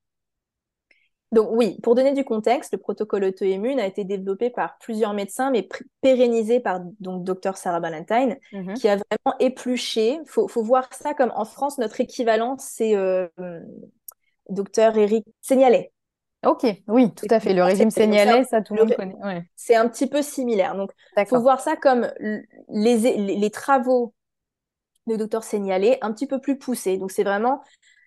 Donc 1.31 1.49
oui, 1.51 1.77
pour 1.81 1.95
donner 1.95 2.13
du 2.13 2.23
contexte, 2.23 2.71
le 2.71 2.77
protocole 2.77 3.25
auto-immune 3.25 3.79
a 3.79 3.85
été 3.85 4.05
développé 4.05 4.49
par 4.49 4.77
plusieurs 4.77 5.13
médecins, 5.13 5.51
mais 5.51 5.67
pérennisé 6.01 6.59
par 6.59 6.79
donc 6.99 7.23
Dr 7.23 7.57
Sarah 7.57 7.79
Ballantyne, 7.79 8.37
mm-hmm. 8.53 8.73
qui 8.75 8.87
a 8.87 8.95
vraiment 8.95 9.37
épluché. 9.39 10.19
Il 10.21 10.27
faut, 10.27 10.47
voir 10.63 10.93
ça 10.93 11.13
comme 11.13 11.33
en 11.35 11.43
France, 11.43 11.77
notre 11.77 11.99
équivalent, 11.99 12.55
c'est 12.57 12.95
euh, 12.95 13.27
Dr 14.49 14.97
Eric 14.97 15.25
Seignalet. 15.41 15.91
Ok, 16.45 16.65
oui, 16.87 17.11
tout 17.13 17.27
à 17.29 17.39
fait. 17.39 17.53
Le 17.53 17.63
régime 17.63 17.89
Seignalet, 17.89 18.43
ça, 18.45 18.61
tout 18.61 18.75
le 18.75 18.85
monde 18.85 18.95
connaît. 18.95 19.49
C'est 19.55 19.75
un 19.75 19.89
petit 19.89 20.07
peu 20.07 20.21
similaire. 20.21 20.75
Donc, 20.75 20.91
il 21.17 21.25
faut 21.25 21.41
voir 21.41 21.59
ça 21.59 21.75
comme 21.75 22.07
les, 22.69 23.17
les 23.17 23.49
travaux 23.49 24.13
de 25.07 25.15
docteur 25.15 25.43
Signalé 25.43 25.97
un 26.01 26.11
petit 26.11 26.27
peu 26.27 26.39
plus 26.39 26.57
poussé. 26.57 26.97
Donc 26.97 27.11
c'est 27.11 27.23
vraiment 27.23 27.61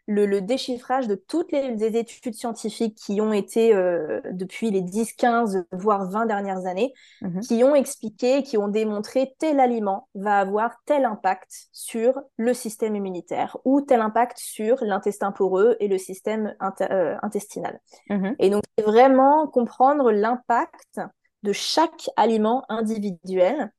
le, 0.08 0.40
déchiffrage 0.40 1.06
de 1.06 1.14
toutes 1.14 1.52
les, 1.52 1.96
études 1.96 2.34
scientifiques 2.34 2.96
qui 2.96 3.20
ont 3.20 3.32
été 3.32 3.74
euh, 3.74 4.20
depuis 4.32 4.70
les 4.70 4.80
10, 4.80 5.12
15, 5.12 5.66
voire 5.72 6.10
20 6.10 6.26
dernières 6.26 6.64
années, 6.66 6.94
mhm. 7.20 7.40
qui 7.40 7.62
ont 7.62 7.74
expliqué, 7.74 8.42
qui 8.42 8.56
ont 8.56 8.68
démontré 8.68 9.34
tel 9.38 9.60
aliment 9.60 10.08
va 10.14 10.38
avoir 10.38 10.76
tel 10.86 11.04
impact 11.04 11.68
sur 11.72 12.18
le 12.38 12.54
système 12.54 12.96
immunitaire 12.96 13.58
ou 13.64 13.82
tel 13.82 14.00
impact 14.00 14.38
sur 14.38 14.78
l'intestin 14.80 15.30
poreux 15.30 15.76
et 15.78 15.88
le 15.88 15.98
système 15.98 16.56
euh, 16.80 17.16
intestinal. 17.22 17.78
Mhm. 18.08 18.34
Et 18.38 18.48
donc, 18.48 18.62
c'est 18.76 18.84
vraiment 18.84 19.46
comprendre 19.46 20.10
l'impact 20.10 21.00
de 21.42 21.52
chaque 21.52 22.08
aliment 22.16 22.64
individuel 22.70 23.70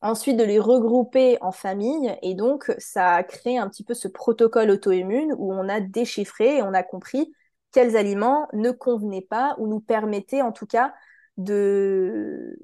ensuite 0.00 0.36
de 0.36 0.44
les 0.44 0.58
regrouper 0.58 1.38
en 1.40 1.52
famille. 1.52 2.16
Et 2.22 2.34
donc, 2.34 2.72
ça 2.78 3.14
a 3.14 3.22
créé 3.22 3.58
un 3.58 3.68
petit 3.68 3.84
peu 3.84 3.94
ce 3.94 4.08
protocole 4.08 4.70
auto-immune 4.70 5.34
où 5.38 5.52
on 5.52 5.68
a 5.68 5.80
déchiffré 5.80 6.58
et 6.58 6.62
on 6.62 6.74
a 6.74 6.82
compris 6.82 7.32
quels 7.72 7.96
aliments 7.96 8.48
ne 8.52 8.70
convenaient 8.70 9.26
pas 9.28 9.54
ou 9.58 9.66
nous 9.66 9.80
permettaient 9.80 10.42
en 10.42 10.52
tout 10.52 10.66
cas 10.66 10.94
de, 11.36 12.58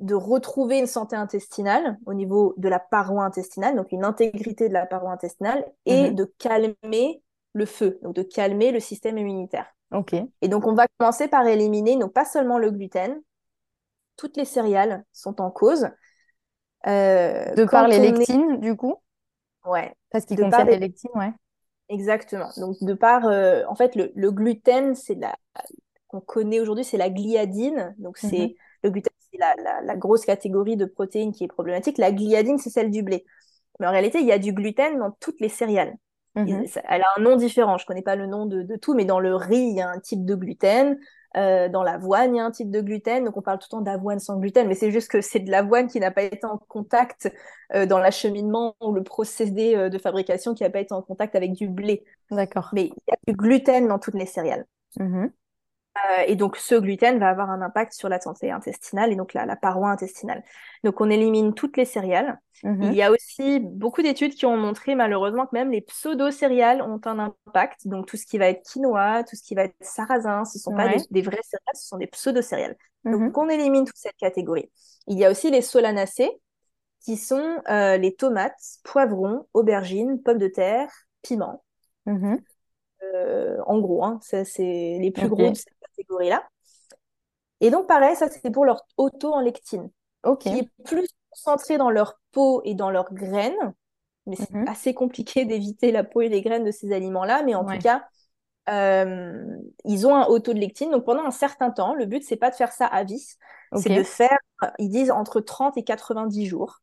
de 0.00 0.14
retrouver 0.14 0.78
une 0.78 0.86
santé 0.86 1.16
intestinale 1.16 1.98
au 2.06 2.14
niveau 2.14 2.54
de 2.56 2.68
la 2.68 2.78
paroi 2.78 3.24
intestinale, 3.24 3.76
donc 3.76 3.92
une 3.92 4.04
intégrité 4.04 4.68
de 4.68 4.74
la 4.74 4.86
paroi 4.86 5.10
intestinale, 5.10 5.64
et 5.86 6.10
mhm. 6.10 6.14
de 6.14 6.24
calmer 6.38 7.22
le 7.52 7.66
feu, 7.66 7.98
donc 8.02 8.14
de 8.14 8.22
calmer 8.22 8.70
le 8.70 8.80
système 8.80 9.18
immunitaire. 9.18 9.66
Et 10.42 10.48
donc, 10.48 10.66
on 10.66 10.74
va 10.74 10.86
commencer 10.98 11.28
par 11.28 11.46
éliminer 11.46 11.96
non 11.96 12.08
pas 12.08 12.24
seulement 12.24 12.58
le 12.58 12.70
gluten, 12.70 13.20
toutes 14.16 14.36
les 14.36 14.44
céréales 14.44 15.04
sont 15.12 15.40
en 15.40 15.50
cause. 15.50 15.88
Euh, 16.86 17.54
de 17.54 17.64
par 17.64 17.88
les 17.88 17.98
lectines, 17.98 18.60
du 18.60 18.76
coup? 18.76 18.96
Ouais. 19.64 19.92
Parce 20.10 20.24
qu'ils 20.24 20.38
contiennent 20.38 20.68
les... 20.68 20.78
lectines, 20.78 21.10
ouais. 21.14 21.32
Exactement. 21.88 22.48
Donc, 22.56 22.76
de 22.82 22.94
par, 22.94 23.26
euh, 23.26 23.62
en 23.68 23.74
fait, 23.74 23.94
le, 23.94 24.30
gluten, 24.30 24.94
c'est 24.94 25.14
la 25.14 25.36
qu'on 26.06 26.20
connaît 26.20 26.60
aujourd'hui, 26.60 26.84
c'est 26.84 26.96
la 26.96 27.10
gliadine. 27.10 27.94
Donc, 27.98 28.16
c'est 28.18 28.38
mhm. 28.38 28.54
le 28.84 28.90
gluten, 28.90 29.12
c'est 29.30 29.38
la, 29.38 29.96
grosse 29.96 30.24
catégorie 30.24 30.76
de 30.76 30.86
protéines 30.86 31.32
qui 31.32 31.44
est 31.44 31.48
problématique. 31.48 31.98
La 31.98 32.12
gliadine, 32.12 32.58
c'est 32.58 32.70
celle 32.70 32.90
du 32.90 33.02
blé. 33.02 33.24
Mais 33.80 33.86
en 33.86 33.90
réalité, 33.90 34.20
il 34.20 34.26
y 34.26 34.32
a 34.32 34.38
du 34.38 34.52
gluten 34.52 34.98
dans 34.98 35.10
toutes 35.20 35.40
les 35.40 35.48
céréales. 35.48 35.94
Mhm. 36.34 36.64
Elle 36.88 37.02
a 37.02 37.06
un 37.16 37.20
nom 37.20 37.36
différent. 37.36 37.78
Je 37.78 37.86
connais 37.86 38.02
pas 38.02 38.16
le 38.16 38.26
nom 38.26 38.46
de, 38.46 38.62
de, 38.62 38.76
tout, 38.76 38.94
mais 38.94 39.04
dans 39.04 39.20
le 39.20 39.34
riz, 39.34 39.68
il 39.70 39.76
y 39.76 39.80
a 39.80 39.88
un 39.88 39.98
type 39.98 40.24
de 40.24 40.34
gluten. 40.34 40.98
Euh, 41.36 41.68
dans 41.68 41.82
l'avoine, 41.82 42.34
il 42.34 42.38
y 42.38 42.40
a 42.40 42.44
un 42.44 42.50
type 42.50 42.70
de 42.70 42.80
gluten, 42.80 43.24
donc 43.24 43.36
on 43.36 43.42
parle 43.42 43.58
tout 43.58 43.66
le 43.70 43.76
temps 43.76 43.80
d'avoine 43.82 44.18
sans 44.18 44.38
gluten, 44.38 44.66
mais 44.66 44.74
c'est 44.74 44.90
juste 44.90 45.10
que 45.10 45.20
c'est 45.20 45.40
de 45.40 45.50
l'avoine 45.50 45.86
qui 45.86 46.00
n'a 46.00 46.10
pas 46.10 46.22
été 46.22 46.46
en 46.46 46.56
contact 46.56 47.30
euh, 47.74 47.84
dans 47.84 47.98
l'acheminement 47.98 48.74
ou 48.80 48.92
le 48.92 49.02
procédé 49.02 49.74
euh, 49.74 49.90
de 49.90 49.98
fabrication 49.98 50.54
qui 50.54 50.62
n'a 50.62 50.70
pas 50.70 50.80
été 50.80 50.94
en 50.94 51.02
contact 51.02 51.34
avec 51.34 51.52
du 51.52 51.68
blé. 51.68 52.04
D'accord. 52.30 52.70
Mais 52.72 52.84
il 52.86 53.02
y 53.08 53.12
a 53.12 53.18
du 53.26 53.34
gluten 53.34 53.88
dans 53.88 53.98
toutes 53.98 54.14
les 54.14 54.26
céréales. 54.26 54.66
Mm-hmm. 54.98 55.30
Euh, 55.96 56.24
et 56.26 56.36
donc, 56.36 56.56
ce 56.56 56.74
gluten 56.74 57.18
va 57.18 57.28
avoir 57.28 57.50
un 57.50 57.60
impact 57.60 57.92
sur 57.92 58.08
la 58.08 58.20
santé 58.20 58.50
intestinale 58.50 59.12
et 59.12 59.16
donc 59.16 59.34
la, 59.34 59.56
paroi 59.56 59.90
intestinale. 59.90 60.44
Donc, 60.84 61.00
on 61.00 61.10
élimine 61.10 61.54
toutes 61.54 61.76
les 61.76 61.84
céréales. 61.84 62.38
Mhm. 62.62 62.82
Il 62.82 62.94
y 62.94 63.02
a 63.02 63.10
aussi 63.10 63.60
beaucoup 63.60 64.02
d'études 64.02 64.34
qui 64.34 64.46
ont 64.46 64.56
montré 64.56 64.94
malheureusement 64.94 65.46
que 65.46 65.54
même 65.54 65.70
les 65.70 65.80
pseudo-céréales 65.80 66.82
ont 66.82 67.00
un 67.04 67.18
impact. 67.18 67.86
Donc, 67.86 68.06
tout 68.06 68.16
ce 68.16 68.26
qui 68.26 68.38
va 68.38 68.48
être 68.48 68.62
quinoa, 68.62 69.24
tout 69.24 69.34
ce 69.34 69.42
qui 69.42 69.54
va 69.54 69.64
être 69.64 69.76
sarrasin, 69.80 70.44
ce 70.44 70.58
ne 70.58 70.60
sont 70.60 70.74
pas 70.74 70.88
des, 71.10 71.22
vraies 71.22 71.40
céréales, 71.42 71.74
ce 71.74 71.88
sont 71.88 71.98
des 71.98 72.06
pseudo-céréales. 72.06 72.76
Donc, 73.04 73.20
mhm. 73.20 73.32
on 73.34 73.48
élimine 73.48 73.84
toute 73.84 73.96
cette 73.96 74.16
catégorie. 74.16 74.70
Il 75.06 75.18
y 75.18 75.24
a 75.24 75.30
aussi 75.30 75.50
les 75.50 75.62
solanacées, 75.62 76.30
qui 77.00 77.16
sont 77.16 77.62
euh, 77.70 77.96
les 77.96 78.14
tomates, 78.14 78.60
poivrons, 78.84 79.46
aubergines, 79.54 80.20
pommes 80.22 80.38
de 80.38 80.48
terre, 80.48 80.90
piments. 81.22 81.62
Mhm. 82.06 82.40
Euh, 83.02 83.56
en 83.66 83.78
gros, 83.78 84.04
hein, 84.04 84.18
c'est 84.22 84.98
les 85.00 85.10
plus 85.10 85.28
gros 85.28 85.52
catégorie-là. 85.98 86.48
Et 87.60 87.70
donc, 87.70 87.86
pareil, 87.86 88.16
ça, 88.16 88.28
c'est 88.28 88.50
pour 88.50 88.64
leur 88.64 88.84
auto 88.96 89.32
en 89.32 89.40
lectine, 89.40 89.90
qui 90.40 90.48
est 90.48 90.70
plus 90.84 91.08
concentré 91.30 91.76
dans 91.76 91.90
leur 91.90 92.20
peau 92.32 92.62
et 92.64 92.74
dans 92.74 92.90
leurs 92.90 93.12
graines. 93.12 93.74
Mais 94.26 94.36
c'est 94.36 94.52
mhm. 94.52 94.68
assez 94.68 94.94
compliqué 94.94 95.44
d'éviter 95.44 95.90
la 95.90 96.04
peau 96.04 96.20
et 96.20 96.28
les 96.28 96.42
graines 96.42 96.64
de 96.64 96.70
ces 96.70 96.92
aliments-là. 96.92 97.42
Mais 97.42 97.54
en 97.54 97.64
tout 97.64 97.78
cas, 97.78 98.04
euh, 98.68 99.44
ils 99.84 100.06
ont 100.06 100.14
un 100.14 100.26
auto 100.26 100.52
de 100.52 100.58
lectine. 100.58 100.90
Donc, 100.90 101.04
pendant 101.04 101.24
un 101.24 101.30
certain 101.30 101.70
temps, 101.70 101.94
le 101.94 102.06
but, 102.06 102.22
c'est 102.22 102.36
pas 102.36 102.50
de 102.50 102.54
faire 102.54 102.72
ça 102.72 102.86
à 102.86 103.04
vis. 103.04 103.38
C'est 103.76 103.94
de 103.94 104.02
faire, 104.02 104.38
ils 104.78 104.88
disent, 104.88 105.10
entre 105.10 105.40
30 105.40 105.76
et 105.76 105.84
90 105.84 106.46
jours. 106.46 106.80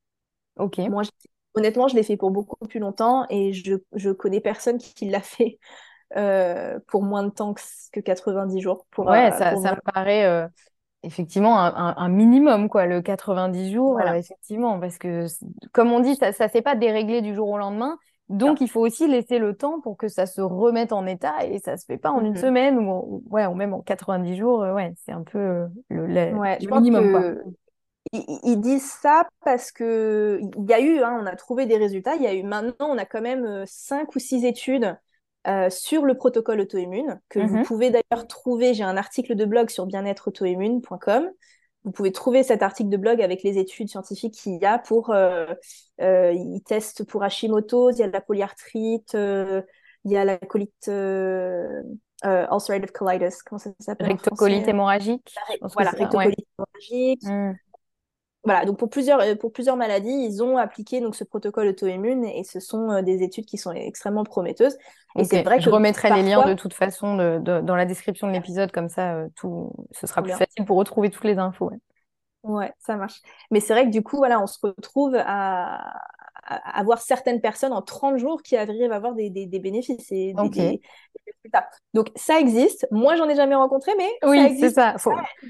Ok. 0.58 0.78
Moi, 0.78 1.04
honnêtement, 1.56 1.88
je 1.88 1.96
l'ai 1.96 2.04
fait 2.04 2.18
pour 2.18 2.32
beaucoup 2.32 2.58
plus 2.68 2.80
longtemps 2.80 3.26
et 3.30 3.54
je, 3.54 3.76
je 3.94 4.12
connais 4.12 4.42
personne 4.42 4.78
qui 4.78 5.10
l'a 5.10 5.22
fait 5.22 5.60
euh, 6.16 6.80
pour 6.88 7.04
moins 7.04 7.24
de 7.24 7.30
temps 7.30 7.54
que, 7.92 8.00
90 8.00 8.62
jours. 8.62 8.86
Pour, 8.92 9.08
ouais, 9.08 9.32
euh, 9.32 9.38
ça, 9.38 9.56
ça 9.58 9.72
me 9.72 9.92
paraît 9.94 10.26
euh, 10.26 10.48
effectivement 11.04 11.58
un, 11.58 12.10
minimum, 12.10 12.70
quoi, 12.70 12.86
le 12.86 13.02
90 13.02 13.72
jours, 13.72 14.00
effectivement, 14.02 14.80
parce 14.80 14.98
que, 14.98 15.26
comme 15.74 15.92
on 15.92 16.00
dit, 16.00 16.16
ça 16.16 16.30
ne 16.30 16.50
s'est 16.50 16.62
pas 16.62 16.76
déréglé 16.76 17.22
du 17.22 17.34
jour 17.34 17.50
au 17.50 17.58
lendemain. 17.58 17.98
Donc, 18.30 18.60
il 18.62 18.70
faut 18.70 18.82
aussi 18.82 19.08
laisser 19.08 19.38
le 19.40 19.56
temps 19.56 19.82
pour 19.82 19.98
que 19.98 20.08
ça 20.08 20.26
se 20.26 20.42
remette 20.42 20.94
en 20.94 21.06
état 21.06 21.46
et 21.46 21.60
ça 21.60 21.78
se 21.78 21.86
fait 21.86 21.98
pas 21.98 22.12
en 22.12 22.22
une 22.22 22.34
mm-hmm. 22.34 22.42
semaine 22.42 22.80
ou, 22.80 23.24
ouais, 23.30 23.46
ou 23.46 23.54
même 23.54 23.74
en 23.74 23.82
90 23.82 24.36
jours. 24.36 24.60
ouais, 24.60 24.94
c'est 25.06 25.12
un 25.12 25.24
peu 25.24 25.68
le, 25.90 26.08
le, 26.08 26.72
minimum. 26.72 27.12
Quoi. 27.12 27.22
Ils, 28.12 28.60
disent 28.62 28.92
ça 29.02 29.28
parce 29.44 29.72
que 29.72 30.40
il 30.42 30.70
y 30.70 30.74
a 30.74 30.80
eu, 30.80 31.02
hein, 31.02 31.20
on 31.22 31.26
a 31.26 31.36
trouvé 31.36 31.66
des 31.66 31.78
résultats. 31.78 32.16
Il 32.16 32.22
y 32.22 32.28
a 32.28 32.34
eu 32.34 32.44
maintenant, 32.44 32.90
on 32.90 32.98
a 32.98 33.06
quand 33.06 33.22
même 33.22 33.64
cinq 33.66 34.16
ou 34.16 34.20
six 34.20 34.46
études 34.46 34.96
euh, 35.48 35.70
sur 35.70 36.06
le 36.06 36.16
protocole 36.16 36.62
auto-immune, 36.62 37.20
que 37.30 37.40
vous 37.40 37.58
mhm. 37.58 37.64
pouvez 37.64 37.90
d'ailleurs 37.92 38.28
trouver. 38.28 38.74
J'ai 38.74 38.84
un 38.84 38.98
article 38.98 39.36
de 39.36 39.46
blog 39.46 39.70
sur 39.70 39.86
bien-être-auto-immune.com. 39.86 41.30
Vous 41.84 41.92
pouvez 41.92 42.12
trouver 42.12 42.42
cet 42.42 42.64
article 42.64 42.90
de 42.90 42.98
blog 42.98 43.22
avec 43.22 43.44
les 43.44 43.60
études 43.60 43.90
scientifiques 43.90 44.34
qu'il 44.34 44.60
y 44.60 44.66
a 44.66 44.80
pour. 44.80 45.12
Euh, 45.12 45.46
euh, 46.02 46.34
ils 46.34 46.64
testent 46.64 47.04
pour 47.04 47.24
Hashimoto, 47.24 47.92
il 47.92 48.00
y 48.00 48.04
a 48.04 48.08
la 48.08 48.22
polyarthrite, 48.22 49.14
il 49.14 50.12
y 50.12 50.18
a 50.18 50.26
la 50.26 50.38
colite. 50.38 50.90
ulcerative 52.24 52.92
colitis, 52.92 53.38
comment 53.46 53.60
ça 53.60 53.70
s'appelle 53.80 54.08
Rectocolite 54.08 54.68
hémorragique. 54.68 55.36
Voilà, 55.62 55.92
rectocolite 55.92 56.48
hémorragique. 56.58 57.22
Voilà, 58.46 58.66
donc 58.66 58.78
pour 58.78 58.90
plusieurs, 58.90 59.20
euh, 59.22 59.36
pour 59.36 59.52
plusieurs 59.52 59.76
maladies, 59.76 60.10
ils 60.10 60.44
ont 60.44 60.58
appliqué 60.58 61.02
donc 61.02 61.16
ce 61.16 61.24
protocole 61.24 61.68
auto-immune 61.68 62.26
et 62.26 62.44
ce 62.44 62.60
sont 62.60 62.92
euh, 62.92 63.02
des 63.02 63.24
études 63.24 63.46
qui 63.46 63.58
sont 63.58 63.72
extrêmement 63.72 64.24
prometteuses. 64.24 64.78
Et 65.18 65.24
c'est 65.24 65.42
vrai 65.42 65.58
que 65.58 65.64
je 65.64 65.70
remettrai 65.70 66.14
les 66.14 66.24
liens 66.24 66.46
de 66.46 66.54
toute 66.54 66.74
façon 66.74 67.16
de, 67.16 67.40
dans 67.40 67.76
la 67.76 67.86
description 67.86 68.28
de 68.28 68.34
l'épisode, 68.34 68.72
comme 68.72 68.90
ça, 68.90 69.16
euh, 69.16 69.28
tout, 69.36 69.72
ce 69.92 70.06
sera 70.06 70.22
plus 70.22 70.34
facile 70.34 70.66
pour 70.66 70.78
retrouver 70.78 71.10
toutes 71.10 71.24
les 71.24 71.38
infos. 71.38 71.72
Ouais. 72.44 72.72
ça 72.78 72.96
marche. 72.96 73.22
Mais 73.50 73.60
c'est 73.60 73.74
vrai 73.74 73.86
que 73.86 73.92
du 73.92 74.04
coup, 74.04 74.18
voilà, 74.18 74.40
on 74.40 74.48
se 74.48 74.60
retrouve 74.62 75.16
à, 75.18 75.94
avoir 76.46 77.02
certaines 77.02 77.42
personnes 77.42 77.74
en 77.74 77.82
30 77.82 78.18
jours 78.18 78.44
qui 78.44 78.56
arrivent 78.56 78.92
à 78.92 78.98
avoir 78.98 79.16
des, 79.16 79.30
bénéfices 79.48 80.12
et 80.12 80.34
des, 80.34 80.82
Donc 81.94 82.12
ça 82.16 82.40
existe. 82.40 82.88
Moi, 82.92 83.16
j'en 83.16 83.28
ai 83.28 83.36
jamais 83.36 83.56
rencontré, 83.56 83.92
mais 83.98 84.10
oui, 84.24 84.40
ça 84.40 84.48
existe. 84.48 84.76
Ça. 84.76 84.96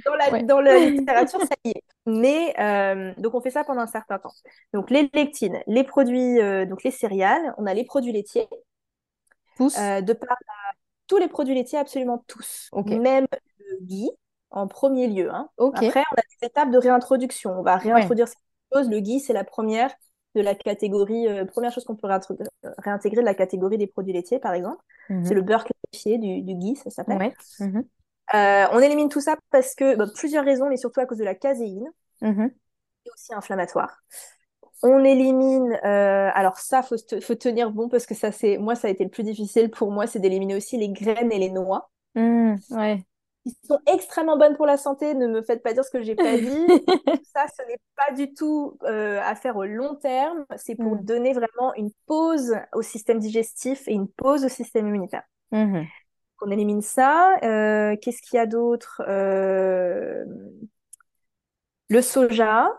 Dans, 0.06 0.16
la, 0.16 0.44
dans 0.44 0.62
la 0.62 0.80
littérature, 0.90 1.42
ça 1.42 1.56
y 1.64 1.70
est. 1.70 1.84
Mais 2.06 2.54
euh, 2.60 3.14
donc 3.18 3.34
on 3.34 3.42
fait 3.42 3.52
ça 3.52 3.64
pendant 3.64 3.82
un 3.82 3.88
certain 3.88 4.20
temps. 4.20 4.34
Donc 4.74 4.90
les 4.92 5.10
lectines, 5.14 5.60
les 5.68 5.84
produits, 5.84 6.40
euh, 6.40 6.66
donc 6.66 6.84
les 6.84 6.92
céréales, 6.92 7.54
on 7.58 7.66
a 7.66 7.74
les 7.74 7.84
produits 7.84 8.12
laitiers. 8.12 8.48
Tous. 9.58 9.76
Euh, 9.80 10.02
de 10.02 10.14
par 10.14 10.38
tous 11.08 11.18
les 11.18 11.28
produits 11.28 11.56
laitiers, 11.56 11.80
absolument 11.80 12.24
tous. 12.28 12.70
Même 12.86 13.26
le 13.60 13.78
ghee 13.82 14.12
en 14.52 14.68
premier 14.68 15.08
lieu. 15.08 15.34
Hein. 15.34 15.50
Après, 15.58 16.04
on 16.12 16.16
a 16.16 16.22
des 16.40 16.48
étapes 16.48 16.72
de 16.72 16.78
réintroduction. 16.78 17.60
On 17.60 17.64
va 17.64 17.78
réintroduire 17.78 18.28
ces 18.28 18.36
choses. 18.74 18.90
Le 18.90 19.00
ghee, 19.00 19.20
c'est 19.20 19.34
la 19.34 19.44
première 19.44 19.92
de 20.36 20.42
la 20.42 20.54
catégorie, 20.54 21.28
première 21.48 21.72
chose 21.72 21.86
qu'on 21.86 21.96
peut 21.96 22.10
réintégrer 22.80 23.22
de 23.22 23.26
la 23.26 23.34
catégorie 23.34 23.78
des 23.78 23.88
produits 23.88 24.14
laitiers, 24.14 24.40
par 24.40 24.54
exemple. 24.54 24.82
Mhm. 25.10 25.26
C'est 25.26 25.34
le 25.34 25.42
beurre 25.42 25.66
clarifié 25.66 26.18
du, 26.18 26.42
du 26.42 26.56
ghee, 26.56 26.76
ça 26.76 26.90
s'appelle. 26.90 27.34
Mhm. 27.60 27.84
Euh, 28.34 28.66
on 28.72 28.80
élimine 28.80 29.10
tout 29.10 29.22
ça 29.22 29.38
parce 29.52 29.76
que, 29.76 29.96
bah, 29.96 30.06
plusieurs 30.16 30.46
raisons, 30.46 30.68
mais 30.70 30.78
surtout 30.78 31.00
à 31.00 31.06
cause 31.06 31.18
de 31.18 31.24
la 31.24 31.36
caséine, 31.36 31.88
mm 32.22 32.50
et 33.06 33.12
aussi 33.14 33.34
inflammatoire. 33.34 34.04
On 34.84 35.04
élimine, 35.04 35.74
euh, 35.84 36.30
alors 36.34 36.58
ça, 36.58 36.84
faut, 36.84 36.96
faut 37.22 37.36
tenir 37.36 37.72
bon 37.72 37.90
parce 37.90 38.06
que 38.06 38.14
ça, 38.14 38.32
c'est, 38.32 38.58
moi, 38.58 38.76
ça 38.76 38.88
a 38.88 38.92
été 38.92 39.04
le 39.04 39.10
plus 39.10 39.24
difficile 39.24 39.70
pour 39.72 39.92
moi, 39.92 40.06
c'est 40.08 40.20
d'éliminer 40.20 40.56
aussi 40.56 40.78
les 40.78 40.90
graines 40.90 41.32
et 41.32 41.40
les 41.40 41.50
noix. 41.50 41.90
Ouais. 42.72 43.04
Ils 43.46 43.54
sont 43.68 43.80
extrêmement 43.86 44.38
bonnes 44.38 44.56
pour 44.56 44.66
la 44.66 44.78
santé, 44.78 45.14
ne 45.14 45.28
me 45.28 45.42
faites 45.42 45.62
pas 45.62 45.74
dire 45.74 45.86
ce 45.86 45.92
que 45.92 46.02
j'ai 46.02 46.16
pas 46.16 46.38
dit. 46.38 46.68
ça, 47.34 47.46
ce 47.58 47.64
n'est 47.68 47.80
pas 47.96 48.14
du 48.14 48.34
tout 48.34 48.78
euh, 48.84 49.22
à 49.24 49.36
faire 49.36 49.56
au 49.56 49.66
long 49.66 49.96
terme, 49.96 50.46
c'est 50.58 50.76
pour 50.76 50.96
mmh. 50.96 51.06
donner 51.06 51.34
vraiment 51.34 51.74
une 51.76 51.92
pause 52.08 52.56
au 52.74 52.82
système 52.82 53.20
digestif 53.20 53.88
et 53.88 53.94
une 53.94 54.08
pause 54.08 54.46
au 54.46 54.50
système 54.50 54.88
immunitaire. 54.88 55.24
Mmh 55.52 55.84
on 56.42 56.52
élimine 56.52 56.82
ça. 56.82 57.38
Euh, 57.44 57.96
qu'est-ce 58.02 58.22
qu'il 58.22 58.38
y 58.38 58.40
a 58.40 58.46
d'autre? 58.46 59.02
Euh, 59.08 60.26
Le 61.90 62.02
soja. 62.02 62.70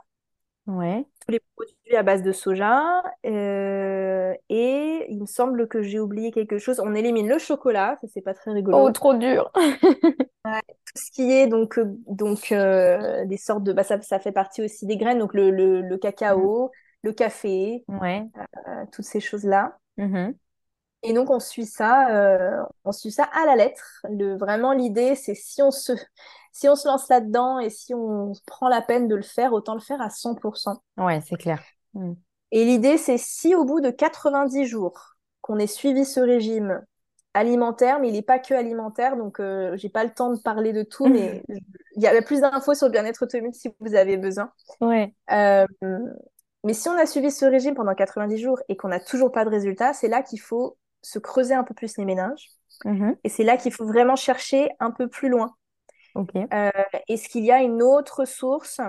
Ouais. 0.66 1.06
Tous 1.26 1.32
les 1.32 1.40
produits 1.54 1.96
à 1.96 2.02
base 2.02 2.22
de 2.22 2.32
soja. 2.32 3.02
Euh, 3.24 4.34
et 4.48 5.06
il 5.08 5.20
me 5.20 5.26
semble 5.26 5.68
que 5.68 5.82
j'ai 5.82 5.98
oublié 5.98 6.30
quelque 6.30 6.58
chose. 6.58 6.80
On 6.80 6.94
élimine 6.94 7.28
le 7.28 7.38
chocolat. 7.38 7.96
Ça, 8.00 8.08
c'est 8.12 8.22
pas 8.22 8.34
très 8.34 8.52
rigolo. 8.52 8.78
Oh, 8.78 8.90
trop 8.90 9.14
dur. 9.14 9.50
tout 9.54 10.94
ce 10.94 11.10
qui 11.10 11.32
est 11.32 11.46
donc, 11.46 11.80
donc 12.06 12.50
des 12.50 13.36
sortes 13.36 13.64
de. 13.64 13.72
Bah, 13.72 13.82
ça, 13.84 14.00
ça, 14.02 14.18
fait 14.18 14.32
partie 14.32 14.62
aussi 14.62 14.86
des 14.86 14.96
graines. 14.96 15.18
Donc 15.18 15.34
le, 15.34 15.50
le, 15.50 15.96
cacao, 15.98 16.70
le 17.02 17.12
café. 17.12 17.84
Ouais. 17.88 18.24
toutes 18.92 19.04
ces 19.04 19.20
choses-là. 19.20 19.76
Mm-hmm. 19.98 20.34
Et 21.02 21.12
donc, 21.12 21.30
on 21.30 21.38
suit 21.38 21.66
ça, 21.66 22.10
euh, 22.10 22.62
on 22.84 22.90
suit 22.90 23.12
ça 23.12 23.24
à 23.32 23.46
la 23.46 23.54
lettre. 23.54 24.04
Le, 24.10 24.36
vraiment, 24.36 24.72
l'idée, 24.72 25.14
c'est 25.14 25.36
si 25.36 25.62
on 25.62 25.70
se, 25.70 25.92
si 26.56 26.70
on 26.70 26.74
se 26.74 26.88
lance 26.88 27.10
là-dedans 27.10 27.58
et 27.58 27.68
si 27.68 27.92
on 27.92 28.32
prend 28.46 28.68
la 28.68 28.80
peine 28.80 29.08
de 29.08 29.14
le 29.14 29.20
faire, 29.20 29.52
autant 29.52 29.74
le 29.74 29.80
faire 29.80 30.00
à 30.00 30.08
100%. 30.08 30.78
Ouais, 30.96 31.20
c'est 31.20 31.36
clair. 31.36 31.62
Mm. 31.92 32.14
Et 32.50 32.64
l'idée, 32.64 32.96
c'est 32.96 33.18
si 33.18 33.54
au 33.54 33.66
bout 33.66 33.82
de 33.82 33.90
90 33.90 34.64
jours 34.64 35.16
qu'on 35.42 35.58
ait 35.58 35.66
suivi 35.66 36.06
ce 36.06 36.18
régime 36.18 36.82
alimentaire, 37.34 38.00
mais 38.00 38.08
il 38.08 38.14
n'est 38.14 38.22
pas 38.22 38.38
que 38.38 38.54
alimentaire, 38.54 39.18
donc 39.18 39.38
euh, 39.38 39.76
j'ai 39.76 39.90
pas 39.90 40.02
le 40.02 40.08
temps 40.10 40.32
de 40.32 40.40
parler 40.40 40.72
de 40.72 40.82
tout, 40.82 41.06
mais 41.06 41.42
il 41.96 42.02
y 42.02 42.06
a 42.06 42.22
plus 42.22 42.40
d'infos 42.40 42.72
sur 42.72 42.86
le 42.86 42.92
bien-être 42.92 43.24
autonome 43.24 43.52
si 43.52 43.68
vous 43.78 43.94
avez 43.94 44.16
besoin. 44.16 44.50
Ouais. 44.80 45.14
Euh, 45.32 45.66
mais 46.64 46.72
si 46.72 46.88
on 46.88 46.96
a 46.96 47.04
suivi 47.04 47.30
ce 47.30 47.44
régime 47.44 47.74
pendant 47.74 47.94
90 47.94 48.38
jours 48.38 48.60
et 48.70 48.76
qu'on 48.76 48.88
n'a 48.88 49.00
toujours 49.00 49.30
pas 49.30 49.44
de 49.44 49.50
résultat, 49.50 49.92
c'est 49.92 50.08
là 50.08 50.22
qu'il 50.22 50.40
faut 50.40 50.78
se 51.02 51.18
creuser 51.18 51.52
un 51.52 51.64
peu 51.64 51.74
plus 51.74 51.98
les 51.98 52.06
méninges. 52.06 52.48
Mhm. 52.86 53.14
Et 53.24 53.28
c'est 53.28 53.44
là 53.44 53.58
qu'il 53.58 53.72
faut 53.72 53.84
vraiment 53.84 54.16
chercher 54.16 54.70
un 54.80 54.90
peu 54.90 55.06
plus 55.06 55.28
loin. 55.28 55.54
Euh, 56.52 56.70
Est-ce 57.08 57.28
qu'il 57.28 57.44
y 57.44 57.52
a 57.52 57.62
une 57.62 57.82
autre 57.82 58.24
source 58.24 58.80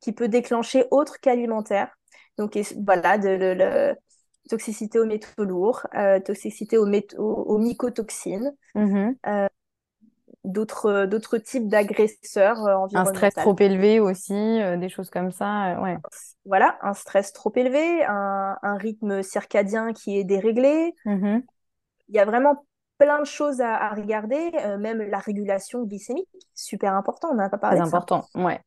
qui 0.00 0.12
peut 0.12 0.28
déclencher 0.28 0.84
autre 0.90 1.20
qu'alimentaire? 1.20 1.88
Donc 2.38 2.58
voilà, 2.86 3.18
de, 3.18 3.28
le- 3.28 3.54
le- 3.54 3.96
toxicité 4.48 4.98
aux 4.98 5.06
métaux 5.06 5.44
lourds, 5.44 5.86
euh, 5.94 6.20
toxicité 6.20 6.78
aux, 6.78 6.86
métaux, 6.86 7.22
aux 7.22 7.58
mycotoxines, 7.58 8.52
Mhm. 8.74 9.18
d'autres 10.44 11.06
d'autres 11.06 11.38
types 11.38 11.68
d'agresseurs 11.68 12.58
euh, 12.66 12.74
Un 12.74 12.78
environnementaux. 12.84 13.16
stress 13.16 13.34
trop 13.34 13.56
élevé 13.60 14.00
aussi, 14.00 14.32
euh, 14.32 14.76
des 14.76 14.88
choses 14.88 15.10
comme 15.10 15.32
ça. 15.32 15.76
euh, 15.76 15.82
ouais. 15.82 15.98
Voilà, 16.46 16.78
un 16.82 16.94
stress 16.94 17.32
trop 17.32 17.52
élevé, 17.54 18.04
un, 18.04 18.56
un 18.62 18.76
rythme 18.76 19.22
circadien 19.22 19.92
qui 19.92 20.18
est 20.18 20.24
déréglé. 20.24 20.94
Mhm. 21.04 21.48
Il 22.08 22.14
y 22.16 22.18
a 22.18 22.24
vraiment 22.24 22.66
plein 23.00 23.20
de 23.20 23.26
choses 23.26 23.60
à, 23.62 23.76
à 23.76 23.94
regarder, 23.94 24.52
euh, 24.64 24.78
même 24.78 25.02
la 25.02 25.18
régulation 25.18 25.84
glycémique, 25.84 26.28
super 26.54 26.94
important, 26.94 27.30
on 27.32 27.36
n'a 27.36 27.50
pas 27.50 27.58
parlé 27.58 27.78
Très 27.78 27.84
de 27.84 27.86
ça. 27.88 27.96
important. 27.96 28.26
Ouais. 28.34 28.60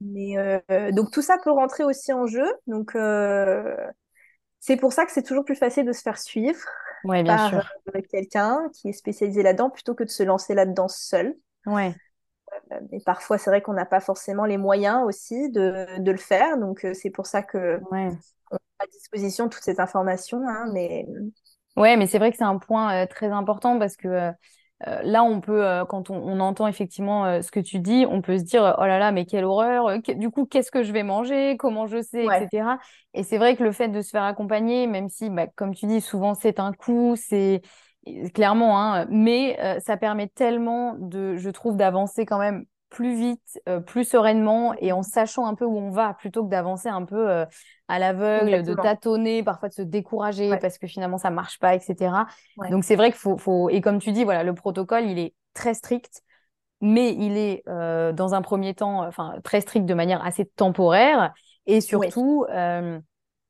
Mais 0.00 0.36
euh, 0.38 0.92
donc 0.92 1.10
tout 1.10 1.22
ça 1.22 1.38
peut 1.42 1.50
rentrer 1.50 1.84
aussi 1.84 2.12
en 2.12 2.26
jeu. 2.26 2.46
Donc 2.66 2.94
euh, 2.96 3.76
c'est 4.60 4.76
pour 4.76 4.92
ça 4.92 5.06
que 5.06 5.12
c'est 5.12 5.22
toujours 5.22 5.44
plus 5.44 5.56
facile 5.56 5.86
de 5.86 5.92
se 5.92 6.02
faire 6.02 6.18
suivre 6.18 6.60
Ouais, 7.04 7.22
bien 7.22 7.36
par 7.36 7.48
sûr. 7.50 7.62
quelqu'un 8.10 8.70
qui 8.74 8.88
est 8.90 8.92
spécialisé 8.92 9.42
là-dedans 9.42 9.70
plutôt 9.70 9.94
que 9.94 10.04
de 10.04 10.10
se 10.10 10.22
lancer 10.24 10.54
là-dedans 10.54 10.88
seul. 10.88 11.36
Ouais. 11.66 11.94
Et 12.92 13.00
parfois 13.00 13.38
c'est 13.38 13.50
vrai 13.50 13.62
qu'on 13.62 13.72
n'a 13.74 13.86
pas 13.86 14.00
forcément 14.00 14.44
les 14.44 14.56
moyens 14.58 15.04
aussi 15.04 15.50
de, 15.50 15.86
de 16.00 16.10
le 16.10 16.16
faire. 16.18 16.58
Donc 16.58 16.86
c'est 16.94 17.10
pour 17.10 17.26
ça 17.26 17.42
que 17.42 17.80
Ouais. 17.90 18.10
on 18.50 18.56
a 18.56 18.58
à 18.80 18.86
disposition 18.88 19.48
toutes 19.48 19.64
ces 19.64 19.80
informations. 19.80 20.42
Hein, 20.48 20.70
mais 20.72 21.06
Ouais, 21.76 21.96
mais 21.96 22.06
c'est 22.06 22.18
vrai 22.18 22.30
que 22.30 22.38
c'est 22.38 22.44
un 22.44 22.58
point 22.58 23.02
euh, 23.04 23.06
très 23.06 23.28
important 23.30 23.78
parce 23.78 23.96
que 23.96 24.08
euh, 24.08 24.32
euh, 24.86 25.02
là, 25.02 25.24
on 25.24 25.40
peut, 25.40 25.64
euh, 25.66 25.84
quand 25.84 26.10
on, 26.10 26.16
on 26.16 26.40
entend 26.40 26.66
effectivement 26.68 27.26
euh, 27.26 27.42
ce 27.42 27.50
que 27.50 27.60
tu 27.60 27.80
dis, 27.80 28.06
on 28.08 28.22
peut 28.22 28.38
se 28.38 28.44
dire, 28.44 28.76
oh 28.78 28.86
là 28.86 28.98
là, 28.98 29.12
mais 29.12 29.26
quelle 29.26 29.44
horreur, 29.44 30.02
que- 30.02 30.12
du 30.12 30.30
coup, 30.30 30.46
qu'est-ce 30.46 30.70
que 30.70 30.82
je 30.82 30.92
vais 30.92 31.02
manger, 31.02 31.56
comment 31.58 31.86
je 31.86 32.00
sais, 32.02 32.26
ouais, 32.26 32.28
etc. 32.28 32.78
Et 33.14 33.22
c'est 33.24 33.38
vrai 33.38 33.56
que 33.56 33.62
le 33.64 33.72
fait 33.72 33.88
de 33.88 34.00
se 34.02 34.10
faire 34.10 34.22
accompagner, 34.24 34.86
même 34.86 35.08
si, 35.10 35.28
bah, 35.30 35.46
comme 35.56 35.74
tu 35.74 35.86
dis, 35.86 36.00
souvent 36.00 36.34
c'est 36.34 36.60
un 36.60 36.72
coût, 36.72 37.14
c'est 37.16 37.62
clairement, 38.34 38.80
hein, 38.80 39.06
mais 39.10 39.58
euh, 39.60 39.80
ça 39.80 39.96
permet 39.96 40.28
tellement 40.28 40.94
de, 40.98 41.36
je 41.36 41.50
trouve, 41.50 41.76
d'avancer 41.76 42.24
quand 42.26 42.38
même 42.38 42.64
plus 42.88 43.14
vite, 43.16 43.60
euh, 43.68 43.80
plus 43.80 44.04
sereinement 44.04 44.74
et 44.78 44.92
en 44.92 45.02
sachant 45.02 45.46
un 45.46 45.54
peu 45.54 45.64
où 45.64 45.76
on 45.76 45.90
va, 45.90 46.14
plutôt 46.14 46.44
que 46.44 46.50
d'avancer 46.50 46.88
un 46.88 47.04
peu 47.04 47.28
euh, 47.28 47.44
à 47.88 47.98
l'aveugle, 47.98 48.62
de 48.62 48.74
tâtonner, 48.74 49.42
parfois 49.42 49.68
de 49.68 49.74
se 49.74 49.82
décourager 49.82 50.50
Ouais, 50.50 50.58
parce 50.58 50.78
que 50.78 50.86
finalement 50.86 51.18
ça 51.18 51.30
marche 51.30 51.58
pas, 51.58 51.74
etc. 51.74 52.26
ouais, 52.56 52.70
Donc 52.70 52.84
c'est 52.84 52.96
vrai 52.96 53.10
qu'il 53.10 53.18
faut, 53.18 53.36
faut, 53.38 53.68
et 53.70 53.80
comme 53.80 53.98
tu 53.98 54.12
dis, 54.12 54.24
voilà, 54.24 54.44
le 54.44 54.54
protocole, 54.54 55.04
il 55.04 55.18
est 55.18 55.34
très 55.52 55.74
strict, 55.74 56.22
mais 56.80 57.12
il 57.12 57.36
est 57.36 57.62
euh, 57.68 58.12
dans 58.12 58.34
un 58.34 58.42
premier 58.42 58.74
temps, 58.74 59.04
enfin 59.06 59.34
très 59.42 59.60
strict 59.60 59.86
de 59.86 59.94
manière 59.94 60.24
assez 60.24 60.46
temporaire, 60.46 61.32
et 61.66 61.80
surtout, 61.80 62.46
euh, 62.50 63.00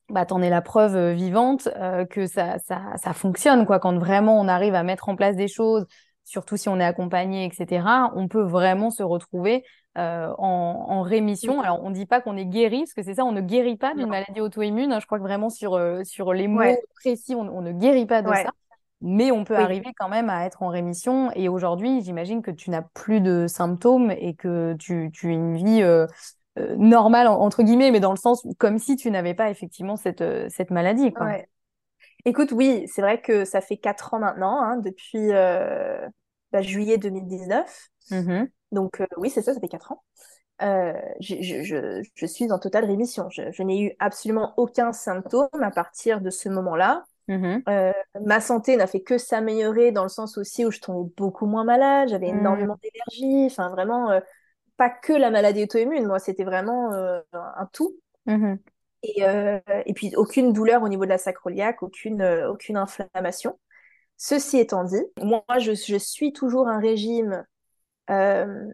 bah, 0.09 0.25
t'en 0.25 0.41
es 0.41 0.49
la 0.49 0.63
preuve 0.63 1.13
vivante 1.13 1.69
que 2.11 2.27
ça, 2.27 2.59
ça, 2.61 2.81
ça 2.97 3.13
fonctionne, 3.13 3.67
quoi. 3.67 3.81
Quand 3.81 3.99
vraiment 3.99 4.41
on 4.41 4.49
arrive 4.49 4.75
à 4.75 4.83
mettre 4.83 5.09
en 5.11 5.17
place 5.17 5.37
des 5.37 5.49
choses, 5.49 5.85
surtout 6.27 6.59
si 6.59 6.69
on 6.69 6.79
est 6.79 6.85
accompagné, 6.85 7.47
etc., 7.47 8.13
on 8.15 8.29
peut 8.29 8.43
vraiment 8.43 8.91
se 8.91 9.03
retrouver 9.03 9.65
euh, 9.97 10.31
en, 10.37 10.87
en 10.91 11.01
rémission. 11.01 11.63
Alors, 11.63 11.83
on 11.83 11.91
dit 11.91 12.05
pas 12.05 12.21
qu'on 12.21 12.37
est 12.37 12.45
guéri, 12.45 12.81
parce 12.81 12.93
que 12.93 13.03
c'est 13.03 13.15
ça, 13.15 13.25
on 13.25 13.33
ne 13.33 13.41
guérit 13.41 13.77
pas 13.79 13.95
d'une 13.95 14.09
maladie 14.09 14.43
auto-immune. 14.43 14.93
hein. 14.93 15.01
Je 15.01 15.07
crois 15.07 15.17
que 15.19 15.23
vraiment 15.23 15.49
sur, 15.49 15.73
euh, 15.75 16.05
sur 16.05 16.35
les 16.35 16.49
mots 16.49 16.59
ouais, 16.59 16.83
précis, 16.97 17.35
on, 17.35 17.43
on 17.43 17.63
ne 17.63 17.73
guérit 17.73 18.05
pas 18.05 18.21
de 18.21 18.29
ça. 18.35 18.51
Mais 19.01 19.31
on 19.31 19.45
peut 19.45 19.57
oui. 19.57 19.63
arriver 19.63 19.93
quand 19.99 20.09
même 20.09 20.29
à 20.29 20.45
être 20.47 20.63
en 20.63 20.69
rémission. 20.69 21.31
Et 21.35 21.49
aujourd'hui, 21.49 22.03
j'imagine 22.03 22.43
que 22.43 22.51
tu 22.51 22.71
n'as 22.71 22.83
plus 22.83 23.21
de 23.21 23.47
symptômes 23.47 24.11
et 24.11 24.35
que 24.35 24.75
tu, 24.79 25.11
tu 25.13 25.29
as 25.29 25.33
une 25.33 25.57
vie 25.57 25.83
euh, 25.83 26.07
normale, 26.77 27.29
en- 27.29 27.39
entre 27.41 27.63
guillemets, 27.63 27.91
mais 27.91 28.01
dans 28.01 28.11
le 28.13 28.17
sens 28.19 28.47
comme 28.59 28.79
si 28.79 28.97
tu 28.97 29.11
n'avais 29.11 29.35
pas 29.35 29.51
effectivement 29.51 29.97
cette, 29.97 30.25
cette 30.49 30.71
maladie, 30.71 31.13
quoi. 31.13 31.27
Ouais. 31.27 31.47
Écoute, 32.27 32.51
oui, 32.51 32.87
c'est 32.93 33.03
vrai 33.03 33.21
que 33.21 33.45
ça 33.45 33.61
fait 33.61 33.77
quatre 33.77 34.13
ans 34.13 34.19
maintenant, 34.19 34.61
hein, 34.61 34.77
depuis 34.79 35.33
euh, 35.33 36.07
bah, 36.53 36.61
juillet 36.61 36.99
2019. 36.99 37.89
Mhm. 38.11 38.51
Donc 38.73 39.01
euh, 39.01 39.07
oui, 39.17 39.31
c'est 39.31 39.43
ça, 39.43 39.55
ça 39.55 39.61
fait 39.61 39.69
quatre 39.69 39.93
ans. 39.93 40.03
Euh, 40.63 40.93
je, 41.21 41.37
je, 41.41 41.63
je, 41.63 42.03
je 42.15 42.27
suis 42.27 42.51
en 42.51 42.59
totale 42.59 42.85
rémission. 42.85 43.29
Je, 43.31 43.63
n'ai 43.63 43.81
eu 43.81 43.93
absolument 44.01 44.55
aucun 44.57 44.93
symptôme 44.93 45.49
à 45.63 45.71
partir 45.71 46.21
de 46.21 46.31
ce 46.31 46.49
moment-là. 46.49 47.05
Mhm. 47.29 47.63
Euh, 47.69 47.93
ma 48.25 48.41
santé 48.41 48.77
n'a 48.77 48.89
fait 48.89 49.03
que 49.03 49.19
s'améliorer 49.19 49.93
dans 49.93 50.03
le 50.03 50.09
sens 50.09 50.37
aussi 50.37 50.65
où 50.67 50.73
je 50.73 50.81
tombais 50.81 51.13
beaucoup 51.17 51.47
moins 51.47 51.65
malade, 51.65 52.09
j'avais 52.09 52.29
Mhm. 52.29 52.39
énormément 52.39 52.79
d'énergie, 52.83 53.47
enfin 53.47 53.71
vraiment 53.71 54.21
pas 54.77 54.91
que 54.91 55.13
la 55.13 55.31
maladie 55.31 55.63
auto-immune, 55.65 56.07
moi 56.07 56.19
c'était 56.19 56.45
vraiment 56.45 56.93
un 57.33 57.67
tout. 57.73 57.97
Et, 59.09 59.25
euh, 59.25 59.61
et 59.85 59.93
puis 59.95 60.13
aucune 60.17 60.53
douleur 60.53 60.83
au 60.83 60.89
niveau 60.89 61.05
de 61.05 61.11
la 61.11 61.19
sacroiliaque, 61.19 61.83
aucune, 61.83 62.23
euh, 62.23 62.51
aucune 62.51 62.77
inflammation. 62.77 63.59
Ceci 64.17 64.59
étant 64.59 64.83
dit, 64.85 65.03
moi 65.23 65.45
je, 65.61 65.73
je 65.75 65.97
suis 65.97 66.33
toujours 66.33 66.67
un 66.67 66.81
régime 66.81 67.45
euh, 68.11 68.67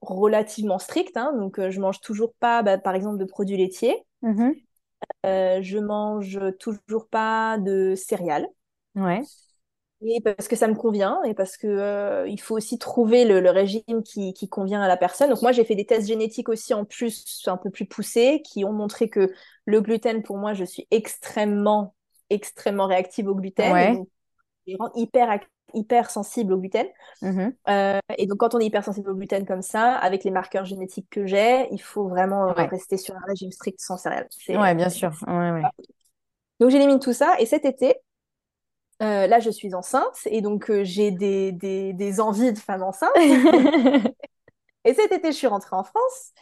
relativement 0.00 0.78
strict, 0.78 1.16
hein, 1.16 1.32
donc 1.36 1.60
je 1.68 1.80
mange 1.80 2.00
toujours 2.00 2.32
pas, 2.40 2.62
bah, 2.62 2.78
par 2.78 2.94
exemple, 2.94 3.18
de 3.18 3.24
produits 3.24 3.56
laitiers. 3.56 4.04
Mhm. 4.22 4.54
Euh, 5.26 5.60
je 5.62 5.78
mange 5.78 6.40
toujours 6.58 7.08
pas 7.08 7.58
de 7.58 7.94
céréales. 7.94 8.46
Ouais. 8.94 9.22
Et 10.02 10.20
parce 10.20 10.48
que 10.48 10.56
ça 10.56 10.68
me 10.68 10.74
convient 10.74 11.22
et 11.24 11.32
parce 11.34 11.56
que 11.56 11.66
euh, 11.66 12.28
il 12.28 12.38
faut 12.40 12.54
aussi 12.56 12.78
trouver 12.78 13.24
le, 13.24 13.40
le 13.40 13.50
régime 13.50 14.02
qui, 14.04 14.34
qui 14.34 14.48
convient 14.48 14.82
à 14.82 14.88
la 14.88 14.98
personne. 14.98 15.30
Donc 15.30 15.40
moi 15.40 15.52
j'ai 15.52 15.64
fait 15.64 15.76
des 15.76 15.86
tests 15.86 16.06
génétiques 16.08 16.48
aussi 16.50 16.74
en 16.74 16.84
plus 16.84 17.42
un 17.46 17.56
peu 17.56 17.70
plus 17.70 17.86
poussés 17.86 18.42
qui 18.44 18.64
ont 18.66 18.72
montré 18.72 19.08
que 19.08 19.32
le 19.64 19.80
gluten 19.80 20.22
pour 20.22 20.36
moi 20.36 20.52
je 20.52 20.64
suis 20.64 20.86
extrêmement 20.90 21.94
extrêmement 22.28 22.86
réactive 22.86 23.28
au 23.28 23.34
gluten 23.34 23.80
et 23.80 23.86
Ouais. 23.86 23.88
donc 23.88 24.08
je 24.66 24.76
rends 24.78 24.92
hyper 24.96 25.40
hyper 25.74 26.10
sensible 26.10 26.52
au 26.54 26.58
gluten. 26.58 26.86
Mhm. 27.22 27.56
Euh, 27.68 27.98
et 28.18 28.26
donc 28.26 28.38
quand 28.38 28.54
on 28.54 28.60
est 28.60 28.66
hyper 28.66 28.84
sensible 28.84 29.10
au 29.10 29.14
gluten 29.14 29.46
comme 29.46 29.62
ça, 29.62 29.94
avec 29.96 30.24
les 30.24 30.30
marqueurs 30.32 30.64
génétiques 30.66 31.08
que 31.10 31.26
j'ai, 31.26 31.68
il 31.72 31.80
faut 31.82 32.08
vraiment 32.08 32.52
Ouais. 32.56 32.68
rester 32.70 32.96
sur 32.98 33.16
un 33.16 33.20
régime 33.26 33.52
strict 33.52 33.80
sans 33.80 33.96
céréales. 33.98 34.28
Ouais, 34.48 34.74
bien 34.74 34.88
sûr. 34.90 35.10
Ouais, 35.26 35.50
ouais. 35.52 35.62
donc 36.60 36.70
j'élimine 36.70 37.00
tout 37.00 37.12
ça 37.12 37.36
et 37.40 37.46
cet 37.46 37.64
été 37.64 37.96
euh, 39.02 39.26
là, 39.26 39.40
je 39.40 39.50
suis 39.50 39.74
enceinte 39.74 40.18
et 40.26 40.40
donc 40.40 40.70
euh, 40.70 40.84
j'ai 40.84 41.10
des, 41.10 41.52
des, 41.52 41.92
des 41.92 42.20
envies 42.20 42.52
de 42.52 42.58
femme 42.58 42.82
enceinte. 42.82 43.10
Et 44.86 44.92
cet 44.92 45.12
été, 45.12 45.32
je 45.32 45.36
suis 45.36 45.46
rentrée 45.46 45.74
en 45.74 45.82
France 45.82 46.32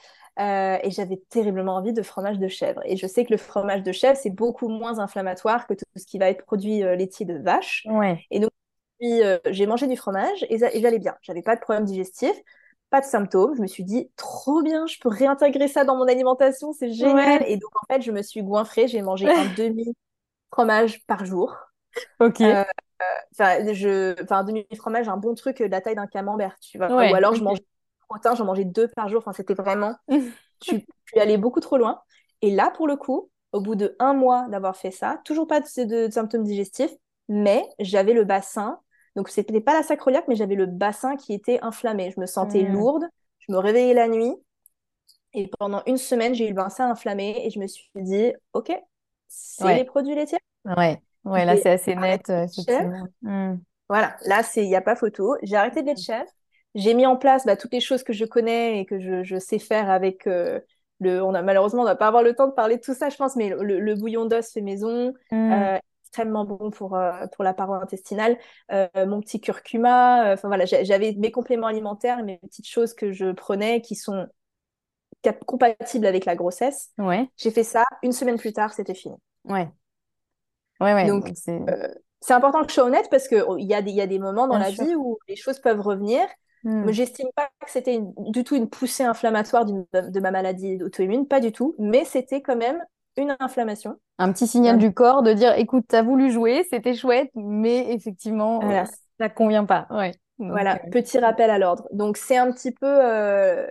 euh, 0.41 0.77
et 0.83 0.91
j'avais 0.91 1.23
terriblement 1.29 1.77
envie 1.77 1.93
de 1.93 2.03
fromage 2.03 2.41
de 2.41 2.49
chèvre. 2.49 2.81
Et 2.85 2.97
je 2.97 3.07
sais 3.07 3.25
que 3.25 3.31
le 3.31 3.37
fromage 3.37 3.85
de 3.85 3.93
chèvre, 3.93 4.19
c'est 4.21 4.31
beaucoup 4.35 4.67
moins 4.67 4.99
inflammatoire 4.99 5.69
que 5.69 5.75
tout 5.75 5.85
ce 5.95 6.05
qui 6.05 6.19
va 6.19 6.29
être 6.29 6.45
produit 6.45 6.81
laitier 6.81 7.25
de 7.25 7.39
vache. 7.39 7.87
Ouais. 7.89 8.27
Et 8.33 8.41
donc, 8.41 8.51
j'ai 8.99 9.67
mangé 9.67 9.87
du 9.87 9.97
fromage 9.97 10.45
et, 10.51 10.59
j'allais 10.59 10.99
bien. 10.99 11.15
J'avais 11.23 11.43
pas 11.43 11.55
de 11.55 11.61
problème 11.61 11.85
digestif, 11.85 12.33
pas 12.91 13.01
de 13.01 13.07
symptômes. 13.07 13.55
Je 13.55 13.63
me 13.63 13.69
suis 13.69 13.85
dit, 13.85 14.11
trop 14.17 14.61
bien, 14.63 14.89
je 14.89 14.99
peux 14.99 15.09
réintégrer 15.09 15.69
ça 15.69 15.85
dans 15.85 15.95
mon 15.95 16.09
alimentation, 16.09 16.73
c'est 16.73 16.91
génial. 16.91 17.43
Ouais. 17.43 17.53
Et 17.53 17.59
donc, 17.59 17.71
en 17.81 17.95
fait, 17.95 18.03
je 18.03 18.11
me 18.11 18.23
suis 18.23 18.43
goinfrée. 18.43 18.89
J'ai 18.89 19.03
mangé 19.03 19.31
un 19.31 19.45
demi-fromage 19.57 21.07
par 21.07 21.25
jour. 21.25 21.57
Ok. 22.21 22.41
Euh, 22.41 22.65
Enfin, 23.33 23.73
je... 23.73 24.15
enfin, 24.23 24.39
un 24.39 24.45
demi-fromage, 24.45 25.09
un 25.09 25.17
bon 25.17 25.35
truc 25.35 25.59
de 25.61 25.65
la 25.67 25.81
taille 25.81 25.97
d'un 25.97 26.07
camembert, 26.07 26.57
tu 26.61 26.79
vois. 26.79 26.89
Ou 26.89 27.15
alors, 27.15 27.35
je 27.35 27.43
mangeais 27.43 27.65
protéin, 28.09 28.35
j'en 28.37 28.45
mangeais 28.45 28.65
deux 28.65 28.89
par 28.89 29.09
jour. 29.09 29.19
Enfin, 29.19 29.33
c'était 29.33 29.55
vraiment, 29.55 29.97
tu, 30.61 30.85
tu 31.07 31.19
allais 31.19 31.39
beaucoup 31.39 31.61
trop 31.61 31.77
loin. 31.79 32.01
Et 32.43 32.51
là, 32.51 32.71
pour 32.77 32.87
le 32.87 32.97
coup, 32.97 33.31
au 33.53 33.61
bout 33.61 33.75
de 33.75 33.97
un 33.99 34.15
mois 34.15 34.47
d'avoir 34.51 34.77
fait 34.77 34.91
ça, 34.93 35.21
toujours 35.25 35.47
pas 35.47 35.61
de, 35.61 35.85
de- 35.85 36.07
de 36.07 36.13
symptômes 36.13 36.45
digestifs, 36.45 36.93
mais 37.29 37.65
j'avais 37.81 38.13
le 38.13 38.25
bassin. 38.25 38.79
Donc, 39.17 39.29
c'était 39.29 39.61
pas 39.61 39.75
la 39.75 39.83
sacroiliaque, 39.83 40.27
mais 40.29 40.37
j'avais 40.37 40.55
le 40.55 40.67
bassin 40.67 41.17
qui 41.17 41.35
était 41.35 41.59
inflammé. 41.63 42.13
Je 42.15 42.21
me 42.21 42.27
sentais 42.27 42.63
Mm. 42.63 42.73
lourde, 42.73 43.05
je 43.41 43.53
me 43.53 43.59
réveillais 43.59 43.95
la 43.95 44.09
nuit. 44.09 44.35
Et 45.35 45.49
pendant 45.59 45.83
une 45.87 45.97
semaine, 45.97 46.35
j'ai 46.35 46.47
eu 46.47 46.49
le 46.51 46.55
bassin 46.55 46.91
inflammé 46.91 47.47
et 47.47 47.51
je 47.51 47.59
me 47.59 47.67
suis 47.67 47.91
dit, 47.97 48.33
OK, 48.53 48.73
c'est 49.29 49.65
Ouais. 49.65 49.77
les 49.77 49.85
produits 49.85 50.15
laitiers. 50.15 50.39
Ouais. 50.65 51.01
Ouais, 51.25 51.45
là, 51.45 51.57
c'est 51.57 51.71
assez 51.71 51.95
net, 51.95 52.29
effectivement. 52.31 53.07
Mm. 53.23 53.55
Voilà, 53.89 54.17
là, 54.27 54.43
c'est 54.43 54.63
il 54.65 54.69
n'y 54.69 54.77
a 54.77 54.81
pas 54.81 54.97
photo. 54.97 55.37
J'ai 55.43 55.57
arrêté 55.57 55.83
lait 55.83 55.95
de 55.95 55.99
chèvre. 55.99 56.29
J'ai 56.75 56.95
mis 56.95 57.05
en 57.05 57.17
place 57.17 57.45
bah, 57.45 57.57
toutes 57.57 57.73
les 57.73 57.81
choses 57.81 58.03
que 58.03 58.13
je 58.13 58.25
connais 58.25 58.81
et 58.81 58.87
que 58.87 58.99
je, 58.99 59.23
je 59.23 59.39
sais 59.39 59.59
faire 59.59 59.91
avec 59.91 60.27
euh, 60.27 60.59
le. 61.01 61.23
On 61.23 61.35
a 61.35 61.43
malheureusement, 61.43 61.83
on 61.83 61.85
va 61.85 61.97
pas 61.97 62.07
avoir 62.09 62.23
le 62.23 62.35
temps 62.35 62.47
de 62.49 62.53
parler 62.53 62.77
de 62.77 62.81
tout 62.81 62.95
ça, 62.95 63.11
je 63.11 63.17
pense, 63.17 63.37
mais 63.37 63.51
le, 63.51 63.79
le 63.81 63.95
bouillon 63.95 64.25
d'os 64.25 64.51
fait 64.53 64.63
maison, 64.63 65.13
Mm. 65.31 65.53
euh, 65.53 65.79
extrêmement 66.05 66.45
bon 66.45 66.71
pour 66.71 66.97
euh, 66.97 67.27
pour 67.35 67.45
la 67.45 67.55
paroi 67.55 67.83
intestinale. 67.83 68.39
Mon 68.71 69.21
petit 69.21 69.41
curcuma. 69.41 70.33
Enfin 70.33 70.49
voilà, 70.49 70.65
j'avais 70.65 71.15
mes 71.19 71.31
compléments 71.31 71.67
alimentaires, 71.67 72.23
mes 72.25 72.39
petites 72.39 72.69
choses 72.69 72.95
que 72.95 73.13
je 73.13 73.33
prenais 73.33 73.81
qui 73.83 73.95
sont 73.95 74.27
compatibles 75.47 76.07
avec 76.07 76.25
la 76.25 76.35
grossesse. 76.35 76.91
Ouais. 76.99 77.29
J'ai 77.37 77.51
fait 77.51 77.65
ça. 77.65 77.85
Une 78.03 78.13
semaine 78.13 78.39
plus 78.39 78.53
tard, 78.53 78.73
c'était 78.73 78.95
fini. 78.95 79.15
Ouais. 79.45 79.69
Ouais, 80.83 80.95
ouais. 80.95 81.07
Donc 81.07 81.31
c'est. 81.35 81.61
euh, 81.69 81.89
c'est 82.21 82.35
important 82.35 82.63
que 82.63 82.69
je 82.69 82.75
sois 82.75 82.85
honnête 82.85 83.09
parce 83.11 83.27
qu'il 83.27 83.43
oh, 83.47 83.57
y, 83.59 83.75
a 83.75 83.83
des, 83.83 83.91
y 83.91 84.01
a 84.01 84.07
des 84.07 84.19
moments 84.19 84.47
dans 84.47 84.59
la 84.59 84.71
vie 84.71 84.95
où 84.97 85.19
les 85.29 85.37
choses 85.37 85.59
peuvent 85.59 85.81
revenir. 85.81 86.21
Hmm. 86.63 86.89
J'estime 86.93 87.29
pas 87.35 87.49
que 87.65 87.71
c'était 87.71 88.01
du 88.19 88.45
tout 88.45 88.55
une 88.55 88.69
poussée 88.69 89.03
inflammatoire 89.03 89.65
de 89.65 90.21
ma 90.21 90.31
maladie 90.31 90.79
auto-immune, 90.83 91.27
pas 91.27 91.41
du 91.41 91.51
tout. 91.51 91.75
Mais 91.79 92.05
c'était 92.05 92.41
quand 92.41 92.57
même 92.57 92.81
une 93.17 93.37
inflammation. 93.41 93.97
Un 94.19 94.33
petit 94.33 94.47
signal 94.47 94.79
du 94.79 94.93
corps 94.95 95.23
de 95.23 95.33
dire 95.33 95.55
écoute, 95.59 95.85
tu 95.89 95.97
as 95.97 96.03
voulu 96.03 96.31
jouer, 96.31 96.65
c'était 96.71 96.95
chouette, 96.95 97.31
mais 97.35 97.93
effectivement, 97.93 98.61
ça 98.61 98.85
ça 99.19 99.29
convient 99.29 99.65
pas. 99.65 99.87
Ouais. 99.91 100.13
voilà, 100.39 100.77
euh, 100.77 100.91
petit 100.91 101.19
rappel 101.19 101.51
à 101.51 101.59
l'ordre. 101.59 101.89
Donc, 101.93 102.17
c'est 102.17 102.37
un 102.37 102.51
petit 102.53 102.73
peu. 102.73 102.87
Euh, 102.87 103.67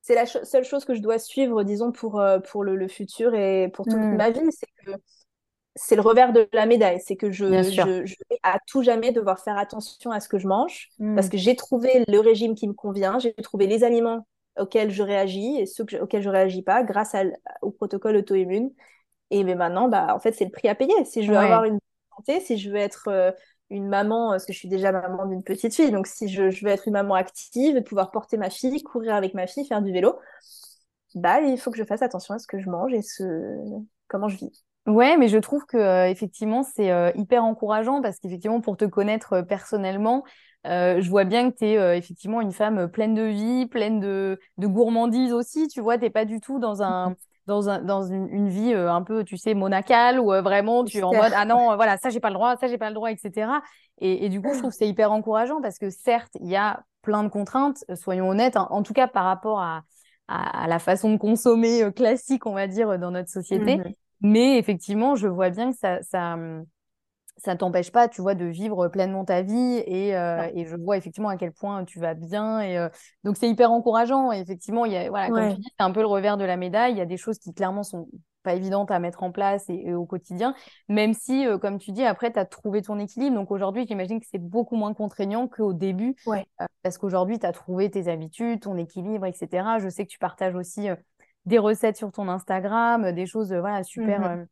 c'est 0.00 0.14
la 0.14 0.26
seule 0.26 0.64
chose 0.64 0.84
que 0.84 0.94
je 0.94 1.00
dois 1.00 1.18
suivre, 1.18 1.62
disons, 1.62 1.92
pour, 1.92 2.20
euh, 2.20 2.40
pour 2.40 2.64
le, 2.64 2.88
futur 2.88 3.34
et 3.34 3.68
pour 3.72 3.84
toute 3.84 3.94
hmm. 3.94 4.16
ma 4.16 4.30
vie. 4.30 4.40
C'est 4.50 4.66
que 4.84 4.92
c'est 5.74 5.96
le 5.96 6.02
revers 6.02 6.32
de 6.32 6.48
la 6.52 6.66
médaille. 6.66 7.00
C'est 7.04 7.16
que 7.16 7.30
je, 7.30 7.44
je, 7.44 8.14
vais 8.30 8.38
à 8.42 8.58
tout 8.66 8.82
jamais 8.82 9.12
devoir 9.12 9.40
faire 9.40 9.56
attention 9.56 10.10
à 10.10 10.20
ce 10.20 10.28
que 10.28 10.38
je 10.38 10.46
mange 10.46 10.90
hmm. 10.98 11.14
parce 11.14 11.28
que 11.28 11.38
j'ai 11.38 11.56
trouvé 11.56 12.04
le 12.08 12.18
régime 12.18 12.54
qui 12.54 12.68
me 12.68 12.74
convient, 12.74 13.18
j'ai 13.18 13.32
trouvé 13.34 13.66
les 13.66 13.84
aliments 13.84 14.26
auxquels 14.58 14.90
je 14.90 15.02
réagis 15.02 15.56
et 15.58 15.66
ceux 15.66 15.84
auxquels 16.00 16.22
je 16.22 16.28
réagis 16.28 16.62
pas 16.62 16.82
grâce 16.82 17.16
au 17.62 17.70
protocole 17.70 18.16
auto-immune. 18.16 18.70
Et 19.30 19.44
mais 19.44 19.54
maintenant, 19.54 19.88
bah, 19.88 20.14
en 20.14 20.20
fait, 20.20 20.32
c'est 20.32 20.44
le 20.44 20.50
prix 20.50 20.68
à 20.68 20.74
payer. 20.74 20.92
Si 21.06 21.22
je 21.22 21.30
veux 21.30 21.38
avoir 21.38 21.64
une 21.64 21.78
santé, 22.14 22.40
si 22.40 22.58
je 22.58 22.70
veux 22.70 22.76
être 22.76 23.08
euh, 23.08 23.32
une 23.70 23.88
maman, 23.88 24.30
parce 24.30 24.44
que 24.44 24.52
je 24.52 24.58
suis 24.58 24.68
déjà 24.68 24.92
maman 24.92 25.24
d'une 25.24 25.42
petite 25.42 25.74
fille, 25.74 25.90
donc 25.90 26.06
si 26.06 26.28
je, 26.28 26.42
veux 26.42 26.70
être 26.70 26.86
une 26.86 26.92
maman 26.92 27.14
active, 27.14 27.82
pouvoir 27.82 28.10
porter 28.10 28.36
ma 28.36 28.50
fille, 28.50 28.82
courir 28.82 29.14
avec 29.14 29.32
ma 29.32 29.46
fille, 29.46 29.66
faire 29.66 29.80
du 29.80 29.90
vélo, 29.90 30.18
bah, 31.14 31.40
il 31.40 31.58
faut 31.58 31.70
que 31.70 31.78
je 31.78 31.84
fasse 31.84 32.02
attention 32.02 32.34
à 32.34 32.38
ce 32.38 32.46
que 32.46 32.58
je 32.58 32.68
mange 32.68 32.92
et 32.92 33.00
ce... 33.00 33.24
comment 34.08 34.28
je 34.28 34.36
vis. 34.36 34.64
Ouais, 34.86 35.16
mais 35.16 35.28
je 35.28 35.38
trouve 35.38 35.64
que 35.64 35.76
euh, 35.76 36.08
effectivement 36.08 36.64
c'est 36.64 36.90
euh, 36.90 37.12
hyper 37.14 37.44
encourageant 37.44 38.02
parce 38.02 38.18
qu'effectivement 38.18 38.60
pour 38.60 38.76
te 38.76 38.84
connaître 38.84 39.42
personnellement, 39.42 40.24
euh, 40.66 41.00
je 41.00 41.10
vois 41.10 41.24
bien 41.24 41.50
que 41.50 41.56
tu 41.56 41.64
es 41.64 41.78
euh, 41.78 41.96
effectivement 41.96 42.40
une 42.40 42.52
femme 42.52 42.88
pleine 42.88 43.14
de 43.14 43.22
vie, 43.22 43.66
pleine 43.66 43.98
de, 43.98 44.38
de 44.58 44.66
gourmandise 44.66 45.32
aussi. 45.32 45.68
Tu 45.68 45.80
vois, 45.80 45.98
tu 45.98 46.08
pas 46.10 46.24
du 46.24 46.40
tout 46.40 46.58
dans 46.58 46.82
un 46.82 47.16
dans, 47.48 47.68
un, 47.68 47.82
dans 47.82 48.04
une, 48.04 48.48
vie 48.48 48.72
euh, 48.72 48.92
un 48.92 49.02
peu, 49.02 49.24
tu 49.24 49.36
sais, 49.36 49.54
monacale 49.54 50.20
où 50.20 50.26
vraiment 50.26 50.84
tu 50.84 50.98
es 50.98 51.02
en 51.02 51.12
mode 51.12 51.32
ah 51.34 51.44
non, 51.44 51.74
voilà, 51.74 51.96
ça 51.96 52.08
j'ai 52.08 52.20
pas 52.20 52.28
le 52.28 52.34
droit, 52.34 52.56
ça 52.56 52.68
j'ai 52.68 52.78
pas 52.78 52.88
le 52.88 52.94
droit, 52.94 53.10
etc. 53.10 53.50
Et, 53.98 54.24
et 54.24 54.28
du 54.28 54.40
coup, 54.40 54.54
je 54.54 54.58
trouve 54.58 54.70
que 54.70 54.76
c'est 54.76 54.88
hyper 54.88 55.10
encourageant 55.10 55.60
parce 55.60 55.78
que 55.78 55.90
certes, 55.90 56.32
il 56.40 56.48
y 56.48 56.54
a 56.54 56.84
plein 57.02 57.24
de 57.24 57.28
contraintes, 57.28 57.84
soyons 57.96 58.28
honnêtes, 58.28 58.56
hein, 58.56 58.68
en 58.70 58.84
tout 58.84 58.92
cas 58.92 59.08
par 59.08 59.24
rapport 59.24 59.60
à, 59.60 59.82
à, 60.28 60.68
la 60.68 60.78
façon 60.78 61.10
de 61.10 61.16
consommer 61.16 61.92
classique, 61.96 62.46
on 62.46 62.54
va 62.54 62.68
dire, 62.68 62.96
dans 63.00 63.10
notre 63.10 63.30
société. 63.30 63.78
Mmh 63.78 63.92
Mais 64.22 64.58
effectivement, 64.58 65.14
je 65.16 65.28
vois 65.28 65.50
bien 65.50 65.72
que 65.72 65.78
ça, 65.78 66.02
ça, 66.02 66.36
ça 67.38 67.56
t'empêche 67.56 67.90
pas, 67.90 68.08
tu 68.08 68.22
vois, 68.22 68.34
de 68.34 68.44
vivre 68.44 68.88
pleinement 68.88 69.24
ta 69.24 69.42
vie 69.42 69.82
et, 69.86 70.16
euh, 70.16 70.48
et, 70.54 70.64
je 70.64 70.76
vois 70.76 70.96
effectivement 70.96 71.28
à 71.28 71.36
quel 71.36 71.52
point 71.52 71.84
tu 71.84 71.98
vas 71.98 72.14
bien 72.14 72.60
et 72.60 72.78
euh, 72.78 72.88
donc 73.24 73.36
c'est 73.36 73.48
hyper 73.48 73.72
encourageant. 73.72 74.32
Et 74.32 74.38
effectivement, 74.38 74.84
il 74.84 74.92
y 74.92 74.96
a, 74.96 75.08
voilà, 75.08 75.28
comme 75.28 75.54
tu 75.54 75.60
dis, 75.60 75.74
c'est 75.76 75.84
un 75.84 75.90
peu 75.90 76.00
le 76.00 76.06
revers 76.06 76.36
de 76.36 76.44
la 76.44 76.56
médaille. 76.56 76.92
Il 76.92 76.98
y 76.98 77.02
a 77.02 77.06
des 77.06 77.16
choses 77.16 77.38
qui 77.38 77.52
clairement 77.52 77.82
sont 77.82 78.08
pas 78.44 78.54
évidentes 78.54 78.90
à 78.90 78.98
mettre 78.98 79.22
en 79.22 79.30
place 79.30 79.64
et, 79.68 79.94
au 79.94 80.04
quotidien, 80.04 80.54
même 80.88 81.14
si, 81.14 81.46
euh, 81.46 81.58
comme 81.58 81.78
tu 81.78 81.92
dis, 81.92 82.04
après, 82.04 82.32
tu 82.32 82.38
as 82.38 82.44
trouvé 82.44 82.82
ton 82.82 82.98
équilibre. 82.98 83.36
Donc 83.36 83.50
aujourd'hui, 83.50 83.86
j'imagine 83.88 84.20
que 84.20 84.26
c'est 84.30 84.42
beaucoup 84.42 84.76
moins 84.76 84.94
contraignant 84.94 85.48
qu'au 85.48 85.72
début, 85.72 86.16
parce 86.82 86.98
qu'aujourd'hui, 86.98 87.38
tu 87.38 87.46
as 87.46 87.52
trouvé 87.52 87.90
tes 87.90 88.08
habitudes, 88.08 88.60
ton 88.60 88.76
équilibre, 88.76 89.26
etc. 89.26 89.78
Je 89.78 89.88
sais 89.88 90.04
que 90.04 90.10
tu 90.10 90.18
partages 90.18 90.56
aussi 90.56 90.88
des 91.46 91.58
recettes 91.58 91.96
sur 91.96 92.12
ton 92.12 92.28
Instagram, 92.28 93.12
des 93.12 93.26
choses 93.26 93.52
voilà, 93.52 93.82
super. 93.82 94.20
Mmh 94.20 94.46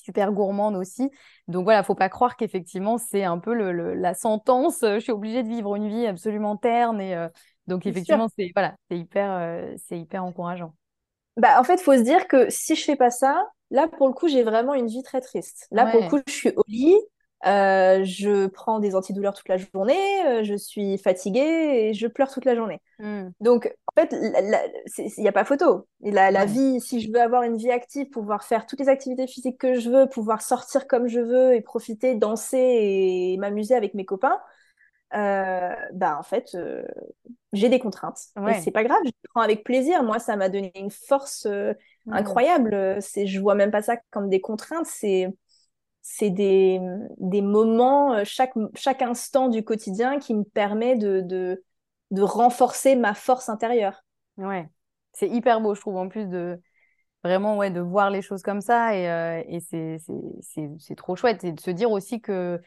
super 0.00 0.32
gourmande 0.32 0.76
aussi. 0.76 1.10
Donc 1.48 1.64
voilà, 1.64 1.82
faut 1.82 1.94
pas 1.94 2.08
croire 2.08 2.36
qu'effectivement 2.36 2.98
c'est 2.98 3.24
un 3.24 3.38
peu 3.38 3.54
le, 3.54 3.94
la 3.94 4.14
sentence. 4.14 4.82
Euh, 4.82 4.94
je 4.94 5.00
suis 5.00 5.12
obligée 5.12 5.42
de 5.42 5.48
vivre 5.48 5.76
une 5.76 5.88
vie 5.88 6.06
absolument 6.06 6.56
terne 6.56 7.00
et 7.00 7.14
euh, 7.14 7.28
donc 7.66 7.86
effectivement 7.86 8.28
c'est 8.36 8.50
voilà, 8.54 8.74
c'est 8.90 8.98
hyper 8.98 9.30
euh, 9.30 9.74
c'est 9.88 9.98
hyper 9.98 10.24
encourageant. 10.24 10.74
Bah 11.36 11.60
en 11.60 11.64
fait, 11.64 11.80
faut 11.80 11.94
se 11.94 12.02
dire 12.02 12.26
que 12.26 12.50
si 12.50 12.74
je 12.74 12.84
fais 12.84 12.96
pas 12.96 13.10
ça, 13.10 13.46
là 13.70 13.88
pour 13.88 14.08
le 14.08 14.14
coup 14.14 14.28
j'ai 14.28 14.42
vraiment 14.42 14.74
une 14.74 14.88
vie 14.88 15.02
très 15.02 15.20
triste. 15.20 15.66
Là 15.70 15.86
pour 15.86 16.00
le 16.00 16.08
coup 16.08 16.20
je 16.26 16.32
suis 16.32 16.52
au 16.56 16.62
lit, 16.66 16.96
euh, 17.46 18.04
je 18.04 18.46
prends 18.48 18.80
des 18.80 18.94
antidouleurs 18.94 19.32
toute 19.32 19.48
la 19.48 19.56
journée, 19.56 20.26
euh, 20.26 20.44
je 20.44 20.54
suis 20.54 20.98
fatiguée 20.98 21.40
et 21.40 21.94
je 21.94 22.06
pleure 22.06 22.30
toute 22.30 22.44
la 22.44 22.54
journée. 22.54 22.80
Hmm. 22.98 23.30
Donc, 23.40 23.74
en 23.86 24.00
fait, 24.00 24.14
il 24.98 25.22
n'y 25.22 25.28
a 25.28 25.32
pas 25.32 25.44
photo. 25.44 25.86
Et 26.02 26.10
la, 26.10 26.30
la 26.30 26.44
vie, 26.44 26.80
si 26.80 27.00
je 27.00 27.10
veux 27.10 27.20
avoir 27.20 27.42
une 27.42 27.56
vie 27.56 27.70
active, 27.70 28.10
pouvoir 28.10 28.44
faire 28.44 28.66
toutes 28.66 28.80
les 28.80 28.90
activités 28.90 29.26
physiques 29.26 29.58
que 29.58 29.80
je 29.80 29.88
veux, 29.88 30.06
pouvoir 30.06 30.42
sortir 30.42 30.86
comme 30.86 31.08
je 31.08 31.20
veux 31.20 31.54
et 31.54 31.62
profiter, 31.62 32.14
danser 32.14 32.58
et 32.58 33.36
m'amuser 33.38 33.74
avec 33.74 33.94
mes 33.94 34.04
copains, 34.04 34.38
euh, 35.14 35.74
bah 35.92 36.18
en 36.18 36.22
fait, 36.22 36.54
euh, 36.54 36.82
j'ai 37.54 37.70
des 37.70 37.78
contraintes. 37.78 38.20
Ouais. 38.36 38.60
c'est 38.60 38.70
pas 38.70 38.84
grave, 38.84 39.00
je 39.04 39.10
prends 39.30 39.40
avec 39.40 39.64
plaisir. 39.64 40.02
Moi, 40.02 40.18
ça 40.18 40.36
m'a 40.36 40.50
donné 40.50 40.72
une 40.74 40.90
force 40.90 41.46
hmm. 41.46 42.12
incroyable. 42.12 42.98
C'est, 43.00 43.26
je 43.26 43.40
vois 43.40 43.54
même 43.54 43.70
pas 43.70 43.82
ça 43.82 43.96
comme 44.10 44.28
des 44.28 44.42
contraintes. 44.42 44.86
C'est 44.86 45.28
c'est 46.02 46.30
des, 46.30 46.80
des 47.18 47.42
moments, 47.42 48.14
euh, 48.14 48.22
chaque, 48.24 48.52
chaque 48.74 49.02
instant 49.02 49.48
du 49.48 49.62
quotidien 49.64 50.18
qui 50.18 50.34
me 50.34 50.44
permet 50.44 50.96
de, 50.96 51.20
de, 51.20 51.62
de 52.10 52.22
renforcer 52.22 52.96
ma 52.96 53.14
force 53.14 53.48
intérieure. 53.48 54.04
Ouais, 54.36 54.68
c'est 55.12 55.28
hyper 55.28 55.60
beau, 55.60 55.74
je 55.74 55.80
trouve, 55.80 55.96
en 55.96 56.08
plus 56.08 56.26
de 56.26 56.60
vraiment 57.24 57.56
ouais, 57.58 57.70
de 57.70 57.80
voir 57.80 58.10
les 58.10 58.22
choses 58.22 58.42
comme 58.42 58.60
ça. 58.60 58.96
Et, 58.96 59.08
euh, 59.10 59.42
et 59.48 59.60
c'est 59.60 60.94
trop 60.96 61.16
chouette. 61.16 61.44
Et 61.44 61.52
de 61.52 61.60
se 61.60 61.70
dire 61.70 61.90
aussi 61.90 62.20
que, 62.20 62.60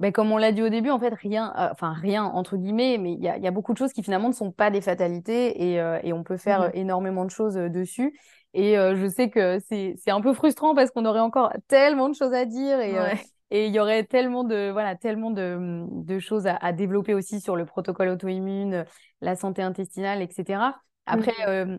ben, 0.00 0.12
comme 0.12 0.32
on 0.32 0.36
l'a 0.36 0.50
dit 0.50 0.62
au 0.62 0.68
début, 0.68 0.90
en 0.90 0.98
fait, 0.98 1.14
rien, 1.14 1.54
euh, 1.56 1.68
enfin 1.70 1.92
rien, 1.92 2.24
entre 2.24 2.56
guillemets, 2.56 2.98
mais 2.98 3.12
il 3.12 3.22
y 3.22 3.28
a, 3.28 3.38
y 3.38 3.46
a, 3.46 3.50
beaucoup 3.50 3.72
de 3.72 3.78
choses 3.78 3.92
qui 3.92 4.02
finalement 4.02 4.28
ne 4.28 4.34
sont 4.34 4.50
pas 4.50 4.70
des 4.70 4.80
fatalités 4.80 5.72
et, 5.72 5.76
et 6.02 6.12
on 6.12 6.24
peut 6.24 6.36
faire 6.36 6.62
mmh 6.62 6.70
énormément 6.74 7.24
de 7.24 7.30
choses 7.30 7.54
dessus. 7.54 8.12
Et 8.52 8.76
euh, 8.76 8.96
je 8.96 9.06
sais 9.06 9.30
que 9.30 9.58
c'est 9.68 10.10
un 10.10 10.20
peu 10.20 10.32
frustrant 10.32 10.74
parce 10.74 10.90
qu'on 10.90 11.04
aurait 11.04 11.20
encore 11.20 11.52
tellement 11.68 12.08
de 12.08 12.14
choses 12.14 12.32
à 12.32 12.44
dire 12.44 12.80
et 12.80 12.98
euh, 12.98 13.14
et 13.52 13.66
il 13.66 13.74
y 13.74 13.80
aurait 13.80 14.04
tellement 14.04 14.44
de 14.44 14.70
voilà 14.70 14.94
tellement 14.96 15.30
de, 15.30 15.84
de 15.90 16.18
choses 16.18 16.46
à, 16.46 16.56
à, 16.56 16.72
développer 16.72 17.14
aussi 17.14 17.40
sur 17.40 17.56
le 17.56 17.64
protocole 17.64 18.08
auto-immune, 18.08 18.84
la 19.20 19.36
santé 19.36 19.62
intestinale, 19.62 20.22
etc. 20.22 20.80
Après, 21.06 21.66
mmh. 21.66 21.78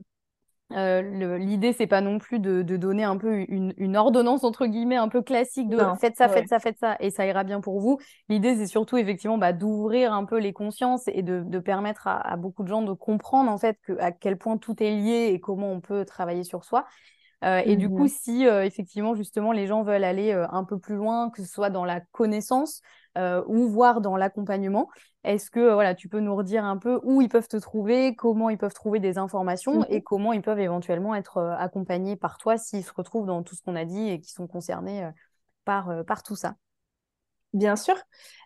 Euh, 0.76 1.38
L'idée, 1.38 1.74
c'est 1.74 1.88
pas 1.88 2.02
non 2.02 2.18
plus 2.20 2.40
de, 2.40 2.62
de, 2.62 2.78
donner 2.78 3.04
un 3.04 3.18
peu 3.18 3.46
une, 3.48 3.74
une, 3.78 3.98
ordonnance, 3.98 4.44
entre 4.44 4.66
guillemets, 4.66 4.96
un 4.96 5.08
peu 5.08 5.22
classique 5.22 5.70
de 5.70 5.78
faites 6.00 6.16
ça, 6.16 6.30
faites 6.30 6.48
ça, 6.48 6.60
faites 6.60 6.78
ça, 6.78 6.96
et 7.00 7.10
ça 7.10 7.26
ira 7.26 7.44
bien 7.44 7.62
pour 7.62 7.80
vous. 7.80 8.00
L'idée, 8.30 8.56
c'est 8.56 8.68
surtout, 8.68 8.98
effectivement, 8.98 9.38
bah, 9.38 9.54
d'ouvrir 9.54 10.14
un 10.14 10.26
peu 10.26 10.40
les 10.40 10.54
consciences 10.54 11.08
et 11.08 11.22
de, 11.22 11.44
de 11.46 11.60
permettre 11.60 12.08
à, 12.08 12.20
à, 12.20 12.38
beaucoup 12.38 12.64
de 12.64 12.68
gens 12.68 12.82
de 12.82 12.94
comprendre, 12.94 13.52
en 13.52 13.58
fait, 13.58 13.78
que, 13.84 13.94
à 14.00 14.12
quel 14.12 14.38
point 14.38 14.58
tout 14.58 14.82
est 14.82 14.92
lié 14.92 15.32
et 15.34 15.40
comment 15.40 15.72
on 15.72 15.82
peut 15.82 16.06
travailler 16.06 16.44
sur 16.44 16.64
soi. 16.64 16.86
Euh, 17.44 17.62
et 17.66 17.76
du 17.76 17.90
coup, 17.90 18.06
mmh 18.06 18.10
si 18.10 18.48
euh, 18.48 18.64
effectivement, 18.64 19.16
justement, 19.16 19.52
les 19.52 19.66
gens 19.66 19.82
veulent 19.84 20.04
aller 20.04 20.32
euh, 20.32 20.46
un 20.52 20.64
peu 20.64 20.78
plus 20.78 20.96
loin, 20.96 21.32
que 21.32 21.42
ce 21.42 21.52
soit 21.52 21.70
dans 21.70 21.86
la 21.86 22.00
connaissance 22.12 22.82
ou 23.18 23.68
voire 23.68 24.02
dans 24.02 24.16
l'accompagnement, 24.16 24.90
est-ce 25.24 25.52
que 25.52 25.74
voilà, 25.74 25.96
tu 25.96 26.10
peux 26.10 26.20
nous 26.20 26.36
redire 26.36 26.66
un 26.66 26.78
peu 26.78 27.00
où 27.04 27.22
ils 27.22 27.30
peuvent 27.30 27.48
te 27.48 27.58
trouver, 27.58 28.16
comment 28.16 28.50
ils 28.50 28.58
peuvent 28.58 28.74
trouver 28.74 29.00
des 29.00 29.18
informations 29.18 29.80
mmh 29.80 29.86
et 29.90 30.02
comment 30.02 30.34
ils 30.34 30.42
peuvent 30.42 30.60
éventuellement 30.60 31.16
être 31.16 31.40
accompagnés 31.58 32.16
par 32.16 32.38
toi 32.38 32.58
s'ils 32.58 32.84
se 32.84 32.94
retrouvent 32.96 33.28
dans 33.28 33.44
tout 33.44 33.56
ce 33.56 33.62
qu'on 33.62 33.76
a 33.76 33.86
dit 33.86 34.10
et 34.10 34.20
qui 34.20 34.32
sont 34.32 34.48
concernés 34.48 35.10
par, 35.66 36.06
par 36.06 36.24
tout 36.24 36.36
ça? 36.36 36.56
Bien 37.54 37.76
sûr. 37.76 37.96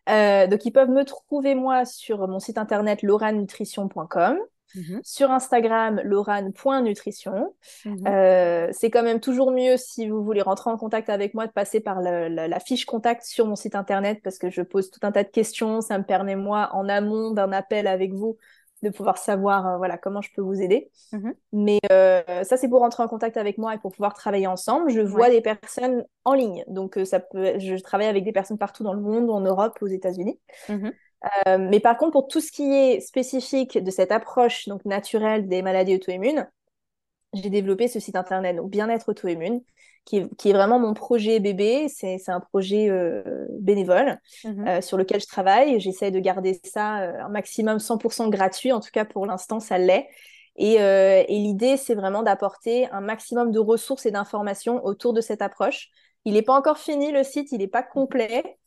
donc, 0.08 0.66
ils 0.66 0.72
peuvent 0.72 0.90
me 0.90 1.04
trouver 1.04 1.56
moi 1.56 1.86
sur 1.86 2.28
mon 2.28 2.40
site 2.40 2.58
internet 2.58 3.04
lauranutrition.com. 3.04 4.40
Mhm. 4.76 5.02
Sur 5.04 5.32
Instagram, 5.32 6.02
lorane.nutrition. 6.04 7.54
Mhm. 7.86 8.08
Euh, 8.08 8.68
c'est 8.72 8.90
quand 8.90 9.04
même 9.04 9.20
toujours 9.20 9.52
mieux 9.52 9.78
si 9.78 10.10
vous 10.10 10.24
voulez 10.24 10.42
rentrer 10.42 10.70
en 10.70 10.78
contact 10.78 11.10
avec 11.10 11.34
moi 11.34 11.48
de 11.48 11.52
passer 11.52 11.80
par 11.80 12.02
la, 12.02 12.60
fiche 12.60 12.86
contact 12.86 13.24
sur 13.24 13.46
mon 13.46 13.56
site 13.56 13.76
internet 13.76 14.20
parce 14.24 14.38
que 14.38 14.50
je 14.50 14.62
pose 14.62 14.90
tout 14.90 15.00
un 15.04 15.12
tas 15.12 15.24
de 15.24 15.30
questions. 15.30 15.82
Ça 15.82 15.98
me 15.98 16.04
permet, 16.04 16.36
moi, 16.36 16.70
en 16.74 16.90
amont 16.90 17.32
d'un 17.32 17.52
appel 17.52 17.88
avec 17.88 18.14
vous, 18.14 18.38
de 18.82 18.90
pouvoir 18.90 19.18
savoir 19.18 19.68
euh, 19.68 19.78
voilà, 19.78 19.98
comment 19.98 20.22
je 20.22 20.30
peux 20.36 20.42
vous 20.42 20.62
aider. 20.62 20.90
Mhm. 21.12 21.34
Mais 21.54 21.80
euh, 21.92 22.44
ça, 22.44 22.58
c'est 22.58 22.70
pour 22.70 22.80
rentrer 22.80 23.04
en 23.04 23.08
contact 23.08 23.38
avec 23.38 23.58
moi 23.58 23.74
et 23.74 23.78
pour 23.78 23.92
pouvoir 23.92 24.14
travailler 24.14 24.48
ensemble. 24.48 24.90
Je 24.90 25.02
vois 25.02 25.30
des 25.30 25.42
personnes 25.42 26.06
en 26.24 26.34
ligne. 26.34 26.64
Donc, 26.68 27.00
ça 27.06 27.20
peut, 27.20 27.60
je 27.60 27.76
travaille 27.76 28.08
avec 28.08 28.24
des 28.24 28.32
personnes 28.32 28.58
partout 28.58 28.84
dans 28.84 28.94
le 28.94 29.02
monde, 29.02 29.30
en 29.30 29.42
Europe, 29.42 29.78
aux 29.82 29.88
États-Unis. 29.88 30.40
Euh, 31.48 31.58
mais 31.58 31.80
par 31.80 31.98
contre, 31.98 32.12
pour 32.12 32.28
tout 32.28 32.42
ce 32.42 32.52
qui 32.52 32.72
est 32.74 33.00
spécifique 33.00 33.78
de 33.78 33.92
cette 33.92 34.12
approche 34.12 34.68
donc 34.68 34.86
naturelle 34.86 35.48
des 35.48 35.62
maladies 35.62 35.96
auto-immunes, 35.96 36.48
j'ai 37.34 37.50
développé 37.50 37.88
ce 37.88 38.00
site 38.00 38.16
internet, 38.16 38.56
donc 38.56 38.70
Bien-être 38.70 39.10
auto-immune, 39.10 39.62
qui, 40.06 40.18
est 40.18 40.54
vraiment 40.54 40.80
mon 40.80 40.94
projet 40.94 41.40
bébé. 41.40 41.88
C'est 41.90 42.30
un 42.30 42.40
projet 42.40 42.90
euh, 42.90 43.24
bénévole 43.60 44.20
mhm. 44.44 44.68
euh, 44.68 44.82
sur 44.82 44.98
lequel 44.98 45.20
je 45.20 45.26
travaille. 45.26 45.80
J'essaie 45.80 46.12
de 46.12 46.20
garder 46.20 46.60
ça 46.64 46.86
un 46.86 47.30
maximum 47.30 47.80
100% 47.80 48.30
gratuit. 48.30 48.72
En 48.72 48.80
tout 48.80 48.92
cas, 48.94 49.04
pour 49.04 49.26
l'instant, 49.26 49.60
ça 49.60 49.78
l'est. 49.78 50.08
Et, 50.58 50.76
et 50.76 51.38
l'idée, 51.38 51.76
c'est 51.76 51.96
vraiment 51.96 52.24
d'apporter 52.24 52.88
un 52.92 53.02
maximum 53.02 53.52
de 53.52 53.60
ressources 53.60 54.06
et 54.06 54.12
d'informations 54.12 54.86
autour 54.86 55.12
de 55.12 55.20
cette 55.20 55.42
approche. 55.42 55.90
Il 56.24 56.34
n'est 56.34 56.44
pas 56.44 56.58
encore 56.58 56.78
fini, 56.78 57.12
le 57.12 57.24
site, 57.24 57.52
il 57.52 57.58
n'est 57.58 57.68
pas 57.68 57.84
complet. 57.84 58.58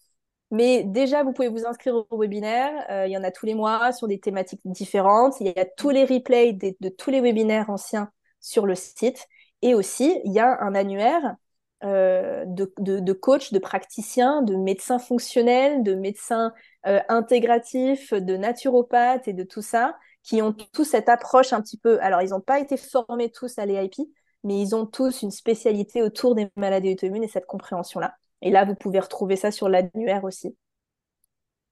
Mais 0.51 0.83
déjà, 0.83 1.23
vous 1.23 1.33
pouvez 1.33 1.49
vous 1.49 1.67
inscrire 1.67 1.95
au 2.11 2.19
webinaire. 2.19 2.73
Euh, 2.91 3.07
il 3.07 3.13
y 3.13 3.19
en 3.19 3.25
a 3.25 3.31
tous 3.31 3.45
les 3.47 3.55
mois 3.55 3.93
sur 3.93 4.09
des 4.09 4.19
thématiques 4.19 4.61
différentes. 4.65 5.35
Il 5.41 5.49
y 5.49 5.59
a 5.59 5.67
tous 5.67 5.91
les 5.91 6.05
replays 6.05 6.55
de, 6.55 6.89
tous 6.89 7.11
les 7.11 7.21
webinaires 7.21 7.69
anciens 7.69 8.11
sur 8.41 8.65
le 8.67 8.75
site. 8.75 9.27
Et 9.61 9.75
aussi, 9.75 10.21
il 10.25 10.33
y 10.33 10.39
a 10.39 10.59
un 10.63 10.75
annuaire 10.75 11.37
euh, 11.85 12.45
de, 12.47 12.73
de, 12.79 13.13
coachs, 13.13 13.53
de 13.53 13.59
praticiens, 13.59 14.43
de 14.43 14.57
médecins 14.57 14.99
fonctionnels, 14.99 15.83
de 15.83 15.95
médecins 15.95 16.53
euh, 16.87 17.01
intégratifs, 17.09 18.15
de 18.15 18.37
naturopathes 18.37 19.29
et 19.29 19.35
de 19.35 19.45
tout 19.45 19.63
ça, 19.63 19.97
qui 20.23 20.41
ont 20.41 20.53
tous 20.73 20.85
cette 20.85 21.11
approche 21.11 21.53
un 21.53 21.61
petit 21.61 21.79
peu. 21.79 22.01
Alors, 22.01 22.23
ils 22.23 22.31
n'ont 22.31 22.41
pas 22.41 22.59
été 22.59 22.77
formés 22.79 23.31
tous 23.31 23.59
à 23.59 23.67
l'EIP, 23.67 23.97
mais 24.45 24.61
ils 24.61 24.75
ont 24.75 24.87
tous 24.87 25.23
une 25.23 25.31
spécialité 25.31 26.03
autour 26.03 26.35
des 26.35 26.49
maladies 26.57 26.93
auto-immunes 26.93 27.25
et 27.25 27.29
cette 27.29 27.47
compréhension-là. 27.47 28.15
Et 28.43 28.51
là, 28.51 28.65
vous 28.65 28.75
pouvez 28.75 29.01
retrouver 29.01 29.37
ça 29.37 29.51
sur 29.51 29.69
l'annuaire 29.69 30.25
aussi 30.25 30.57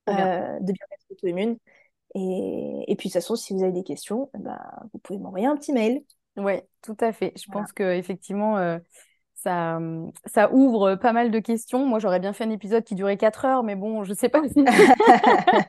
euh, 0.09 0.59
de 0.61 0.73
bien-être 0.73 1.07
auto-immune. 1.11 1.59
Et, 2.15 2.85
et, 2.89 2.97
puis, 2.97 3.09
de 3.09 3.13
toute 3.13 3.23
façon, 3.23 3.37
si 3.37 3.53
vous 3.53 3.63
avez 3.63 3.73
des 3.73 3.83
questions, 3.83 4.31
bah, 4.39 4.61
vous 4.93 4.99
pouvez 5.01 5.19
m'envoyer 5.19 5.47
un 5.47 5.57
petit 5.57 5.73
mail. 5.73 6.03
Oui, 6.37 6.55
tout 6.83 6.97
à 7.01 7.13
fait. 7.13 7.33
Je 7.37 7.51
pense 7.51 7.73
qu'effectivement, 7.73 8.59
euh, 8.59 8.79
ça, 9.35 9.79
ça 10.27 10.53
ouvre 10.53 10.97
pas 10.97 11.13
mal 11.13 11.31
de 11.31 11.39
questions. 11.39 11.85
Moi, 11.87 11.99
j'aurais 11.99 12.21
bien 12.21 12.33
fait 12.33 12.45
un 12.45 12.51
épisode 12.51 12.85
qui 12.85 12.95
durait 12.95 13.17
4 13.17 13.45
heures, 13.45 13.63
mais 13.63 13.77
bon, 13.77 14.05
je 14.05 14.11
ne 14.11 14.17
sais 14.17 14.29
pas 14.29 14.43
si... 14.49 14.65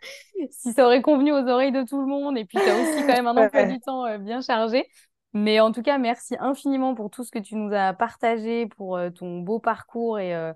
si, 0.51 0.73
ça 0.73 0.85
aurait 0.85 1.01
convenu 1.01 1.31
aux 1.31 1.47
oreilles 1.47 1.71
de 1.71 1.83
tout 1.83 1.99
le 1.99 2.07
monde. 2.07 2.37
Et 2.37 2.45
puis, 2.45 2.57
tu 2.57 2.69
as 2.69 2.75
aussi 2.75 3.01
quand 3.01 3.13
même 3.13 3.27
un 3.27 3.37
emploi 3.37 3.65
du 3.65 3.79
temps 3.79 4.05
euh, 4.05 4.17
bien 4.17 4.41
chargé. 4.41 4.87
Mais 5.33 5.59
en 5.59 5.71
tout 5.71 5.81
cas, 5.81 5.97
merci 5.97 6.35
infiniment 6.39 6.95
pour 6.95 7.09
tout 7.09 7.23
ce 7.23 7.31
que 7.31 7.39
tu 7.39 7.55
nous 7.55 7.73
as 7.73 7.93
partagé, 7.93 8.65
pour 8.65 8.97
euh, 8.97 9.09
ton 9.09 9.39
beau 9.39 9.59
parcours 9.59 10.19
et, 10.19 10.33
euh, 10.33 10.53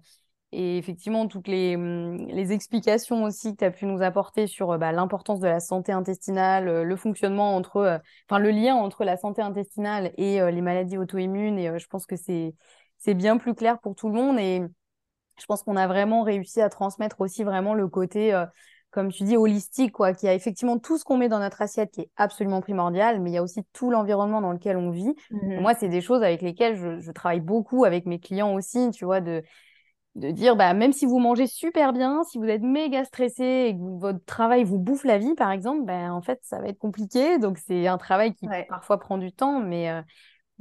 et 0.51 0.77
effectivement 0.77 1.27
toutes 1.27 1.47
les, 1.47 1.75
hum, 1.75 2.17
les, 2.27 2.51
explications 2.51 3.23
aussi 3.23 3.53
que 3.53 3.59
tu 3.59 3.65
as 3.65 3.71
pu 3.71 3.85
nous 3.85 4.01
apporter 4.01 4.47
sur 4.47 4.77
bah, 4.77 4.91
l'importance 4.91 5.39
de 5.39 5.47
la 5.47 5.59
santé 5.59 5.91
intestinale, 5.91 6.83
le 6.83 6.95
fonctionnement 6.95 7.55
entre, 7.55 8.01
enfin 8.29 8.39
le 8.39 8.51
lien 8.51 8.75
entre 8.75 9.03
la 9.03 9.17
santé 9.17 9.41
intestinale 9.41 10.11
et 10.17 10.39
les 10.51 10.61
maladies 10.61 10.97
auto-immunes. 10.97 11.57
Et 11.57 11.79
je 11.79 11.87
pense 11.87 12.05
que 12.05 12.15
c'est 12.15 12.53
c'est 13.01 13.15
bien 13.15 13.37
plus 13.37 13.55
clair 13.55 13.79
pour 13.79 13.95
tout 13.95 14.07
le 14.07 14.15
monde. 14.15 14.39
Et 14.39 14.61
je 15.39 15.45
pense 15.45 15.63
qu'on 15.63 15.75
a 15.75 15.87
vraiment 15.87 16.23
réussi 16.23 16.61
à 16.61 16.69
transmettre 16.69 17.19
aussi 17.19 17.43
vraiment 17.43 17.73
le 17.73 17.87
côté, 17.87 18.33
euh, 18.33 18.45
comme 18.91 19.11
tu 19.11 19.23
dis, 19.23 19.35
holistique, 19.35 19.91
quoi, 19.91 20.13
qui 20.13 20.27
a 20.27 20.33
effectivement 20.33 20.77
tout 20.77 20.97
ce 20.97 21.03
qu'on 21.03 21.17
met 21.17 21.27
dans 21.27 21.39
notre 21.39 21.61
assiette 21.61 21.91
qui 21.91 22.01
est 22.01 22.11
absolument 22.15 22.61
primordial, 22.61 23.19
mais 23.19 23.31
il 23.31 23.33
y 23.33 23.37
a 23.37 23.43
aussi 23.43 23.63
tout 23.73 23.89
l'environnement 23.89 24.39
dans 24.39 24.51
lequel 24.51 24.77
on 24.77 24.91
vit. 24.91 25.13
Mmh 25.31 25.59
moi, 25.61 25.73
c'est 25.73 25.89
des 25.89 26.01
choses 26.01 26.21
avec 26.23 26.41
lesquelles 26.41 27.01
je, 27.01 27.11
travaille 27.11 27.41
beaucoup 27.41 27.85
avec 27.85 28.05
mes 28.05 28.19
clients 28.19 28.53
aussi, 28.53 28.91
tu 28.91 29.05
vois, 29.05 29.19
de 29.19 29.43
de 30.15 30.29
dire 30.31 30.55
bah 30.55 30.73
même 30.73 30.91
si 30.91 31.05
vous 31.05 31.19
mangez 31.19 31.47
super 31.47 31.93
bien, 31.93 32.23
si 32.25 32.37
vous 32.37 32.45
êtes 32.45 32.61
méga 32.61 33.05
stressé 33.05 33.67
et 33.69 33.73
que 33.73 33.99
votre 33.99 34.23
travail 34.25 34.63
vous 34.63 34.77
bouffe 34.77 35.05
la 35.05 35.17
vie 35.17 35.35
par 35.35 35.51
exemple, 35.51 35.85
ben 35.85 36.11
en 36.11 36.21
fait 36.21 36.39
ça 36.41 36.59
va 36.59 36.67
être 36.67 36.79
compliqué. 36.79 37.37
Donc 37.39 37.57
c'est 37.57 37.87
un 37.87 37.97
travail 37.97 38.33
qui 38.33 38.47
parfois 38.67 38.99
prend 38.99 39.17
du 39.17 39.31
temps, 39.31 39.59
mais 39.59 39.89
euh, 39.89 40.01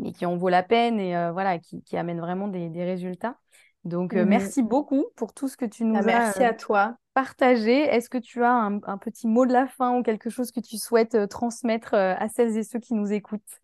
et 0.05 0.13
qui 0.13 0.25
en 0.25 0.37
vaut 0.37 0.49
la 0.49 0.63
peine 0.63 1.01
et 1.01 1.17
euh, 1.17 1.33
voilà, 1.33 1.59
qui, 1.59 1.83
qui, 1.83 1.97
amène 1.97 2.21
vraiment 2.21 2.49
des, 2.49 2.69
des 2.69 2.85
résultats. 2.85 3.37
Donc, 3.85 4.15
euh, 4.15 4.25
mmh 4.25 4.29
merci 4.29 4.63
beaucoup 4.63 5.07
pour 5.17 5.33
tout 5.33 5.49
ce 5.49 5.57
que 5.57 5.65
tu 5.65 5.85
nous 5.85 5.95
bah, 5.95 6.01
as 6.01 6.05
merci 6.05 6.45
à 6.45 6.53
toi. 6.53 6.97
partagé. 7.15 7.81
Est-ce 7.81 8.09
que 8.11 8.19
tu 8.19 8.45
as 8.45 8.53
un, 8.53 8.79
un, 8.85 8.99
petit 8.99 9.27
mot 9.27 9.47
de 9.47 9.53
la 9.53 9.67
fin 9.67 9.97
ou 9.99 10.03
quelque 10.03 10.31
chose 10.31 10.53
que 10.53 10.61
tu 10.61 10.77
souhaites 10.77 11.29
transmettre 11.29 11.95
à 11.95 12.29
celles 12.29 12.57
et 12.57 12.63
ceux 12.63 12.79
qui 12.79 12.95
nous 12.95 13.13
écoutent? 13.13 13.61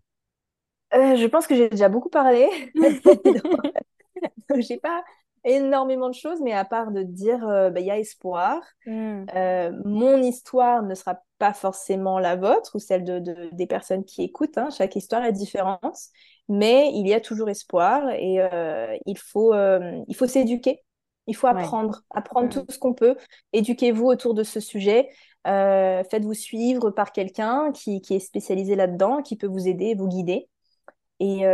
Je 0.93 1.27
pense 1.27 1.47
que 1.47 1.55
j'ai 1.55 1.69
déjà 1.69 1.89
beaucoup 1.89 2.09
parlé. 2.09 2.49
j'ai 4.59 4.79
pas 4.79 5.05
énormément 5.47 6.09
de 6.09 6.15
choses, 6.15 6.41
mais 6.43 6.53
à 6.53 6.65
part 6.65 6.91
de 6.91 7.03
dire, 7.03 7.41
bah, 7.41 7.81
il 7.81 7.87
y 7.87 7.91
a 7.91 7.99
espoir. 7.99 8.61
Mmh. 8.87 9.25
mon 9.85 10.23
histoire 10.23 10.83
ne 10.83 10.95
sera 10.95 11.19
pas 11.39 11.53
forcément 11.53 12.19
la 12.19 12.37
vôtre 12.37 12.73
ou 12.75 12.79
celle 12.79 13.05
de, 13.05 13.49
des 13.53 13.67
personnes 13.67 14.05
qui 14.05 14.23
écoutent. 14.23 14.59
Hein. 14.59 14.69
Chaque 14.77 14.97
histoire 14.97 15.25
est 15.25 15.33
différente, 15.33 15.99
mais 16.49 16.91
il 16.93 17.07
y 17.07 17.15
a 17.15 17.21
toujours 17.21 17.49
espoir 17.49 18.11
et 18.11 18.41
euh, 18.41 18.97
il 19.07 19.19
faut, 19.19 19.53
euh, 19.53 20.01
il 20.09 20.17
faut 20.17 20.27
s'éduquer. 20.27 20.83
Il 21.27 21.35
faut 21.35 21.49
apprendre, 21.49 22.03
apprendre 22.11 22.47
mm. 22.47 22.51
tout 22.51 22.65
ce 22.69 22.79
qu'on 22.79 22.95
peut. 22.95 23.17
Éduquez-vous 23.53 24.07
autour 24.07 24.35
de 24.35 24.45
ce 24.45 24.61
sujet. 24.61 25.09
Euh, 25.49 26.05
faites-vous 26.05 26.35
suivre 26.35 26.91
par 26.91 27.13
quelqu'un 27.13 27.73
qui, 27.73 28.01
qui, 28.01 28.15
est 28.15 28.21
spécialisé 28.21 28.77
là-dedans, 28.77 29.23
qui 29.23 29.37
peut 29.37 29.47
vous 29.47 29.69
aider, 29.69 29.95
vous 29.95 30.09
guider, 30.09 30.49
et 31.21 31.45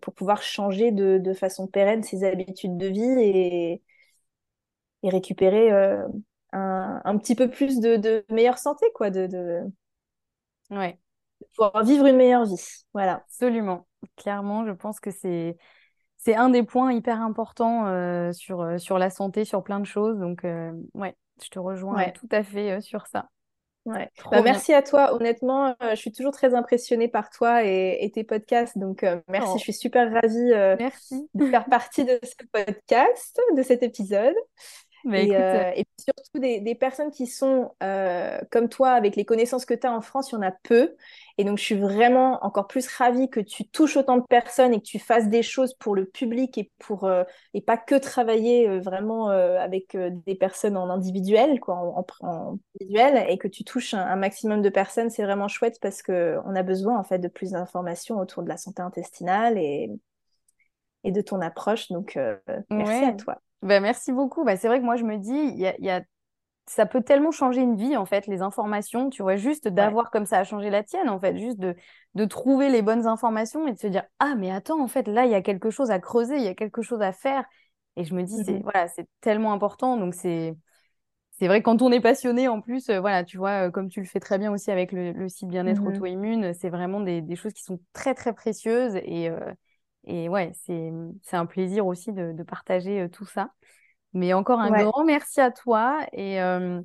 pour 0.00 0.14
pouvoir 0.14 0.42
changer 0.42 0.90
de, 0.90 1.18
de, 1.18 1.34
façon 1.34 1.66
pérenne 1.66 2.02
ses 2.02 2.24
habitudes 2.24 2.76
de 2.76 2.86
vie 2.86 3.00
et, 3.00 3.82
et 5.02 5.08
récupérer 5.08 5.70
un, 6.52 7.18
petit 7.18 7.34
peu 7.34 7.48
plus 7.48 7.80
de, 7.80 8.24
meilleure 8.30 8.58
santé, 8.58 8.86
quoi, 8.94 9.10
de, 9.10 9.26
de... 9.26 9.60
Ouais. 10.70 10.98
pouvoir 11.56 11.84
vivre 11.84 12.06
une 12.06 12.16
meilleure 12.16 12.46
vie. 12.46 12.84
Voilà. 12.92 13.24
Absolument. 13.26 13.86
Clairement, 14.16 14.66
je 14.66 14.72
pense 14.72 15.00
que 15.00 15.10
c'est 15.10 15.56
c'est 16.24 16.34
un 16.34 16.48
des 16.48 16.62
points 16.62 16.90
hyper 16.90 17.20
importants 17.20 17.86
euh, 17.86 18.32
sur, 18.32 18.62
euh, 18.62 18.78
sur 18.78 18.98
la 18.98 19.10
santé, 19.10 19.44
sur 19.44 19.62
plein 19.62 19.78
de 19.78 19.84
choses. 19.84 20.18
Donc, 20.18 20.46
euh, 20.46 20.72
ouais, 20.94 21.14
je 21.42 21.50
te 21.50 21.58
rejoins 21.58 22.08
tout 22.12 22.28
à 22.30 22.42
fait 22.42 22.80
sur 22.80 23.06
ça. 23.06 23.28
Ouais. 23.84 24.10
Bah, 24.30 24.42
merci 24.42 24.72
à 24.72 24.82
toi. 24.82 25.14
Honnêtement, 25.14 25.74
je 25.90 25.96
suis 25.96 26.12
toujours 26.12 26.32
très 26.32 26.54
impressionnée 26.54 27.08
par 27.08 27.30
toi 27.30 27.64
et, 27.64 28.10
tes 28.14 28.24
podcasts. 28.24 28.78
Donc, 28.78 29.04
merci. 29.28 29.50
Oh. 29.52 29.58
Je 29.58 29.62
suis 29.62 29.74
super 29.74 30.12
ravie 30.12 30.52
merci. 30.78 31.28
de 31.34 31.46
faire 31.46 31.66
partie 31.66 32.04
de 32.04 32.18
ce 32.22 32.46
podcast, 32.50 33.38
de 33.56 33.62
cet 33.62 33.82
épisode. 33.82 34.34
Euh, 35.12 35.70
et, 35.76 35.83
surtout 35.98 36.38
des, 36.38 36.74
personnes 36.74 37.10
qui 37.10 37.26
sont 37.26 37.72
euh, 37.82 38.38
comme 38.50 38.68
toi, 38.68 38.90
avec 38.90 39.16
les 39.16 39.24
connaissances 39.24 39.64
que 39.64 39.74
tu 39.74 39.86
as 39.86 39.92
en 39.92 40.00
France, 40.00 40.30
il 40.30 40.34
y 40.34 40.38
en 40.38 40.42
a 40.42 40.50
peu. 40.50 40.94
Et 41.38 41.44
donc, 41.44 41.58
je 41.58 41.64
suis 41.64 41.74
vraiment 41.74 42.44
encore 42.44 42.66
plus 42.66 42.86
ravie 42.88 43.30
que 43.30 43.40
tu 43.40 43.66
touches 43.68 43.96
autant 43.96 44.16
de 44.16 44.22
personnes 44.22 44.74
et 44.74 44.78
que 44.78 44.84
tu 44.84 44.98
fasses 44.98 45.28
des 45.28 45.42
choses 45.42 45.74
pour 45.74 45.94
le 45.94 46.06
public 46.06 46.58
et, 46.58 46.70
pour, 46.78 47.04
euh, 47.04 47.24
et 47.54 47.60
pas 47.60 47.76
que 47.76 47.94
travailler 47.94 48.80
vraiment 48.80 49.28
avec 49.28 49.96
des 49.96 50.34
personnes 50.34 50.76
en 50.76 50.90
individuel, 50.90 51.60
quoi, 51.60 51.74
en, 51.74 52.56
individuel, 52.80 53.26
et 53.28 53.38
que 53.38 53.48
tu 53.48 53.64
touches 53.64 53.94
un, 53.94 54.16
maximum 54.16 54.62
de 54.62 54.68
personnes. 54.68 55.10
C'est 55.10 55.24
vraiment 55.24 55.48
chouette 55.48 55.78
parce 55.80 56.02
qu'on 56.02 56.56
a 56.56 56.62
besoin 56.62 56.98
en 56.98 57.04
fait 57.04 57.18
de 57.18 57.28
plus 57.28 57.52
d'informations 57.52 58.18
autour 58.18 58.42
de 58.42 58.48
la 58.48 58.56
santé 58.56 58.82
intestinale 58.82 59.58
et, 59.58 59.90
et 61.04 61.12
de 61.12 61.20
ton 61.20 61.40
approche. 61.40 61.90
Donc, 61.90 62.18
merci 62.70 63.04
à 63.04 63.12
toi. 63.12 63.43
Ben, 63.62 63.82
merci 63.82 64.12
beaucoup. 64.12 64.44
Ben, 64.44 64.56
c'est 64.56 64.68
vrai 64.68 64.80
que 64.80 64.84
moi, 64.84 64.96
je 64.96 65.04
me 65.04 65.16
dis, 65.16 65.32
il 65.32 65.58
y 65.58 65.90
a, 65.90 66.02
ça 66.66 66.86
peut 66.86 67.02
tellement 67.02 67.30
changer 67.30 67.60
une 67.60 67.76
vie, 67.76 67.96
en 67.96 68.06
fait, 68.06 68.26
les 68.26 68.40
informations, 68.40 69.10
tu 69.10 69.22
vois, 69.22 69.36
juste 69.36 69.68
d'avoir 69.68 70.10
comme 70.10 70.24
ça 70.24 70.38
a 70.38 70.44
changé 70.44 70.70
la 70.70 70.82
tienne, 70.82 71.10
en 71.10 71.20
fait, 71.20 71.36
juste 71.36 71.58
de, 71.58 71.76
de 72.14 72.24
trouver 72.24 72.70
les 72.70 72.80
bonnes 72.80 73.06
informations 73.06 73.66
et 73.66 73.72
de 73.72 73.78
se 73.78 73.86
dire, 73.86 74.04
ah, 74.18 74.34
mais 74.36 74.50
attends, 74.50 74.82
en 74.82 74.88
fait, 74.88 75.06
là, 75.06 75.26
il 75.26 75.30
y 75.30 75.34
a 75.34 75.42
quelque 75.42 75.70
chose 75.70 75.90
à 75.90 75.98
creuser, 75.98 76.36
il 76.36 76.42
y 76.42 76.48
a 76.48 76.54
quelque 76.54 76.80
chose 76.80 77.02
à 77.02 77.12
faire. 77.12 77.44
Et 77.96 78.04
je 78.04 78.14
me 78.14 78.22
dis, 78.22 78.34
c'est 78.44 78.54
mmh 78.54 78.62
voilà, 78.62 78.88
c'est 78.88 79.06
tellement 79.20 79.52
important. 79.52 79.96
Donc, 79.96 80.14
c'est. 80.14 80.56
C'est 81.36 81.48
vrai, 81.48 81.62
quand 81.62 81.82
on 81.82 81.90
est 81.90 82.00
passionné, 82.00 82.46
en 82.46 82.60
plus, 82.60 82.88
euh, 82.90 83.00
voilà, 83.00 83.24
tu 83.24 83.38
vois, 83.38 83.66
euh, 83.66 83.70
comme 83.72 83.88
tu 83.88 83.98
le 83.98 84.06
fais 84.06 84.20
très 84.20 84.38
bien 84.38 84.52
aussi 84.52 84.70
avec 84.70 84.92
le, 84.92 85.28
site 85.28 85.48
Bien-être 85.48 85.82
mmh 85.82 85.88
auto-immune, 85.88 86.54
c'est 86.54 86.68
vraiment 86.70 87.00
des, 87.00 87.22
des, 87.22 87.34
choses 87.34 87.52
qui 87.52 87.64
sont 87.64 87.80
très, 87.92 88.14
très 88.14 88.32
précieuses. 88.32 88.94
Et, 89.02 89.28
euh, 89.30 89.40
et 90.06 90.28
ouais, 90.28 90.52
c'est 90.54 91.36
un 91.36 91.46
plaisir 91.46 91.86
aussi 91.86 92.12
de, 92.12 92.32
de 92.32 92.42
partager 92.42 93.08
tout 93.10 93.26
ça. 93.26 93.50
Mais 94.12 94.32
encore 94.32 94.60
un 94.60 94.70
grand 94.70 95.04
merci 95.04 95.40
à 95.40 95.50
toi. 95.50 95.98
Et 96.12 96.40
euh, 96.40 96.80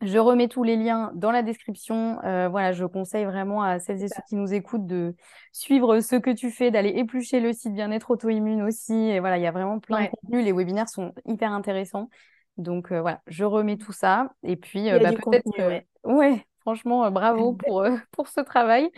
je 0.00 0.18
remets 0.18 0.48
tous 0.48 0.62
les 0.62 0.76
liens 0.76 1.12
dans 1.14 1.30
la 1.30 1.42
description. 1.42 2.18
Euh, 2.24 2.48
voilà, 2.48 2.72
je 2.72 2.86
conseille 2.86 3.26
vraiment 3.26 3.62
à 3.62 3.78
celles 3.78 4.02
et 4.02 4.08
ceux 4.08 4.22
qui 4.28 4.36
nous 4.36 4.54
écoutent 4.54 4.86
de 4.86 5.14
suivre 5.52 6.00
ce 6.00 6.16
que 6.16 6.30
tu 6.30 6.50
fais, 6.50 6.70
d'aller 6.70 6.88
éplucher 6.88 7.40
le 7.40 7.52
site 7.52 7.74
Bien-être 7.74 8.10
auto-immune 8.10 8.62
aussi. 8.62 8.94
Et 8.94 9.20
voilà, 9.20 9.36
il 9.36 9.42
y 9.42 9.46
a 9.46 9.52
vraiment 9.52 9.78
plein 9.78 10.04
de 10.04 10.08
contenu. 10.08 10.42
Les 10.42 10.52
webinaires 10.52 10.88
sont 10.88 11.12
hyper 11.26 11.52
intéressants. 11.52 12.08
Donc 12.56 12.92
voilà, 12.92 13.20
je 13.26 13.44
remets 13.44 13.76
tout 13.76 13.92
ça. 13.92 14.32
Et 14.42 14.56
puis, 14.56 14.90
bah, 14.90 15.12
peut-être. 15.12 15.84
ouais. 16.04 16.46
Franchement, 16.60 17.04
euh, 17.04 17.10
bravo 17.10 17.54
pour, 17.54 17.82
euh, 17.82 17.96
pour 18.12 18.28
ce 18.28 18.40
travail. 18.40 18.90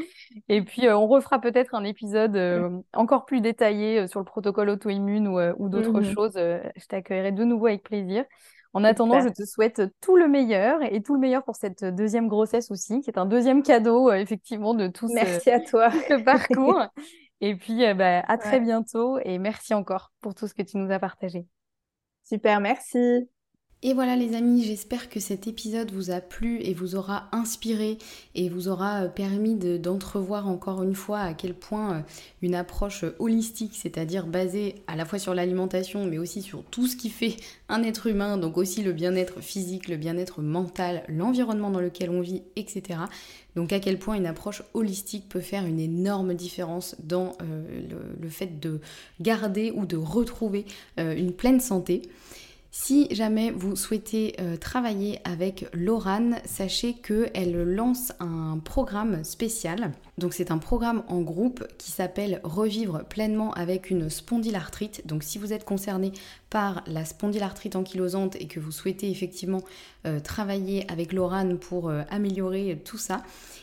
Et 0.49 0.63
puis, 0.63 0.87
euh, 0.87 0.97
on 0.97 1.07
refera 1.07 1.41
peut-être 1.41 1.75
un 1.75 1.85
épisode 1.85 2.83
encore 2.93 3.25
plus 3.25 3.41
détaillé 3.41 4.07
sur 4.09 4.21
le 4.21 4.25
protocole 4.25 4.69
auto-immune 4.71 5.29
ou, 5.29 5.69
d'autres 5.69 6.01
mmh 6.01 6.15
choses. 6.15 6.35
je 6.35 6.87
t'accueillerai 6.89 7.33
de 7.33 7.45
nouveau 7.45 7.67
avec 7.67 7.83
plaisir. 7.83 8.25
En 8.75 8.85
attendant, 8.85 9.21
je 9.21 9.29
te 9.29 9.45
souhaite 9.45 9.83
tout 10.01 10.17
le 10.17 10.29
meilleur 10.29 10.83
et 10.83 11.03
tout 11.03 11.13
le 11.13 11.21
meilleur 11.21 11.45
pour 11.45 11.57
cette 11.57 11.85
deuxième 11.85 12.27
grossesse 12.27 12.71
aussi, 12.71 13.01
qui 13.03 13.11
est 13.11 13.19
un 13.19 13.27
deuxième 13.27 13.63
cadeau, 13.63 14.11
effectivement, 14.13 14.73
de 14.73 14.89
tout 14.89 15.09
merci 15.13 15.51
à 15.51 15.61
toi. 15.61 15.91
ce 15.91 16.23
parcours. 16.23 16.81
et 17.43 17.55
puis, 17.55 17.83
bah, 17.95 18.21
à 18.21 18.39
très 18.39 18.61
bientôt 18.61 19.19
et 19.25 19.39
merci 19.39 19.75
encore 19.75 20.11
pour 20.21 20.35
tout 20.35 20.49
ce 20.49 20.55
que 20.55 20.63
tu 20.63 20.79
nous 20.79 20.91
as 20.91 20.99
partagé. 20.99 21.47
Super, 22.25 22.61
merci. 22.61 23.29
Et 23.85 23.95
voilà 23.95 24.15
les 24.15 24.37
amis, 24.37 24.63
j'espère 24.63 25.09
que 25.09 25.19
cet 25.19 25.49
épisode 25.49 25.91
vous 25.91 26.13
a 26.13 26.21
plu 26.21 26.61
et 26.63 26.73
vous 26.73 26.95
aura 26.95 27.29
inspiré 27.33 27.99
et 28.37 28.49
vous 28.49 28.69
aura 28.69 29.03
euh, 29.03 29.09
permis 29.09 29.57
d'entrevoir 29.57 30.47
encore 30.47 30.85
une 30.85 30.95
fois 30.95 31.19
à 31.19 31.35
quel 31.35 31.53
point 31.53 31.95
euh, 31.97 32.01
une 32.43 32.55
approche 32.55 33.05
holistique, 33.19 33.73
c'est-à-dire 33.75 34.29
basée 34.29 34.77
à 34.87 34.95
la 34.95 35.05
fois 35.05 35.19
sur 35.19 35.35
l'alimentation 35.35 36.07
mais 36.07 36.19
aussi 36.19 36.43
sur 36.43 36.63
tout 36.63 36.87
ce 36.87 36.95
qui 36.95 37.11
fait 37.11 37.35
un 37.69 37.83
être 37.83 38.07
humain, 38.07 38.37
donc 38.37 38.57
aussi 38.57 38.85
le 38.85 38.93
bien-être 38.93 39.41
physique, 39.41 39.89
le 39.89 39.97
bien-être 39.97 40.43
mental, 40.43 41.03
l'environnement 41.09 41.73
dans 41.73 41.81
lequel 41.81 42.11
on 42.11 42.21
vit, 42.21 42.45
etc. 42.55 43.01
Donc 43.57 43.73
à 43.73 43.81
quel 43.81 43.99
point 43.99 44.15
une 44.15 44.27
approche 44.27 44.63
holistique 44.75 45.29
peut 45.29 45.41
faire 45.41 45.67
une 45.67 45.81
énorme 45.81 46.35
différence 46.35 46.95
dans 47.03 47.33
euh, 47.43 47.83
le, 48.21 48.29
fait 48.29 48.61
de 48.61 48.81
garder 49.21 49.73
ou 49.75 49.87
de 49.87 49.97
retrouver 49.97 50.67
une 50.97 51.33
pleine 51.33 51.59
santé. 51.59 52.03
Si 52.75 53.07
jamais 53.11 53.51
vous 53.51 53.77
souhaitez 53.77 54.35
euh, 54.41 54.57
travailler 54.57 55.21
avec 55.25 55.67
Lorane, 55.75 56.39
sachez 56.47 56.95
qu'elle 56.95 57.53
lance 57.65 58.13
un 58.19 58.61
programme 58.65 59.25
spécial. 59.25 59.93
Donc 60.19 60.35
c'est 60.35 60.51
un 60.51 60.59
programme 60.59 61.03
en 61.09 61.23
groupe 61.23 61.67
qui 61.79 61.91
s'appelle 61.91 62.41
Revivre 62.45 63.03
pleinement 63.05 63.53
avec 63.55 63.89
une 63.89 64.11
spondylarthrite. 64.11 65.07
Donc 65.07 65.23
si 65.23 65.39
vous 65.39 65.55
êtes 65.55 65.65
concerné 65.65 66.13
par 66.51 66.85
la 66.87 67.07
spondylarthrite 67.07 67.77
ankylosante 67.77 68.37
et 68.37 68.47
que 68.47 68.61
vous 68.61 68.73
souhaitez 68.73 69.11
effectivement 69.11 69.63
euh, 70.07 70.21
travailler 70.21 70.85
avec 70.91 71.15
Lorane 71.15 71.59
pour 71.59 71.89
euh, 71.89 72.03
améliorer 72.11 72.79
tout 72.85 72.99
ça, 72.99 73.23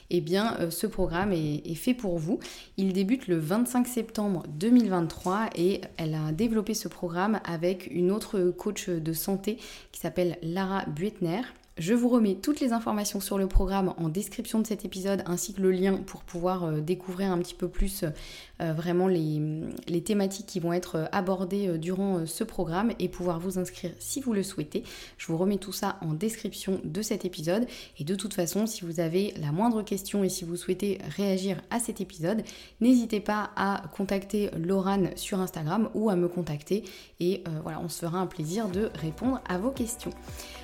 eh 0.10 0.22
bien 0.22 0.58
euh, 0.60 0.72
ce 0.72 0.88
programme 0.88 1.34
est, 1.34 1.76
fait 1.76 1.94
pour 1.94 2.18
vous. 2.18 2.40
Il 2.78 2.94
débute 2.94 3.28
le 3.28 3.38
25 3.38 3.88
septembre 3.88 4.44
2023 4.50 5.52
et 5.56 5.82
elle 5.98 6.16
a 6.16 6.32
développé 6.32 6.74
ce 6.74 6.88
programme 6.88 7.40
avec 7.44 7.88
une 7.92 8.10
autre 8.10 8.40
coach 8.50 8.90
de 8.90 9.14
santé 9.14 9.58
qui 9.92 10.00
s'appelle 10.00 10.40
Lara 10.42 10.84
Buetner. 10.88 11.42
Je 11.80 11.94
vous 11.94 12.10
remets 12.10 12.36
toutes 12.36 12.60
les 12.60 12.74
informations 12.74 13.22
sur 13.22 13.38
le 13.38 13.48
programme 13.48 13.94
en 13.96 14.10
description 14.10 14.60
de 14.60 14.68
cet 14.68 14.84
épisode 14.84 15.24
ainsi 15.26 15.54
que 15.54 15.62
le 15.62 15.72
lien 15.72 15.96
pour 15.96 16.24
pouvoir 16.24 16.66
euh, 16.66 16.82
découvrir 16.82 17.32
un 17.32 17.38
petit 17.38 17.54
peu 17.54 17.70
plus 17.70 18.04
euh, 18.04 18.74
vraiment 18.74 19.08
les, 19.08 20.04
thématiques 20.04 20.46
qui 20.46 20.60
vont 20.60 20.74
être 20.74 21.08
abordées 21.14 21.78
durant 21.78 22.26
ce 22.26 22.44
programme 22.44 22.92
et 23.00 23.08
pouvoir 23.08 23.40
vous 23.40 23.60
inscrire 23.60 23.92
si 23.98 24.20
vous 24.20 24.34
le 24.34 24.44
souhaitez. 24.44 24.84
Je 25.18 25.28
vous 25.28 25.38
remets 25.38 25.58
tout 25.58 25.72
ça 25.72 25.98
en 26.02 26.14
description 26.14 26.82
de 26.84 27.02
cet 27.02 27.24
épisode 27.24 27.66
et 27.98 28.04
de 28.04 28.16
toute 28.16 28.34
façon 28.34 28.68
si 28.68 28.84
vous 28.84 29.00
avez 29.00 29.34
la 29.40 29.54
moindre 29.54 29.82
question 29.82 30.26
et 30.26 30.30
si 30.30 30.44
vous 30.44 30.58
souhaitez 30.58 30.98
réagir 31.16 31.62
à 31.70 31.80
cet 31.80 32.02
épisode, 32.02 32.44
n'hésitez 32.82 33.22
pas 33.22 33.52
à 33.56 33.84
contacter 33.96 34.50
Laurane 34.58 35.12
sur 35.16 35.40
Instagram 35.40 35.90
ou 35.94 36.10
à 36.10 36.18
me 36.18 36.28
contacter 36.28 36.84
et 37.22 37.44
voilà 37.64 37.80
on 37.80 37.88
se 37.88 38.00
fera 38.00 38.20
un 38.20 38.28
plaisir 38.28 38.68
de 38.68 38.90
répondre 38.96 39.40
à 39.48 39.58
vos 39.58 39.72
questions. 39.72 40.12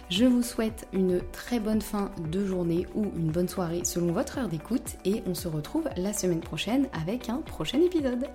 Je 0.09 0.25
vous 0.25 0.43
souhaite 0.43 0.87
une 0.93 1.19
très 1.31 1.59
bonne 1.59 1.81
fin 1.81 2.11
de 2.29 2.45
journée 2.45 2.85
ou 2.93 3.05
une 3.15 3.31
bonne 3.31 3.49
soirée 3.49 3.83
selon 3.83 4.11
votre 4.11 4.37
heure 4.37 4.47
d'écoute 4.47 4.97
et 5.03 5.23
on 5.25 5.33
se 5.33 5.47
retrouve 5.47 5.89
la 5.97 6.13
semaine 6.13 6.41
prochaine 6.41 6.87
avec 6.93 7.27
un 7.27 7.37
prochain 7.37 7.81
épisode. 7.81 8.27